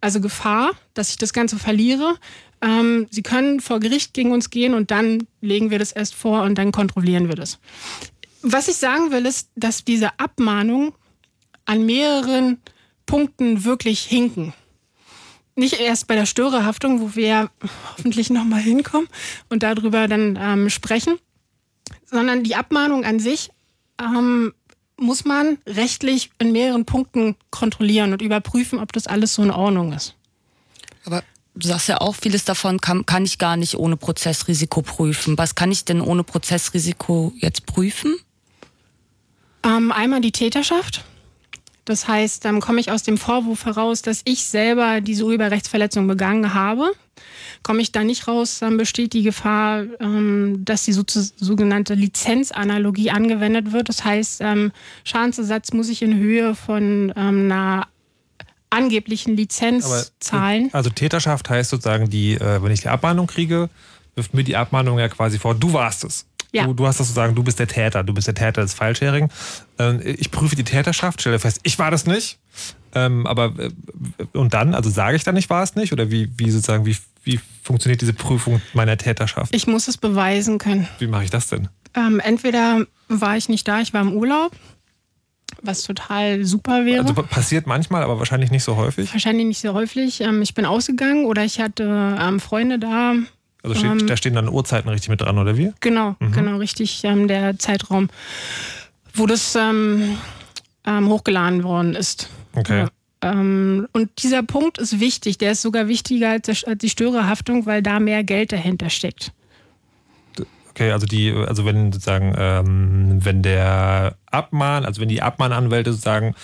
also 0.00 0.22
Gefahr, 0.22 0.70
dass 0.94 1.10
ich 1.10 1.18
das 1.18 1.34
Ganze 1.34 1.58
verliere, 1.58 2.14
ähm, 2.62 3.06
Sie 3.10 3.22
können 3.22 3.60
vor 3.60 3.80
Gericht 3.80 4.14
gegen 4.14 4.32
uns 4.32 4.48
gehen 4.48 4.72
und 4.72 4.90
dann 4.90 5.26
legen 5.42 5.70
wir 5.70 5.78
das 5.78 5.92
erst 5.92 6.14
vor 6.14 6.42
und 6.42 6.56
dann 6.56 6.72
kontrollieren 6.72 7.28
wir 7.28 7.34
das. 7.34 7.58
Was 8.48 8.68
ich 8.68 8.76
sagen 8.76 9.10
will, 9.10 9.26
ist, 9.26 9.50
dass 9.56 9.84
diese 9.84 10.20
Abmahnungen 10.20 10.92
an 11.64 11.84
mehreren 11.84 12.58
Punkten 13.04 13.64
wirklich 13.64 14.02
hinken. 14.02 14.54
Nicht 15.56 15.80
erst 15.80 16.06
bei 16.06 16.14
der 16.14 16.26
Störerhaftung, 16.26 17.00
wo 17.00 17.16
wir 17.16 17.50
hoffentlich 17.98 18.30
nochmal 18.30 18.60
hinkommen 18.60 19.08
und 19.48 19.64
darüber 19.64 20.06
dann 20.06 20.38
ähm, 20.40 20.70
sprechen, 20.70 21.18
sondern 22.04 22.44
die 22.44 22.54
Abmahnung 22.54 23.04
an 23.04 23.18
sich 23.18 23.50
ähm, 24.00 24.54
muss 24.96 25.24
man 25.24 25.58
rechtlich 25.66 26.30
in 26.38 26.52
mehreren 26.52 26.84
Punkten 26.84 27.34
kontrollieren 27.50 28.12
und 28.12 28.22
überprüfen, 28.22 28.78
ob 28.78 28.92
das 28.92 29.08
alles 29.08 29.34
so 29.34 29.42
in 29.42 29.50
Ordnung 29.50 29.92
ist. 29.92 30.14
Aber 31.04 31.24
du 31.56 31.66
sagst 31.66 31.88
ja 31.88 32.00
auch, 32.00 32.14
vieles 32.14 32.44
davon 32.44 32.80
kann, 32.80 33.06
kann 33.06 33.24
ich 33.24 33.38
gar 33.38 33.56
nicht 33.56 33.74
ohne 33.74 33.96
Prozessrisiko 33.96 34.82
prüfen. 34.82 35.36
Was 35.36 35.56
kann 35.56 35.72
ich 35.72 35.84
denn 35.84 36.00
ohne 36.00 36.22
Prozessrisiko 36.22 37.32
jetzt 37.40 37.66
prüfen? 37.66 38.14
Ähm, 39.66 39.90
einmal 39.90 40.20
die 40.20 40.32
Täterschaft. 40.32 41.04
Das 41.84 42.08
heißt, 42.08 42.44
dann 42.44 42.60
komme 42.60 42.80
ich 42.80 42.90
aus 42.90 43.02
dem 43.02 43.16
Vorwurf 43.16 43.64
heraus, 43.64 44.02
dass 44.02 44.22
ich 44.24 44.44
selber 44.46 45.00
diese 45.00 45.24
Urheberrechtsverletzung 45.24 46.06
begangen 46.06 46.54
habe. 46.54 46.92
Komme 47.62 47.80
ich 47.80 47.92
da 47.92 48.04
nicht 48.04 48.28
raus, 48.28 48.58
dann 48.58 48.76
besteht 48.76 49.12
die 49.12 49.22
Gefahr, 49.22 49.84
ähm, 50.00 50.64
dass 50.64 50.84
die 50.84 50.92
sogenannte 50.92 51.94
Lizenzanalogie 51.94 53.10
angewendet 53.10 53.72
wird. 53.72 53.88
Das 53.88 54.04
heißt, 54.04 54.40
ähm, 54.40 54.72
Schadensersatz 55.04 55.72
muss 55.72 55.88
ich 55.88 56.02
in 56.02 56.16
Höhe 56.16 56.54
von 56.54 57.12
ähm, 57.16 57.44
einer 57.44 57.86
angeblichen 58.70 59.36
Lizenz 59.36 59.86
Aber, 59.86 60.04
zahlen. 60.20 60.70
Also 60.72 60.90
Täterschaft 60.90 61.48
heißt 61.48 61.70
sozusagen, 61.70 62.10
die, 62.10 62.34
äh, 62.34 62.62
wenn 62.62 62.72
ich 62.72 62.82
die 62.82 62.88
Abmahnung 62.88 63.26
kriege, 63.26 63.70
wirft 64.16 64.34
mir 64.34 64.44
die 64.44 64.56
Abmahnung 64.56 64.98
ja 64.98 65.08
quasi 65.08 65.38
vor, 65.38 65.54
du 65.54 65.72
warst 65.72 66.04
es. 66.04 66.26
Ja. 66.56 66.66
Du, 66.66 66.74
du, 66.74 66.86
hast 66.86 67.00
das 67.00 67.08
sozusagen, 67.08 67.34
du 67.34 67.42
bist 67.42 67.58
der 67.58 67.68
Täter, 67.68 68.02
du 68.02 68.14
bist 68.14 68.26
der 68.26 68.34
Täter 68.34 68.62
des 68.62 68.74
Filesharing. 68.74 69.28
Ähm, 69.78 70.00
ich 70.02 70.30
prüfe 70.30 70.56
die 70.56 70.64
Täterschaft, 70.64 71.20
stelle 71.20 71.38
fest, 71.38 71.60
ich 71.62 71.78
war 71.78 71.90
das 71.90 72.06
nicht. 72.06 72.38
Ähm, 72.94 73.26
aber 73.26 73.52
äh, 73.58 73.70
und 74.32 74.54
dann, 74.54 74.74
also 74.74 74.88
sage 74.88 75.16
ich 75.16 75.24
dann, 75.24 75.36
ich 75.36 75.50
war 75.50 75.62
es 75.62 75.74
nicht? 75.74 75.92
Oder 75.92 76.10
wie, 76.10 76.30
wie 76.38 76.50
sozusagen, 76.50 76.86
wie, 76.86 76.96
wie 77.24 77.38
funktioniert 77.62 78.00
diese 78.00 78.14
Prüfung 78.14 78.62
meiner 78.72 78.96
Täterschaft? 78.96 79.54
Ich 79.54 79.66
muss 79.66 79.86
es 79.86 79.98
beweisen 79.98 80.58
können. 80.58 80.88
Wie 80.98 81.06
mache 81.06 81.24
ich 81.24 81.30
das 81.30 81.48
denn? 81.48 81.68
Ähm, 81.94 82.20
entweder 82.20 82.86
war 83.08 83.36
ich 83.36 83.48
nicht 83.48 83.68
da, 83.68 83.80
ich 83.80 83.92
war 83.92 84.00
im 84.00 84.14
Urlaub, 84.14 84.52
was 85.62 85.82
total 85.82 86.44
super 86.44 86.84
wäre. 86.86 87.02
Also 87.02 87.14
passiert 87.14 87.66
manchmal, 87.66 88.02
aber 88.02 88.18
wahrscheinlich 88.18 88.50
nicht 88.50 88.64
so 88.64 88.76
häufig. 88.76 89.12
Wahrscheinlich 89.12 89.46
nicht 89.46 89.60
so 89.60 89.74
häufig. 89.74 90.20
Ähm, 90.20 90.40
ich 90.42 90.54
bin 90.54 90.64
ausgegangen 90.64 91.26
oder 91.26 91.44
ich 91.44 91.60
hatte 91.60 92.16
ähm, 92.20 92.40
Freunde 92.40 92.78
da, 92.78 93.14
also 93.66 93.78
steht, 93.78 93.90
ähm, 93.90 94.06
da 94.06 94.16
stehen 94.16 94.34
dann 94.34 94.48
Uhrzeiten 94.48 94.88
richtig 94.88 95.08
mit 95.08 95.20
dran, 95.20 95.38
oder 95.38 95.56
wie? 95.56 95.72
Genau, 95.80 96.16
mhm. 96.20 96.32
genau, 96.32 96.56
richtig 96.58 97.02
ähm, 97.04 97.28
der 97.28 97.58
Zeitraum, 97.58 98.08
wo 99.14 99.26
das 99.26 99.54
ähm, 99.56 100.16
ähm 100.86 101.08
hochgeladen 101.08 101.64
worden 101.64 101.94
ist. 101.94 102.28
Okay. 102.54 102.86
Ähm, 103.22 103.88
und 103.92 104.10
dieser 104.22 104.42
Punkt 104.42 104.78
ist 104.78 105.00
wichtig, 105.00 105.38
der 105.38 105.52
ist 105.52 105.62
sogar 105.62 105.88
wichtiger 105.88 106.30
als 106.30 106.64
die 106.78 106.90
Störerhaftung, 106.90 107.66
weil 107.66 107.82
da 107.82 107.98
mehr 107.98 108.24
Geld 108.24 108.52
dahinter 108.52 108.90
steckt. 108.90 109.32
Okay, 110.70 110.92
also 110.92 111.06
die, 111.06 111.32
also 111.32 111.64
wenn 111.64 111.90
sozusagen, 111.90 112.34
ähm, 112.36 113.24
wenn 113.24 113.42
der 113.42 114.16
Abmahn, 114.26 114.84
also 114.84 115.00
wenn 115.00 115.08
die 115.08 115.22
Abmahnanwälte 115.22 115.90
sozusagen, 115.90 116.34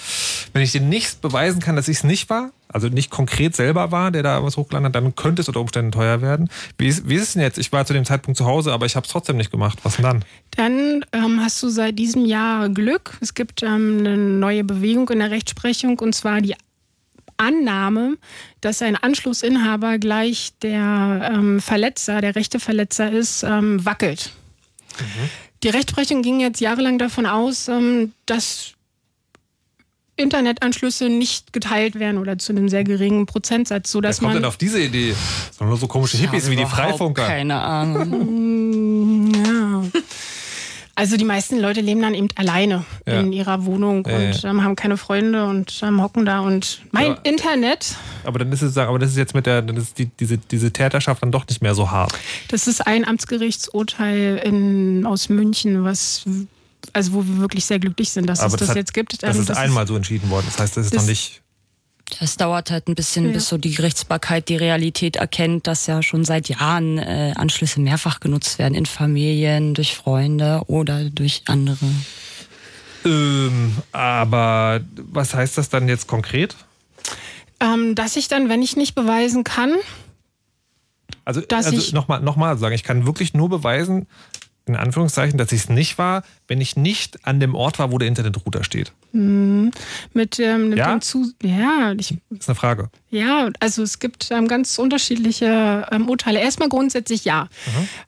wenn 0.54 0.62
ich 0.62 0.72
dir 0.72 0.80
nichts 0.80 1.16
beweisen 1.16 1.60
kann, 1.60 1.76
dass 1.76 1.86
ich 1.88 1.98
es 1.98 2.04
nicht 2.04 2.30
war, 2.30 2.50
also 2.72 2.88
nicht 2.88 3.10
konkret 3.10 3.54
selber 3.54 3.90
war, 3.90 4.10
der 4.10 4.22
da 4.22 4.42
was 4.42 4.56
hochgeladen 4.56 4.86
hat, 4.86 4.94
dann 4.94 5.14
könnte 5.14 5.42
es 5.42 5.48
unter 5.48 5.60
Umständen 5.60 5.92
teuer 5.92 6.22
werden. 6.22 6.48
Wie 6.78 6.88
ist, 6.88 7.08
wie 7.08 7.14
ist 7.14 7.22
es 7.22 7.32
denn 7.34 7.42
jetzt? 7.42 7.58
Ich 7.58 7.72
war 7.72 7.84
zu 7.86 7.92
dem 7.92 8.04
Zeitpunkt 8.04 8.38
zu 8.38 8.46
Hause, 8.46 8.72
aber 8.72 8.86
ich 8.86 8.96
habe 8.96 9.04
es 9.04 9.12
trotzdem 9.12 9.36
nicht 9.36 9.50
gemacht. 9.50 9.78
Was 9.82 9.96
denn 9.96 10.04
dann? 10.04 10.24
Dann 10.52 11.04
ähm, 11.12 11.40
hast 11.40 11.62
du 11.62 11.68
seit 11.68 11.98
diesem 11.98 12.24
Jahr 12.24 12.68
Glück. 12.68 13.16
Es 13.20 13.34
gibt 13.34 13.62
ähm, 13.62 13.98
eine 14.00 14.16
neue 14.16 14.64
Bewegung 14.64 15.08
in 15.10 15.18
der 15.18 15.30
Rechtsprechung 15.30 15.98
und 15.98 16.14
zwar 16.14 16.40
die 16.40 16.54
Annahme, 17.36 18.16
dass 18.60 18.82
ein 18.82 18.96
Anschlussinhaber 18.96 19.98
gleich 19.98 20.52
der 20.62 21.30
ähm, 21.32 21.60
Verletzer, 21.60 22.20
der 22.20 22.36
rechte 22.36 22.60
Verletzer 22.60 23.10
ist, 23.10 23.42
ähm, 23.42 23.84
wackelt. 23.84 24.32
Mhm. 24.98 25.30
Die 25.62 25.68
Rechtsprechung 25.68 26.22
ging 26.22 26.40
jetzt 26.40 26.60
jahrelang 26.60 26.98
davon 26.98 27.26
aus, 27.26 27.68
ähm, 27.68 28.12
dass 28.26 28.74
Internetanschlüsse 30.16 31.08
nicht 31.08 31.52
geteilt 31.52 31.98
werden 31.98 32.18
oder 32.18 32.38
zu 32.38 32.52
einem 32.52 32.68
sehr 32.68 32.84
geringen 32.84 33.26
Prozentsatz, 33.26 33.90
so 33.90 34.00
dass 34.00 34.20
Wer 34.20 34.26
kommt 34.26 34.34
man 34.34 34.42
denn 34.42 34.48
auf 34.48 34.56
diese 34.56 34.80
Idee? 34.80 35.14
Das 35.48 35.56
sind 35.58 35.68
nur 35.68 35.76
so 35.76 35.86
komische 35.86 36.18
Hippies 36.18 36.50
wie 36.50 36.56
die 36.56 36.66
Freifunker. 36.66 37.26
Keine 37.26 37.60
Ahnung. 37.60 39.32
ja. 39.34 39.82
Also 40.94 41.16
die 41.16 41.24
meisten 41.24 41.58
Leute 41.58 41.80
leben 41.80 42.02
dann 42.02 42.12
eben 42.12 42.28
alleine 42.36 42.84
ja. 43.06 43.20
in 43.20 43.32
ihrer 43.32 43.64
Wohnung 43.64 44.06
ja, 44.06 44.14
und 44.14 44.44
ähm, 44.44 44.62
haben 44.62 44.76
keine 44.76 44.98
Freunde 44.98 45.46
und 45.46 45.80
ähm, 45.82 46.02
hocken 46.02 46.26
da 46.26 46.40
und 46.40 46.82
mein 46.90 47.06
ja. 47.06 47.18
Internet. 47.22 47.96
Aber 48.24 48.38
dann 48.38 48.52
ist 48.52 48.60
es, 48.60 48.76
aber 48.76 48.98
das 48.98 49.10
ist 49.10 49.16
jetzt 49.16 49.34
mit 49.34 49.46
der, 49.46 49.62
dann 49.62 49.76
ist 49.78 49.98
die, 49.98 50.06
diese, 50.20 50.36
diese 50.36 50.70
Täterschaft 50.70 51.22
dann 51.22 51.32
doch 51.32 51.46
nicht 51.46 51.62
mehr 51.62 51.74
so 51.74 51.90
hart. 51.90 52.12
Das 52.48 52.66
ist 52.66 52.86
ein 52.86 53.06
Amtsgerichtsurteil 53.06 54.42
in, 54.44 55.06
aus 55.06 55.30
München, 55.30 55.82
was 55.82 56.24
also 56.92 57.12
wo 57.12 57.26
wir 57.26 57.38
wirklich 57.38 57.64
sehr 57.64 57.78
glücklich 57.78 58.10
sind, 58.10 58.26
dass 58.26 58.40
aber 58.40 58.54
es 58.54 58.60
das, 58.60 58.68
hat, 58.70 58.76
jetzt 58.76 58.94
gibt. 58.94 59.22
Das 59.22 59.36
ähm, 59.36 59.42
ist 59.42 59.50
das 59.50 59.58
einmal 59.58 59.84
ist, 59.84 59.88
so 59.88 59.96
entschieden 59.96 60.30
worden. 60.30 60.46
Das 60.46 60.58
heißt, 60.58 60.76
das 60.76 60.86
ist 60.86 60.94
das, 60.94 61.02
noch 61.02 61.08
nicht 61.08 61.42
es 62.20 62.36
dauert 62.36 62.70
halt 62.70 62.88
ein 62.88 62.94
bisschen, 62.94 63.26
ja. 63.26 63.32
bis 63.32 63.48
so 63.48 63.58
die 63.58 63.74
Gerichtsbarkeit 63.74 64.48
die 64.48 64.56
Realität 64.56 65.16
erkennt, 65.16 65.66
dass 65.66 65.86
ja 65.86 66.02
schon 66.02 66.24
seit 66.24 66.48
Jahren 66.48 66.98
äh, 66.98 67.32
Anschlüsse 67.36 67.80
mehrfach 67.80 68.20
genutzt 68.20 68.58
werden 68.58 68.74
in 68.74 68.86
Familien, 68.86 69.74
durch 69.74 69.96
Freunde 69.96 70.62
oder 70.66 71.04
durch 71.04 71.42
andere. 71.46 71.86
Ähm, 73.04 73.76
aber 73.92 74.80
was 74.96 75.34
heißt 75.34 75.58
das 75.58 75.68
dann 75.68 75.88
jetzt 75.88 76.06
konkret? 76.06 76.54
Ähm, 77.60 77.94
dass 77.94 78.16
ich 78.16 78.28
dann, 78.28 78.48
wenn 78.48 78.62
ich 78.62 78.76
nicht 78.76 78.94
beweisen 78.94 79.44
kann, 79.44 79.74
also, 81.24 81.40
dass 81.40 81.66
also 81.66 81.78
ich 81.78 81.92
nochmal 81.92 82.20
noch 82.20 82.34
mal 82.34 82.58
sagen, 82.58 82.74
ich 82.74 82.82
kann 82.82 83.06
wirklich 83.06 83.32
nur 83.32 83.48
beweisen, 83.48 84.08
in 84.66 84.76
Anführungszeichen, 84.76 85.38
dass 85.38 85.52
ich 85.52 85.62
es 85.62 85.68
nicht 85.68 85.98
war, 85.98 86.22
wenn 86.46 86.60
ich 86.60 86.76
nicht 86.76 87.26
an 87.26 87.40
dem 87.40 87.54
Ort 87.54 87.78
war, 87.78 87.90
wo 87.90 87.98
der 87.98 88.08
Internetrouter 88.08 88.64
steht. 88.64 88.92
Mhm. 89.12 89.72
Mit, 90.12 90.38
ähm, 90.38 90.70
mit 90.70 90.78
ja? 90.78 90.92
dem 90.92 91.00
Zu 91.00 91.32
ja, 91.42 91.94
ich, 91.98 92.14
das 92.30 92.40
ist 92.40 92.48
eine 92.48 92.56
Frage. 92.56 92.90
Ja, 93.10 93.50
also 93.60 93.82
es 93.82 93.98
gibt 93.98 94.30
ähm, 94.30 94.48
ganz 94.48 94.78
unterschiedliche 94.78 95.86
ähm, 95.90 96.08
Urteile. 96.08 96.40
Erstmal 96.40 96.68
grundsätzlich 96.68 97.24
ja. 97.24 97.48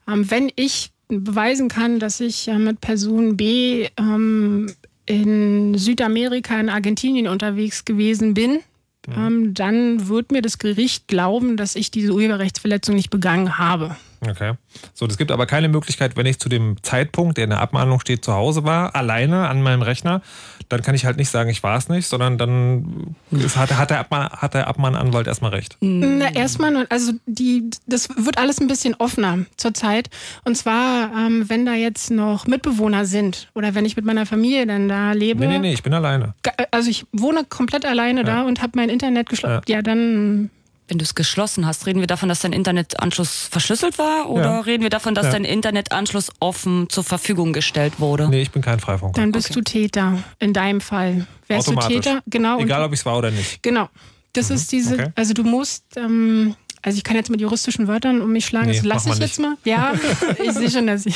Mhm. 0.07 0.13
Ähm, 0.13 0.31
wenn 0.31 0.53
ich 0.57 0.91
beweisen 1.09 1.69
kann, 1.69 1.99
dass 1.99 2.21
ich 2.21 2.49
äh, 2.49 2.59
mit 2.59 2.81
Person 2.81 3.37
B 3.37 3.89
ähm, 3.99 4.73
in 5.07 5.77
Südamerika, 5.77 6.59
in 6.59 6.69
Argentinien 6.69 7.29
unterwegs 7.29 7.85
gewesen 7.85 8.35
bin, 8.35 8.61
mhm. 9.07 9.15
Ähm, 9.17 9.55
dann 9.55 10.09
wird 10.09 10.33
mir 10.33 10.41
das 10.41 10.59
Gericht 10.59 11.09
glauben, 11.09 11.57
dass 11.57 11.77
ich 11.77 11.91
diese 11.91 12.13
Urheberrechtsverletzung 12.13 12.95
nicht 12.95 13.11
begangen 13.11 13.59
habe. 13.59 13.97
Okay. 14.29 14.55
So, 14.93 15.07
es 15.07 15.19
gibt 15.19 15.31
aber 15.31 15.47
keine 15.47 15.69
Möglichkeit, 15.69 16.17
wenn 16.17 16.27
ich 16.27 16.39
zu 16.39 16.49
dem 16.49 16.83
Zeitpunkt, 16.83 17.37
der 17.37 17.45
in 17.45 17.51
der 17.51 17.61
Abmahnung 17.61 18.01
steht, 18.01 18.25
zu 18.25 18.33
Hause 18.33 18.65
war, 18.65 18.95
alleine 18.95 19.49
an 19.49 19.63
meinem 19.63 19.83
Rechner, 19.83 20.23
dann 20.69 20.83
kann 20.83 20.95
ich 20.95 21.05
halt 21.05 21.17
nicht 21.17 21.29
sagen, 21.29 21.51
ich 21.51 21.63
war 21.63 21.77
es 21.77 21.89
nicht, 21.89 22.07
sondern 22.07 22.39
dann 22.39 23.17
hat, 23.57 23.77
hat, 23.77 23.91
der 23.91 24.01
Abmahn, 24.01 24.31
hat 24.31 24.55
der 24.55 24.67
Abmahnanwalt 24.67 25.27
erstmal 25.27 25.51
recht. 25.51 25.77
Na, 25.81 26.33
erstmal, 26.33 26.87
also 26.89 27.13
die, 27.27 27.71
das 27.87 28.09
wird 28.17 28.39
alles 28.39 28.61
ein 28.61 28.67
bisschen 28.67 28.95
offener 28.95 29.45
zurzeit. 29.57 30.11
Und 30.45 30.57
zwar, 30.57 31.11
ähm, 31.15 31.49
wenn 31.49 31.67
da 31.67 31.75
jetzt 31.75 32.11
noch 32.11 32.47
Mitbewohner 32.47 33.05
sind 33.05 33.49
oder 33.55 33.75
wenn 33.75 33.85
ich 33.85 33.97
mit 33.97 34.05
meiner 34.05 34.27
Familie 34.27 34.67
dann 34.67 34.89
da 34.89 35.13
lebe. 35.13 35.41
Nee, 35.41 35.55
nee, 35.55 35.59
nee, 35.59 35.73
ich 35.75 35.83
bin 35.83 35.93
alleine. 35.93 36.35
Also 36.71 36.91
ich 36.91 37.07
wohne 37.13 37.45
komplett 37.45 37.85
alleine 37.85 38.21
ja. 38.21 38.27
da 38.27 38.43
und 38.43 38.63
habe 38.63 38.73
mein 38.77 38.89
Internet 38.89 39.29
geschlossen. 39.29 39.63
Ja. 39.69 39.77
ja, 39.77 39.83
dann 39.83 40.51
Wenn 40.87 40.99
du 40.99 41.05
es 41.05 41.15
geschlossen 41.15 41.67
hast, 41.67 41.87
reden 41.87 42.01
wir 42.01 42.07
davon, 42.07 42.29
dass 42.29 42.41
dein 42.41 42.53
Internetanschluss 42.53 43.49
verschlüsselt 43.51 43.97
war 43.99 44.29
oder 44.29 44.45
Ja. 44.45 44.61
reden 44.61 44.83
wir 44.83 44.91
davon, 44.91 45.15
dass 45.15 45.27
Ja. 45.27 45.33
dein 45.33 45.45
Internetanschluss 45.45 46.31
offen 46.41 46.91
zur 46.91 47.05
Verfügung 47.05 47.55
gestellt 47.55 48.01
wurde? 48.01 48.29
Nee, 48.29 48.43
ich 48.43 48.51
bin 48.51 48.61
kein 48.61 48.81
Freifunker. 48.81 49.19
Dann 49.19 49.33
bist 49.33 49.55
du 49.57 49.63
Täter, 49.63 50.23
in 50.41 50.53
deinem 50.53 50.83
Fall. 50.83 51.27
Wärst 51.47 51.69
du 51.69 51.73
Automatisch. 51.73 51.97
Täter? 52.05 52.23
Genau. 52.27 52.59
Egal, 52.61 52.83
ob 52.85 52.93
ich 52.93 53.01
es 53.01 53.07
war 53.07 53.17
oder 53.17 53.31
nicht. 53.31 53.63
Genau. 53.63 53.89
Das 54.35 54.51
ist 54.51 54.71
diese, 54.73 54.95
okay. 54.95 55.13
also 55.15 55.33
du 55.33 55.43
musst, 55.45 55.85
ähm, 55.97 56.55
also 56.83 56.99
ich 56.99 57.05
kann 57.05 57.17
jetzt 57.17 57.31
mit 57.31 57.41
juristischen 57.41 57.87
Wörtern 57.89 58.21
um 58.21 58.31
mich 58.33 58.45
schlagen, 58.45 58.67
Nee, 58.67 58.77
das 58.77 58.85
lasse 58.85 59.09
mach 59.09 59.15
ich 59.17 59.21
jetzt 59.23 59.39
mal. 59.41 59.57
Ja, 59.65 59.93
ich 60.43 60.53
sehe 60.53 60.71
schon, 60.71 60.87
dass 60.87 61.07
ich. 61.07 61.15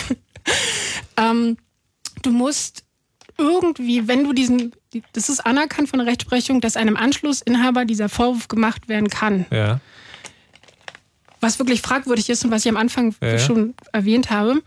ähm, 1.19 1.57
du 2.23 2.31
musst 2.31 2.85
irgendwie, 3.37 4.09
wenn 4.09 4.25
du 4.25 4.33
diesen, 4.33 4.59
die- 4.59 4.71
das 5.13 5.29
ist 5.29 5.45
anerkannt 5.45 5.89
von 5.89 5.99
der 5.99 6.09
Rechtsprechung, 6.09 6.61
dass 6.61 6.77
einem 6.77 6.97
Anschlussinhaber 6.97 7.85
dieser 7.85 8.09
Vorwurf 8.09 8.49
gemacht 8.49 8.89
werden 8.89 9.09
kann. 9.09 9.47
Ja. 9.51 9.81
Was 11.41 11.59
wirklich 11.59 11.83
fragwürdig 11.83 12.31
ist 12.31 12.45
und 12.45 12.51
was 12.51 12.65
ich 12.65 12.71
am 12.71 12.77
Anfang 12.77 13.15
Ja, 13.23 13.39
schon 13.39 13.75
erwähnt 13.93 14.31
habe. 14.31 14.63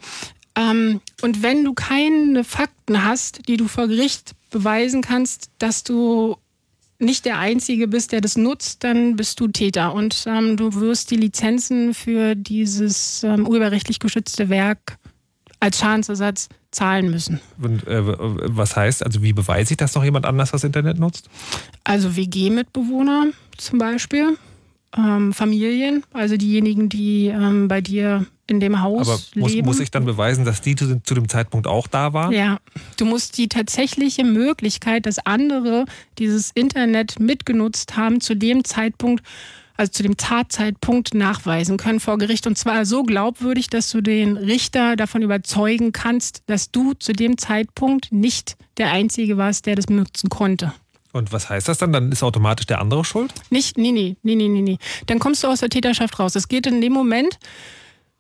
Ähm, 0.55 1.01
und 1.21 1.43
wenn 1.43 1.63
du 1.63 1.73
keine 1.73 2.43
Fakten 2.43 3.03
hast, 3.03 3.47
die 3.47 3.57
du 3.57 3.67
vor 3.67 3.87
Gericht 3.87 4.33
beweisen 4.51 5.01
kannst, 5.01 5.49
dass 5.59 5.83
du 5.83 6.37
nicht 6.99 7.25
der 7.25 7.39
Einzige 7.39 7.87
bist, 7.87 8.11
der 8.11 8.21
das 8.21 8.37
nutzt, 8.37 8.83
dann 8.83 9.15
bist 9.15 9.39
du 9.39 9.47
Täter. 9.47 9.93
Und 9.93 10.23
ähm, 10.27 10.55
du 10.55 10.75
wirst 10.75 11.09
die 11.11 11.15
Lizenzen 11.17 11.93
für 11.93 12.35
dieses 12.35 13.23
ähm, 13.23 13.47
urheberrechtlich 13.47 13.99
geschützte 13.99 14.49
Werk 14.49 14.97
als 15.59 15.79
Schadensersatz 15.79 16.47
zahlen 16.71 17.11
müssen. 17.11 17.39
Und, 17.61 17.85
äh, 17.87 18.01
was 18.01 18.75
heißt, 18.75 19.05
also 19.05 19.21
wie 19.21 19.33
beweise 19.33 19.73
ich, 19.73 19.77
dass 19.77 19.95
noch 19.95 20.03
jemand 20.03 20.25
anders 20.25 20.51
das 20.51 20.63
Internet 20.63 20.99
nutzt? 20.99 21.29
Also 21.83 22.15
WG-Mitbewohner 22.15 23.27
zum 23.57 23.79
Beispiel, 23.79 24.37
ähm, 24.97 25.33
Familien, 25.33 26.03
also 26.13 26.37
diejenigen, 26.37 26.89
die 26.89 27.27
ähm, 27.27 27.67
bei 27.67 27.81
dir 27.81 28.25
in 28.47 28.59
dem 28.59 28.81
Haus 28.81 29.07
Aber 29.07 29.19
muss, 29.35 29.53
leben. 29.53 29.65
muss 29.65 29.79
ich 29.79 29.91
dann 29.91 30.03
beweisen, 30.03 30.43
dass 30.43 30.61
die 30.61 30.75
zu, 30.75 31.01
zu 31.01 31.13
dem 31.13 31.29
Zeitpunkt 31.29 31.67
auch 31.67 31.87
da 31.87 32.13
waren? 32.13 32.33
Ja, 32.33 32.59
du 32.97 33.05
musst 33.05 33.37
die 33.37 33.47
tatsächliche 33.47 34.25
Möglichkeit, 34.25 35.05
dass 35.05 35.19
andere 35.25 35.85
dieses 36.19 36.51
Internet 36.51 37.19
mitgenutzt 37.19 37.95
haben, 37.95 38.19
zu 38.19 38.35
dem 38.35 38.65
Zeitpunkt, 38.65 39.23
also 39.81 39.91
zu 39.91 40.03
dem 40.03 40.15
Tatzeitpunkt 40.15 41.15
nachweisen 41.15 41.77
können 41.77 41.99
vor 41.99 42.19
Gericht. 42.19 42.45
Und 42.45 42.55
zwar 42.57 42.85
so 42.85 43.01
glaubwürdig, 43.03 43.67
dass 43.67 43.89
du 43.89 44.01
den 44.01 44.37
Richter 44.37 44.95
davon 44.95 45.23
überzeugen 45.23 45.91
kannst, 45.91 46.43
dass 46.45 46.71
du 46.71 46.93
zu 46.93 47.13
dem 47.13 47.39
Zeitpunkt 47.39 48.11
nicht 48.11 48.57
der 48.77 48.91
Einzige 48.91 49.37
warst, 49.37 49.65
der 49.65 49.75
das 49.75 49.89
nutzen 49.89 50.29
konnte. 50.29 50.71
Und 51.13 51.33
was 51.33 51.49
heißt 51.49 51.67
das 51.67 51.79
dann? 51.79 51.91
Dann 51.91 52.11
ist 52.11 52.21
automatisch 52.21 52.67
der 52.67 52.79
andere 52.79 53.03
schuld? 53.03 53.33
Nicht, 53.49 53.77
nee, 53.77 53.91
nee, 53.91 54.15
nee, 54.21 54.35
nee, 54.35 54.47
nee, 54.47 54.61
nee. 54.61 54.77
Dann 55.07 55.17
kommst 55.17 55.43
du 55.43 55.47
aus 55.47 55.59
der 55.61 55.69
Täterschaft 55.69 56.19
raus. 56.19 56.35
Es 56.35 56.47
geht 56.47 56.67
in 56.67 56.79
dem 56.79 56.93
Moment, 56.93 57.39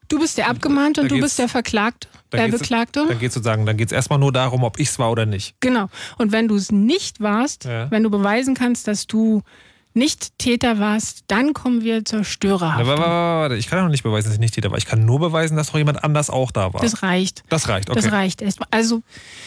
du 0.09 0.19
bist 0.19 0.39
der 0.39 0.49
Abgemahnte 0.49 1.01
und 1.01 1.11
du 1.11 1.19
bist 1.19 1.37
der 1.37 1.47
Verklagte, 1.47 2.07
Dann 2.31 2.49
der 2.49 2.57
Beklagte. 2.57 3.05
Dann 3.07 3.19
geht 3.19 3.29
es 3.29 3.35
sozusagen, 3.35 3.67
dann 3.67 3.77
geht 3.77 3.87
es 3.89 3.91
erstmal 3.93 4.17
nur 4.19 4.33
darum, 4.33 4.63
ob 4.63 4.79
ich 4.79 4.89
es 4.89 4.97
war 4.99 5.11
oder 5.11 5.27
nicht. 5.27 5.55
Genau. 5.59 5.89
Und 6.17 6.31
wenn 6.31 6.47
du 6.47 6.55
es 6.55 6.71
nicht 6.71 7.21
warst, 7.21 7.65
Ja. 7.65 7.89
wenn 7.91 8.01
du 8.01 8.09
beweisen 8.09 8.55
kannst, 8.55 8.87
dass 8.87 9.05
du 9.05 9.43
nicht 9.93 10.37
Täter 10.39 10.79
warst, 10.79 11.23
dann 11.27 11.53
kommen 11.53 11.83
wir 11.83 12.05
zur 12.05 12.23
Störerhaftung. 12.23 12.87
warte, 12.87 13.01
warte, 13.01 13.11
warte. 13.49 13.55
Ich 13.55 13.67
kann 13.67 13.79
ja 13.79 13.83
noch 13.83 13.91
nicht 13.91 14.03
beweisen, 14.03 14.27
dass 14.27 14.35
ich 14.35 14.39
nicht 14.39 14.53
Täter 14.53 14.71
war. 14.71 14.77
Ich 14.77 14.85
kann 14.85 15.05
nur 15.05 15.19
beweisen, 15.19 15.57
dass 15.57 15.67
noch 15.73 15.77
jemand 15.77 16.03
anders 16.03 16.29
auch 16.29 16.51
da 16.51 16.73
war. 16.73 16.81
Das 16.81 17.03
reicht. 17.03 17.43
Das 17.49 17.67
reicht, 17.67 17.89
okay. 17.89 17.99
Das 18.01 18.11
reicht 18.11 18.41
erstmal. 18.41 18.67
Also, 18.71 19.01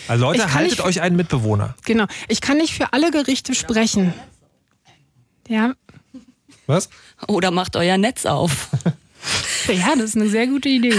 Also 0.08 0.24
Leute, 0.24 0.52
haltet 0.52 0.78
nicht- 0.78 0.84
euch 0.84 1.00
einen 1.00 1.16
Mitbewohner. 1.16 1.74
genau. 1.84 2.06
Ich 2.28 2.40
kann 2.40 2.58
nicht 2.58 2.74
für 2.74 2.92
alle 2.92 3.10
Gerichte 3.10 3.54
sprechen. 3.54 4.12
Ja, 5.48 5.74
Was? 6.66 6.88
Oder 7.28 7.50
macht 7.50 7.76
euer 7.76 7.96
Netz 7.98 8.24
auf. 8.26 8.68
ja, 9.68 9.92
das 9.96 10.04
ist 10.10 10.16
eine 10.16 10.28
sehr 10.28 10.46
gute 10.46 10.68
Idee. 10.68 10.94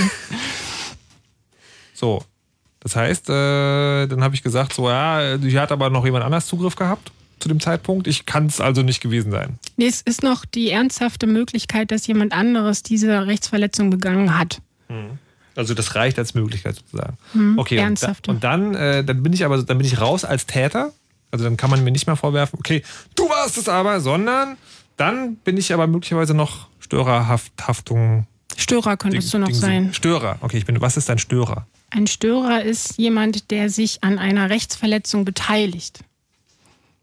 So. 1.94 2.24
Das 2.82 2.96
heißt, 2.96 3.30
äh, 3.30 4.06
dann 4.06 4.24
habe 4.24 4.36
ich 4.36 4.44
gesagt, 4.44 4.74
so, 4.74 4.88
ja, 4.90 5.38
hier 5.42 5.60
hat 5.62 5.72
aber 5.72 5.90
noch 5.90 6.06
jemand 6.06 6.24
anders 6.24 6.46
Zugriff 6.46 6.76
gehabt 6.76 7.12
zu 7.40 7.50
dem 7.50 7.60
Zeitpunkt. 7.60 8.08
Ich 8.08 8.26
kann 8.26 8.48
es 8.48 8.62
also 8.62 8.82
nicht 8.82 9.02
gewesen 9.02 9.32
sein. 9.32 9.60
Nee, 9.78 9.88
es 9.88 10.02
ist 10.02 10.24
noch 10.24 10.46
die 10.46 10.70
ernsthafte 10.70 11.28
Möglichkeit, 11.28 11.92
dass 11.92 12.08
jemand 12.08 12.34
anderes 12.34 12.84
diese 12.84 13.28
Rechtsverletzung 13.28 13.90
begangen 13.90 14.38
hat. 14.38 14.62
Also 15.56 15.74
das 15.74 15.96
reicht 15.96 16.20
als 16.20 16.34
Möglichkeit 16.34 16.76
sozusagen. 16.76 17.18
Mhm, 17.34 17.58
okay, 17.58 17.76
und, 17.76 17.80
da, 17.80 17.84
ernsthafte. 17.86 18.32
und 18.32 18.44
dann, 18.44 18.76
äh, 18.76 19.04
dann 19.04 19.24
bin 19.24 19.34
ich 19.34 19.46
aber, 19.46 19.64
dann 19.64 19.78
bin 19.78 19.88
ich 19.88 20.00
raus 20.00 20.26
als 20.26 20.46
Täter. 20.46 20.92
Also 21.32 21.46
dann 21.46 21.58
kann 21.58 21.70
man 21.70 21.84
mir 21.84 21.92
nicht 21.92 22.08
mehr 22.08 22.16
vorwerfen, 22.16 22.60
okay, 22.60 22.84
du 23.16 23.28
warst 23.30 23.58
es 23.58 23.68
aber, 23.68 24.00
sondern 24.00 24.58
dann 24.98 25.36
bin 25.38 25.58
ich 25.58 25.74
aber 25.74 25.88
möglicherweise 25.88 26.34
noch 26.34 26.68
Störerhaftung. 26.80 28.28
Störer 28.56 28.96
könntest 28.96 29.34
du 29.34 29.38
noch 29.38 29.52
sein. 29.52 29.94
Störer. 29.94 30.38
Okay, 30.42 30.58
ich 30.58 30.66
bin. 30.66 30.80
Was 30.80 30.96
ist 30.96 31.10
ein 31.10 31.18
Störer? 31.18 31.68
Ein 31.90 32.08
Störer 32.08 32.64
ist 32.64 32.98
jemand, 32.98 33.52
der 33.52 33.70
sich 33.70 34.04
an 34.04 34.18
einer 34.18 34.50
Rechtsverletzung 34.50 35.26
beteiligt. 35.26 36.00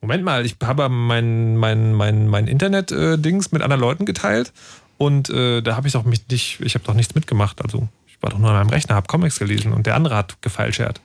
Moment 0.02 0.24
mal, 0.24 0.44
ich 0.44 0.56
habe 0.62 0.88
mein, 0.88 1.56
mein, 1.56 1.94
mein, 1.94 2.26
mein 2.28 2.46
Internet-Dings 2.48 3.52
mit 3.52 3.62
anderen 3.62 3.80
Leuten 3.80 4.04
geteilt 4.04 4.52
und 4.98 5.30
äh, 5.30 5.62
da 5.62 5.76
habe 5.76 5.86
ich 5.86 5.92
doch 5.92 6.04
mich 6.04 6.28
nicht, 6.28 6.60
ich 6.60 6.74
habe 6.74 6.84
doch 6.84 6.94
nichts 6.94 7.14
mitgemacht. 7.14 7.62
Also 7.62 7.88
ich 8.08 8.20
war 8.20 8.30
doch 8.30 8.38
nur 8.38 8.50
an 8.50 8.56
meinem 8.56 8.68
Rechner, 8.70 8.96
habe 8.96 9.06
Comics 9.06 9.38
gelesen 9.38 9.72
und 9.72 9.86
der 9.86 9.94
andere 9.94 10.16
hat 10.16 10.42
gefeilschert. 10.42 11.00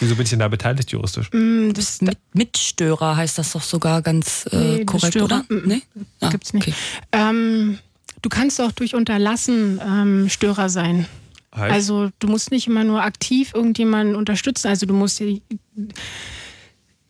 Wieso 0.00 0.16
bin 0.16 0.24
ich 0.24 0.30
denn 0.30 0.38
da 0.40 0.48
beteiligt 0.48 0.90
juristisch? 0.90 1.30
Mm, 1.32 1.72
Das 1.72 2.02
Mit, 2.02 2.18
Mitstörer 2.34 3.16
heißt 3.16 3.38
das 3.38 3.52
doch 3.52 3.62
sogar 3.62 4.02
ganz 4.02 4.46
äh, 4.52 4.56
Nee, 4.78 4.84
korrekt, 4.84 5.16
oder? 5.16 5.44
mm, 5.48 5.62
Nee? 5.66 5.82
Ah, 6.20 6.28
gibt's 6.28 6.52
nicht. 6.52 6.68
okay. 6.68 6.74
Ähm, 7.12 7.78
du 8.20 8.28
kannst 8.28 8.60
auch 8.60 8.72
durch 8.72 8.94
Unterlassen 8.94 9.80
ähm, 9.82 10.28
Störer 10.28 10.68
sein. 10.68 11.06
Heißt? 11.54 11.72
Also 11.72 12.10
du 12.18 12.26
musst 12.28 12.50
nicht 12.50 12.66
immer 12.66 12.84
nur 12.84 13.02
aktiv 13.02 13.52
irgendjemanden 13.54 14.14
unterstützen. 14.16 14.68
Also 14.68 14.84
du 14.86 14.94
musst 14.94 15.22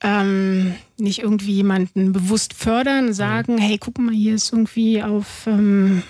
ähm, 0.03 0.75
nicht 0.99 1.21
irgendwie 1.21 1.53
jemanden 1.53 2.13
bewusst 2.13 2.55
fördern, 2.55 3.13
sagen, 3.13 3.59
hey, 3.59 3.79
guck 3.79 3.99
mal, 3.99 4.13
hier 4.13 4.35
ist 4.35 4.53
irgendwie 4.53 5.03
auf 5.03 5.47
ähm, 5.47 6.03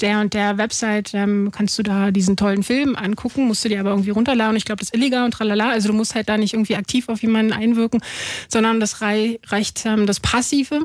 der 0.00 0.20
und 0.20 0.34
der 0.34 0.58
Website, 0.58 1.12
ähm, 1.14 1.50
kannst 1.52 1.78
du 1.78 1.82
da 1.82 2.10
diesen 2.10 2.36
tollen 2.36 2.62
Film 2.62 2.96
angucken, 2.96 3.46
musst 3.46 3.64
du 3.64 3.68
dir 3.68 3.80
aber 3.80 3.90
irgendwie 3.90 4.10
runterladen. 4.10 4.56
Ich 4.56 4.64
glaube, 4.64 4.80
das 4.80 4.88
ist 4.88 4.94
illegal 4.94 5.24
und 5.24 5.32
tralala. 5.32 5.70
Also 5.70 5.88
du 5.88 5.94
musst 5.94 6.14
halt 6.14 6.28
da 6.28 6.36
nicht 6.36 6.54
irgendwie 6.54 6.76
aktiv 6.76 7.08
auf 7.08 7.22
jemanden 7.22 7.52
einwirken, 7.52 8.00
sondern 8.48 8.80
das 8.80 9.00
rei 9.00 9.38
reicht 9.46 9.84
ähm, 9.86 10.06
das 10.06 10.20
Passive. 10.20 10.84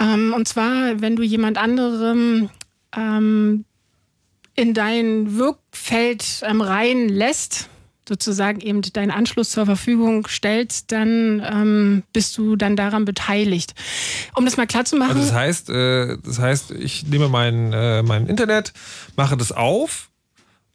Ähm, 0.00 0.32
und 0.34 0.48
zwar, 0.48 1.00
wenn 1.00 1.16
du 1.16 1.22
jemand 1.22 1.58
anderem 1.58 2.50
ähm, 2.96 3.64
in 4.54 4.74
dein 4.74 5.36
Wirkfeld 5.36 6.42
ähm, 6.42 6.60
rein 6.60 7.08
lässt, 7.08 7.69
sozusagen 8.10 8.60
eben 8.60 8.82
deinen 8.82 9.12
Anschluss 9.12 9.50
zur 9.50 9.66
Verfügung 9.66 10.26
stellst, 10.26 10.90
dann 10.90 11.40
ähm, 11.48 12.02
bist 12.12 12.36
du 12.36 12.56
dann 12.56 12.74
daran 12.74 13.04
beteiligt. 13.04 13.72
Um 14.34 14.44
das 14.44 14.56
mal 14.56 14.66
klar 14.66 14.84
zu 14.84 14.96
machen. 14.96 15.12
Also 15.12 15.22
das 15.22 15.32
heißt, 15.32 15.70
äh, 15.70 16.18
das 16.24 16.40
heißt, 16.40 16.72
ich 16.72 17.06
nehme 17.06 17.28
mein, 17.28 17.72
äh, 17.72 18.02
mein 18.02 18.26
Internet, 18.26 18.72
mache 19.16 19.36
das 19.36 19.52
auf 19.52 20.09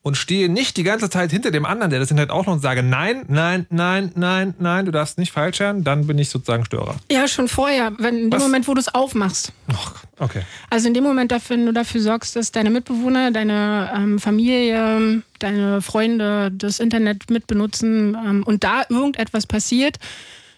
und 0.06 0.18
stehe 0.18 0.50
nicht 0.50 0.78
die 0.78 0.84
ganze 0.84 1.10
Zeit 1.10 1.32
hinter 1.32 1.50
dem 1.50 1.66
anderen, 1.66 1.90
der 1.90 2.00
das 2.00 2.12
Internet 2.12 2.30
auch 2.30 2.46
noch 2.46 2.54
und 2.54 2.60
sage, 2.60 2.84
nein, 2.84 3.24
nein, 3.28 3.66
nein, 3.72 4.12
nein, 4.14 4.54
nein, 4.60 4.86
du 4.86 4.92
darfst 4.92 5.18
nicht 5.18 5.32
falschern, 5.32 5.84
dann 5.84 6.06
bin 6.06 6.20
ich 6.20 6.30
sozusagen 6.30 6.64
Störer. 6.64 6.96
ja, 7.12 7.28
schon 7.28 7.48
vorher, 7.48 7.92
wenn, 7.98 8.16
in 8.16 8.30
dem 8.30 8.34
Was? 8.34 8.44
Moment, 8.44 8.68
wo 8.68 8.76
du 8.76 8.80
es 8.82 8.94
aufmachst. 8.94 9.52
Okay. 10.20 10.44
Also 10.70 10.88
in 10.88 10.94
dem 10.94 11.04
Moment, 11.04 11.34
wenn 11.50 11.66
du 11.66 11.74
dafür 11.74 12.02
sorgst, 12.02 12.36
dass 12.36 12.52
deine 12.52 12.70
Mitbewohner, 12.70 13.32
deine 13.32 13.92
ähm, 13.96 14.20
Familie, 14.20 15.24
deine 15.40 15.82
Freunde 15.82 16.52
das 16.54 16.80
Internet 16.80 17.32
mitbenutzen 17.32 18.16
ähm, 18.16 18.44
und 18.44 18.64
da 18.64 18.84
irgendetwas 18.88 19.48
passiert, 19.48 19.98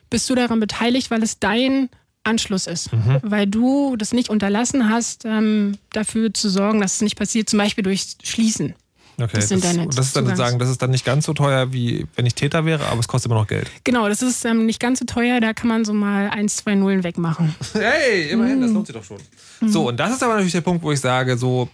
bist 0.10 0.30
du 0.30 0.36
daran 0.36 0.60
beteiligt, 0.60 1.10
weil 1.10 1.24
es 1.24 1.40
dein 1.40 1.88
Anschluss 2.26 2.68
ist. 2.68 2.92
Mhm. 2.92 3.20
Weil 3.24 3.48
du 3.48 3.96
das 3.96 4.12
nicht 4.12 4.30
unterlassen 4.30 4.90
hast, 4.90 5.24
ähm, 5.24 5.78
dafür 5.94 6.34
zu 6.34 6.50
sorgen, 6.50 6.82
dass 6.82 6.96
es 6.96 7.02
nicht 7.02 7.18
passiert, 7.18 7.50
zum 7.50 7.60
Beispiel 7.60 7.86
durch 7.86 8.18
Schließen. 8.22 8.76
Okay, 9.20 9.30
Das 9.34 9.48
sind 9.50 9.64
deine 9.64 9.88
das 9.88 10.08
ist 10.08 10.16
dann 10.16 10.28
Zugangs- 10.28 10.58
das 10.60 10.70
ist 10.70 10.82
dann 10.82 10.92
nicht 10.92 11.04
ganz 11.04 11.26
so 11.26 11.34
teuer, 11.34 11.74
wie 11.74 12.06
wenn 12.16 12.26
ich 12.28 12.36
Täter 12.36 12.66
wäre, 12.66 12.86
aber 12.88 13.00
es 13.00 13.08
kostet 13.08 13.32
immer 13.32 13.40
noch 13.42 13.48
Geld. 13.48 13.68
Genau, 13.84 14.08
das 14.08 14.22
ist 14.22 14.46
ähm, 14.46 14.68
nicht 14.68 14.80
ganz 14.80 15.00
so 15.00 15.06
teuer, 15.06 15.40
da 15.40 15.54
kann 15.54 15.68
man 15.70 15.86
so 15.86 15.94
mal 15.94 16.30
eins, 16.30 16.58
zwei 16.58 16.76
Nullen 16.76 17.04
wegmachen. 17.04 17.56
Hey, 17.74 18.30
immerhin, 18.30 18.60
Mm. 18.60 18.62
das 18.62 18.72
lohnt 18.72 18.88
sich 18.88 18.96
doch 18.96 19.04
schon. 19.04 19.18
So, 19.68 19.88
und 19.88 20.00
das 20.00 20.12
ist 20.12 20.22
aber 20.22 20.34
natürlich 20.34 20.52
der 20.54 20.62
Punkt, 20.62 20.84
wo 20.84 20.92
ich 20.92 21.00
sage, 21.00 21.36
so, 21.38 21.68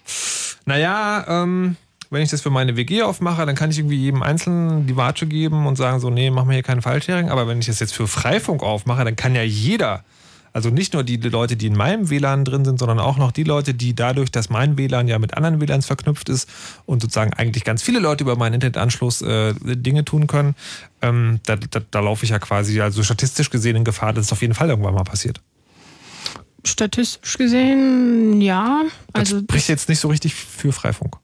naja, 0.66 1.26
ähm, 1.28 1.76
wenn 2.10 2.22
ich 2.22 2.30
das 2.30 2.42
für 2.42 2.50
meine 2.50 2.78
WG 2.78 3.02
aufmache, 3.02 3.46
dann 3.46 3.56
kann 3.56 3.72
ich 3.72 3.80
irgendwie 3.80 3.98
jedem 3.98 4.22
Einzelnen 4.24 4.86
die 4.88 4.96
Watsche 4.96 5.26
geben 5.26 5.66
und 5.68 5.76
sagen 5.78 6.00
so, 6.00 6.10
nee, 6.10 6.30
mach 6.30 6.46
mir 6.46 6.54
hier 6.54 6.64
keinen 6.64 6.82
Fallsharing. 6.82 7.30
Aber 7.30 7.48
wenn 7.48 7.60
ich 7.60 7.66
das 7.66 7.80
jetzt 7.80 7.94
für 7.94 8.08
Freifunk 8.08 8.62
aufmache, 8.64 9.04
dann 9.04 9.16
kann 9.16 9.34
ja 9.36 9.42
jeder, 9.44 10.04
also 10.54 10.70
nicht 10.70 10.94
nur 10.94 11.04
die 11.04 11.18
Leute, 11.18 11.56
die 11.56 11.68
in 11.68 11.76
meinem 11.76 12.10
WLAN 12.10 12.46
drin 12.46 12.64
sind, 12.64 12.80
sondern 12.80 13.00
auch 13.00 13.18
noch 13.18 13.32
die 13.32 13.44
Leute, 13.44 13.74
die 13.74 13.96
dadurch, 13.96 14.32
dass 14.32 14.50
mein 14.50 14.78
WLAN 14.78 15.08
ja 15.08 15.18
mit 15.20 15.34
anderen 15.36 15.60
WLANs 15.60 15.88
verknüpft 15.88 16.30
ist 16.30 16.48
und 16.86 17.02
sozusagen 17.02 17.34
eigentlich 17.34 17.64
ganz 17.64 17.82
viele 17.82 18.00
Leute 18.00 18.24
über 18.24 18.36
meinen 18.36 18.54
Internetanschluss 18.54 19.22
äh, 19.24 19.54
Dinge 19.64 20.06
tun 20.06 20.28
können, 20.28 20.56
ähm, 21.02 21.40
da, 21.46 21.56
da, 21.56 21.82
da 21.90 22.00
laufe 22.00 22.24
ich 22.24 22.30
ja 22.30 22.40
quasi, 22.40 22.80
also 22.82 23.04
statistisch 23.04 23.50
gesehen 23.50 23.76
in 23.76 23.84
Gefahr, 23.84 24.14
dass 24.14 24.28
es 24.28 24.32
auf 24.32 24.42
jeden 24.42 24.54
Fall 24.54 24.70
irgendwann 24.70 24.94
mal 24.94 25.04
passiert. 25.04 25.42
Statistisch 26.64 27.38
gesehen, 27.38 28.40
ja. 28.40 28.84
Also 29.12 29.36
das 29.36 29.44
spricht 29.44 29.70
jetzt 29.70 29.90
nicht 29.90 30.00
so 30.00 30.08
richtig 30.08 30.34
für 30.36 30.72
Freifunk. 30.72 31.18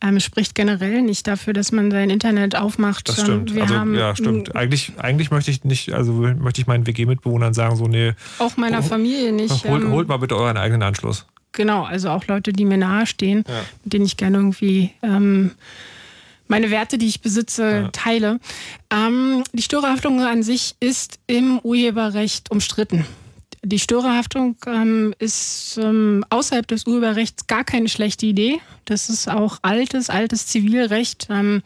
Ähm, 0.00 0.20
spricht 0.20 0.54
generell 0.54 1.02
nicht 1.02 1.26
dafür, 1.26 1.52
dass 1.52 1.72
man 1.72 1.90
sein 1.90 2.10
Internet 2.10 2.54
aufmacht. 2.54 3.08
Das 3.08 3.20
stimmt. 3.20 3.54
Wir 3.54 3.62
also, 3.62 3.74
haben, 3.74 3.94
ja, 3.94 4.14
stimmt. 4.14 4.54
Eigentlich, 4.54 4.92
eigentlich 4.98 5.30
möchte 5.30 5.50
ich 5.50 5.64
nicht, 5.64 5.92
also 5.92 6.12
möchte 6.12 6.60
ich 6.60 6.66
meinen 6.66 6.86
WG-Mitbewohnern 6.86 7.52
sagen, 7.52 7.74
so, 7.76 7.86
nee. 7.86 8.12
Auch 8.38 8.56
meiner 8.56 8.82
Familie 8.82 9.32
nicht. 9.32 9.64
Holt, 9.64 9.82
ähm, 9.82 9.90
holt 9.90 10.06
mal 10.06 10.18
bitte 10.18 10.36
euren 10.36 10.56
eigenen 10.56 10.82
Anschluss. 10.82 11.26
Genau, 11.52 11.82
also 11.82 12.10
auch 12.10 12.26
Leute, 12.26 12.52
die 12.52 12.64
mir 12.64 12.78
nahestehen, 12.78 13.44
ja. 13.48 13.64
mit 13.82 13.92
denen 13.92 14.06
ich 14.06 14.16
gerne 14.16 14.36
irgendwie 14.36 14.92
ähm, 15.02 15.52
meine 16.46 16.70
Werte, 16.70 16.98
die 16.98 17.06
ich 17.06 17.20
besitze, 17.20 17.70
ja. 17.70 17.88
teile. 17.88 18.40
Ähm, 18.90 19.44
die 19.52 19.62
Störerhaftung 19.62 20.20
an 20.22 20.42
sich 20.42 20.76
ist 20.80 21.18
im 21.26 21.58
Urheberrecht 21.60 22.50
umstritten. 22.50 23.04
Die 23.68 23.78
Störerhaftung 23.78 24.56
ähm, 24.66 25.14
ist 25.18 25.78
ähm, 25.82 26.24
außerhalb 26.30 26.66
des 26.66 26.86
Urheberrechts 26.86 27.46
gar 27.46 27.64
keine 27.64 27.88
schlechte 27.88 28.24
Idee. 28.24 28.60
Das 28.86 29.10
ist 29.10 29.28
auch 29.28 29.58
altes, 29.60 30.08
altes 30.08 30.46
Zivilrecht. 30.46 31.28
Ähm, 31.30 31.62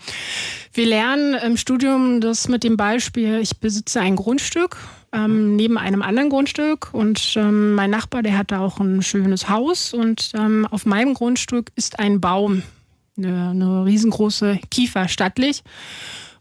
wir 0.72 0.86
lernen 0.86 1.34
im 1.34 1.56
Studium 1.56 2.20
das 2.20 2.48
mit 2.48 2.64
dem 2.64 2.76
Beispiel, 2.76 3.38
ich 3.40 3.58
besitze 3.58 4.00
ein 4.00 4.16
Grundstück 4.16 4.76
ähm, 5.12 5.56
neben 5.56 5.78
einem 5.78 6.02
anderen 6.02 6.30
Grundstück 6.30 6.92
und 6.92 7.34
ähm, 7.36 7.74
mein 7.74 7.90
Nachbar, 7.90 8.22
der 8.22 8.36
hat 8.36 8.50
da 8.50 8.60
auch 8.60 8.80
ein 8.80 9.02
schönes 9.02 9.48
Haus 9.48 9.94
und 9.94 10.32
ähm, 10.34 10.66
auf 10.70 10.86
meinem 10.86 11.14
Grundstück 11.14 11.70
ist 11.76 11.98
ein 11.98 12.20
Baum, 12.20 12.62
eine, 13.16 13.50
eine 13.50 13.84
riesengroße 13.84 14.58
Kiefer 14.70 15.08
stattlich. 15.08 15.62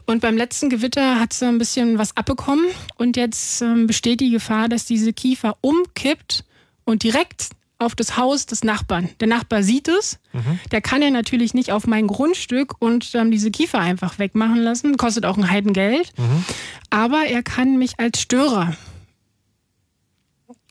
Und 0.06 0.22
beim 0.22 0.38
letzten 0.38 0.70
Gewitter 0.70 1.20
hat 1.20 1.34
sie 1.34 1.48
ein 1.48 1.58
bisschen 1.58 1.98
was 1.98 2.16
abbekommen 2.18 2.66
und 2.98 3.18
jetzt 3.18 3.62
ähm, 3.62 3.88
besteht 3.88 4.20
die 4.20 4.32
Gefahr, 4.32 4.70
dass 4.70 4.86
diese 4.86 5.14
Kiefer 5.14 5.58
umkippt 5.62 6.44
und 6.86 7.04
direkt 7.04 7.50
auf 7.78 7.96
das 7.96 8.16
Haus 8.18 8.46
des 8.46 8.64
Nachbarn. 8.64 9.10
Der 9.20 9.28
Nachbar 9.28 9.64
sieht 9.64 9.88
es, 9.88 10.20
mhm. 10.34 10.60
der 10.72 10.82
kann 10.82 11.02
ja 11.02 11.10
natürlich 11.10 11.54
nicht 11.54 11.72
auf 11.72 11.88
mein 11.88 12.08
Grundstück 12.08 12.76
und 12.80 13.14
ähm, 13.16 13.32
diese 13.32 13.52
Kiefer 13.52 13.80
einfach 13.80 14.20
wegmachen 14.20 14.58
lassen, 14.58 14.98
kostet 14.98 15.26
auch 15.26 15.38
ein 15.38 15.50
Heidengeld, 15.50 16.12
mhm. 16.18 16.46
aber 16.90 17.26
er 17.26 17.42
kann 17.42 17.78
mich 17.78 18.00
als 18.00 18.22
Störer 18.22 18.76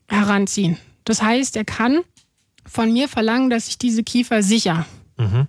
heranziehen. 0.07 0.77
Das 1.03 1.21
heißt, 1.21 1.55
er 1.57 1.65
kann 1.65 2.01
von 2.65 2.93
mir 2.93 3.09
verlangen, 3.09 3.49
dass 3.49 3.67
ich 3.67 3.77
diese 3.77 4.03
Kiefer 4.03 4.43
sicher. 4.43 4.85
Mhm 5.17 5.47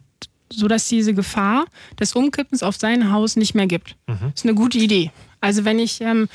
sodass 0.53 0.89
diese 0.89 1.15
Gefahr 1.15 1.65
des 1.99 2.15
Umkippens 2.15 2.63
auf 2.63 2.77
sein 2.77 3.13
Haus 3.13 3.37
nicht 3.37 3.55
mehr 3.55 3.67
gibt. 3.67 3.97
Mhm. 4.07 4.19
Das 4.21 4.33
ist 4.37 4.45
eine 4.45 4.55
gute 4.55 4.79
Idee. 4.79 5.11
Also 5.41 5.65
wenn 5.65 5.79
ich 5.79 6.01
ähm, 6.01 6.29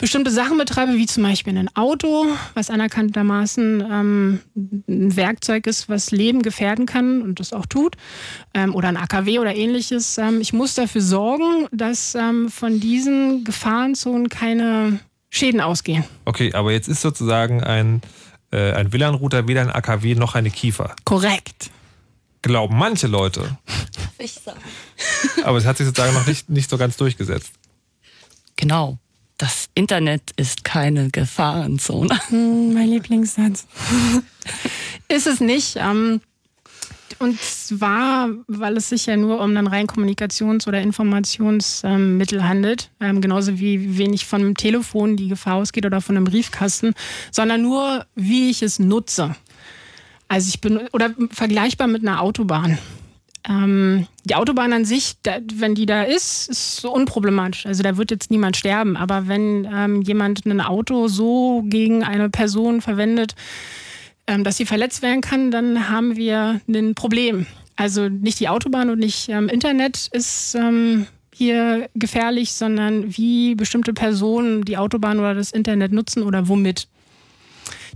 bestimmte 0.00 0.30
Sachen 0.30 0.56
betreibe, 0.58 0.94
wie 0.94 1.06
zum 1.06 1.22
Beispiel 1.22 1.56
ein 1.56 1.68
Auto, 1.76 2.26
was 2.54 2.70
anerkanntermaßen 2.70 3.84
ähm, 3.88 4.40
ein 4.56 5.16
Werkzeug 5.16 5.66
ist, 5.66 5.88
was 5.88 6.10
Leben 6.10 6.42
gefährden 6.42 6.86
kann 6.86 7.22
und 7.22 7.38
das 7.38 7.52
auch 7.52 7.66
tut, 7.66 7.96
ähm, 8.54 8.74
oder 8.74 8.88
ein 8.88 8.96
AKW 8.96 9.38
oder 9.38 9.54
ähnliches, 9.54 10.18
ähm, 10.18 10.40
ich 10.40 10.52
muss 10.52 10.74
dafür 10.74 11.02
sorgen, 11.02 11.68
dass 11.70 12.14
ähm, 12.14 12.48
von 12.48 12.80
diesen 12.80 13.44
Gefahrenzonen 13.44 14.28
keine 14.30 15.00
Schäden 15.28 15.60
ausgehen. 15.60 16.04
Okay, 16.24 16.52
aber 16.54 16.72
jetzt 16.72 16.88
ist 16.88 17.02
sozusagen 17.02 17.62
ein, 17.62 18.00
äh, 18.50 18.72
ein 18.72 18.92
WLAN-Router 18.92 19.46
weder 19.48 19.60
ein 19.60 19.70
AKW 19.70 20.14
noch 20.14 20.34
eine 20.34 20.50
Kiefer. 20.50 20.96
Korrekt 21.04 21.70
glauben 22.42 22.76
manche 22.76 23.06
Leute. 23.06 23.58
Ich 24.22 24.34
sagen. 24.34 24.60
Aber 25.44 25.56
es 25.56 25.64
hat 25.64 25.78
sich 25.78 25.86
sozusagen 25.86 26.12
noch 26.12 26.26
nicht, 26.26 26.50
nicht 26.50 26.68
so 26.68 26.76
ganz 26.76 26.98
durchgesetzt. 26.98 27.52
Genau. 28.56 28.98
Das 29.38 29.70
Internet 29.74 30.32
ist 30.36 30.62
keine 30.62 31.08
Gefahrenzone. 31.08 32.20
Hm, 32.28 32.74
mein 32.74 32.90
Lieblingssatz. 32.90 33.66
ist 35.08 35.26
es 35.26 35.40
nicht. 35.40 35.76
Ähm, 35.76 36.20
und 37.18 37.40
zwar, 37.40 38.30
weil 38.46 38.76
es 38.76 38.90
sich 38.90 39.06
ja 39.06 39.16
nur 39.16 39.40
um 39.40 39.56
ein 39.56 39.66
rein 39.66 39.86
Kommunikations- 39.86 40.66
oder 40.66 40.80
Informationsmittel 40.80 42.46
handelt, 42.46 42.90
ähm, 43.00 43.20
genauso 43.20 43.58
wie 43.58 43.98
wenig 43.98 44.26
von 44.26 44.40
einem 44.40 44.56
Telefon 44.56 45.16
die 45.16 45.28
Gefahr 45.28 45.56
ausgeht 45.56 45.86
oder 45.86 46.00
von 46.00 46.16
einem 46.16 46.24
Briefkasten, 46.24 46.94
sondern 47.30 47.62
nur, 47.62 48.06
wie 48.14 48.50
ich 48.50 48.62
es 48.62 48.78
nutze. 48.78 49.34
Also 50.30 50.48
ich 50.48 50.60
bin, 50.60 50.78
oder 50.92 51.10
vergleichbar 51.32 51.88
mit 51.88 52.02
einer 52.02 52.22
Autobahn. 52.22 52.78
Ähm, 53.48 54.06
die 54.24 54.36
Autobahn 54.36 54.72
an 54.72 54.84
sich, 54.84 55.14
da, 55.24 55.38
wenn 55.54 55.74
die 55.74 55.86
da 55.86 56.04
ist, 56.04 56.48
ist 56.48 56.76
so 56.76 56.94
unproblematisch. 56.94 57.66
Also 57.66 57.82
da 57.82 57.96
wird 57.96 58.12
jetzt 58.12 58.30
niemand 58.30 58.56
sterben. 58.56 58.96
Aber 58.96 59.26
wenn 59.26 59.68
ähm, 59.68 60.02
jemand 60.02 60.46
ein 60.46 60.60
Auto 60.60 61.08
so 61.08 61.64
gegen 61.66 62.04
eine 62.04 62.30
Person 62.30 62.80
verwendet, 62.80 63.34
ähm, 64.28 64.44
dass 64.44 64.56
sie 64.56 64.66
verletzt 64.66 65.02
werden 65.02 65.20
kann, 65.20 65.50
dann 65.50 65.88
haben 65.88 66.14
wir 66.14 66.60
ein 66.68 66.94
Problem. 66.94 67.46
Also 67.74 68.08
nicht 68.08 68.38
die 68.38 68.48
Autobahn 68.48 68.88
und 68.88 69.00
nicht 69.00 69.28
ähm, 69.30 69.48
Internet 69.48 70.10
ist 70.12 70.54
ähm, 70.54 71.08
hier 71.34 71.90
gefährlich, 71.96 72.52
sondern 72.52 73.16
wie 73.16 73.56
bestimmte 73.56 73.92
Personen 73.92 74.64
die 74.64 74.76
Autobahn 74.76 75.18
oder 75.18 75.34
das 75.34 75.50
Internet 75.50 75.90
nutzen 75.90 76.22
oder 76.22 76.46
womit. 76.46 76.86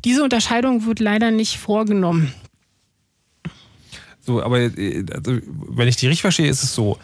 Diese 0.05 0.23
Unterscheidung 0.23 0.87
wird 0.87 1.01
leider 1.01 1.31
nicht 1.31 1.59
vorgenommen. 1.59 2.33
So, 4.21 4.43
aber 4.43 4.61
äh, 4.61 5.05
also, 5.13 5.39
wenn 5.69 5.89
ich 5.89 5.97
die 5.97 6.07
richtig 6.07 6.23
verstehe, 6.23 6.49
ist 6.49 6.63
es 6.63 6.75
so, 6.75 6.99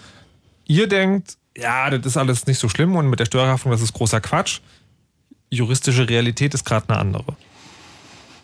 ihr 0.67 0.87
denkt, 0.87 1.37
ja, 1.57 1.91
das 1.91 2.07
ist 2.07 2.17
alles 2.17 2.47
nicht 2.47 2.59
so 2.59 2.69
schlimm 2.69 2.97
und 2.97 3.09
mit 3.09 3.21
der 3.21 3.27
Steuerhaftung, 3.27 3.73
das 3.73 3.83
ist 3.83 3.93
großer 3.93 4.21
Quatsch. 4.21 4.61
Juristische 5.51 6.09
Realität 6.09 6.55
ist 6.55 6.65
gerade 6.65 6.89
eine 6.89 6.99
andere. 6.99 7.37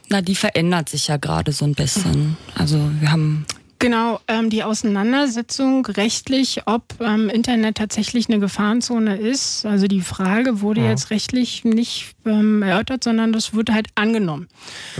Na, 0.08 0.22
die 0.22 0.34
verändert 0.34 0.88
sich 0.88 1.08
ja 1.08 1.16
gerade 1.16 1.52
so 1.52 1.64
ein 1.64 1.74
bisschen. 1.74 2.36
Also 2.54 2.90
wir 3.00 3.10
haben 3.10 3.46
Genau, 3.78 4.20
ähm, 4.26 4.48
die 4.48 4.62
Auseinandersetzung 4.62 5.84
rechtlich, 5.84 6.62
ob 6.66 6.94
ähm, 7.00 7.28
Internet 7.28 7.76
tatsächlich 7.76 8.28
eine 8.28 8.38
Gefahrenzone 8.38 9.16
ist. 9.18 9.66
Also 9.66 9.86
die 9.86 10.00
Frage 10.00 10.62
wurde 10.62 10.80
ja. 10.80 10.90
jetzt 10.90 11.10
rechtlich 11.10 11.64
nicht 11.64 12.14
ähm, 12.24 12.62
erörtert, 12.62 13.04
sondern 13.04 13.32
das 13.32 13.52
wird 13.52 13.70
halt 13.70 13.88
angenommen. 13.94 14.48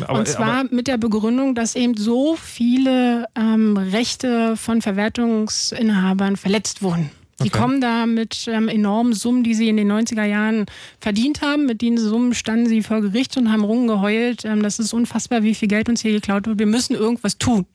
Aber, 0.03 0.19
Und 0.19 0.29
zwar 0.29 0.65
mit 0.65 0.89
der 0.89 0.99
Begründung, 0.99 1.55
dass 1.55 1.75
eben 1.75 1.97
so 1.97 2.37
viele 2.37 3.27
ähm, 3.35 3.79
Rechte 3.79 4.57
von 4.57 4.83
Verwertungsinhabern 4.83 6.37
verletzt 6.37 6.83
wurden. 6.83 7.11
Die 7.43 7.49
okay. 7.49 7.59
kommen 7.59 7.81
da 7.81 8.07
mit 8.07 8.47
ähm, 8.49 8.69
enormen 8.69 9.13
Summen, 9.13 9.43
die 9.43 9.55
sie 9.55 9.69
in 9.69 9.77
den 9.77 9.93
90er 9.93 10.25
Jahren 10.25 10.67
verdient 11.01 11.43
haben. 11.43 11.67
Mit 11.67 11.83
diesen 11.83 11.99
Summen 11.99 12.35
standen 12.35 12.67
sie 12.67 12.83
vor 12.83 13.03
Gericht 13.03 13.37
und 13.37 13.53
haben 13.53 13.65
rumgeheult. 13.65 14.45
Ähm, 14.47 14.63
das 14.63 14.79
ist 14.79 14.95
unfassbar, 14.95 15.43
wie 15.43 15.55
viel 15.55 15.69
Geld 15.69 15.89
uns 15.89 16.01
hier 16.01 16.13
geklaut 16.13 16.47
wird. 16.47 16.59
Wir 16.59 16.67
müssen 16.67 16.95
irgendwas 16.95 17.37
tun. 17.37 17.67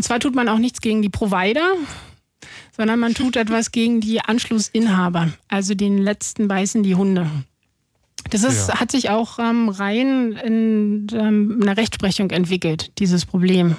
Und 0.00 0.04
zwar 0.04 0.18
tut 0.18 0.34
man 0.34 0.48
auch 0.48 0.56
nichts 0.56 0.80
gegen 0.80 1.02
die 1.02 1.10
Provider, 1.10 1.74
sondern 2.74 2.98
man 3.00 3.12
tut 3.12 3.36
etwas 3.36 3.70
gegen 3.70 4.00
die 4.00 4.22
Anschlussinhaber, 4.22 5.28
also 5.48 5.74
den 5.74 5.98
letzten 5.98 6.48
beißen 6.48 6.82
die 6.82 6.94
Hunde. 6.94 7.30
Das 8.30 8.42
ist, 8.42 8.70
ja. 8.70 8.80
hat 8.80 8.90
sich 8.90 9.10
auch 9.10 9.38
ähm, 9.38 9.68
rein 9.68 10.32
in 10.42 11.06
ähm, 11.12 11.58
einer 11.60 11.76
Rechtsprechung 11.76 12.30
entwickelt, 12.30 12.92
dieses 12.98 13.26
Problem. 13.26 13.76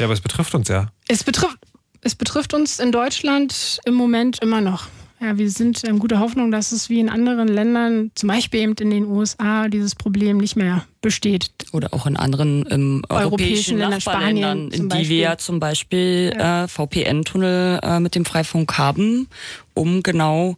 Ja, 0.00 0.06
aber 0.06 0.14
es 0.14 0.20
betrifft 0.20 0.56
uns 0.56 0.66
ja. 0.66 0.88
Es 1.06 1.22
betrifft, 1.22 1.58
es 2.00 2.16
betrifft 2.16 2.52
uns 2.52 2.80
in 2.80 2.90
Deutschland 2.90 3.78
im 3.84 3.94
Moment 3.94 4.42
immer 4.42 4.60
noch. 4.60 4.88
Ja, 5.20 5.38
wir 5.38 5.50
sind 5.50 5.82
in 5.84 5.98
guter 5.98 6.20
Hoffnung, 6.20 6.50
dass 6.50 6.72
es 6.72 6.90
wie 6.90 7.00
in 7.00 7.08
anderen 7.08 7.48
Ländern, 7.48 8.10
zum 8.14 8.28
Beispiel 8.28 8.60
eben 8.60 8.74
in 8.74 8.90
den 8.90 9.06
USA, 9.06 9.68
dieses 9.68 9.94
Problem 9.94 10.36
nicht 10.36 10.56
mehr 10.56 10.84
besteht. 11.00 11.50
Oder 11.72 11.94
auch 11.94 12.06
in 12.06 12.18
anderen 12.18 12.66
ähm, 12.70 13.02
europäischen, 13.08 13.24
europäischen 13.24 13.78
Ländern, 13.78 14.00
Spanien, 14.00 14.70
in 14.70 14.88
die 14.90 15.08
wir 15.08 15.18
ja 15.18 15.38
zum 15.38 15.58
Beispiel 15.58 16.34
ja. 16.36 16.64
äh, 16.64 16.68
VPN-Tunnel 16.68 17.80
äh, 17.82 18.00
mit 18.00 18.14
dem 18.14 18.26
Freifunk 18.26 18.76
haben, 18.76 19.28
um 19.72 20.02
genau 20.02 20.56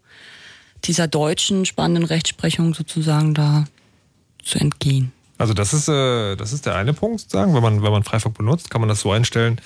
dieser 0.84 1.06
deutschen 1.06 1.64
spannenden 1.64 2.04
Rechtsprechung 2.04 2.74
sozusagen 2.74 3.34
da 3.34 3.64
zu 4.42 4.58
entgehen. 4.58 5.12
Also 5.38 5.54
das 5.54 5.72
ist, 5.72 5.88
äh, 5.88 6.34
das 6.34 6.52
ist 6.52 6.66
der 6.66 6.74
eine 6.74 6.94
Punkt, 6.94 7.20
sozusagen. 7.20 7.54
Wenn 7.54 7.62
man, 7.62 7.82
wenn 7.82 7.92
man 7.92 8.02
Freifunk 8.02 8.36
benutzt, 8.36 8.70
kann 8.70 8.80
man 8.80 8.88
das 8.88 9.00
so 9.00 9.12
einstellen, 9.12 9.60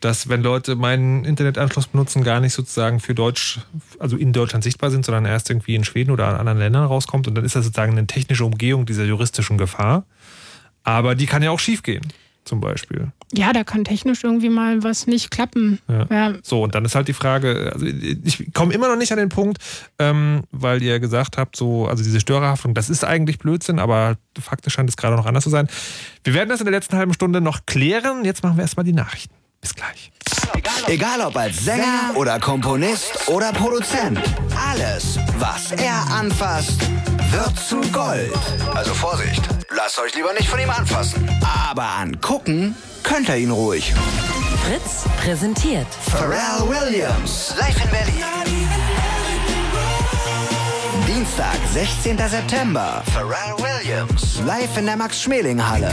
dass 0.00 0.28
wenn 0.28 0.42
Leute 0.42 0.76
meinen 0.76 1.24
Internetanschluss 1.24 1.88
benutzen, 1.88 2.22
gar 2.24 2.40
nicht 2.40 2.52
sozusagen 2.52 3.00
für 3.00 3.14
Deutsch, 3.14 3.60
also 3.98 4.16
in 4.16 4.32
Deutschland 4.32 4.64
sichtbar 4.64 4.90
sind, 4.90 5.04
sondern 5.04 5.24
erst 5.24 5.50
irgendwie 5.50 5.74
in 5.74 5.84
Schweden 5.84 6.10
oder 6.10 6.28
in 6.30 6.36
anderen 6.36 6.58
Ländern 6.58 6.84
rauskommt. 6.84 7.26
Und 7.26 7.34
dann 7.34 7.44
ist 7.44 7.56
das 7.56 7.64
sozusagen 7.64 7.92
eine 7.92 8.06
technische 8.06 8.44
Umgehung 8.44 8.86
dieser 8.86 9.04
juristischen 9.04 9.58
Gefahr. 9.58 10.04
Aber 10.84 11.14
die 11.14 11.26
kann 11.26 11.42
ja 11.42 11.50
auch 11.50 11.58
schiefgehen, 11.58 12.06
zum 12.44 12.60
Beispiel. 12.60 13.12
Ja, 13.34 13.52
da 13.52 13.62
kann 13.62 13.84
technisch 13.84 14.24
irgendwie 14.24 14.48
mal 14.48 14.82
was 14.82 15.06
nicht 15.06 15.30
klappen. 15.30 15.80
Ja. 15.88 16.06
Ja. 16.10 16.34
So, 16.42 16.62
und 16.62 16.74
dann 16.74 16.84
ist 16.84 16.94
halt 16.94 17.08
die 17.08 17.12
Frage, 17.12 17.70
also 17.74 17.84
ich 17.84 18.54
komme 18.54 18.72
immer 18.72 18.88
noch 18.88 18.96
nicht 18.96 19.12
an 19.12 19.18
den 19.18 19.28
Punkt, 19.28 19.58
ähm, 19.98 20.44
weil 20.50 20.82
ihr 20.82 20.98
gesagt 20.98 21.36
habt, 21.36 21.56
so, 21.56 21.86
also 21.86 22.02
diese 22.02 22.20
Störerhaftung, 22.20 22.72
das 22.72 22.88
ist 22.88 23.04
eigentlich 23.04 23.38
Blödsinn, 23.38 23.78
aber 23.78 24.16
faktisch 24.40 24.74
scheint 24.74 24.88
es 24.88 24.96
gerade 24.96 25.16
noch 25.16 25.26
anders 25.26 25.44
zu 25.44 25.50
sein. 25.50 25.68
Wir 26.24 26.32
werden 26.32 26.48
das 26.48 26.60
in 26.60 26.64
der 26.64 26.72
letzten 26.72 26.96
halben 26.96 27.12
Stunde 27.12 27.42
noch 27.42 27.66
klären. 27.66 28.24
Jetzt 28.24 28.42
machen 28.42 28.56
wir 28.56 28.62
erstmal 28.62 28.84
die 28.84 28.94
Nachrichten. 28.94 29.34
Bis 29.60 29.74
gleich. 29.74 30.10
Egal 30.86 31.20
ob 31.20 31.36
als 31.36 31.64
Sänger 31.64 32.12
oder 32.14 32.38
Komponist 32.40 33.28
oder 33.28 33.52
Produzent. 33.52 34.20
Alles, 34.70 35.18
was 35.38 35.72
er 35.72 36.06
anfasst, 36.10 36.80
wird 37.30 37.58
zu 37.58 37.80
Gold. 37.92 38.32
Also 38.74 38.94
Vorsicht, 38.94 39.42
lasst 39.70 39.98
euch 39.98 40.14
lieber 40.14 40.32
nicht 40.32 40.48
von 40.48 40.58
ihm 40.58 40.70
anfassen. 40.70 41.28
Aber 41.70 41.82
angucken 41.82 42.74
könnt 43.02 43.28
ihr 43.28 43.36
ihn 43.36 43.50
ruhig. 43.50 43.92
Fritz 44.64 45.04
präsentiert 45.22 45.86
Pharrell 46.10 46.68
Williams, 46.68 47.54
live 47.58 47.84
in 47.84 47.90
Berlin. 47.90 48.24
Dienstag, 51.06 51.56
16. 51.72 52.18
September. 52.28 53.02
Pharrell 53.12 53.54
Williams, 53.58 54.40
live 54.46 54.76
in 54.76 54.86
der 54.86 54.96
Max-Schmeling-Halle. 54.96 55.92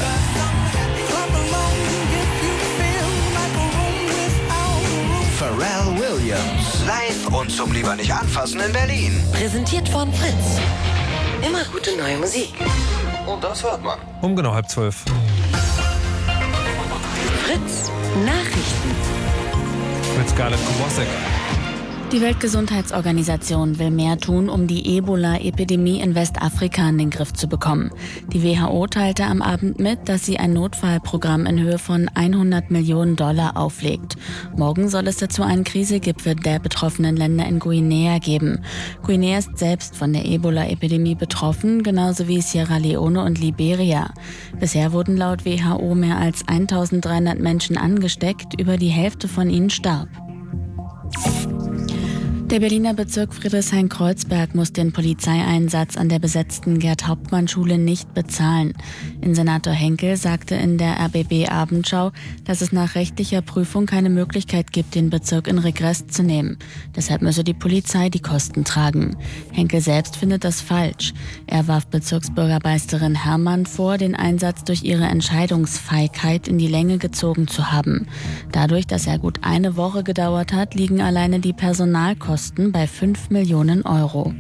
Pharrell 5.38 6.00
Williams, 6.00 6.86
live 6.88 7.28
und 7.34 7.52
zum 7.52 7.74
lieber 7.74 7.94
nicht 7.98 8.10
anfassen 8.10 8.62
in 8.62 8.72
Berlin. 8.72 9.22
Präsentiert 9.34 9.90
von 9.90 10.12
Fritz. 10.14 10.62
Immer 11.46 11.66
gute 11.66 11.98
neue 11.98 12.18
Musik. 12.18 12.54
Und 13.28 13.44
das 13.44 13.62
hört 13.62 13.84
man. 13.84 14.00
Um 14.22 14.34
genau 14.34 14.54
halb 14.54 14.70
zwölf. 14.70 15.04
Fritz 17.44 17.92
Nachrichten. 18.26 18.96
Mit 20.18 20.30
Scarlett 20.30 20.60
Kowalski. 20.66 21.04
Die 22.16 22.22
Weltgesundheitsorganisation 22.22 23.78
will 23.78 23.92
mehr 23.92 24.18
tun, 24.18 24.48
um 24.48 24.68
die 24.68 24.96
Ebola-Epidemie 24.96 26.00
in 26.00 26.16
Westafrika 26.16 26.88
in 26.88 26.98
den 26.98 27.10
Griff 27.10 27.34
zu 27.34 27.50
bekommen. 27.50 27.92
Die 28.32 28.42
WHO 28.42 28.88
teilte 28.88 29.26
am 29.26 29.42
Abend 29.42 29.82
mit, 29.82 30.08
dass 30.08 30.26
sie 30.26 30.40
ein 30.40 30.54
Notfallprogramm 30.54 31.46
in 31.46 31.60
Höhe 31.60 31.78
von 31.78 32.08
100 32.08 32.72
Millionen 32.72 33.18
Dollar 33.18 33.58
auflegt. 33.58 34.16
Morgen 34.56 34.88
soll 34.88 35.10
es 35.10 35.18
dazu 35.18 35.44
einen 35.44 35.66
Krisegipfel 35.66 36.36
der 36.36 36.60
betroffenen 36.60 37.18
Länder 37.18 37.46
in 37.48 37.60
Guinea 37.60 38.20
geben. 38.20 38.62
Guinea 39.04 39.40
ist 39.40 39.58
selbst 39.58 39.98
von 39.98 40.14
der 40.14 40.24
Ebola-Epidemie 40.24 41.16
betroffen, 41.16 41.84
genauso 41.84 42.30
wie 42.30 42.40
Sierra 42.40 42.78
Leone 42.78 43.26
und 43.26 43.42
Liberia. 43.42 44.14
Bisher 44.58 44.94
wurden 44.94 45.18
laut 45.18 45.44
WHO 45.44 45.94
mehr 45.96 46.16
als 46.16 46.48
1300 46.48 47.38
Menschen 47.42 47.76
angesteckt, 47.76 48.58
über 48.58 48.78
die 48.78 48.88
Hälfte 48.88 49.28
von 49.28 49.50
ihnen 49.50 49.70
starb. 49.70 50.08
Der 52.52 52.60
Berliner 52.60 52.94
Bezirk 52.94 53.34
Friedrichshain-Kreuzberg 53.34 54.54
muss 54.54 54.72
den 54.72 54.94
Polizeieinsatz 54.94 55.98
an 55.98 56.10
der 56.10 56.20
besetzten 56.20 56.78
Gerd-Hauptmann-Schule 56.78 57.80
nicht 57.80 58.14
bezahlen. 58.14 58.74
Innensenator 59.26 59.74
Henkel 59.74 60.18
sagte 60.18 60.54
in 60.54 60.78
der 60.78 61.00
RBB-Abendschau, 61.00 62.12
dass 62.44 62.62
es 62.62 62.72
nach 62.72 62.94
rechtlicher 62.94 63.42
Prüfung 63.42 63.88
keine 63.88 64.12
Möglichkeit 64.12 64.72
gibt, 64.72 64.94
den 64.94 65.10
Bezirk 65.10 65.48
in 65.48 65.58
Regress 65.58 66.06
zu 66.06 66.22
nehmen. 66.22 66.60
Deshalb 66.96 67.24
müsse 67.24 67.44
die 67.44 67.56
Polizei 67.56 68.12
die 68.12 68.22
Kosten 68.22 68.66
tragen. 68.66 69.18
Henkel 69.52 69.82
selbst 69.82 70.16
findet 70.16 70.44
das 70.44 70.62
falsch. 70.62 71.16
Er 71.48 71.68
warf 71.68 71.88
Bezirksbürgermeisterin 71.88 73.16
Herrmann 73.16 73.66
vor, 73.66 73.98
den 73.98 74.14
Einsatz 74.14 74.64
durch 74.64 74.84
ihre 74.84 75.06
Entscheidungsfeigheit 75.06 76.48
in 76.48 76.60
die 76.60 76.68
Länge 76.68 77.00
gezogen 77.00 77.48
zu 77.48 77.72
haben. 77.72 78.06
Dadurch, 78.52 78.86
dass 78.86 79.08
er 79.08 79.18
gut 79.18 79.40
eine 79.42 79.76
Woche 79.76 80.04
gedauert 80.04 80.54
hat, 80.54 80.76
liegen 80.76 81.02
alleine 81.02 81.40
die 81.40 81.54
Personalkosten 81.54 82.72
bei 82.72 82.86
5 82.86 83.32
Millionen 83.32 83.82
Euro. 83.88 84.36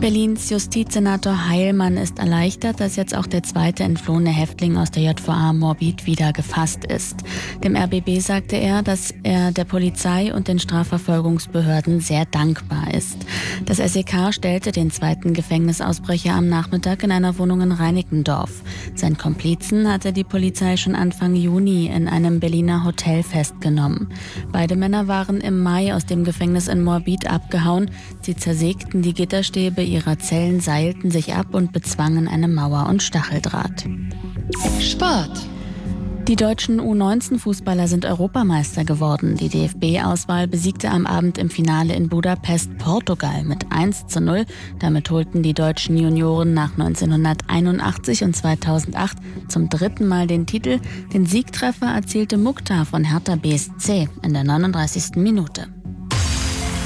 Berlins 0.00 0.48
Justizsenator 0.48 1.46
Heilmann 1.48 1.98
ist 1.98 2.18
erleichtert, 2.18 2.80
dass 2.80 2.96
jetzt 2.96 3.14
auch 3.14 3.26
der 3.26 3.42
zweite 3.42 3.82
entflohene 3.82 4.30
Häftling 4.30 4.78
aus 4.78 4.90
der 4.90 5.02
JVA 5.02 5.52
Morbid 5.52 6.06
wieder 6.06 6.32
gefasst 6.32 6.86
ist. 6.86 7.16
Dem 7.62 7.76
RBB 7.76 8.20
sagte 8.20 8.56
er, 8.56 8.82
dass 8.82 9.12
er 9.24 9.52
der 9.52 9.66
Polizei 9.66 10.32
und 10.32 10.48
den 10.48 10.58
Strafverfolgungsbehörden 10.58 12.00
sehr 12.00 12.24
dankbar 12.24 12.94
ist. 12.94 13.18
Das 13.66 13.76
SEK 13.76 14.32
stellte 14.32 14.72
den 14.72 14.90
zweiten 14.90 15.34
Gefängnisausbrecher 15.34 16.32
am 16.32 16.48
Nachmittag 16.48 17.02
in 17.02 17.12
einer 17.12 17.36
Wohnung 17.36 17.60
in 17.60 17.72
Reinickendorf. 17.72 18.62
Sein 18.94 19.18
Komplizen 19.18 19.86
hatte 19.86 20.14
die 20.14 20.24
Polizei 20.24 20.78
schon 20.78 20.94
Anfang 20.94 21.34
Juni 21.34 21.88
in 21.88 22.08
einem 22.08 22.40
Berliner 22.40 22.84
Hotel 22.84 23.22
festgenommen. 23.22 24.08
Beide 24.50 24.76
Männer 24.76 25.08
waren 25.08 25.42
im 25.42 25.62
Mai 25.62 25.94
aus 25.94 26.06
dem 26.06 26.24
Gefängnis 26.24 26.68
in 26.68 26.82
Morbid 26.82 27.30
abgehauen. 27.30 27.90
Sie 28.22 28.34
zersägten 28.34 29.02
die 29.02 29.12
Gitterstäbe 29.12 29.89
ihrer 29.90 30.18
Zellen, 30.18 30.60
seilten 30.60 31.10
sich 31.10 31.34
ab 31.34 31.54
und 31.54 31.72
bezwangen 31.72 32.28
eine 32.28 32.48
Mauer 32.48 32.86
und 32.88 33.02
Stacheldraht. 33.02 33.86
Sport. 34.80 35.48
Die 36.30 36.36
deutschen 36.36 36.80
U19-Fußballer 36.80 37.88
sind 37.88 38.04
Europameister 38.04 38.84
geworden. 38.84 39.36
Die 39.36 39.48
DFB-Auswahl 39.48 40.46
besiegte 40.46 40.88
am 40.88 41.04
Abend 41.04 41.38
im 41.38 41.50
Finale 41.50 41.94
in 41.94 42.08
Budapest 42.08 42.78
Portugal 42.78 43.42
mit 43.42 43.72
1 43.72 44.06
zu 44.06 44.20
0. 44.20 44.44
Damit 44.78 45.10
holten 45.10 45.42
die 45.42 45.54
deutschen 45.54 45.96
Junioren 45.96 46.54
nach 46.54 46.70
1981 46.78 48.22
und 48.22 48.36
2008 48.36 49.18
zum 49.48 49.68
dritten 49.70 50.06
Mal 50.06 50.28
den 50.28 50.46
Titel. 50.46 50.78
Den 51.12 51.26
Siegtreffer 51.26 51.86
erzielte 51.86 52.38
Mukhtar 52.38 52.86
von 52.86 53.02
Hertha 53.02 53.34
BSC 53.34 54.08
in 54.22 54.32
der 54.32 54.44
39. 54.44 55.16
Minute. 55.16 55.66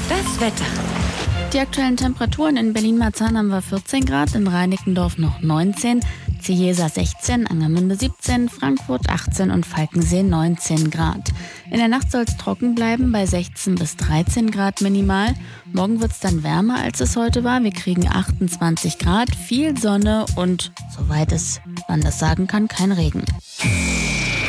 Das 0.09 0.41
Wetter. 0.41 1.24
Die 1.55 1.61
aktuellen 1.61 1.95
Temperaturen 1.95 2.57
in 2.57 2.73
Berlin-Marzahn 2.73 3.37
haben 3.37 3.47
wir 3.47 3.61
14 3.61 4.03
Grad, 4.03 4.35
in 4.35 4.45
Reinickendorf 4.45 5.17
noch 5.17 5.39
19, 5.39 6.01
Ciesa 6.41 6.89
16, 6.89 7.47
Angermünde 7.47 7.95
17, 7.95 8.49
Frankfurt 8.49 9.09
18 9.09 9.51
und 9.51 9.65
Falkensee 9.65 10.21
19 10.21 10.91
Grad. 10.91 11.31
In 11.71 11.77
der 11.77 11.87
Nacht 11.87 12.11
soll 12.11 12.25
es 12.27 12.35
trocken 12.35 12.75
bleiben 12.75 13.13
bei 13.13 13.25
16 13.25 13.75
bis 13.75 13.95
13 13.95 14.51
Grad 14.51 14.81
minimal. 14.81 15.33
Morgen 15.71 16.01
wird 16.01 16.11
es 16.11 16.19
dann 16.19 16.43
wärmer, 16.43 16.81
als 16.81 16.99
es 16.99 17.15
heute 17.15 17.45
war. 17.45 17.63
Wir 17.63 17.71
kriegen 17.71 18.05
28 18.05 18.97
Grad, 18.97 19.33
viel 19.33 19.79
Sonne 19.79 20.25
und, 20.35 20.73
soweit 20.93 21.31
es 21.31 21.61
man 21.87 22.01
das 22.01 22.19
sagen 22.19 22.47
kann, 22.47 22.67
kein 22.67 22.91
Regen. 22.91 23.23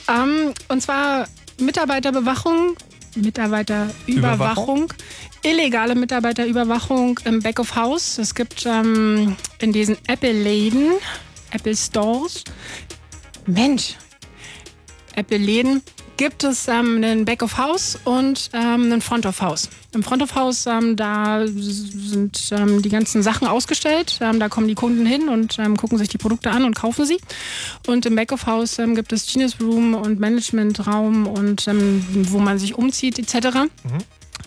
Ähm, 0.09 0.53
und 0.69 0.83
zwar 0.83 1.29
Mitarbeiterbewachung, 1.61 2.77
Mitarbeiterüberwachung, 3.23 4.93
illegale 5.43 5.95
Mitarbeiterüberwachung 5.95 7.19
im 7.25 7.41
Back 7.41 7.61
of 7.61 7.75
House. 7.75 8.19
Es 8.19 8.35
gibt 8.35 8.65
ähm, 8.67 9.37
in 9.61 9.73
diesen 9.73 9.97
Apple-Läden, 10.07 10.93
Apple 11.51 11.77
Stores, 11.77 12.45
Mensch, 13.47 13.97
Apple-Läden 15.15 15.83
gibt 16.19 16.45
es 16.45 16.69
ähm, 16.69 16.97
einen 16.97 17.25
Back 17.25 17.43
of 17.43 17.57
House 17.57 17.99
und 18.05 18.51
ähm, 18.53 18.85
einen 18.85 19.01
Front 19.01 19.25
of 19.25 19.41
House. 19.41 19.71
Im 19.95 20.03
Front 20.03 20.23
of 20.23 20.35
House, 20.35 20.67
ähm, 20.67 20.97
da 20.97 21.47
sind 21.47 22.51
ähm, 22.51 22.83
die 22.83 22.91
ganzen 22.91 23.23
Sachen 23.23 23.49
ausgestellt. 23.49 24.19
Ähm, 24.21 24.39
da 24.39 24.51
kommen 24.51 24.69
die 24.69 24.75
Kunden 24.75 25.07
hin 25.07 25.31
und 25.31 25.59
ähm, 25.59 25.77
gucken 25.77 25.97
sich 25.97 26.09
die 26.09 26.19
Produkte 26.19 26.51
an 26.51 26.65
und 26.65 26.75
kaufen 26.77 27.07
sie. 27.07 27.19
Und 27.87 28.05
im 28.05 28.17
Back 28.17 28.33
of 28.33 28.47
House 28.47 28.77
gibt 28.95 29.13
es 29.13 29.33
Genius 29.33 29.61
Room 29.61 29.95
und 29.95 30.21
Managementraum 30.21 31.27
und 31.27 31.67
wo 31.67 32.39
man 32.39 32.59
sich 32.59 32.75
umzieht 32.75 33.19
etc. 33.19 33.57
Mhm. 33.57 33.69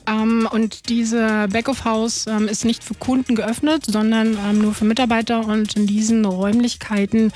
Ähm, 0.08 0.50
und 0.52 0.90
diese 0.90 1.48
Back 1.50 1.70
of 1.70 1.86
House 1.86 2.28
ähm, 2.28 2.48
ist 2.48 2.66
nicht 2.66 2.84
für 2.84 2.96
Kunden 2.96 3.36
geöffnet, 3.36 3.86
sondern 3.88 4.38
ähm, 4.38 4.60
nur 4.60 4.74
für 4.74 4.86
Mitarbeiter. 4.86 5.46
Und 5.46 5.76
in 5.76 5.88
diesen 5.88 6.26
Räumlichkeiten 6.26 7.32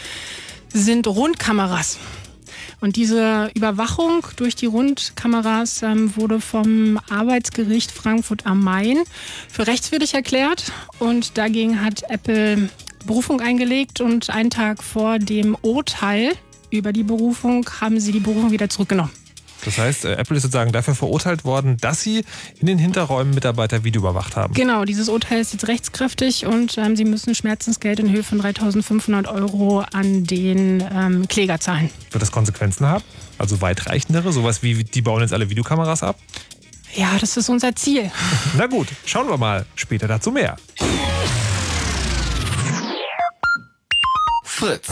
sind 0.69 1.07
Rundkameras. 1.07 1.97
Und 2.85 2.97
diese 2.97 3.49
Überwachung 3.55 4.27
durch 4.35 4.55
die 4.55 4.67
Rundkameras 4.67 5.81
ähm, 5.81 6.15
wurde 6.17 6.39
vom 6.39 6.99
Arbeitsgericht 7.09 7.89
Frankfurt 7.89 8.45
am 8.45 8.63
Main 8.63 8.99
für 9.49 9.65
rechtswidrig 9.65 10.13
erklärt. 10.13 10.71
Und 10.99 11.35
dagegen 11.39 11.83
hat 11.83 12.03
Apple 12.09 12.69
Berufung 13.07 13.41
eingelegt. 13.41 14.01
Und 14.01 14.29
einen 14.29 14.51
Tag 14.51 14.83
vor 14.83 15.17
dem 15.17 15.57
Urteil 15.63 16.33
über 16.69 16.93
die 16.93 17.01
Berufung 17.01 17.67
haben 17.81 17.99
sie 17.99 18.11
die 18.11 18.19
Berufung 18.19 18.51
wieder 18.51 18.69
zurückgenommen. 18.69 19.24
Das 19.65 19.77
heißt, 19.77 20.05
äh, 20.05 20.13
Apple 20.13 20.37
ist 20.37 20.43
sozusagen 20.43 20.71
dafür 20.71 20.95
verurteilt 20.95 21.43
worden, 21.43 21.77
dass 21.77 22.01
sie 22.01 22.23
in 22.59 22.67
den 22.67 22.77
Hinterräumen 22.77 23.33
Mitarbeiter 23.33 23.83
videoüberwacht 23.83 24.35
haben. 24.35 24.53
Genau, 24.53 24.85
dieses 24.85 25.09
Urteil 25.09 25.41
ist 25.41 25.53
jetzt 25.53 25.67
rechtskräftig 25.67 26.45
und 26.45 26.77
ähm, 26.77 26.95
sie 26.95 27.05
müssen 27.05 27.35
Schmerzensgeld 27.35 27.99
in 27.99 28.11
Höhe 28.11 28.23
von 28.23 28.39
3.500 28.39 29.27
Euro 29.33 29.83
an 29.91 30.23
den 30.23 30.83
ähm, 30.93 31.27
Kläger 31.27 31.59
zahlen. 31.59 31.89
Wird 32.11 32.21
das 32.21 32.31
Konsequenzen 32.31 32.85
haben? 32.85 33.03
Also 33.37 33.59
weitreichendere? 33.61 34.31
Sowas 34.31 34.63
wie, 34.63 34.83
die 34.83 35.01
bauen 35.01 35.21
jetzt 35.21 35.33
alle 35.33 35.49
Videokameras 35.49 36.03
ab? 36.03 36.17
Ja, 36.93 37.17
das 37.19 37.35
ist 37.35 37.49
unser 37.49 37.75
Ziel. 37.75 38.09
Na 38.57 38.67
gut, 38.67 38.87
schauen 39.05 39.27
wir 39.27 39.37
mal. 39.37 39.65
Später 39.75 40.07
dazu 40.07 40.31
mehr. 40.31 40.55
Fritz. 44.43 44.87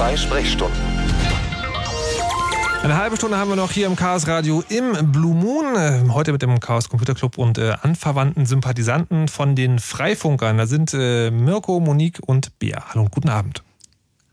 Zwei 0.00 0.16
Sprechstunden. 0.16 0.80
Eine 2.82 2.96
halbe 2.96 3.16
Stunde 3.18 3.36
haben 3.36 3.50
wir 3.50 3.56
noch 3.56 3.70
hier 3.70 3.86
im 3.86 3.96
Chaos 3.96 4.26
Radio 4.26 4.64
im 4.70 5.12
Blue 5.12 5.34
Moon. 5.34 5.76
Äh, 5.76 6.08
heute 6.08 6.32
mit 6.32 6.40
dem 6.40 6.58
Chaos 6.58 6.88
Computer 6.88 7.14
Club 7.14 7.36
und 7.36 7.58
äh, 7.58 7.74
anverwandten 7.82 8.46
Sympathisanten 8.46 9.28
von 9.28 9.54
den 9.54 9.78
Freifunkern. 9.78 10.56
Da 10.56 10.66
sind 10.66 10.94
äh, 10.94 11.30
Mirko, 11.30 11.80
Monique 11.80 12.18
und 12.24 12.58
Bea. 12.58 12.82
Hallo 12.88 13.02
und 13.02 13.10
guten 13.10 13.28
Abend. 13.28 13.62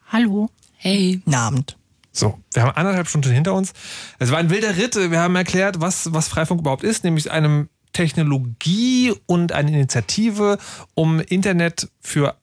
Hallo. 0.07 0.49
Hey. 0.77 1.19
Guten 1.25 1.35
Abend. 1.35 1.77
So, 2.13 2.39
wir 2.53 2.63
haben 2.63 2.71
anderthalb 2.71 3.09
Stunden 3.09 3.31
hinter 3.31 3.53
uns. 3.53 3.73
Es 4.19 4.31
war 4.31 4.37
ein 4.37 4.49
wilder 4.49 4.77
Ritt. 4.77 4.95
Wir 4.95 5.19
haben 5.19 5.35
erklärt, 5.35 5.81
was, 5.81 6.13
was 6.13 6.29
Freifunk 6.29 6.61
überhaupt 6.61 6.85
ist, 6.85 7.03
nämlich 7.03 7.29
eine 7.29 7.67
Technologie 7.91 9.13
und 9.25 9.51
eine 9.51 9.71
Initiative, 9.71 10.57
um 10.93 11.19
Internet 11.19 11.89
für 11.99 12.37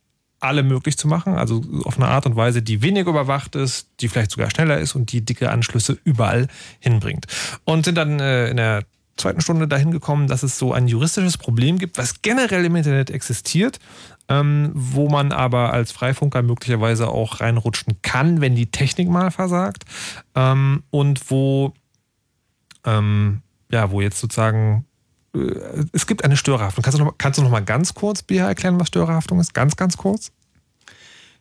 alle 0.44 0.62
möglich 0.62 0.96
zu 0.96 1.08
machen, 1.08 1.34
also 1.34 1.62
auf 1.84 1.96
eine 1.96 2.08
Art 2.08 2.26
und 2.26 2.36
Weise, 2.36 2.62
die 2.62 2.82
weniger 2.82 3.10
überwacht 3.10 3.56
ist, 3.56 3.88
die 4.00 4.08
vielleicht 4.08 4.30
sogar 4.30 4.50
schneller 4.50 4.78
ist 4.78 4.94
und 4.94 5.12
die 5.12 5.24
dicke 5.24 5.50
Anschlüsse 5.50 5.98
überall 6.04 6.48
hinbringt. 6.80 7.26
Und 7.64 7.84
sind 7.84 7.96
dann 7.96 8.20
äh, 8.20 8.48
in 8.48 8.56
der 8.56 8.84
zweiten 9.16 9.40
Stunde 9.40 9.68
dahin 9.68 9.90
gekommen, 9.90 10.26
dass 10.26 10.42
es 10.42 10.58
so 10.58 10.72
ein 10.72 10.88
juristisches 10.88 11.38
Problem 11.38 11.78
gibt, 11.78 11.98
was 11.98 12.22
generell 12.22 12.64
im 12.64 12.76
Internet 12.76 13.10
existiert, 13.10 13.78
ähm, 14.28 14.70
wo 14.74 15.08
man 15.08 15.32
aber 15.32 15.72
als 15.72 15.92
Freifunker 15.92 16.42
möglicherweise 16.42 17.08
auch 17.08 17.40
reinrutschen 17.40 18.00
kann, 18.02 18.40
wenn 18.40 18.56
die 18.56 18.70
Technik 18.70 19.08
mal 19.08 19.30
versagt 19.30 19.84
ähm, 20.34 20.82
und 20.90 21.30
wo 21.30 21.72
ähm, 22.84 23.42
ja, 23.70 23.90
wo 23.90 24.00
jetzt 24.00 24.20
sozusagen 24.20 24.86
es 25.92 26.06
gibt 26.06 26.24
eine 26.24 26.36
Störerhaftung. 26.36 26.82
Kannst 26.82 26.98
du, 26.98 27.04
noch, 27.04 27.18
kannst 27.18 27.38
du 27.38 27.42
noch 27.42 27.50
mal 27.50 27.64
ganz 27.64 27.94
kurz, 27.94 28.22
BH, 28.22 28.46
erklären, 28.48 28.78
was 28.78 28.88
Störerhaftung 28.88 29.40
ist? 29.40 29.54
Ganz, 29.54 29.76
ganz 29.76 29.96
kurz. 29.96 30.30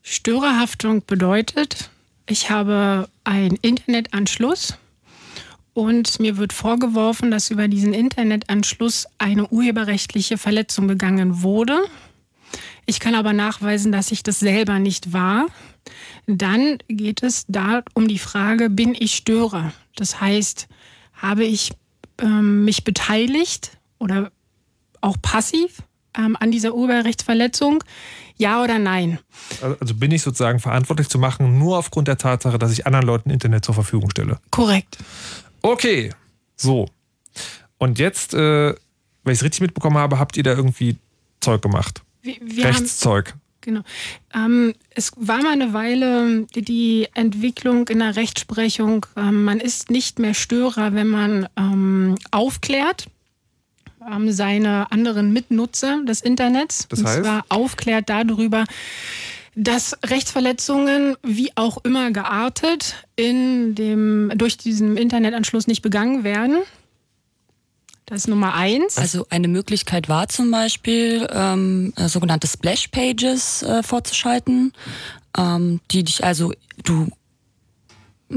Störerhaftung 0.02 1.06
bedeutet, 1.06 1.90
ich 2.28 2.50
habe 2.50 3.08
einen 3.24 3.56
Internetanschluss 3.62 4.78
und 5.74 6.20
mir 6.20 6.38
wird 6.38 6.54
vorgeworfen, 6.54 7.32
dass 7.32 7.52
über 7.52 7.68
diesen 7.68 7.94
Internetanschluss 7.94 9.08
eine 9.18 9.48
urheberrechtliche 9.48 10.38
Verletzung 10.38 10.88
begangen 10.88 11.42
wurde. 11.42 11.80
Ich 12.86 13.00
kann 13.00 13.16
aber 13.16 13.34
nachweisen, 13.34 13.92
dass 13.92 14.12
ich 14.12 14.24
das 14.24 14.40
selber 14.40 14.80
nicht 14.80 15.14
war. 15.14 15.48
Dann 16.28 16.80
geht 16.88 17.24
es 17.24 17.46
da 17.48 17.84
um 17.94 18.08
die 18.08 18.20
Frage, 18.20 18.70
bin 18.70 18.96
ich 18.98 19.16
Störer? 19.16 19.72
Das 19.96 20.20
heißt, 20.20 20.68
habe 21.14 21.46
ich 21.46 21.72
ähm, 22.20 22.66
mich 22.66 22.84
beteiligt 22.84 23.78
oder 24.04 24.32
auch 25.02 25.18
passiv 25.22 25.82
ähm, 26.18 26.38
an 26.40 26.52
dieser 26.52 26.76
Urheberrechtsverletzung? 26.76 27.84
Ja 28.38 28.64
oder 28.64 28.80
nein? 28.80 29.20
Also 29.80 29.96
bin 29.96 30.12
ich 30.12 30.22
sozusagen 30.22 30.60
verantwortlich 30.60 31.08
zu 31.08 31.20
machen, 31.20 31.58
nur 31.58 31.78
aufgrund 31.78 32.08
der 32.08 32.18
Tatsache, 32.18 32.60
dass 32.60 32.72
ich 32.72 32.86
anderen 32.86 33.06
Leuten 33.06 33.30
Internet 33.30 33.64
zur 33.64 33.76
Verfügung 33.76 34.10
stelle? 34.10 34.40
Korrekt. 34.52 34.98
Okay, 35.62 36.12
so. 36.56 36.90
Und 37.78 38.00
jetzt, 38.00 38.34
äh, 38.34 38.70
wenn 39.24 39.34
ich 39.34 39.40
es 39.40 39.44
richtig 39.44 39.62
mitbekommen 39.62 39.98
habe, 39.98 40.20
habt 40.20 40.36
ihr 40.38 40.44
da 40.44 40.52
irgendwie 40.52 40.98
Zeug 41.40 41.62
gemacht. 41.62 42.02
Wir, 42.22 42.36
wir 42.42 42.66
Rechtszeug. 42.66 43.36
Genau. 43.62 43.82
Ähm, 44.34 44.74
es 44.90 45.14
war 45.16 45.42
mal 45.42 45.54
eine 45.54 45.74
Weile 45.74 46.46
die 46.54 47.08
Entwicklung 47.14 47.88
in 47.88 48.00
der 48.00 48.18
Rechtsprechung. 48.18 49.06
Ähm, 49.16 49.46
man 49.46 49.62
ist 49.62 49.90
nicht 49.90 50.20
mehr 50.20 50.34
Störer, 50.34 50.94
wenn 50.94 51.08
man 51.08 51.48
ähm, 51.56 52.16
aufklärt 52.32 53.08
ähm, 54.12 54.32
seine 54.32 54.92
anderen 54.92 55.34
Mitnutzer 55.34 56.02
des 56.06 56.22
Internets. 56.22 56.88
Das 56.90 57.04
heißt? 57.04 57.18
Und 57.18 57.24
zwar 57.24 57.46
aufklärt 57.50 58.10
darüber, 58.10 58.66
dass 59.56 59.96
Rechtsverletzungen, 60.06 61.16
wie 61.22 61.52
auch 61.56 61.78
immer 61.84 62.12
geartet, 62.12 62.96
in 63.16 63.76
dem, 63.76 64.32
durch 64.36 64.58
diesen 64.58 64.98
Internetanschluss 64.98 65.68
nicht 65.68 65.82
begangen 65.82 66.24
werden. 66.24 66.58
Das 68.06 68.22
ist 68.22 68.28
Nummer 68.28 68.54
eins. 68.54 68.98
Also 68.98 69.26
eine 69.30 69.48
Möglichkeit 69.48 70.10
war 70.10 70.28
zum 70.28 70.52
Beispiel, 70.52 71.28
ähm, 71.32 71.94
äh, 71.96 72.10
sogenannte 72.10 72.48
Splash-Pages 72.48 73.64
äh, 73.64 73.84
vorzuschalten, 73.84 74.74
ähm, 75.38 75.80
die 75.92 76.04
dich 76.04 76.24
also, 76.24 76.52
du 76.84 77.08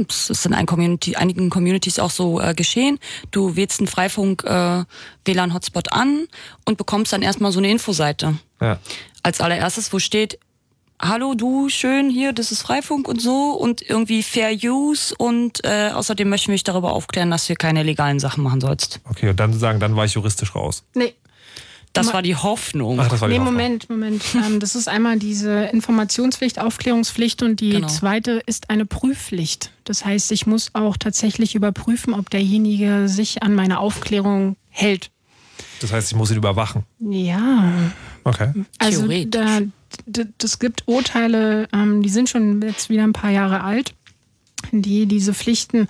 es 0.09 0.31
ist 0.31 0.47
in 0.47 0.67
Community, 0.67 1.17
einigen 1.17 1.51
Communities 1.51 1.99
auch 1.99 2.11
so 2.11 2.41
äh, 2.41 2.55
geschehen. 2.55 2.99
Du 3.31 3.57
wählst 3.57 3.81
einen 3.81 3.89
Freifunk 3.89 4.45
äh, 4.45 4.85
WLAN-Hotspot 5.25 5.93
an 5.93 6.27
und 6.65 6.79
bekommst 6.79 7.13
dann 7.13 7.23
erstmal 7.23 7.53
so 7.53 7.59
eine 7.59 7.71
Infoseite. 7.71 8.37
Ja. 8.61 8.79
Als 9.23 9.41
allererstes, 9.41 9.93
wo 9.93 9.99
steht, 9.99 10.39
hallo 11.01 11.35
du, 11.35 11.69
schön 11.69 12.11
hier, 12.11 12.33
das 12.33 12.53
ist 12.53 12.63
Freifunk 12.63 13.09
und 13.09 13.21
so 13.21 13.53
und 13.53 13.83
irgendwie 13.83 14.23
Fair 14.23 14.53
Use 14.53 15.15
und 15.17 15.65
äh, 15.65 15.91
außerdem 15.93 16.29
möchten 16.29 16.49
wir 16.49 16.55
dich 16.55 16.65
darüber 16.65 16.93
aufklären, 16.93 17.31
dass 17.31 17.47
du 17.47 17.55
keine 17.55 17.83
legalen 17.83 18.19
Sachen 18.19 18.43
machen 18.43 18.61
sollst. 18.61 19.01
Okay, 19.09 19.31
und 19.31 19.41
dann 19.41 19.53
sagen, 19.53 19.81
dann 19.81 19.97
war 19.97 20.05
ich 20.05 20.15
juristisch 20.15 20.55
raus. 20.55 20.85
Nee, 20.95 21.15
das 21.97 22.13
war 22.13 22.23
die 22.23 22.37
Hoffnung. 22.37 23.01
Ach, 23.01 23.09
das 23.09 23.21
war 23.21 23.29
die 23.29 23.35
nee, 23.35 23.41
Hoffnung. 23.41 23.55
Moment, 23.55 23.91
Moment. 23.91 24.23
Ähm, 24.35 24.61
das 24.61 24.75
ist 24.75 24.89
einmal 24.89 25.19
diese 25.19 25.65
Informationspflicht, 25.67 26.59
Aufklärungspflicht 26.59 27.43
und 27.43 27.61
die 27.61 27.71
Genau. 27.71 27.89
zweite 27.89 28.43
ist 28.47 28.71
eine 28.71 28.87
Prüfpflicht. 28.87 29.71
Das 29.85 30.05
heißt, 30.05 30.31
ich 30.33 30.47
muss 30.47 30.71
auch 30.75 30.97
tatsächlich 30.97 31.55
überprüfen, 31.55 32.15
ob 32.15 32.31
derjenige 32.31 33.09
sich 33.09 33.43
an 33.43 33.55
meine 33.55 33.79
Aufklärung 33.81 34.57
hält. 34.69 35.11
Das 35.81 35.93
heißt, 35.93 36.11
ich 36.13 36.17
muss 36.17 36.31
ihn 36.31 36.37
überwachen. 36.39 36.85
Ja, 37.01 37.73
Okay. 38.25 38.53
also 38.79 39.03
Theoretisch. 39.07 39.41
da, 40.07 40.23
das 40.39 40.59
gibt 40.59 40.83
Urteile, 40.87 41.69
ähm, 41.73 42.03
die 42.03 42.09
sind 42.09 42.29
schon 42.29 42.61
jetzt 42.63 42.91
wieder 42.91 43.05
ein 43.05 43.13
paar 43.13 43.31
Jahre 43.31 43.63
alt, 43.63 43.95
die 44.73 45.07
diese 45.07 45.33
Pflichten 45.33 45.87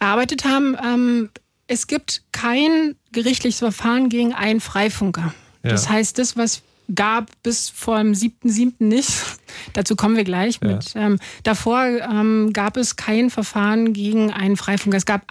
erarbeitet 0.00 0.44
haben. 0.44 1.28
Es 1.68 1.86
gibt 1.86 2.22
kein 2.32 2.96
gerichtliches 3.12 3.60
Verfahren 3.60 4.08
gegen 4.08 4.32
einen 4.34 4.60
Freifunker. 4.60 5.34
Ja. 5.62 5.70
Das 5.70 5.88
heißt, 5.88 6.18
das, 6.18 6.36
was 6.36 6.62
gab 6.94 7.30
bis 7.42 7.68
vor 7.68 7.98
dem 7.98 8.12
7.7. 8.14 8.72
nicht, 8.78 9.12
dazu 9.74 9.94
kommen 9.94 10.16
wir 10.16 10.24
gleich 10.24 10.58
Ja. 10.62 10.68
mit. 10.68 10.92
Ähm, 10.94 11.18
davor 11.42 11.84
ähm, 11.84 12.50
gab 12.54 12.76
es 12.78 12.96
kein 12.96 13.28
Verfahren 13.28 13.92
gegen 13.92 14.32
einen 14.32 14.56
Freifunker. 14.56 14.96
Es 14.96 15.04
gab 15.04 15.22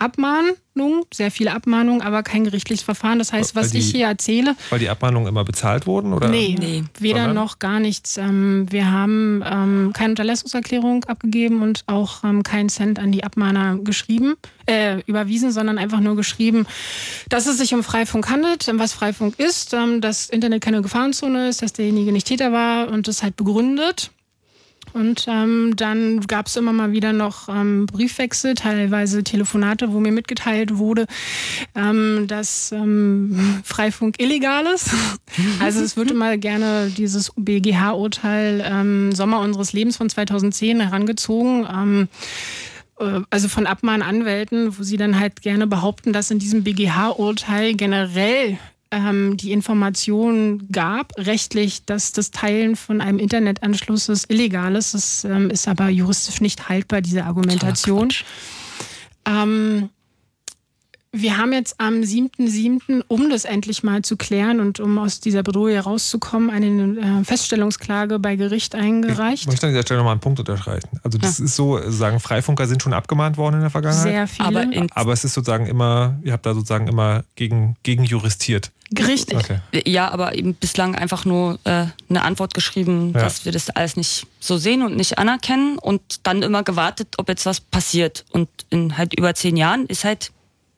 Abmahnungen, 0.78 1.04
sehr 1.12 1.32
viele 1.32 1.54
Abmahnungen, 1.54 2.02
aber 2.02 2.24
kein 2.24 2.44
gerichtliches 2.44 2.84
Verfahren. 2.84 3.20
Das 3.20 3.34
heißt, 3.34 3.56
was 3.56 3.72
die, 3.72 3.80
ich 3.80 3.92
hier 3.92 4.08
erzähle. 4.08 4.56
Weil 4.70 4.80
die 4.80 4.90
Abmahnungen 4.90 5.28
immer 5.28 5.44
bezahlt 5.44 5.88
wurden? 5.88 6.14
Oder? 6.14 6.30
Nee, 6.30 6.56
nee. 6.58 6.84
weder 7.00 7.22
Sondern? 7.22 7.36
noch 7.36 7.60
gar 7.60 7.80
nichts. 7.80 8.18
Ähm, 8.18 8.68
wir 8.70 8.92
haben 8.92 9.44
ähm, 9.46 9.92
keine 9.94 10.12
Unterlassungserklärung 10.12 11.04
abgegeben 11.06 11.62
und 11.62 11.84
auch 11.88 12.24
ähm, 12.24 12.44
keinen 12.44 12.70
Cent 12.70 13.00
an 13.00 13.12
die 13.12 13.24
Abmahner 13.24 13.78
geschrieben, 13.78 14.36
äh, 14.68 15.02
überwiesen, 15.08 15.52
sondern 15.52 15.78
einfach 15.78 16.00
nur 16.00 16.16
geschrieben, 16.16 16.68
dass 17.30 17.48
es 17.48 17.58
sich 17.58 17.74
um 17.74 17.84
Freifunk 17.84 18.30
handelt, 18.30 18.70
was 18.74 18.94
Freifunk 18.94 19.40
ist, 19.40 19.74
ähm, 19.74 20.02
dass 20.02 20.30
Internet 20.30 20.62
keine 20.62 20.82
Gefahrenzone 20.82 21.50
ist, 21.50 21.62
dass 21.62 21.74
derjenige 21.74 22.12
nicht 22.12 22.28
Täter 22.28 22.52
war 22.52 22.90
und 22.90 23.08
das 23.08 23.24
halt 23.24 23.36
begründet. 23.36 24.12
Und 24.94 25.26
ähm, 25.28 25.74
dann 25.76 26.22
gab 26.22 26.48
es 26.48 26.56
immer 26.56 26.74
mal 26.74 26.92
wieder 26.92 27.14
noch 27.14 27.50
ähm, 27.50 27.86
Briefwechsel, 27.86 28.56
teilweise 28.56 29.24
Telefonate, 29.24 29.94
wo 29.94 30.00
mir 30.00 30.12
mitgeteilt 30.12 30.78
wurde, 30.78 31.08
ähm, 31.76 32.26
dass 32.28 32.72
ähm, 32.72 33.60
Freifunk 33.64 34.20
illegal 34.20 34.66
ist. 34.68 34.92
Also 35.60 35.82
es 35.82 35.98
wird 35.98 36.12
immer 36.12 36.38
gerne 36.38 36.92
dieses 36.96 37.32
BGH-Urteil 37.36 38.64
ähm, 38.66 39.12
Sommer 39.14 39.42
unseres 39.42 39.74
Lebens 39.74 39.98
von 39.98 40.10
2010 40.10 40.80
herangezogen 40.80 41.68
ähm, 41.72 42.08
äh, 43.00 43.22
also 43.30 43.48
von 43.48 43.68
Abmahnanwälten, 43.68 44.78
wo 44.78 44.84
sie 44.84 44.98
dann 44.98 45.20
halt 45.20 45.42
gerne 45.42 45.68
behaupten, 45.68 46.14
dass 46.14 46.32
in 46.32 46.40
diesem 46.40 46.64
BGH-Urteil 46.64 47.76
generell 47.76 48.58
ähm, 48.92 49.38
die 49.38 49.52
Information 49.52 50.68
gab, 50.72 51.14
rechtlich, 51.18 51.86
dass 51.86 52.12
das 52.12 52.32
Teilen 52.32 52.76
von 52.76 53.02
einem 53.02 53.20
Internetanschluss 53.20 54.26
illegal 54.30 54.76
ist. 54.76 54.94
Das 54.94 55.24
ähm, 55.24 55.50
ist 55.50 55.68
aber 55.68 55.90
juristisch 55.90 56.42
nicht 56.42 56.70
haltbar, 56.70 57.02
diese 57.02 57.26
Argumentation. 57.26 58.10
Ähm, 59.26 59.90
wir 61.12 61.38
haben 61.38 61.54
jetzt 61.54 61.80
am 61.80 62.02
7.7., 62.02 63.04
um 63.08 63.30
das 63.30 63.46
endlich 63.46 63.82
mal 63.82 64.02
zu 64.02 64.18
klären 64.18 64.60
und 64.60 64.80
um 64.80 64.98
aus 64.98 65.20
dieser 65.20 65.42
Bedrohung 65.42 65.78
rauszukommen, 65.78 66.50
eine 66.50 67.20
äh, 67.22 67.24
Feststellungsklage 67.24 68.20
bei 68.20 68.36
Gericht 68.36 68.76
eingereicht. 68.76 69.44
Ich 69.44 69.48
möchte 69.48 69.68
an 69.68 69.74
dieser 69.74 69.84
Stelle 69.84 70.00
nochmal 70.00 70.14
einen 70.14 70.22
Punkt 70.22 70.40
unterstreichen. 70.40 70.90
Also 71.04 71.18
das 71.18 71.40
ja. 71.40 71.46
ist 71.46 71.56
so, 71.56 71.80
sagen 71.90 72.20
Freifunker 72.20 72.68
sind 72.68 72.84
schon 72.84 72.94
abgemahnt 72.94 73.38
worden 73.38 73.56
in 73.56 73.62
der 73.62 73.70
Vergangenheit. 73.70 74.04
Sehr 74.04 74.28
viele. 74.28 74.48
Aber, 74.48 74.88
aber, 74.92 75.14
es 75.14 75.24
ist 75.24 75.34
sozusagen 75.34 75.66
immer, 75.66 76.20
ihr 76.24 76.34
habt 76.34 76.46
da 76.46 76.54
sozusagen 76.54 76.88
immer 76.88 77.24
gegen, 77.36 77.76
gegen 77.84 78.04
juristiert. 78.04 78.72
Richtig. 78.98 79.38
Okay. 79.38 79.60
Ja, 79.86 80.10
aber 80.12 80.36
eben 80.36 80.54
bislang 80.54 80.96
einfach 80.96 81.26
nur 81.26 81.60
äh, 81.66 81.88
eine 82.10 82.22
Antwort 82.22 82.54
geschrieben, 82.54 83.12
ja. 83.14 83.22
dass 83.22 83.44
wir 83.44 83.52
das 83.52 83.70
alles 83.70 83.98
nicht 83.98 84.28
so 84.40 84.58
sehen 84.58 84.82
und 84.82 84.96
nicht 84.96 85.18
anerkennen 85.18 85.78
und 85.78 86.02
dann 86.24 86.42
immer 86.42 86.64
gewartet, 86.64 87.16
ob 87.18 87.28
jetzt 87.28 87.46
was 87.46 87.60
passiert. 87.60 88.24
Und 88.32 88.48
in 88.70 88.98
halt 88.98 89.14
über 89.14 89.34
zehn 89.36 89.58
Jahren 89.58 89.88
ist 89.88 90.06
halt 90.06 90.32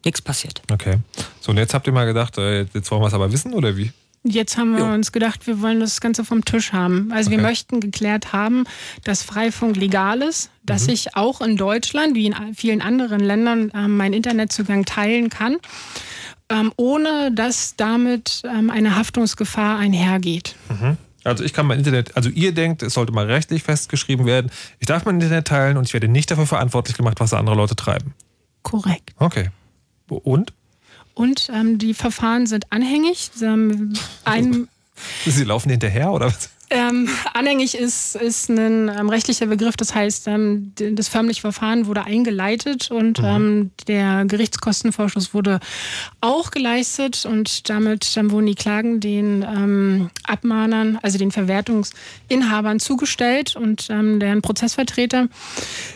nichts 0.03 0.21
passiert. 0.21 0.61
Okay. 0.71 0.97
So, 1.39 1.51
und 1.51 1.57
jetzt 1.57 1.73
habt 1.73 1.85
ihr 1.85 1.93
mal 1.93 2.05
gedacht, 2.05 2.37
äh, 2.37 2.63
jetzt 2.73 2.89
wollen 2.89 3.01
wir 3.01 3.07
es 3.07 3.13
aber 3.13 3.31
wissen 3.31 3.53
oder 3.53 3.77
wie? 3.77 3.91
Jetzt 4.23 4.57
haben 4.57 4.73
wir 4.75 4.85
jo. 4.85 4.93
uns 4.93 5.13
gedacht, 5.13 5.47
wir 5.47 5.61
wollen 5.61 5.79
das 5.79 6.01
Ganze 6.01 6.25
vom 6.25 6.43
Tisch 6.43 6.73
haben. 6.73 7.09
Also 7.13 7.29
okay. 7.29 7.37
wir 7.37 7.43
möchten 7.43 7.79
geklärt 7.79 8.33
haben, 8.33 8.65
dass 9.05 9.23
Freifunk 9.23 9.77
legal 9.77 10.21
ist, 10.21 10.49
dass 10.63 10.87
mhm. 10.87 10.93
ich 10.93 11.15
auch 11.15 11.39
in 11.39 11.55
Deutschland, 11.55 12.15
wie 12.15 12.25
in 12.25 12.35
vielen 12.53 12.81
anderen 12.81 13.21
Ländern, 13.21 13.71
äh, 13.71 13.87
meinen 13.87 14.13
Internetzugang 14.13 14.83
teilen 14.83 15.29
kann, 15.29 15.57
ähm, 16.49 16.73
ohne 16.77 17.31
dass 17.31 17.75
damit 17.75 18.41
ähm, 18.45 18.69
eine 18.69 18.95
Haftungsgefahr 18.95 19.77
einhergeht. 19.77 20.55
Mhm. 20.69 20.97
Also 21.23 21.43
ich 21.43 21.53
kann 21.53 21.67
mein 21.67 21.79
Internet, 21.79 22.15
also 22.15 22.29
ihr 22.29 22.53
denkt, 22.53 22.81
es 22.81 22.93
sollte 22.93 23.11
mal 23.11 23.25
rechtlich 23.25 23.63
festgeschrieben 23.63 24.25
werden, 24.25 24.51
ich 24.79 24.87
darf 24.87 25.05
mein 25.05 25.15
Internet 25.15 25.47
teilen 25.47 25.77
und 25.77 25.85
ich 25.85 25.93
werde 25.93 26.07
nicht 26.07 26.31
dafür 26.31 26.47
verantwortlich 26.47 26.95
gemacht, 26.95 27.19
was 27.19 27.33
andere 27.33 27.55
Leute 27.55 27.75
treiben. 27.75 28.13
Korrekt. 28.63 29.11
Okay. 29.17 29.49
Und? 30.07 30.53
Und 31.13 31.49
ähm, 31.53 31.77
die 31.77 31.93
Verfahren 31.93 32.47
sind 32.47 32.71
anhängig. 32.71 33.31
Ein, 34.23 34.67
Sie 35.25 35.43
laufen 35.43 35.69
hinterher 35.69 36.11
oder 36.11 36.27
was? 36.27 36.49
Ähm, 36.71 37.09
anhängig 37.33 37.75
ist, 37.75 38.15
ist 38.15 38.49
ein 38.49 38.89
ähm, 38.89 39.09
rechtlicher 39.09 39.47
Begriff, 39.47 39.75
das 39.75 39.95
heißt, 39.95 40.27
ähm, 40.27 40.73
das 40.75 41.07
förmliche 41.07 41.41
Verfahren 41.41 41.87
wurde 41.87 42.03
eingeleitet 42.03 42.91
und 42.91 43.19
mhm. 43.19 43.25
Ähm, 43.29 43.71
der 43.87 44.25
Gerichtskostenvorschuss 44.25 45.33
wurde 45.33 45.59
auch 46.21 46.51
geleistet 46.51 47.25
und 47.25 47.69
damit 47.69 48.15
wurden 48.23 48.45
die 48.45 48.55
Klagen 48.55 48.99
den 48.99 49.43
ähm, 49.43 50.09
Abmahnern, 50.23 50.99
also 51.01 51.17
den 51.17 51.31
Verwertungsinhabern 51.31 52.79
zugestellt 52.79 53.55
und 53.55 53.87
ähm, 53.89 54.19
deren 54.19 54.41
Prozessvertreter. 54.41 55.27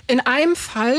In 0.08 0.20
einem 0.22 0.56
Fall 0.56 0.96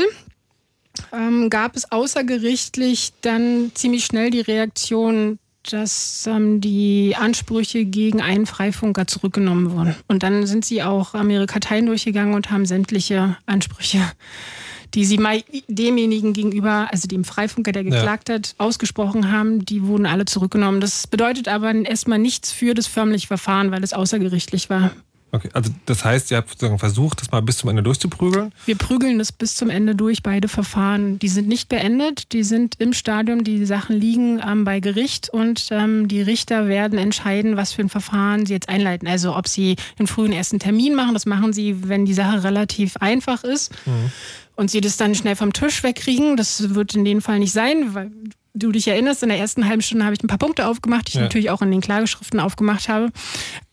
ähm, 1.11 1.49
gab 1.49 1.75
es 1.75 1.91
außergerichtlich 1.91 3.13
dann 3.21 3.71
ziemlich 3.73 4.05
schnell 4.05 4.29
die 4.29 4.41
Reaktion, 4.41 5.39
dass 5.71 6.27
ähm, 6.27 6.61
die 6.61 7.15
Ansprüche 7.17 7.85
gegen 7.85 8.21
einen 8.21 8.45
Freifunker 8.45 9.07
zurückgenommen 9.07 9.71
wurden. 9.71 9.95
Und 10.07 10.23
dann 10.23 10.45
sind 10.45 10.65
sie 10.65 10.83
auch 10.83 11.13
ihre 11.29 11.45
Karteien 11.45 11.85
durchgegangen 11.85 12.33
und 12.33 12.51
haben 12.51 12.65
sämtliche 12.65 13.37
Ansprüche, 13.45 13.99
die 14.93 15.05
sie 15.05 15.17
mal 15.17 15.43
demjenigen 15.67 16.33
gegenüber, 16.33 16.87
also 16.91 17.07
dem 17.07 17.23
Freifunker, 17.23 17.71
der 17.71 17.83
geklagt 17.83 18.29
ja. 18.29 18.35
hat, 18.35 18.55
ausgesprochen 18.57 19.31
haben, 19.31 19.65
die 19.65 19.83
wurden 19.83 20.05
alle 20.05 20.25
zurückgenommen. 20.25 20.81
Das 20.81 21.07
bedeutet 21.07 21.47
aber 21.47 21.73
erstmal 21.73 22.19
nichts 22.19 22.51
für 22.51 22.73
das 22.73 22.87
förmliche 22.87 23.27
Verfahren, 23.27 23.71
weil 23.71 23.83
es 23.83 23.93
außergerichtlich 23.93 24.69
war. 24.69 24.91
Okay, 25.31 25.49
also 25.53 25.69
das 25.85 26.05
heißt, 26.05 26.31
ihr 26.31 26.37
habt 26.37 26.49
sozusagen 26.49 26.79
versucht, 26.79 27.21
das 27.21 27.31
mal 27.31 27.41
bis 27.41 27.57
zum 27.57 27.69
Ende 27.69 27.83
durchzuprügeln? 27.83 28.53
Wir 28.65 28.77
prügeln 28.77 29.17
das 29.17 29.31
bis 29.31 29.55
zum 29.55 29.69
Ende 29.69 29.93
durch, 29.93 30.23
beide 30.23 30.47
Verfahren. 30.47 31.19
Die 31.19 31.27
sind 31.27 31.47
nicht 31.47 31.67
beendet, 31.67 32.31
die 32.31 32.43
sind 32.43 32.75
im 32.79 32.93
Stadium, 32.93 33.43
die 33.43 33.65
Sachen 33.65 33.97
liegen 33.97 34.39
ähm, 34.45 34.63
bei 34.63 34.79
Gericht 34.79 35.29
und 35.29 35.67
ähm, 35.71 36.07
die 36.07 36.21
Richter 36.21 36.67
werden 36.67 36.97
entscheiden, 36.97 37.57
was 37.57 37.73
für 37.73 37.81
ein 37.81 37.89
Verfahren 37.89 38.45
sie 38.45 38.53
jetzt 38.53 38.69
einleiten. 38.69 39.07
Also 39.07 39.35
ob 39.35 39.47
sie 39.47 39.75
einen 39.99 40.07
frühen 40.07 40.31
ersten 40.31 40.59
Termin 40.59 40.95
machen, 40.95 41.13
das 41.13 41.25
machen 41.25 41.51
sie, 41.51 41.89
wenn 41.89 42.05
die 42.05 42.13
Sache 42.13 42.43
relativ 42.43 42.95
einfach 42.97 43.43
ist. 43.43 43.73
Mhm. 43.85 44.11
Und 44.55 44.71
sie 44.71 44.79
das 44.79 44.95
dann 44.95 45.15
schnell 45.15 45.35
vom 45.35 45.51
Tisch 45.51 45.83
wegkriegen. 45.83 46.37
Das 46.37 46.75
wird 46.75 46.95
in 46.95 47.03
dem 47.03 47.21
Fall 47.21 47.39
nicht 47.39 47.51
sein, 47.51 47.93
weil 47.93 48.09
du 48.55 48.71
dich 48.71 48.87
erinnerst, 48.87 49.21
in 49.21 49.29
der 49.29 49.37
ersten 49.37 49.67
halben 49.67 49.81
Stunde 49.81 50.05
habe 50.05 50.15
ich 50.15 50.23
ein 50.23 50.27
paar 50.27 50.37
Punkte 50.37 50.67
aufgemacht, 50.67 51.07
die 51.07 51.09
ich 51.09 51.15
ja. 51.15 51.21
natürlich 51.21 51.49
auch 51.49 51.61
in 51.61 51.71
den 51.71 51.81
Klageschriften 51.81 52.39
aufgemacht 52.39 52.89
habe. 52.89 53.09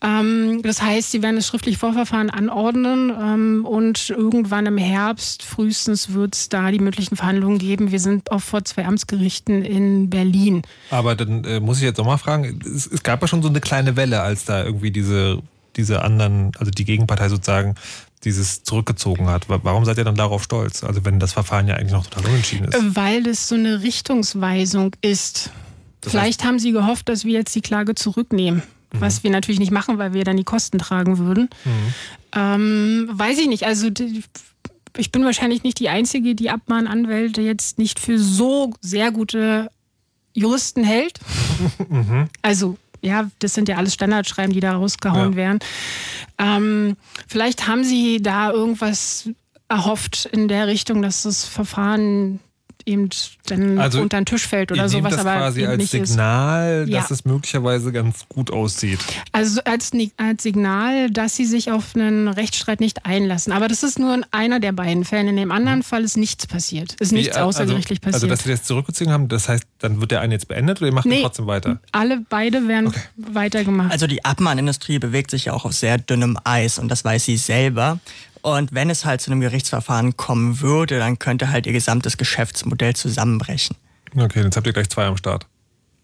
Ähm, 0.01 0.61
das 0.61 0.81
heißt, 0.81 1.11
sie 1.11 1.23
werden 1.23 1.37
das 1.37 1.47
schriftliche 1.47 1.79
Vorverfahren 1.79 2.29
anordnen 2.29 3.09
ähm, 3.09 3.65
und 3.65 4.09
irgendwann 4.09 4.65
im 4.65 4.77
Herbst 4.77 5.43
frühestens 5.43 6.13
wird 6.13 6.35
es 6.35 6.49
da 6.49 6.69
die 6.71 6.79
möglichen 6.79 7.15
Verhandlungen 7.15 7.57
geben. 7.57 7.91
Wir 7.91 7.99
sind 7.99 8.31
auch 8.31 8.41
vor 8.41 8.65
zwei 8.65 8.85
Amtsgerichten 8.85 9.63
in 9.63 10.09
Berlin. 10.09 10.61
Aber 10.89 11.15
dann 11.15 11.43
äh, 11.45 11.59
muss 11.59 11.77
ich 11.77 11.83
jetzt 11.83 11.97
nochmal 11.97 12.17
fragen, 12.17 12.59
es, 12.65 12.85
es 12.85 13.03
gab 13.03 13.21
ja 13.21 13.27
schon 13.27 13.41
so 13.41 13.49
eine 13.49 13.61
kleine 13.61 13.95
Welle, 13.95 14.21
als 14.21 14.45
da 14.45 14.63
irgendwie 14.63 14.91
diese 14.91 15.41
diese 15.75 16.03
anderen, 16.03 16.51
also 16.59 16.71
die 16.71 16.85
Gegenpartei 16.85 17.29
sozusagen 17.29 17.75
dieses 18.25 18.63
zurückgezogen 18.63 19.27
hat. 19.27 19.45
Warum 19.47 19.85
seid 19.85 19.97
ihr 19.97 20.03
dann 20.03 20.15
darauf 20.15 20.43
stolz? 20.43 20.83
Also 20.83 21.05
wenn 21.05 21.19
das 21.19 21.33
Verfahren 21.33 21.67
ja 21.67 21.75
eigentlich 21.75 21.91
noch 21.91 22.07
total 22.07 22.31
unentschieden 22.31 22.65
ist. 22.65 22.95
Weil 22.95 23.27
es 23.27 23.47
so 23.47 23.55
eine 23.55 23.81
Richtungsweisung 23.81 24.95
ist. 25.01 25.51
Das 26.01 26.11
Vielleicht 26.11 26.41
heißt, 26.41 26.43
haben 26.45 26.59
sie 26.59 26.71
gehofft, 26.71 27.09
dass 27.09 27.25
wir 27.25 27.33
jetzt 27.33 27.55
die 27.55 27.61
Klage 27.61 27.95
zurücknehmen. 27.95 28.63
Mhm. 28.93 29.01
Was 29.01 29.23
wir 29.23 29.31
natürlich 29.31 29.59
nicht 29.59 29.71
machen, 29.71 29.97
weil 29.97 30.13
wir 30.13 30.23
dann 30.23 30.37
die 30.37 30.43
Kosten 30.43 30.79
tragen 30.79 31.17
würden. 31.17 31.49
Mhm. 31.65 31.93
Ähm, 32.35 33.09
weiß 33.13 33.37
ich 33.39 33.47
nicht. 33.47 33.65
Also 33.65 33.89
ich 34.97 35.11
bin 35.11 35.25
wahrscheinlich 35.25 35.63
nicht 35.63 35.79
die 35.79 35.89
Einzige, 35.89 36.35
die 36.35 36.49
Abmahnanwälte 36.49 37.41
jetzt 37.41 37.79
nicht 37.79 37.99
für 37.99 38.19
so 38.19 38.73
sehr 38.81 39.11
gute 39.11 39.69
Juristen 40.33 40.83
hält. 40.83 41.19
Mhm. 41.89 42.27
Also 42.41 42.77
ja, 43.03 43.29
das 43.39 43.53
sind 43.53 43.69
ja 43.69 43.75
alles 43.75 43.93
Standardschreiben, 43.93 44.53
die 44.53 44.59
da 44.61 44.73
rausgehauen 44.73 45.31
ja. 45.31 45.35
werden. 45.35 45.59
Ähm, 46.43 46.97
vielleicht 47.27 47.67
haben 47.67 47.85
Sie 47.85 48.21
da 48.21 48.51
irgendwas 48.51 49.29
erhofft 49.69 50.25
in 50.31 50.49
der 50.49 50.67
Richtung, 50.67 51.01
dass 51.01 51.23
das 51.23 51.45
Verfahren 51.45 52.39
eben 52.85 53.09
dann 53.45 53.79
also 53.79 54.01
unter 54.01 54.17
den 54.17 54.25
Tisch 54.25 54.47
fällt 54.47 54.71
oder 54.71 54.89
sowas. 54.89 55.11
Das 55.11 55.25
aber 55.25 55.37
quasi 55.37 55.65
als 55.65 55.91
Signal, 55.91 56.83
ist. 56.83 56.93
dass 56.93 57.09
ja. 57.09 57.13
es 57.13 57.25
möglicherweise 57.25 57.91
ganz 57.91 58.27
gut 58.29 58.51
aussieht. 58.51 58.99
Also 59.31 59.61
als, 59.65 59.91
als 60.17 60.43
Signal, 60.43 61.09
dass 61.11 61.35
sie 61.35 61.45
sich 61.45 61.71
auf 61.71 61.95
einen 61.95 62.27
Rechtsstreit 62.27 62.79
nicht 62.79 63.05
einlassen. 63.05 63.53
Aber 63.53 63.67
das 63.67 63.83
ist 63.83 63.99
nur 63.99 64.13
in 64.13 64.25
einer 64.31 64.59
der 64.59 64.71
beiden 64.71 65.05
Fällen. 65.05 65.27
In 65.27 65.35
dem 65.35 65.51
anderen 65.51 65.79
mhm. 65.79 65.83
Fall 65.83 66.03
ist 66.03 66.17
nichts 66.17 66.47
passiert. 66.47 66.93
Ist 66.99 67.11
nichts 67.11 67.35
also, 67.35 67.49
außergerichtlich 67.49 68.01
passiert. 68.01 68.15
Also 68.15 68.27
dass 68.27 68.43
sie 68.43 68.49
das 68.49 68.63
zurückgezogen 68.63 69.11
haben, 69.11 69.27
das 69.27 69.49
heißt, 69.49 69.65
dann 69.79 70.01
wird 70.01 70.11
der 70.11 70.21
eine 70.21 70.35
jetzt 70.35 70.47
beendet 70.47 70.79
oder 70.79 70.87
ihr 70.87 70.93
macht 70.93 71.05
nee, 71.05 71.21
trotzdem 71.21 71.47
weiter? 71.47 71.79
Alle 71.91 72.21
beide 72.29 72.67
werden 72.67 72.87
okay. 72.87 73.01
weitergemacht. 73.15 73.91
Also 73.91 74.07
die 74.07 74.23
Abmahnindustrie 74.25 74.99
bewegt 74.99 75.31
sich 75.31 75.45
ja 75.45 75.53
auch 75.53 75.65
auf 75.65 75.73
sehr 75.73 75.97
dünnem 75.97 76.37
Eis 76.43 76.79
und 76.79 76.89
das 76.89 77.03
weiß 77.03 77.25
sie 77.25 77.37
selber. 77.37 77.99
Und 78.43 78.73
wenn 78.73 78.89
es 78.89 79.05
halt 79.05 79.21
zu 79.21 79.31
einem 79.31 79.39
Gerichtsverfahren 79.39 80.17
kommen 80.17 80.59
würde, 80.59 80.99
dann 80.99 81.17
könnte 81.17 81.49
halt 81.49 81.65
ihr 81.65 81.71
gesamtes 81.71 82.17
Geschäftsmodell 82.17 82.93
zusammenbrechen. 82.93 83.77
Okay, 84.15 84.43
jetzt 84.43 84.57
habt 84.57 84.67
ihr 84.67 84.73
gleich 84.73 84.89
zwei 84.89 85.05
am 85.05 85.17
Start. 85.17 85.47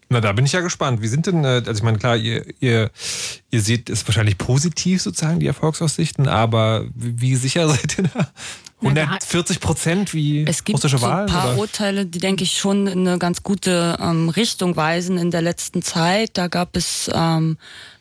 Na, 0.08 0.20
da 0.20 0.32
bin 0.32 0.46
ich 0.46 0.52
ja 0.52 0.60
gespannt. 0.60 1.02
Wie 1.02 1.06
sind 1.06 1.26
denn, 1.26 1.44
äh, 1.44 1.62
also 1.66 1.72
ich 1.72 1.82
meine, 1.82 1.98
klar, 1.98 2.16
ihr, 2.16 2.44
ihr, 2.58 2.90
ihr 3.50 3.60
seht 3.60 3.90
es 3.90 4.06
wahrscheinlich 4.08 4.38
positiv 4.38 5.02
sozusagen, 5.02 5.38
die 5.38 5.46
Erfolgsaussichten, 5.46 6.28
aber 6.28 6.86
wie 6.94 7.36
sicher 7.36 7.68
seid 7.68 7.98
ihr 7.98 8.04
da? 8.04 8.28
140 8.80 9.60
Prozent 9.60 10.14
wie 10.14 10.44
es 10.46 10.64
gibt 10.64 10.78
russische 10.78 10.96
so 10.96 11.06
Wahl? 11.06 11.24
ein 11.24 11.26
paar 11.26 11.50
oder? 11.50 11.58
Urteile, 11.58 12.06
die, 12.06 12.18
denke 12.18 12.44
ich, 12.44 12.58
schon 12.58 12.86
in 12.86 13.06
eine 13.06 13.18
ganz 13.18 13.42
gute 13.42 13.98
ähm, 14.00 14.30
Richtung 14.30 14.74
weisen 14.74 15.18
in 15.18 15.30
der 15.30 15.42
letzten 15.42 15.82
Zeit. 15.82 16.30
Da 16.38 16.48
gab 16.48 16.74
es 16.76 17.10
ähm, 17.12 17.58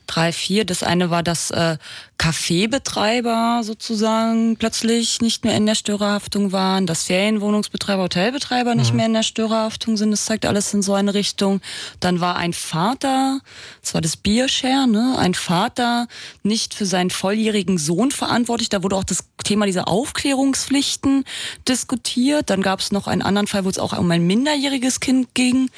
drei, 0.10 0.32
vier. 0.34 0.66
Das 0.66 0.84
eine 0.84 1.10
war, 1.10 1.24
dass 1.24 1.52
äh, 1.52 1.78
Kaffeebetreiber 2.18 3.62
sozusagen 3.64 4.58
plötzlich 4.58 5.22
nicht 5.22 5.46
mehr 5.46 5.56
in 5.56 5.66
der 5.66 5.76
Störerhaftung 5.76 6.52
waren, 6.52 6.86
dass 6.86 7.04
Ferienwohnungsbetreiber, 7.04 8.04
Hotelbetreiber 8.04 8.76
nicht 8.76 8.92
Mhm. 8.92 8.98
mehr 8.98 9.06
in 9.06 9.14
der 9.14 9.24
Störerhaftung 9.24 9.96
sind. 9.98 10.12
Das 10.12 10.26
zeigt 10.26 10.46
alles 10.46 10.74
in 10.74 10.82
so 10.82 10.94
eine 10.94 11.14
Richtung. 11.14 11.62
Dann 12.00 12.20
war 12.20 12.36
ein 12.36 12.54
Vater, 12.54 13.40
das 13.82 13.94
war 13.94 14.02
das 14.02 14.18
Biershare, 14.18 14.88
ne? 14.88 15.16
ein 15.18 15.34
Vater 15.34 16.08
nicht 16.44 16.74
für 16.74 16.86
seinen 16.86 17.10
volljährigen 17.10 17.78
Sohn 17.78 18.12
verantwortlich. 18.12 18.70
Da 18.70 18.84
wurde 18.84 18.96
auch 18.96 19.04
das 19.04 19.24
Thema 19.44 19.66
dieser 19.66 19.88
Aufklärungspflichten 19.88 21.24
diskutiert. 21.68 22.50
Dann 22.50 22.62
gab 22.62 22.80
es 22.80 22.92
noch 22.92 23.08
einen 23.08 23.22
anderen 23.22 23.48
Fall, 23.48 23.64
wo 23.66 23.70
es 23.70 23.80
auch 23.80 23.98
um 23.98 24.10
ein 24.12 24.26
minderjähriges 24.28 25.00
Kind 25.00 25.34
ging. 25.36 25.70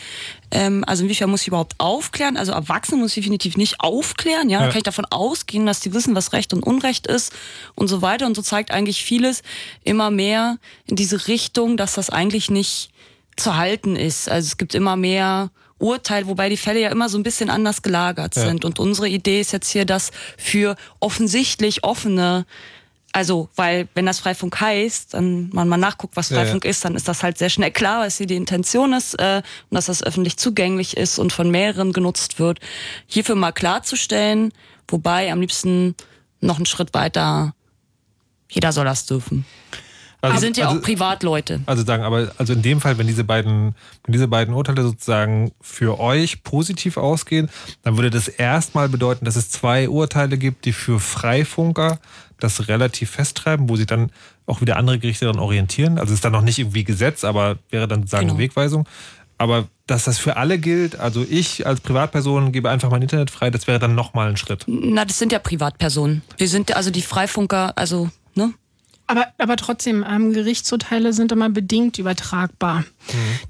Ähm, 0.52 0.84
also 0.86 1.04
inwiefern 1.04 1.30
muss 1.30 1.42
ich 1.42 1.48
überhaupt 1.48 1.76
aufklären? 1.78 2.38
Also 2.38 2.52
Erwachsene 2.52 3.00
muss 3.02 3.12
ich 3.12 3.16
definitiv 3.24 3.58
nicht 3.58 3.80
aufklären. 3.80 4.50
Ja, 4.50 4.60
da 4.60 4.68
kann 4.68 4.78
ich 4.78 4.84
davon 4.84 5.06
ausgehen, 5.06 5.66
dass 5.66 5.80
die 5.80 5.94
wissen, 5.94 6.14
was 6.16 6.34
Recht 6.34 6.54
und 6.54 6.64
Unrecht 6.64 7.08
ist 7.08 7.32
und 7.76 7.88
so 7.88 8.02
weiter. 8.02 8.26
Und 8.26 8.36
so 8.36 8.42
zeigt 8.42 8.72
eigentlich 8.72 9.04
vieles 9.04 9.44
immer 9.84 10.12
mehr 10.12 10.58
in 10.88 10.96
diese 10.96 11.28
Richtung, 11.28 11.78
dass 11.78 11.94
das 11.94 12.10
eigentlich 12.10 12.50
nicht 12.50 12.90
zu 13.38 13.56
halten 13.56 13.96
ist. 13.96 14.30
Also 14.30 14.48
es 14.48 14.58
gibt 14.58 14.76
immer 14.76 14.96
mehr 14.98 15.52
Urteil, 15.80 16.28
wobei 16.28 16.50
die 16.50 16.58
Fälle 16.58 16.80
ja 16.82 16.90
immer 16.90 17.10
so 17.10 17.18
ein 17.18 17.24
bisschen 17.24 17.50
anders 17.50 17.82
gelagert 17.82 18.36
Ja. 18.36 18.46
sind. 18.46 18.66
Und 18.66 18.78
unsere 18.78 19.08
Idee 19.10 19.42
ist 19.42 19.52
jetzt 19.54 19.70
hier, 19.70 19.86
dass 19.86 20.12
für 20.38 20.76
offensichtlich 21.00 21.84
offene 21.84 22.46
also, 23.14 23.50
weil 23.56 23.88
wenn 23.94 24.06
das 24.06 24.20
Freifunk 24.20 24.60
heißt, 24.62 25.14
dann 25.14 25.50
man 25.52 25.68
mal 25.68 25.78
nachguckt, 25.78 26.16
was 26.16 26.30
Ja, 26.30 26.38
ja. 26.38 26.44
Freifunk 26.44 26.66
ist, 26.66 26.86
dann 26.86 26.96
ist 26.96 27.08
das 27.08 27.24
halt 27.24 27.38
sehr 27.38 27.50
schnell 27.50 27.72
klar, 27.72 28.06
was 28.06 28.18
hier 28.18 28.28
die 28.28 28.36
Intention 28.36 28.94
ist 28.94 29.16
äh, 29.20 29.42
und 29.70 29.76
dass 29.76 29.88
das 29.88 30.04
öffentlich 30.04 30.38
zugänglich 30.38 30.96
ist 30.98 31.20
und 31.20 31.34
von 31.34 31.50
mehreren 31.52 31.92
genutzt 31.94 32.40
wird. 32.40 32.60
Hierfür 33.08 33.36
mal 33.36 33.52
klarzustellen, 33.52 34.54
wobei 34.88 35.32
am 35.32 35.42
liebsten 35.42 35.96
noch 36.40 36.56
einen 36.58 36.66
Schritt 36.66 36.94
weiter, 36.94 37.54
jeder 38.50 38.72
soll 38.72 38.86
das 38.86 39.06
dürfen. 39.06 39.46
Also- 40.24 40.36
Wir 40.36 40.40
sind 40.40 40.58
ja 40.58 40.68
also- 40.68 40.80
auch 40.80 40.84
Privatleute. 40.84 41.62
Also 41.66 41.84
sagen, 41.84 42.04
aber 42.04 42.32
also 42.38 42.54
in 42.54 42.62
dem 42.62 42.80
Fall, 42.80 42.98
wenn 43.00 43.08
diese 43.08 43.24
beiden, 43.24 43.76
wenn 44.04 44.14
diese 44.14 44.28
beiden 44.28 44.54
Urteile 44.54 44.84
sozusagen 44.84 45.52
für 45.62 46.00
euch 46.00 46.44
positiv 46.44 46.98
ausgehen, 46.98 47.50
dann 47.82 47.98
würde 47.98 48.12
das 48.12 48.28
erstmal 48.28 48.88
bedeuten, 48.88 49.26
dass 49.26 49.36
es 49.36 49.50
zwei 49.50 49.90
Urteile 49.90 50.38
gibt, 50.38 50.66
die 50.66 50.74
für 50.74 51.00
Freifunker 51.00 52.00
das 52.44 52.68
relativ 52.68 53.10
festtreiben, 53.12 53.70
wo 53.70 53.76
sich 53.76 53.88
dann 53.88 54.12
auch 54.46 54.62
wieder 54.62 54.78
andere 54.78 55.00
Gerichte 55.00 55.26
daran 55.26 55.40
orientieren. 55.40 55.98
Also 55.98 56.12
es 56.12 56.18
ist 56.20 56.26
dann 56.26 56.34
noch 56.34 56.42
nicht 56.42 56.60
irgendwie 56.60 56.84
Gesetz, 56.84 57.24
aber 57.24 57.58
wäre 57.70 57.88
dann 57.88 58.02
sozusagen 58.02 58.28
Genau. 58.28 58.34
eine 58.36 58.44
Wegweisung. 58.44 58.88
Aber 59.38 59.68
dass 59.88 60.04
das 60.04 60.20
für 60.20 60.38
alle 60.38 60.60
gilt, 60.60 61.00
also 61.00 61.26
ich 61.28 61.66
als 61.66 61.82
Privatperson 61.82 62.52
gebe 62.52 62.70
einfach 62.70 62.92
mein 62.92 63.02
Internet 63.02 63.32
frei, 63.32 63.50
das 63.50 63.66
wäre 63.66 63.80
dann 63.80 63.96
nochmal 63.96 64.30
ein 64.30 64.38
Schritt. 64.38 64.66
Na, 64.68 65.04
das 65.04 65.18
sind 65.18 65.32
ja 65.32 65.40
Privatpersonen. 65.40 66.22
Wir 66.38 66.48
sind 66.48 66.76
also 66.76 66.92
die 66.92 67.02
Freifunker, 67.02 67.76
also, 67.78 68.10
ne? 68.36 68.54
Aber, 69.08 69.26
aber 69.40 69.58
trotzdem, 69.58 70.06
ähm, 70.10 70.32
Gerichtsurteile 70.32 71.12
sind 71.12 71.32
immer 71.34 71.50
bedingt 71.50 71.98
übertragbar. 71.98 72.86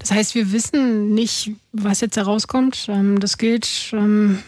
Das 0.00 0.10
heißt, 0.10 0.34
wir 0.34 0.50
wissen 0.50 1.14
nicht, 1.14 1.52
was 1.72 2.00
jetzt 2.00 2.16
herauskommt. 2.16 2.86
Ähm, 2.88 3.20
das 3.20 3.38
gilt 3.38 3.68
ähm, 3.92 4.38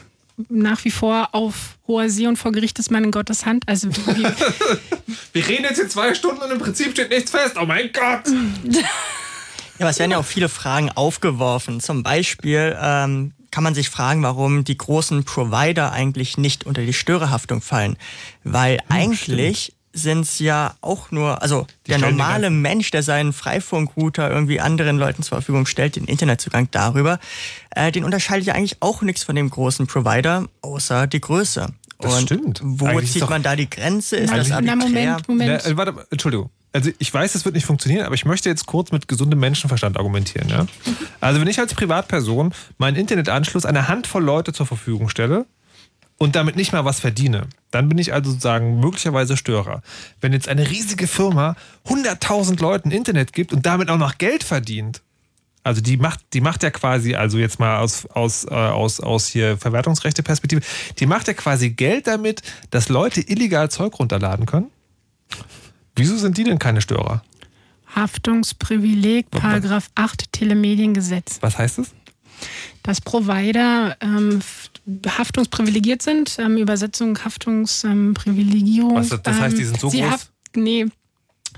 nach 0.48 0.84
wie 0.84 0.90
vor 0.90 1.28
auf 1.32 1.78
hoher 1.86 2.10
See 2.10 2.26
und 2.26 2.36
vor 2.36 2.52
Gericht 2.52 2.78
ist 2.78 2.90
man 2.90 3.04
in 3.04 3.10
Gottes 3.10 3.46
Hand. 3.46 3.64
Also 3.66 3.88
wie, 3.90 4.24
Wir 5.32 5.48
reden 5.48 5.64
jetzt 5.64 5.76
hier 5.76 5.88
zwei 5.88 6.14
Stunden 6.14 6.42
und 6.42 6.50
im 6.50 6.58
Prinzip 6.58 6.92
steht 6.92 7.10
nichts 7.10 7.30
fest. 7.30 7.56
Oh 7.60 7.66
mein 7.66 7.90
Gott! 7.92 8.32
Ja, 9.76 9.86
aber 9.86 9.90
es 9.90 9.98
werden 9.98 10.12
ja 10.12 10.18
auch 10.18 10.24
viele 10.24 10.48
Fragen 10.48 10.88
aufgeworfen. 10.90 11.80
Zum 11.80 12.04
Beispiel 12.04 12.76
ähm, 12.80 13.32
kann 13.50 13.64
man 13.64 13.74
sich 13.74 13.90
fragen, 13.90 14.22
warum 14.22 14.62
die 14.62 14.78
großen 14.78 15.24
Provider 15.24 15.90
eigentlich 15.90 16.38
nicht 16.38 16.64
unter 16.64 16.82
die 16.82 16.92
Störerhaftung 16.92 17.60
fallen. 17.60 17.96
Weil 18.44 18.78
eigentlich 18.88 19.73
sind 19.94 20.20
es 20.22 20.38
ja 20.40 20.74
auch 20.80 21.10
nur, 21.12 21.40
also 21.40 21.66
der 21.86 21.96
die 21.98 22.02
normale 22.02 22.50
Mensch, 22.50 22.90
der 22.90 23.02
seinen 23.02 23.32
Freifunkrouter 23.32 24.30
irgendwie 24.30 24.60
anderen 24.60 24.98
Leuten 24.98 25.22
zur 25.22 25.38
Verfügung 25.38 25.66
stellt, 25.66 25.96
den 25.96 26.04
Internetzugang 26.04 26.68
darüber, 26.72 27.18
äh, 27.70 27.92
den 27.92 28.04
unterscheidet 28.04 28.46
ja 28.46 28.54
eigentlich 28.54 28.76
auch 28.80 29.02
nichts 29.02 29.22
von 29.22 29.36
dem 29.36 29.48
großen 29.48 29.86
Provider, 29.86 30.46
außer 30.62 31.06
die 31.06 31.20
Größe. 31.20 31.68
Das 32.00 32.22
stimmt. 32.22 32.60
Wo 32.62 32.86
Eigentlich 32.86 33.12
zieht 33.12 33.22
doch- 33.22 33.30
man 33.30 33.42
da 33.42 33.56
die 33.56 33.70
Grenze? 33.70 34.16
Ist 34.16 34.32
das 34.32 34.48
Na, 34.48 34.56
arbiträr? 34.56 34.76
Moment, 34.76 35.28
Moment. 35.28 35.62
Na, 35.64 35.70
äh, 35.70 35.76
warte, 35.76 36.06
Entschuldigung. 36.10 36.50
Also 36.72 36.90
ich 36.98 37.14
weiß, 37.14 37.36
es 37.36 37.44
wird 37.44 37.54
nicht 37.54 37.66
funktionieren, 37.66 38.04
aber 38.04 38.16
ich 38.16 38.24
möchte 38.24 38.48
jetzt 38.48 38.66
kurz 38.66 38.90
mit 38.90 39.06
gesundem 39.06 39.38
Menschenverstand 39.38 39.96
argumentieren. 39.96 40.48
Ja? 40.48 40.66
Also 41.20 41.40
wenn 41.40 41.46
ich 41.48 41.58
als 41.60 41.72
Privatperson 41.72 42.52
meinen 42.78 42.96
Internetanschluss 42.96 43.64
einer 43.64 43.86
Handvoll 43.88 44.22
Leute 44.24 44.52
zur 44.52 44.66
Verfügung 44.66 45.08
stelle 45.08 45.46
und 46.18 46.36
damit 46.36 46.56
nicht 46.56 46.72
mal 46.72 46.84
was 46.84 47.00
verdiene, 47.00 47.48
dann 47.70 47.88
bin 47.88 47.98
ich 47.98 48.12
also 48.12 48.30
sozusagen 48.30 48.80
möglicherweise 48.80 49.36
Störer. 49.36 49.82
Wenn 50.20 50.32
jetzt 50.32 50.48
eine 50.48 50.68
riesige 50.70 51.06
Firma 51.06 51.56
100.000 51.86 52.60
Leuten 52.60 52.90
Internet 52.90 53.32
gibt 53.32 53.52
und 53.52 53.66
damit 53.66 53.90
auch 53.90 53.98
noch 53.98 54.18
Geld 54.18 54.44
verdient, 54.44 55.02
also 55.64 55.80
die 55.80 55.96
macht, 55.96 56.20
die 56.34 56.42
macht 56.42 56.62
ja 56.62 56.70
quasi, 56.70 57.14
also 57.14 57.38
jetzt 57.38 57.58
mal 57.58 57.78
aus, 57.78 58.06
aus, 58.06 58.44
äh, 58.44 58.50
aus, 58.50 59.00
aus 59.00 59.28
hier 59.28 59.56
Verwertungsrechte-Perspektive, 59.56 60.60
die 60.98 61.06
macht 61.06 61.26
ja 61.26 61.32
quasi 61.32 61.70
Geld 61.70 62.06
damit, 62.06 62.42
dass 62.70 62.90
Leute 62.90 63.22
illegal 63.22 63.70
Zeug 63.70 63.98
runterladen 63.98 64.44
können. 64.44 64.70
Wieso 65.96 66.16
sind 66.18 66.36
die 66.36 66.44
denn 66.44 66.58
keine 66.58 66.82
Störer? 66.82 67.22
Haftungsprivileg, 67.94 69.30
Paragraph 69.30 69.88
8 69.94 70.32
Telemediengesetz. 70.32 71.38
Was 71.40 71.56
heißt 71.56 71.78
das? 71.78 71.94
Dass 72.84 73.00
Provider 73.00 73.96
ähm, 74.00 74.40
haftungsprivilegiert 75.06 76.02
sind, 76.02 76.36
ähm, 76.38 76.56
Übersetzung 76.58 77.18
Haftungsprivilegierung. 77.18 78.94
Was, 78.94 79.08
das 79.08 79.40
heißt, 79.40 79.58
die 79.58 79.64
sind 79.64 79.80
so 79.80 79.88
sie 79.88 80.02
groß? 80.02 80.30
Nee. 80.54 80.86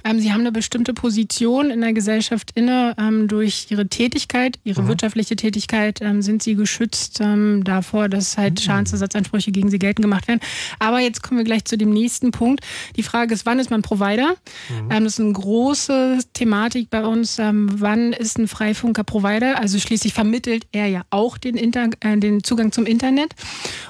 Ähm, 0.08 0.20
sie 0.20 0.32
haben 0.32 0.40
eine 0.40 0.52
bestimmte 0.52 0.94
Position 0.94 1.70
in 1.70 1.80
der 1.80 1.92
Gesellschaft 1.92 2.50
inne. 2.54 2.94
Ähm, 2.98 3.26
durch 3.28 3.66
ihre 3.70 3.88
Tätigkeit, 3.88 4.58
ihre 4.64 4.82
Mhm. 4.82 4.88
wirtschaftliche 4.88 5.34
Tätigkeit, 5.36 6.00
ähm, 6.02 6.22
sind 6.22 6.42
sie 6.42 6.54
geschützt 6.54 7.18
ähm, 7.20 7.64
davor, 7.64 8.08
dass 8.08 8.36
Mhm. 8.36 8.40
halt 8.42 8.60
Schadensersatzansprüche 8.60 9.50
gegen 9.52 9.70
sie 9.70 9.78
geltend 9.78 10.02
gemacht 10.04 10.28
werden. 10.28 10.40
Aber 10.78 11.00
jetzt 11.00 11.22
kommen 11.22 11.38
wir 11.38 11.44
gleich 11.44 11.64
zu 11.64 11.76
dem 11.76 11.90
nächsten 11.90 12.30
Punkt. 12.30 12.60
Die 12.96 13.02
Frage 13.02 13.34
ist, 13.34 13.46
wann 13.46 13.58
ist 13.58 13.70
man 13.70 13.82
Provider? 13.82 14.34
Mhm. 14.68 14.90
Ähm, 14.92 15.04
das 15.04 15.14
ist 15.14 15.20
eine 15.20 15.32
große 15.32 16.18
Thematik 16.34 16.90
bei 16.90 17.04
uns. 17.04 17.38
Ähm, 17.38 17.68
wann 17.72 18.12
ist 18.12 18.38
ein 18.38 18.46
Freifunker 18.48 19.02
Provider? 19.04 19.58
Also 19.58 19.78
schließlich 19.78 20.12
vermittelt 20.14 20.66
er 20.72 20.86
ja 20.86 21.02
auch 21.10 21.36
den, 21.38 21.56
Inter 21.56 21.88
äh, 22.00 22.16
den 22.16 22.44
Zugang 22.44 22.70
zum 22.70 22.86
Internet. 22.86 23.34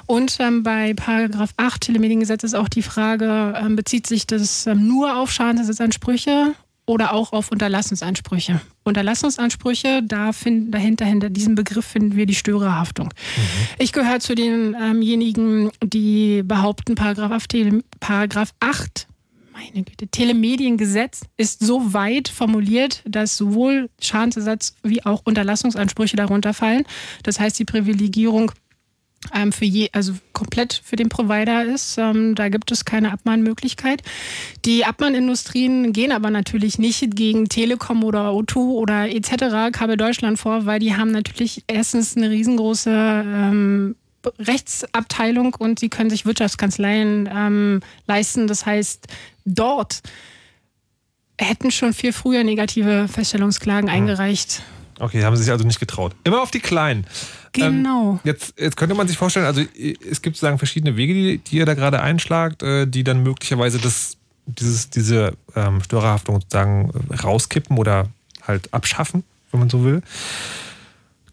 Und 0.07 0.37
bei 0.63 0.93
Paragraph 0.93 1.51
8 1.57 1.81
Telemediengesetz 1.81 2.43
ist 2.43 2.53
auch 2.55 2.69
die 2.69 2.81
Frage, 2.81 3.53
bezieht 3.75 4.07
sich 4.07 4.25
das 4.25 4.65
nur 4.65 5.17
auf 5.17 5.31
Schadensersatzansprüche 5.31 6.06
oder 6.85 7.13
auch 7.13 7.33
auf 7.33 7.51
Unterlassungsansprüche? 7.51 8.61
Unterlassungsansprüche, 8.83 10.01
da 10.03 10.31
finden, 10.31 10.71
dahinter, 10.71 11.05
hinter 11.05 11.29
diesem 11.29 11.55
Begriff 11.55 11.85
finden 11.85 12.15
wir 12.15 12.25
die 12.25 12.35
Störerhaftung. 12.35 13.13
Ich 13.77 13.91
gehöre 13.91 14.19
zu 14.19 14.33
denjenigen, 14.33 15.69
die 15.83 16.43
behaupten, 16.43 16.95
Paragraph 16.95 17.31
8, 17.31 17.49
Tele- 17.49 17.83
Paragraph 17.99 18.53
8 18.61 19.07
meine 19.57 19.83
Güte, 19.83 20.07
Telemediengesetz 20.07 21.21
ist 21.35 21.65
so 21.65 21.91
weit 21.93 22.27
formuliert, 22.27 23.01
dass 23.05 23.37
sowohl 23.37 23.89
Schadensersatz 23.99 24.75
wie 24.83 25.03
auch 25.03 25.21
Unterlassungsansprüche 25.25 26.15
darunter 26.15 26.53
fallen. 26.53 26.83
Das 27.23 27.39
heißt, 27.39 27.57
die 27.57 27.65
Privilegierung 27.65 28.51
ähm, 29.33 29.51
für 29.51 29.65
je, 29.65 29.89
also 29.93 30.13
komplett 30.33 30.81
für 30.83 30.95
den 30.95 31.09
Provider 31.09 31.65
ist. 31.65 31.97
Ähm, 31.97 32.35
da 32.35 32.49
gibt 32.49 32.71
es 32.71 32.85
keine 32.85 33.11
Abmahnmöglichkeit. 33.11 34.01
Die 34.65 34.85
Abmahnindustrien 34.85 35.93
gehen 35.93 36.11
aber 36.11 36.29
natürlich 36.29 36.79
nicht 36.79 37.15
gegen 37.15 37.49
Telekom 37.49 38.03
oder 38.03 38.29
O2 38.31 38.55
oder 38.57 39.09
etc. 39.09 39.71
Kabel 39.71 39.97
Deutschland 39.97 40.39
vor, 40.39 40.65
weil 40.65 40.79
die 40.79 40.95
haben 40.95 41.11
natürlich 41.11 41.63
erstens 41.67 42.15
eine 42.15 42.29
riesengroße 42.29 42.91
ähm, 42.91 43.95
Rechtsabteilung 44.39 45.53
und 45.55 45.79
sie 45.79 45.89
können 45.89 46.09
sich 46.09 46.25
Wirtschaftskanzleien 46.25 47.29
ähm, 47.31 47.79
leisten. 48.07 48.47
Das 48.47 48.65
heißt, 48.65 49.07
dort 49.45 50.01
hätten 51.39 51.71
schon 51.71 51.93
viel 51.93 52.13
früher 52.13 52.43
negative 52.43 53.07
Feststellungsklagen 53.07 53.89
eingereicht. 53.89 54.63
Okay, 54.99 55.23
haben 55.23 55.35
sie 55.35 55.43
sich 55.43 55.51
also 55.51 55.65
nicht 55.65 55.79
getraut. 55.79 56.15
Immer 56.23 56.41
auf 56.41 56.51
die 56.51 56.59
Kleinen. 56.59 57.05
Genau. 57.53 58.13
Ähm, 58.13 58.19
jetzt, 58.23 58.59
jetzt 58.59 58.77
könnte 58.77 58.95
man 58.95 59.07
sich 59.07 59.17
vorstellen, 59.17 59.45
also 59.45 59.61
äh, 59.61 59.95
es 60.09 60.21
gibt 60.21 60.35
sozusagen 60.35 60.57
verschiedene 60.57 60.95
Wege, 60.97 61.13
die, 61.13 61.37
die 61.39 61.57
ihr 61.57 61.65
da 61.65 61.73
gerade 61.73 62.01
einschlagt, 62.01 62.63
äh, 62.63 62.85
die 62.87 63.03
dann 63.03 63.23
möglicherweise 63.23 63.79
das, 63.79 64.17
dieses, 64.45 64.89
diese 64.89 65.33
ähm, 65.55 65.81
Störerhaftung 65.83 66.41
sozusagen 66.41 66.91
äh, 67.09 67.15
rauskippen 67.15 67.77
oder 67.77 68.07
halt 68.43 68.73
abschaffen, 68.73 69.23
wenn 69.51 69.59
man 69.59 69.69
so 69.69 69.83
will. 69.83 70.01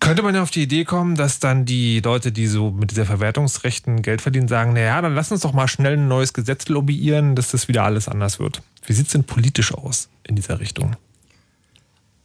Könnte 0.00 0.22
man 0.22 0.34
ja 0.34 0.42
auf 0.42 0.50
die 0.50 0.62
Idee 0.62 0.84
kommen, 0.84 1.14
dass 1.14 1.38
dann 1.38 1.64
die 1.64 2.00
Leute, 2.00 2.30
die 2.30 2.46
so 2.46 2.70
mit 2.70 2.90
dieser 2.90 3.06
Verwertungsrechten 3.06 4.02
Geld 4.02 4.20
verdienen, 4.20 4.48
sagen, 4.48 4.74
naja, 4.74 5.00
dann 5.00 5.14
lass 5.14 5.32
uns 5.32 5.40
doch 5.40 5.54
mal 5.54 5.66
schnell 5.66 5.94
ein 5.94 6.08
neues 6.08 6.34
Gesetz 6.34 6.68
lobbyieren, 6.68 7.34
dass 7.34 7.52
das 7.52 7.68
wieder 7.68 7.84
alles 7.84 8.06
anders 8.06 8.38
wird. 8.38 8.60
Wie 8.84 8.92
sieht 8.92 9.06
es 9.06 9.12
denn 9.12 9.24
politisch 9.24 9.72
aus 9.72 10.10
in 10.24 10.36
dieser 10.36 10.60
Richtung? 10.60 10.96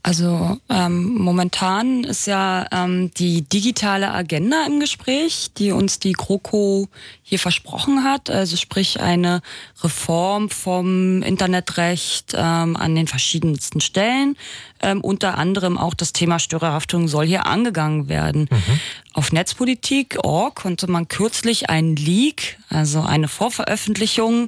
Also 0.01 0.57
ähm, 0.69 1.15
momentan 1.15 2.05
ist 2.05 2.25
ja 2.25 2.65
ähm, 2.71 3.11
die 3.15 3.41
digitale 3.41 4.11
Agenda 4.11 4.65
im 4.65 4.79
Gespräch, 4.79 5.51
die 5.57 5.73
uns 5.73 5.99
die 5.99 6.13
GroKo 6.13 6.87
hier 7.21 7.37
versprochen 7.37 8.05
hat. 8.05 8.29
Also 8.29 8.55
sprich 8.55 9.01
eine 9.01 9.41
Reform 9.83 10.49
vom 10.49 11.21
Internetrecht 11.21 12.33
ähm, 12.33 12.77
an 12.77 12.95
den 12.95 13.07
verschiedensten 13.07 13.81
Stellen. 13.81 14.37
Ähm, 14.81 15.01
unter 15.01 15.37
anderem 15.37 15.77
auch 15.77 15.93
das 15.93 16.13
Thema 16.13 16.39
Störerhaftung 16.39 17.09
soll 17.09 17.25
hier 17.25 17.45
angegangen 17.45 18.07
werden. 18.07 18.47
Mhm. 18.49 18.79
Auf 19.13 19.33
Netzpolitik.org 19.33 20.55
konnte 20.55 20.89
man 20.89 21.09
kürzlich 21.09 21.69
einen 21.69 21.97
Leak, 21.97 22.57
also 22.69 23.01
eine 23.01 23.27
Vorveröffentlichung, 23.27 24.47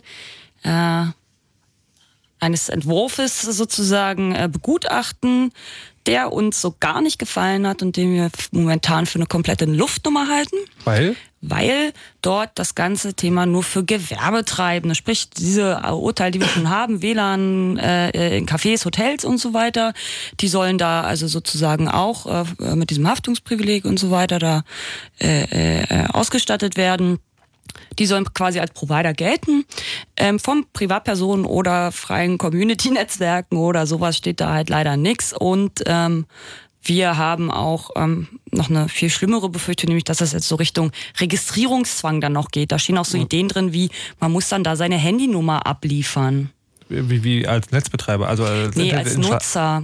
äh, 0.63 1.05
eines 2.41 2.69
Entwurfs 2.69 3.41
sozusagen 3.41 4.35
äh, 4.35 4.49
begutachten, 4.51 5.51
der 6.07 6.33
uns 6.33 6.59
so 6.59 6.75
gar 6.79 7.01
nicht 7.01 7.19
gefallen 7.19 7.67
hat 7.67 7.81
und 7.81 7.95
den 7.95 8.13
wir 8.13 8.31
momentan 8.51 9.05
für 9.05 9.19
eine 9.19 9.27
komplette 9.27 9.65
Luftnummer 9.65 10.27
halten. 10.27 10.57
Weil? 10.83 11.15
Weil 11.41 11.93
dort 12.21 12.51
das 12.55 12.75
ganze 12.75 13.13
Thema 13.13 13.45
nur 13.45 13.63
für 13.63 13.83
Gewerbetreibende, 13.83 14.95
sprich 14.95 15.29
diese 15.29 15.81
Urteile, 15.91 16.31
die 16.31 16.39
wir 16.39 16.47
schon 16.47 16.69
haben, 16.69 17.01
WLAN 17.01 17.77
äh, 17.77 18.37
in 18.37 18.47
Cafés, 18.47 18.85
Hotels 18.85 19.25
und 19.25 19.37
so 19.37 19.53
weiter, 19.53 19.93
die 20.39 20.47
sollen 20.47 20.77
da 20.77 21.01
also 21.01 21.27
sozusagen 21.27 21.87
auch 21.87 22.25
äh, 22.59 22.75
mit 22.75 22.89
diesem 22.89 23.07
Haftungsprivileg 23.07 23.85
und 23.85 23.99
so 23.99 24.11
weiter 24.11 24.39
da 24.39 24.63
äh, 25.19 25.83
äh, 25.83 26.07
ausgestattet 26.07 26.77
werden. 26.77 27.19
Die 27.99 28.05
sollen 28.05 28.25
quasi 28.33 28.59
als 28.59 28.71
Provider 28.71 29.13
gelten. 29.13 29.65
Ähm, 30.17 30.39
vom 30.39 30.65
Privatpersonen 30.73 31.45
oder 31.45 31.91
freien 31.91 32.37
Community-Netzwerken 32.37 33.57
oder 33.57 33.85
sowas 33.85 34.17
steht 34.17 34.39
da 34.39 34.53
halt 34.53 34.69
leider 34.69 34.97
nichts. 34.97 35.33
Und 35.33 35.83
ähm, 35.85 36.25
wir 36.83 37.17
haben 37.17 37.51
auch 37.51 37.91
ähm, 37.95 38.27
noch 38.51 38.69
eine 38.69 38.89
viel 38.89 39.09
schlimmere 39.09 39.49
Befürchtung, 39.49 39.89
nämlich 39.89 40.03
dass 40.03 40.17
das 40.17 40.33
jetzt 40.33 40.47
so 40.47 40.55
Richtung 40.55 40.91
Registrierungszwang 41.19 42.21
dann 42.21 42.33
noch 42.33 42.49
geht. 42.49 42.71
Da 42.71 42.79
stehen 42.79 42.97
auch 42.97 43.05
so 43.05 43.17
mhm. 43.17 43.25
Ideen 43.25 43.47
drin, 43.47 43.73
wie 43.73 43.89
man 44.19 44.31
muss 44.31 44.49
dann 44.49 44.63
da 44.63 44.75
seine 44.75 44.97
Handynummer 44.97 45.67
abliefern. 45.67 46.49
Wie, 46.89 47.23
wie 47.23 47.47
als 47.47 47.71
Netzbetreiber? 47.71 48.27
Also 48.27 48.45
als 48.45 48.75
nee, 48.75 48.93
als 48.93 49.15
Nutzer. 49.17 49.83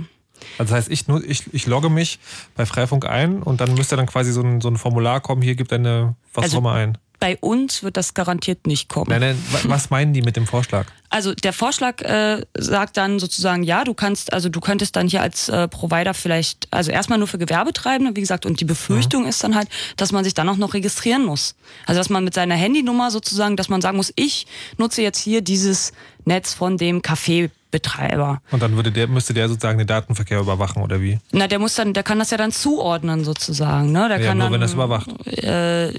Also 0.57 0.73
das 0.73 0.89
heißt, 0.89 0.91
ich, 0.91 1.05
ich, 1.27 1.53
ich 1.53 1.65
logge 1.67 1.89
mich 1.89 2.19
bei 2.55 2.65
Freifunk 2.65 3.05
ein 3.05 3.41
und 3.41 3.61
dann 3.61 3.73
müsste 3.75 3.95
dann 3.95 4.07
quasi 4.07 4.31
so 4.31 4.41
ein, 4.41 4.61
so 4.61 4.69
ein 4.69 4.77
Formular 4.77 5.21
kommen, 5.21 5.41
hier 5.41 5.55
gibt 5.55 5.71
eine 5.73 6.15
was 6.33 6.45
also, 6.45 6.57
auch 6.57 6.61
immer 6.61 6.73
ein 6.73 6.97
bei 7.19 7.37
uns 7.37 7.83
wird 7.83 7.97
das 7.97 8.13
garantiert 8.13 8.67
nicht 8.67 8.89
kommen. 8.89 9.09
Nein, 9.09 9.21
nein, 9.21 9.37
was 9.63 9.89
meinen 9.89 10.13
die 10.13 10.21
mit 10.21 10.35
dem 10.35 10.45
Vorschlag? 10.45 10.85
Also 11.09 11.33
der 11.33 11.53
Vorschlag 11.53 12.01
äh, 12.01 12.45
sagt 12.57 12.97
dann 12.97 13.19
sozusagen, 13.19 13.63
ja, 13.63 13.83
du 13.83 13.93
kannst, 13.93 14.33
also 14.33 14.49
du 14.49 14.59
könntest 14.59 14.95
dann 14.95 15.07
hier 15.07 15.21
als 15.21 15.47
äh, 15.47 15.67
Provider 15.67 16.13
vielleicht, 16.13 16.67
also 16.71 16.91
erstmal 16.91 17.17
nur 17.17 17.27
für 17.27 17.37
Gewerbetreibende, 17.37 18.15
wie 18.15 18.21
gesagt, 18.21 18.45
und 18.45 18.59
die 18.59 18.65
Befürchtung 18.65 19.23
mhm. 19.23 19.29
ist 19.29 19.43
dann 19.43 19.55
halt, 19.55 19.69
dass 19.95 20.11
man 20.11 20.23
sich 20.23 20.33
dann 20.33 20.49
auch 20.49 20.57
noch 20.57 20.73
registrieren 20.73 21.23
muss. 21.23 21.55
Also 21.85 21.99
dass 21.99 22.09
man 22.09 22.23
mit 22.23 22.33
seiner 22.33 22.55
Handynummer 22.55 23.09
sozusagen, 23.09 23.55
dass 23.55 23.69
man 23.69 23.81
sagen 23.81 23.97
muss, 23.97 24.11
ich 24.15 24.47
nutze 24.77 25.01
jetzt 25.01 25.19
hier 25.19 25.41
dieses 25.41 25.93
Netz 26.25 26.53
von 26.53 26.77
dem 26.77 27.01
Café 27.01 27.49
Betreiber. 27.69 28.41
Und 28.51 28.61
dann 28.61 28.75
würde 28.75 28.91
der, 28.91 29.07
müsste 29.07 29.33
der 29.33 29.49
sozusagen 29.49 29.77
den 29.77 29.87
Datenverkehr 29.87 30.39
überwachen 30.39 30.81
oder 30.81 31.01
wie? 31.01 31.19
Na, 31.31 31.47
der 31.47 31.59
muss 31.59 31.75
dann, 31.75 31.93
der 31.93 32.03
kann 32.03 32.17
das 32.17 32.31
ja 32.31 32.37
dann 32.37 32.51
zuordnen 32.51 33.25
sozusagen. 33.25 33.91
Ne? 33.91 34.07
Der 34.07 34.19
ja, 34.19 34.27
kann 34.27 34.37
nur 34.37 34.45
dann, 34.45 34.53
wenn 34.53 34.61
das 34.61 34.73
überwacht. 34.73 35.09
Äh, 35.27 35.91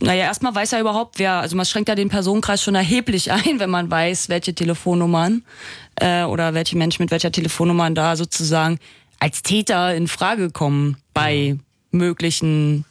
naja, 0.00 0.24
erstmal 0.24 0.54
weiß 0.54 0.72
er 0.72 0.80
überhaupt, 0.80 1.18
wer, 1.18 1.34
also 1.34 1.56
man 1.56 1.66
schränkt 1.66 1.88
ja 1.88 1.94
den 1.94 2.08
Personenkreis 2.08 2.62
schon 2.62 2.74
erheblich 2.74 3.32
ein, 3.32 3.58
wenn 3.58 3.70
man 3.70 3.90
weiß, 3.90 4.28
welche 4.28 4.54
Telefonnummern 4.54 5.42
äh, 5.96 6.24
oder 6.24 6.54
welche 6.54 6.76
Menschen 6.76 7.02
mit 7.02 7.10
welcher 7.10 7.32
Telefonnummer 7.32 7.90
da 7.90 8.16
sozusagen 8.16 8.78
als 9.18 9.42
Täter 9.42 9.94
in 9.94 10.08
Frage 10.08 10.50
kommen 10.50 10.96
bei 11.12 11.58
möglichen 11.90 12.84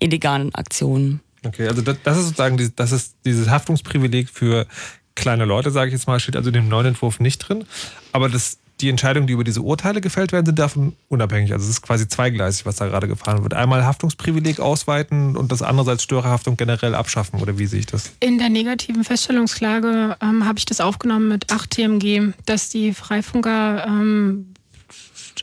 illegalen 0.00 0.54
Aktionen. 0.54 1.20
Okay, 1.44 1.68
also 1.68 1.82
das, 1.82 1.96
das 2.02 2.18
ist 2.18 2.24
sozusagen 2.24 2.72
das 2.76 2.92
ist 2.92 3.14
dieses 3.24 3.48
Haftungsprivileg 3.48 4.28
für 4.28 4.66
kleine 5.14 5.44
Leute, 5.44 5.70
sage 5.70 5.88
ich 5.88 5.92
jetzt 5.92 6.06
mal, 6.06 6.18
steht 6.20 6.36
also 6.36 6.48
in 6.48 6.54
dem 6.54 6.68
neuen 6.68 6.86
Entwurf 6.86 7.20
nicht 7.20 7.38
drin. 7.38 7.64
Aber 8.12 8.28
das, 8.28 8.58
die 8.80 8.88
Entscheidungen, 8.88 9.26
die 9.26 9.32
über 9.32 9.44
diese 9.44 9.62
Urteile 9.62 10.00
gefällt 10.00 10.32
werden, 10.32 10.46
sind 10.46 10.58
davon 10.58 10.94
unabhängig. 11.08 11.52
Also 11.52 11.64
es 11.64 11.70
ist 11.70 11.82
quasi 11.82 12.08
zweigleisig, 12.08 12.64
was 12.64 12.76
da 12.76 12.86
gerade 12.86 13.08
gefahren 13.08 13.42
wird. 13.42 13.54
Einmal 13.54 13.84
Haftungsprivileg 13.84 14.60
ausweiten 14.60 15.36
und 15.36 15.50
das 15.50 15.62
andererseits 15.62 16.02
Störerhaftung 16.04 16.56
generell 16.56 16.94
abschaffen. 16.94 17.40
Oder 17.40 17.58
wie 17.58 17.66
sehe 17.66 17.80
ich 17.80 17.86
das? 17.86 18.12
In 18.20 18.38
der 18.38 18.48
negativen 18.48 19.04
Feststellungsklage 19.04 20.16
ähm, 20.20 20.46
habe 20.46 20.58
ich 20.58 20.64
das 20.64 20.80
aufgenommen 20.80 21.28
mit 21.28 21.52
8 21.52 21.70
TMG, 21.70 22.32
dass 22.46 22.68
die 22.68 22.92
Freifunker 22.94 23.86
ähm, 23.86 24.54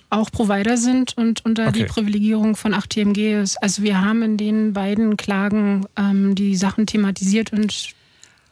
auch 0.09 0.31
Provider 0.31 0.77
sind 0.77 1.17
und 1.17 1.43
unter 1.45 1.67
okay. 1.67 1.79
die 1.79 1.85
Privilegierung 1.85 2.55
von 2.55 2.73
8 2.73 2.89
TMG 2.89 3.41
ist. 3.41 3.61
Also 3.61 3.83
wir 3.83 4.01
haben 4.01 4.21
in 4.23 4.37
den 4.37 4.73
beiden 4.73 5.17
Klagen 5.17 5.85
ähm, 5.97 6.35
die 6.35 6.55
Sachen 6.55 6.85
thematisiert 6.87 7.51
und 7.51 7.94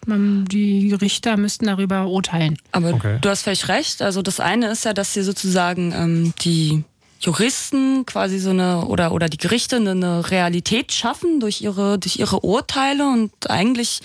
die 0.07 0.93
Richter 0.93 1.37
müssten 1.37 1.65
darüber 1.65 2.07
urteilen. 2.07 2.57
Aber 2.71 2.93
okay. 2.93 3.17
du 3.21 3.29
hast 3.29 3.43
völlig 3.43 3.67
recht. 3.67 4.01
Also 4.01 4.21
das 4.21 4.39
eine 4.39 4.67
ist 4.71 4.85
ja, 4.85 4.93
dass 4.93 5.13
sie 5.13 5.23
sozusagen 5.23 5.91
ähm, 5.91 6.33
die 6.41 6.83
Juristen 7.19 8.05
quasi 8.05 8.37
so 8.37 8.49
eine 8.49 8.85
oder 8.85 9.13
oder 9.13 9.29
die 9.29 9.37
Gerichte 9.37 9.77
eine 9.77 10.29
Realität 10.29 10.91
schaffen 10.91 11.39
durch 11.39 11.61
ihre 11.61 11.97
durch 11.97 12.17
ihre 12.17 12.41
Urteile 12.41 13.07
und 13.07 13.49
eigentlich 13.49 14.01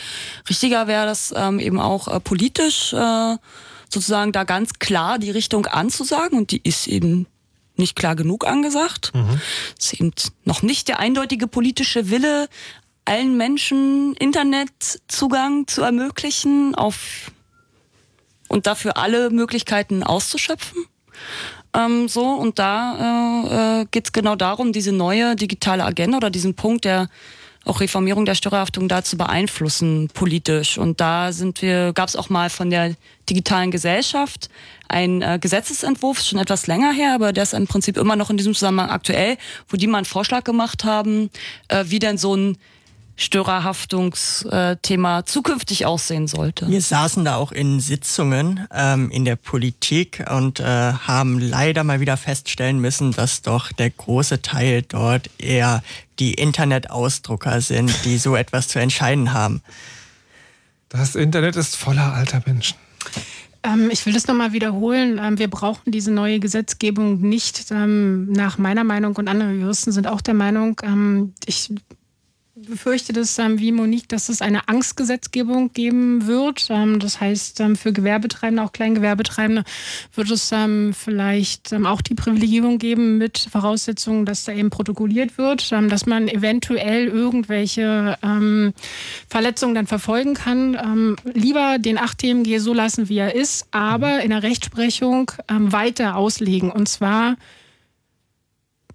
richtiger 0.48 0.86
wäre 0.86 1.06
das 1.06 1.34
ähm, 1.36 1.58
eben 1.58 1.80
auch 1.80 2.06
äh, 2.06 2.20
politisch 2.20 2.92
äh, 2.92 3.36
sozusagen 3.88 4.32
da 4.32 4.44
ganz 4.44 4.74
klar 4.78 5.18
die 5.18 5.30
Richtung 5.30 5.66
anzusagen 5.66 6.38
und 6.38 6.52
die 6.52 6.60
ist 6.62 6.86
eben 6.86 7.26
nicht 7.76 7.96
klar 7.96 8.16
genug 8.16 8.46
angesagt. 8.46 9.12
Mhm. 9.14 9.40
ist 9.78 9.94
eben 9.94 10.12
noch 10.44 10.62
nicht 10.62 10.88
der 10.88 10.98
eindeutige 11.00 11.46
politische 11.46 12.10
Wille, 12.10 12.48
allen 13.08 13.36
Menschen 13.38 14.14
Internetzugang 14.14 15.66
zu 15.66 15.82
ermöglichen 15.82 16.74
auf 16.74 17.32
und 18.48 18.66
dafür 18.66 18.98
alle 18.98 19.30
Möglichkeiten 19.30 20.02
auszuschöpfen. 20.02 20.84
Ähm, 21.74 22.08
so, 22.08 22.26
und 22.26 22.58
da 22.58 23.80
äh, 23.80 23.80
äh, 23.82 23.86
geht 23.90 24.06
es 24.06 24.12
genau 24.12 24.36
darum, 24.36 24.72
diese 24.72 24.92
neue 24.92 25.36
digitale 25.36 25.84
Agenda 25.84 26.18
oder 26.18 26.30
diesen 26.30 26.54
Punkt 26.54 26.84
der 26.84 27.08
auch 27.64 27.80
Reformierung 27.80 28.24
der 28.24 28.34
Steuerhaftung 28.34 28.88
da 28.88 29.02
zu 29.02 29.18
beeinflussen 29.18 30.08
politisch. 30.14 30.78
Und 30.78 31.00
da 31.00 31.32
sind 31.32 31.60
wir, 31.60 31.92
gab 31.92 32.08
es 32.08 32.16
auch 32.16 32.30
mal 32.30 32.48
von 32.48 32.70
der 32.70 32.94
digitalen 33.28 33.70
Gesellschaft 33.70 34.48
ein 34.88 35.20
äh, 35.20 35.38
Gesetzesentwurf, 35.40 36.20
schon 36.20 36.38
etwas 36.38 36.66
länger 36.66 36.92
her, 36.92 37.14
aber 37.14 37.32
der 37.32 37.42
ist 37.42 37.52
im 37.52 37.66
Prinzip 37.66 37.98
immer 37.98 38.16
noch 38.16 38.30
in 38.30 38.38
diesem 38.38 38.54
Zusammenhang 38.54 38.90
aktuell, 38.90 39.36
wo 39.68 39.76
die 39.76 39.86
mal 39.86 39.98
einen 39.98 40.04
Vorschlag 40.06 40.44
gemacht 40.44 40.84
haben, 40.84 41.30
äh, 41.68 41.84
wie 41.88 41.98
denn 41.98 42.16
so 42.16 42.34
ein 42.34 42.56
Störerhaftungsthema 43.18 45.26
zukünftig 45.26 45.86
aussehen 45.86 46.28
sollte. 46.28 46.68
Wir 46.68 46.80
saßen 46.80 47.24
da 47.24 47.34
auch 47.34 47.50
in 47.50 47.80
Sitzungen 47.80 48.68
ähm, 48.72 49.10
in 49.10 49.24
der 49.24 49.34
Politik 49.34 50.24
und 50.30 50.60
äh, 50.60 50.64
haben 50.64 51.40
leider 51.40 51.82
mal 51.82 51.98
wieder 51.98 52.16
feststellen 52.16 52.80
müssen, 52.80 53.10
dass 53.10 53.42
doch 53.42 53.72
der 53.72 53.90
große 53.90 54.40
Teil 54.40 54.82
dort 54.82 55.30
eher 55.38 55.82
die 56.20 56.34
Internetausdrucker 56.34 57.60
sind, 57.60 57.92
die 58.04 58.18
so 58.18 58.36
etwas 58.36 58.68
zu 58.68 58.78
entscheiden 58.78 59.32
haben. 59.32 59.62
Das 60.88 61.16
Internet 61.16 61.56
ist 61.56 61.76
voller 61.76 62.14
alter 62.14 62.40
Menschen. 62.46 62.76
Ähm, 63.64 63.90
ich 63.90 64.06
will 64.06 64.12
das 64.12 64.28
nochmal 64.28 64.52
wiederholen. 64.52 65.18
Ähm, 65.20 65.40
wir 65.40 65.50
brauchen 65.50 65.90
diese 65.90 66.12
neue 66.12 66.38
Gesetzgebung 66.38 67.20
nicht. 67.20 67.72
Ähm, 67.72 68.30
nach 68.30 68.58
meiner 68.58 68.84
Meinung 68.84 69.16
und 69.16 69.26
andere 69.26 69.50
Juristen 69.52 69.90
sind 69.90 70.06
auch 70.06 70.20
der 70.20 70.34
Meinung, 70.34 70.80
ich 71.46 71.72
befürchte 72.66 73.12
das 73.12 73.38
ähm, 73.38 73.58
wie 73.58 73.72
Monique, 73.72 74.08
dass 74.08 74.28
es 74.28 74.42
eine 74.42 74.68
Angstgesetzgebung 74.68 75.72
geben 75.72 76.26
wird. 76.26 76.68
Ähm, 76.70 76.98
das 76.98 77.20
heißt, 77.20 77.60
ähm, 77.60 77.76
für 77.76 77.92
Gewerbetreibende, 77.92 78.62
auch 78.62 78.72
Kleingewerbetreibende, 78.72 79.64
wird 80.14 80.30
es 80.30 80.52
vielleicht 80.92 81.74
auch 81.74 82.00
die 82.00 82.14
Privilegierung 82.14 82.78
geben 82.78 83.18
mit 83.18 83.38
Voraussetzungen, 83.50 84.24
dass 84.24 84.44
da 84.44 84.52
eben 84.52 84.70
protokolliert 84.70 85.38
wird, 85.38 85.70
dass 85.70 86.06
man 86.06 86.28
eventuell 86.28 87.06
irgendwelche 87.06 88.16
Verletzungen 89.28 89.74
dann 89.74 89.86
verfolgen 89.86 90.34
kann. 90.34 91.16
lieber 91.34 91.78
den 91.78 91.98
8 91.98 92.18
TMG 92.18 92.58
so 92.58 92.72
lassen, 92.72 93.08
wie 93.08 93.18
er 93.18 93.34
ist, 93.34 93.66
aber 93.70 94.20
in 94.20 94.30
der 94.30 94.42
Rechtsprechung 94.42 95.30
weiter 95.48 96.16
auslegen. 96.16 96.70
Und 96.70 96.88
zwar 96.88 97.36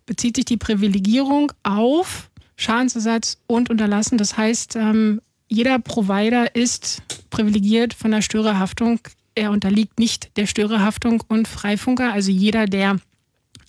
bezieht 0.05 0.35
sich 0.35 0.45
die 0.45 0.57
Privilegierung 0.57 1.51
auf 1.63 2.29
Schadensersatz 2.55 3.37
und 3.47 3.69
unterlassen. 3.69 4.17
Das 4.17 4.37
heißt, 4.37 4.75
ähm, 4.75 5.21
jeder 5.47 5.79
Provider 5.79 6.55
ist 6.55 7.01
privilegiert 7.29 7.93
von 7.93 8.11
der 8.11 8.21
Störerhaftung. 8.21 8.99
Er 9.35 9.51
unterliegt 9.51 9.99
nicht 9.99 10.35
der 10.37 10.45
Störerhaftung 10.45 11.23
und 11.27 11.47
Freifunker, 11.47 12.13
also 12.13 12.31
jeder, 12.31 12.65
der 12.65 12.97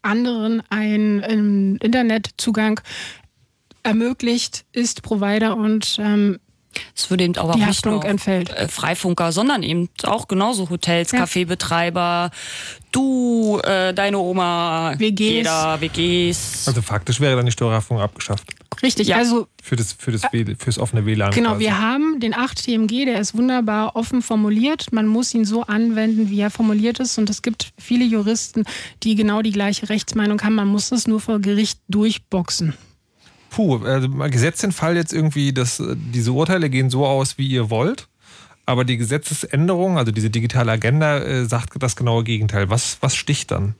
anderen 0.02 0.62
einen 0.70 1.76
Internetzugang 1.76 2.80
ermöglicht, 3.82 4.64
ist 4.72 5.02
Provider 5.02 5.56
und 5.56 5.96
ähm, 5.98 6.38
Es 6.96 7.10
würde 7.10 7.24
eben 7.24 7.36
aber 7.36 7.54
Die 7.54 7.62
auch 7.62 7.66
nicht 7.66 7.76
Haftung 7.78 7.92
nur 7.94 8.04
entfällt. 8.04 8.50
äh, 8.50 8.68
Freifunker, 8.68 9.32
sondern 9.32 9.62
eben 9.62 9.88
auch 10.04 10.28
genauso 10.28 10.70
Hotels, 10.70 11.12
Ja. 11.12 11.18
Kaffeebetreiber, 11.20 12.30
du, 12.92 13.60
äh, 13.64 13.92
deine 13.94 14.18
Oma, 14.18 14.94
WGs. 14.98 15.18
jeder, 15.20 15.80
WGs. 15.80 16.64
Also 16.68 16.82
faktisch 16.82 17.20
wäre 17.20 17.36
dann 17.36 17.46
die 17.46 17.52
Störerhaftung 17.52 18.00
abgeschafft. 18.00 18.44
Richtig, 18.82 19.08
Ja. 19.08 19.16
also 19.16 19.46
Für 19.62 19.76
das, 19.76 19.92
für 19.92 20.12
das, 20.12 20.22
WL 20.32 20.56
fürs 20.58 20.78
offene 20.78 21.06
WLAN. 21.06 21.30
Genau, 21.30 21.50
quasi. 21.50 21.60
wir 21.64 21.80
haben 21.80 22.20
den 22.20 22.34
8 22.34 22.64
TMG, 22.64 23.04
der 23.06 23.18
ist 23.20 23.34
wunderbar 23.36 23.96
offen 23.96 24.20
formuliert. 24.20 24.92
Man 24.92 25.06
muss 25.06 25.32
ihn 25.34 25.44
so 25.44 25.62
anwenden, 25.62 26.28
wie 26.28 26.40
er 26.40 26.50
formuliert 26.50 26.98
ist. 27.00 27.16
Und 27.18 27.30
es 27.30 27.40
gibt 27.42 27.72
viele 27.78 28.04
Juristen, 28.04 28.64
die 29.02 29.14
genau 29.14 29.42
die 29.42 29.52
gleiche 29.52 29.88
Rechtsmeinung 29.88 30.42
haben. 30.42 30.54
Man 30.56 30.68
muss 30.68 30.90
es 30.92 31.06
nur 31.06 31.20
vor 31.20 31.38
Gericht 31.40 31.80
durchboxen. 31.88 32.74
Puh, 33.54 33.84
also 33.84 34.08
gesetzt 34.08 34.62
den 34.64 34.72
Fall 34.72 34.96
jetzt 34.96 35.12
irgendwie, 35.12 35.52
dass 35.52 35.78
äh, 35.78 35.94
diese 35.96 36.32
Urteile 36.32 36.70
gehen 36.70 36.90
so 36.90 37.06
aus, 37.06 37.38
wie 37.38 37.46
ihr 37.46 37.70
wollt. 37.70 38.08
Aber 38.66 38.84
die 38.84 38.96
Gesetzesänderung, 38.96 39.96
also 39.98 40.10
diese 40.10 40.28
digitale 40.30 40.72
Agenda, 40.72 41.18
äh, 41.18 41.44
sagt 41.44 41.74
das 41.80 41.94
genaue 41.94 42.24
Gegenteil. 42.24 42.68
Was, 42.70 42.98
was 43.00 43.14
sticht 43.14 43.50
dann? 43.52 43.74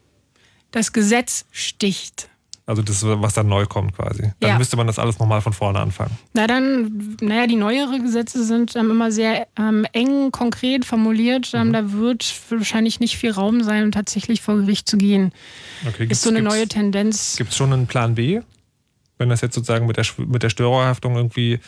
Das 0.71 0.93
Gesetz 0.93 1.47
sticht. 1.51 2.29
Also 2.67 2.83
das, 2.83 3.05
was 3.05 3.35
dann 3.35 3.49
neu 3.49 3.67
kommt 3.67 3.97
quasi. 3.97 4.31
Dann 4.41 4.51
Ja. 4.51 4.59
müsste 4.59 4.77
man 4.77 4.87
das 4.87 4.99
alles 4.99 5.19
nochmal 5.19 5.41
von 5.43 5.53
vorne 5.53 5.81
anfangen. 5.81 6.17
Na 6.35 6.47
dann, 6.47 7.17
naja, 7.21 7.47
die 7.47 7.57
neuere 7.57 7.99
Gesetze 8.01 8.45
sind 8.45 8.75
ähm, 8.77 8.91
immer 8.91 9.11
sehr 9.13 9.47
ähm, 9.59 9.87
eng, 9.93 10.31
konkret 10.33 10.85
formuliert. 10.85 11.53
Mhm. 11.53 11.61
Ähm, 11.61 11.73
Da 11.73 11.93
wird 11.93 12.33
wahrscheinlich 12.51 13.01
nicht 13.01 13.17
viel 13.19 13.33
Raum 13.33 13.63
sein, 13.65 13.83
um 13.85 13.93
tatsächlich 13.93 14.41
vor 14.41 14.55
Gericht 14.57 14.89
zu 14.89 14.97
gehen. 14.99 15.33
Okay, 15.87 16.07
ist 16.09 16.23
so 16.23 16.31
eine 16.31 16.43
neue 16.43 16.69
Tendenz. 16.69 17.37
Gibt 17.37 17.51
es 17.51 17.57
schon 17.57 17.73
einen 17.73 17.87
Plan 17.87 18.15
B? 18.15 18.41
Wenn 19.19 19.29
das 19.29 19.41
jetzt 19.43 19.55
sozusagen 19.55 19.87
mit 19.87 19.97
der, 19.97 20.05
Schw- 20.05 20.27
mit 20.27 20.43
der 20.43 20.51
Störerhaftung 20.51 21.15
irgendwie 21.17 21.61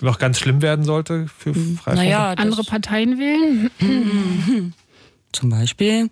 noch 0.00 0.18
ganz 0.18 0.38
schlimm 0.38 0.62
werden 0.62 0.84
sollte 0.84 1.26
für 1.28 1.52
Freifunker? 1.52 1.94
Naja, 1.94 2.30
Andere 2.32 2.64
Parteien 2.64 3.18
wählen? 3.18 3.70
Zum 5.32 5.50
Beispiel. 5.50 6.10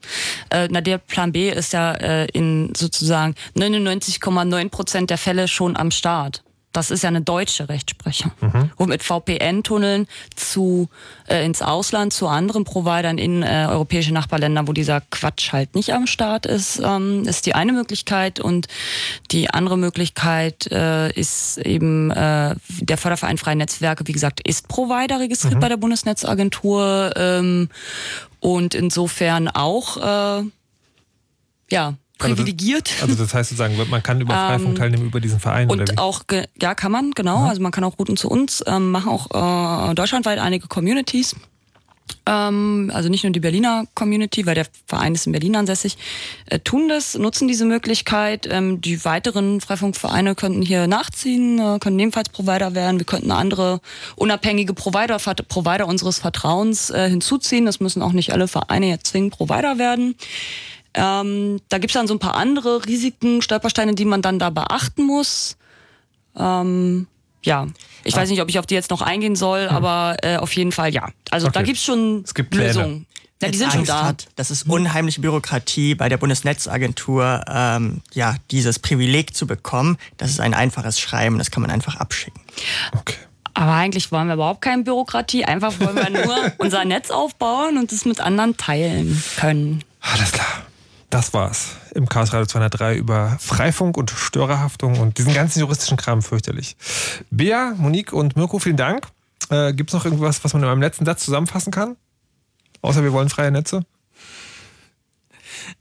Äh, 0.50 0.68
na, 0.70 0.80
der 0.80 0.98
Plan 0.98 1.32
B 1.32 1.50
ist 1.50 1.72
ja 1.72 1.92
äh, 1.94 2.26
in 2.32 2.72
sozusagen 2.76 3.34
99,9 3.56 4.68
Prozent 4.68 5.10
der 5.10 5.18
Fälle 5.18 5.48
schon 5.48 5.76
am 5.76 5.90
Start. 5.90 6.44
Das 6.78 6.92
ist 6.92 7.02
ja 7.02 7.08
eine 7.08 7.22
deutsche 7.22 7.68
Rechtsprechung. 7.68 8.30
Und 8.76 8.88
mit 8.88 9.02
VPN-Tunneln 9.02 10.06
zu 10.36 10.88
äh, 11.26 11.44
ins 11.44 11.60
Ausland 11.60 12.12
zu 12.12 12.28
anderen 12.28 12.62
Providern 12.62 13.18
in 13.18 13.42
äh, 13.42 13.66
europäische 13.68 14.14
Nachbarländer, 14.14 14.68
wo 14.68 14.72
dieser 14.72 15.00
Quatsch 15.00 15.52
halt 15.52 15.74
nicht 15.74 15.92
am 15.92 16.06
Start 16.06 16.46
ist, 16.46 16.78
ähm, 16.78 17.24
ist 17.26 17.46
die 17.46 17.56
eine 17.56 17.72
Möglichkeit. 17.72 18.38
Und 18.38 18.68
die 19.32 19.50
andere 19.50 19.76
Möglichkeit 19.76 20.70
äh, 20.70 21.10
ist 21.14 21.58
eben 21.58 22.12
äh, 22.12 22.54
der 22.68 22.96
Förderverein 22.96 23.38
Freie 23.38 23.56
Netzwerke, 23.56 24.06
wie 24.06 24.12
gesagt, 24.12 24.40
ist 24.46 24.68
Provider 24.68 25.18
registriert 25.18 25.58
bei 25.58 25.68
der 25.68 25.78
Bundesnetzagentur 25.78 27.12
ähm, 27.16 27.70
und 28.38 28.76
insofern 28.76 29.48
auch 29.48 29.96
äh, 29.96 30.44
ja 31.70 31.94
privilegiert. 32.18 32.90
Also 33.00 33.14
das 33.14 33.32
heißt 33.32 33.50
sozusagen, 33.50 33.76
man 33.88 34.02
kann 34.02 34.20
über 34.20 34.34
Freifunk 34.34 34.70
Ähm, 34.70 34.74
teilnehmen 34.74 35.06
über 35.06 35.20
diesen 35.20 35.40
Verein 35.40 35.70
oder 35.70 35.86
wie? 35.86 35.90
Und 35.90 35.98
auch, 35.98 36.22
ja, 36.60 36.74
kann 36.74 36.92
man, 36.92 37.12
genau. 37.12 37.46
Also 37.46 37.62
man 37.62 37.72
kann 37.72 37.84
auch 37.84 37.98
Routen 37.98 38.16
zu 38.16 38.28
uns, 38.28 38.62
ähm, 38.66 38.90
machen 38.90 39.10
auch 39.10 39.90
äh, 39.90 39.94
deutschlandweit 39.94 40.38
einige 40.38 40.66
Communities. 40.66 41.34
Ähm, 42.26 42.90
also 42.94 43.08
nicht 43.08 43.24
nur 43.24 43.32
die 43.32 43.40
Berliner 43.40 43.84
Community, 43.94 44.46
weil 44.46 44.54
der 44.54 44.66
Verein 44.86 45.14
ist 45.14 45.26
in 45.26 45.32
Berlin 45.32 45.56
ansässig, 45.56 45.96
äh, 46.46 46.58
tun 46.58 46.88
das, 46.88 47.16
nutzen 47.16 47.48
diese 47.48 47.64
Möglichkeit. 47.64 48.46
Ähm, 48.50 48.80
die 48.80 49.04
weiteren 49.04 49.60
Freifunkvereine 49.60 50.34
könnten 50.34 50.62
hier 50.62 50.86
nachziehen, 50.86 51.58
äh, 51.58 51.78
können 51.78 51.98
ebenfalls 51.98 52.28
Provider 52.28 52.74
werden. 52.74 52.98
Wir 52.98 53.06
könnten 53.06 53.30
andere 53.30 53.80
unabhängige 54.16 54.74
Provider, 54.74 55.18
Provider 55.18 55.86
unseres 55.86 56.18
Vertrauens 56.18 56.90
äh, 56.90 57.08
hinzuziehen. 57.08 57.66
Das 57.66 57.80
müssen 57.80 58.02
auch 58.02 58.12
nicht 58.12 58.32
alle 58.32 58.48
Vereine 58.48 58.88
jetzt 58.88 59.08
zwingend 59.08 59.34
Provider 59.34 59.78
werden. 59.78 60.14
Ähm, 61.00 61.60
da 61.68 61.78
gibt's 61.78 61.94
dann 61.94 62.08
so 62.08 62.14
ein 62.14 62.18
paar 62.18 62.34
andere 62.34 62.84
Risiken, 62.86 63.40
Stolpersteine, 63.40 63.94
die 63.94 64.04
man 64.04 64.20
dann 64.20 64.38
da 64.40 64.50
beachten 64.50 65.04
muss. 65.04 65.56
Ähm, 66.36 67.06
ja, 67.44 67.66
ich 68.04 68.16
weiß 68.16 68.28
nicht, 68.30 68.42
ob 68.42 68.48
ich 68.48 68.58
auf 68.58 68.66
die 68.66 68.74
jetzt 68.74 68.90
noch 68.90 69.00
eingehen 69.02 69.36
soll, 69.36 69.68
aber 69.68 70.16
äh, 70.22 70.36
auf 70.36 70.52
jeden 70.54 70.72
Fall 70.72 70.92
ja. 70.92 71.08
Also 71.30 71.48
da 71.48 71.60
Okay. 71.60 71.66
gibt's 71.68 71.84
schon 71.84 72.22
Es 72.24 72.34
gibt. 72.34 72.54
Lösungen. 72.54 73.06
Ja, 73.40 73.48
die 73.50 73.58
sind 73.58 73.72
schon 73.72 73.84
da. 73.84 74.04
Hat, 74.06 74.26
das 74.34 74.50
ist 74.50 74.68
unheimliche 74.68 75.20
Bürokratie 75.20 75.94
bei 75.94 76.08
der 76.08 76.16
Bundesnetzagentur, 76.16 77.44
ähm, 77.48 78.00
ja, 78.12 78.34
dieses 78.50 78.80
Privileg 78.80 79.36
zu 79.36 79.46
bekommen. 79.46 79.96
Das 80.16 80.30
ist 80.30 80.40
ein 80.40 80.54
einfaches 80.54 80.98
Schreiben, 80.98 81.38
das 81.38 81.52
kann 81.52 81.62
man 81.62 81.70
einfach 81.70 81.96
abschicken. 81.96 82.40
Okay. 82.98 83.14
Aber 83.54 83.72
eigentlich 83.74 84.10
wollen 84.10 84.26
wir 84.26 84.34
überhaupt 84.34 84.60
keine 84.62 84.82
Bürokratie. 84.82 85.44
Einfach 85.44 85.78
wollen 85.78 85.94
wir 85.96 86.10
nur 86.10 86.52
unser 86.58 86.84
Netz 86.84 87.10
aufbauen 87.10 87.78
und 87.78 87.92
es 87.92 88.04
mit 88.04 88.18
anderen 88.20 88.56
teilen 88.56 89.22
können. 89.36 89.84
Alles 90.00 90.32
klar. 90.32 90.46
Das 91.10 91.32
war's 91.32 91.76
im 91.94 92.06
Chaos 92.06 92.34
Radio 92.34 92.44
203 92.46 92.96
über 92.96 93.36
Freifunk 93.40 93.96
und 93.96 94.10
Störerhaftung 94.10 94.98
und 95.00 95.16
diesen 95.16 95.32
ganzen 95.32 95.60
juristischen 95.60 95.96
Kram 95.96 96.20
fürchterlich. 96.20 96.76
Bea, 97.30 97.72
Monique 97.76 98.12
und 98.12 98.36
Mirko, 98.36 98.58
vielen 98.58 98.76
Dank. 98.76 99.06
Äh, 99.48 99.72
Gibt 99.72 99.90
es 99.90 99.94
noch 99.94 100.04
irgendwas, 100.04 100.44
was 100.44 100.52
man 100.52 100.62
in 100.62 100.68
meinem 100.68 100.82
letzten 100.82 101.06
Satz 101.06 101.24
zusammenfassen 101.24 101.72
kann? 101.72 101.96
Außer 102.82 103.02
wir 103.02 103.12
wollen 103.12 103.30
freie 103.30 103.50
Netze? 103.50 103.84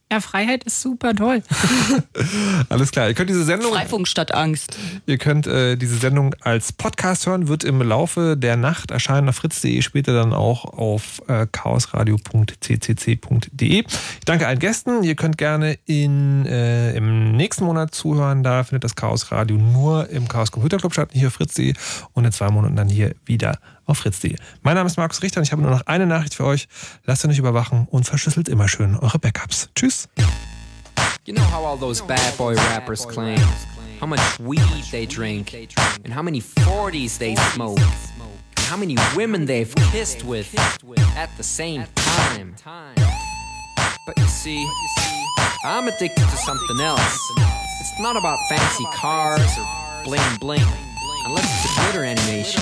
Ja, 0.10 0.22
Freiheit 0.22 0.64
ist 0.64 0.82
super 0.82 1.14
toll. 1.14 1.44
Alles 2.70 2.92
klar. 2.92 3.10
Ihr 3.10 3.14
könnt 3.14 3.30
diese 3.30 3.44
Sendung, 3.44 3.74
Freifunk 3.74 4.08
statt 4.08 4.34
Angst. 4.34 4.78
ihr 5.06 5.18
könnt 5.18 5.48
äh, 5.48 5.76
diese 5.76 5.98
Sendung 5.98 6.34
als 6.40 6.72
Podcast 6.72 7.28
hören, 7.28 7.50
wird 7.50 7.66
im 7.66 7.82
Laufe 7.82 8.38
der 8.38 8.56
Nacht 8.56 8.92
erscheinen 8.92 9.28
auf 9.28 9.36
fritz.de, 9.36 9.82
später 9.82 10.14
dann 10.14 10.32
auch 10.32 10.64
auf 10.64 11.22
äh, 11.28 11.46
chaosradio.ccc.de. 11.52 13.80
Ich 13.80 14.26
danke 14.26 14.48
allen 14.48 14.60
Gästen. 14.60 15.04
Ihr 15.04 15.16
könnt 15.16 15.38
gerne 15.38 15.78
in, 15.86 16.46
äh, 16.46 16.96
im 16.96 17.34
nächsten 17.34 17.66
Monat 17.66 17.94
zuhören. 17.94 18.44
Da 18.44 18.64
findet 18.64 18.86
das 18.86 18.96
Chaos 18.96 19.34
Radio 19.34 19.58
nur 19.58 20.10
im 20.10 20.30
Chaos 20.30 20.54
Computer 20.54 20.78
Club 20.78 20.94
statt, 20.94 21.10
hier 21.12 21.28
auf 21.28 21.34
fritz.de 21.34 21.74
und 22.14 22.24
in 22.24 22.32
zwei 22.32 22.50
Monaten 22.50 22.78
dann 22.78 22.88
hier 22.88 23.14
wieder 23.26 23.60
auf 23.88 23.98
fritz.de. 23.98 24.36
Mein 24.62 24.76
Name 24.76 24.88
ist 24.88 24.98
Markus 24.98 25.22
Richter 25.24 25.40
und 25.40 25.46
ich 25.46 25.52
habe 25.52 25.64
nur 25.64 25.72
noch 25.72 25.86
eine 25.88 26.06
Nachricht 26.06 26.36
für 26.36 26.46
euch. 26.46 26.68
Lasst 27.06 27.26
euch 27.26 27.30
nicht 27.30 27.40
überwachen 27.40 27.88
und 27.90 28.06
verschlüsselt 28.06 28.48
immer 28.48 28.68
schön 28.68 28.96
eure 28.96 29.18
Backups. 29.18 29.70
Tschüss. 29.76 30.08
You 31.26 31.34
know 31.34 31.44
how 31.44 31.66
all 31.66 31.78
those 31.78 32.02
bad 32.02 32.38
boy 32.38 32.56
rappers 32.72 33.06
claim 33.06 33.42
how 34.00 34.06
much 34.06 34.40
weed 34.40 34.84
they 34.92 35.06
drink, 35.06 35.54
and 36.04 36.14
how 36.14 36.22
many 36.22 36.42
40s 36.42 37.18
they 37.18 37.36
smoke, 37.54 37.80
and 37.80 38.66
how 38.66 38.78
many 38.78 38.96
women 39.16 39.46
they've 39.46 39.74
kissed 39.92 40.24
with 40.24 40.54
at 41.16 41.30
the 41.38 41.44
same 41.44 41.86
time. 41.96 42.56
But 44.06 44.18
you 44.18 44.28
see, 44.28 44.66
I'm 45.66 45.88
addicted 45.88 46.24
to 46.30 46.38
something 46.38 46.80
else. 46.80 47.18
It's 47.82 48.00
not 48.00 48.16
about 48.16 48.38
fancy 48.50 48.86
cars 48.94 49.58
or 49.58 50.04
bling 50.04 50.38
bling, 50.40 50.66
unless 51.26 51.66
it's 51.66 51.78
a 51.78 51.82
glitter 51.82 52.04
animation. 52.04 52.62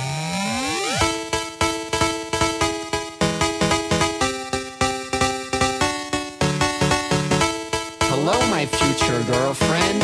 Hello, 8.23 8.37
my 8.51 8.67
future 8.67 9.23
girlfriend. 9.23 9.99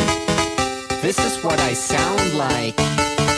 This 1.00 1.20
is 1.20 1.40
what 1.44 1.60
I 1.60 1.72
sound 1.72 2.34
like. 2.34 2.74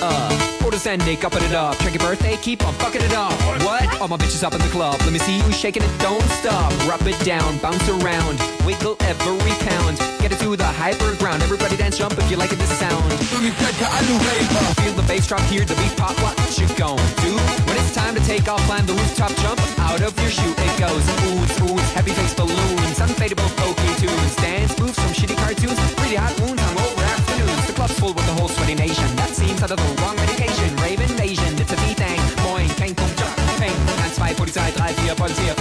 Uh, 0.00 0.62
orders 0.64 0.86
ended, 0.86 1.22
upping 1.22 1.42
it 1.42 1.52
up. 1.52 1.76
Check 1.80 1.92
your 1.92 2.00
birthday, 2.00 2.38
keep 2.38 2.64
on 2.66 2.72
fucking 2.80 3.02
it 3.02 3.12
up. 3.12 3.34
What? 3.60 4.00
All 4.00 4.08
my 4.08 4.16
bitches 4.16 4.42
up 4.42 4.54
in 4.54 4.58
the 4.58 4.68
club. 4.68 4.98
Let 5.00 5.12
me 5.12 5.18
see 5.18 5.36
you 5.36 5.52
shaking 5.52 5.82
it, 5.82 5.98
don't 5.98 6.24
stop. 6.40 6.72
Rub 6.88 7.06
it 7.06 7.22
down, 7.26 7.58
bounce 7.58 7.86
around, 7.90 8.40
wiggle 8.64 8.96
every 9.00 9.52
pound. 9.68 9.98
Get 10.18 10.32
it 10.32 10.40
to 10.40 10.56
the 10.56 10.64
hyper 10.64 11.14
ground. 11.16 11.42
Everybody 11.42 11.76
dance, 11.76 11.98
jump 11.98 12.16
if 12.16 12.30
you 12.30 12.38
like 12.38 12.50
it, 12.50 12.56
this 12.56 12.72
sound. 12.78 13.12
Feel 13.20 14.94
the 14.94 15.04
bass 15.06 15.26
drop, 15.26 15.42
hear 15.42 15.66
the 15.66 15.74
beat 15.74 15.94
pop. 15.98 16.16
What 16.22 16.58
you 16.58 16.66
gon' 16.78 16.96
do? 17.20 17.59
When 17.70 17.78
it's 17.78 17.94
time 17.94 18.16
to 18.16 18.22
take 18.26 18.48
off, 18.48 18.58
climb 18.66 18.84
the 18.84 18.94
rooftop, 18.94 19.30
jump 19.46 19.60
out 19.78 20.02
of 20.02 20.10
your 20.18 20.28
shoe. 20.28 20.50
It 20.58 20.74
goes 20.74 21.06
oohs, 21.22 21.54
oohs, 21.62 21.88
heavy 21.94 22.10
face 22.10 22.34
balloons, 22.34 22.98
unfadable 22.98 23.46
pokey 23.62 23.94
tunes, 23.94 24.34
dance 24.42 24.76
moves 24.80 24.98
from 24.98 25.14
shitty 25.14 25.38
cartoons, 25.38 25.78
really 26.02 26.16
hot 26.18 26.34
wounds, 26.40 26.60
hungover 26.60 27.06
afternoons. 27.14 27.66
The 27.68 27.72
club's 27.72 27.94
full 27.94 28.12
with 28.12 28.26
the 28.26 28.34
whole 28.34 28.48
sweaty 28.48 28.74
nation. 28.74 29.06
That 29.14 29.30
seems 29.30 29.62
out 29.62 29.70
of 29.70 29.78
the 29.78 30.02
wrong 30.02 30.16
medication. 30.16 30.74
Rave 30.82 30.98
invasion, 30.98 31.54
it's 31.62 31.70
a 31.70 31.76
V-Thing. 31.86 32.18
Moin, 32.42 32.66
kein 32.74 32.96
Job, 32.98 33.38
Peng. 33.62 33.70
1, 33.70 34.34
2, 34.34 34.34
Polizei, 34.34 34.74
3, 34.74 35.06
4, 35.06 35.14
Polizei, 35.14 35.54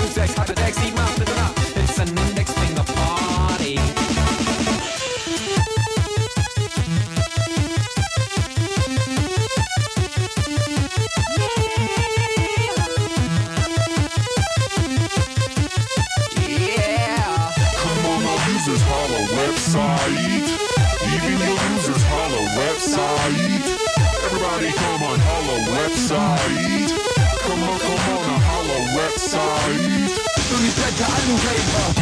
website. 25.89 26.89
Come 27.41 27.63
on, 27.63 27.79
come 27.79 27.99
on, 28.15 28.41
our 28.43 28.79
website. 28.97 30.13
Don't 30.49 30.61
need 30.61 30.75
better, 30.75 31.98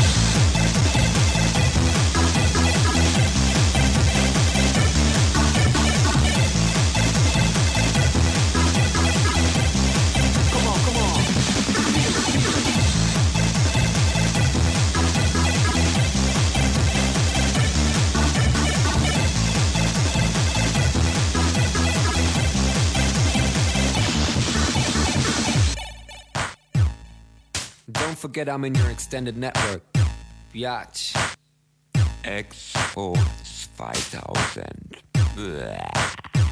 Don't 28.18 28.32
forget 28.34 28.50
I'm 28.50 28.66
in 28.66 28.74
your 28.74 28.90
extended 28.90 29.38
network. 29.38 29.84
Biatch. 30.52 31.14
X 32.24 32.74
5000. 33.76 34.98
Blah. 35.36 36.47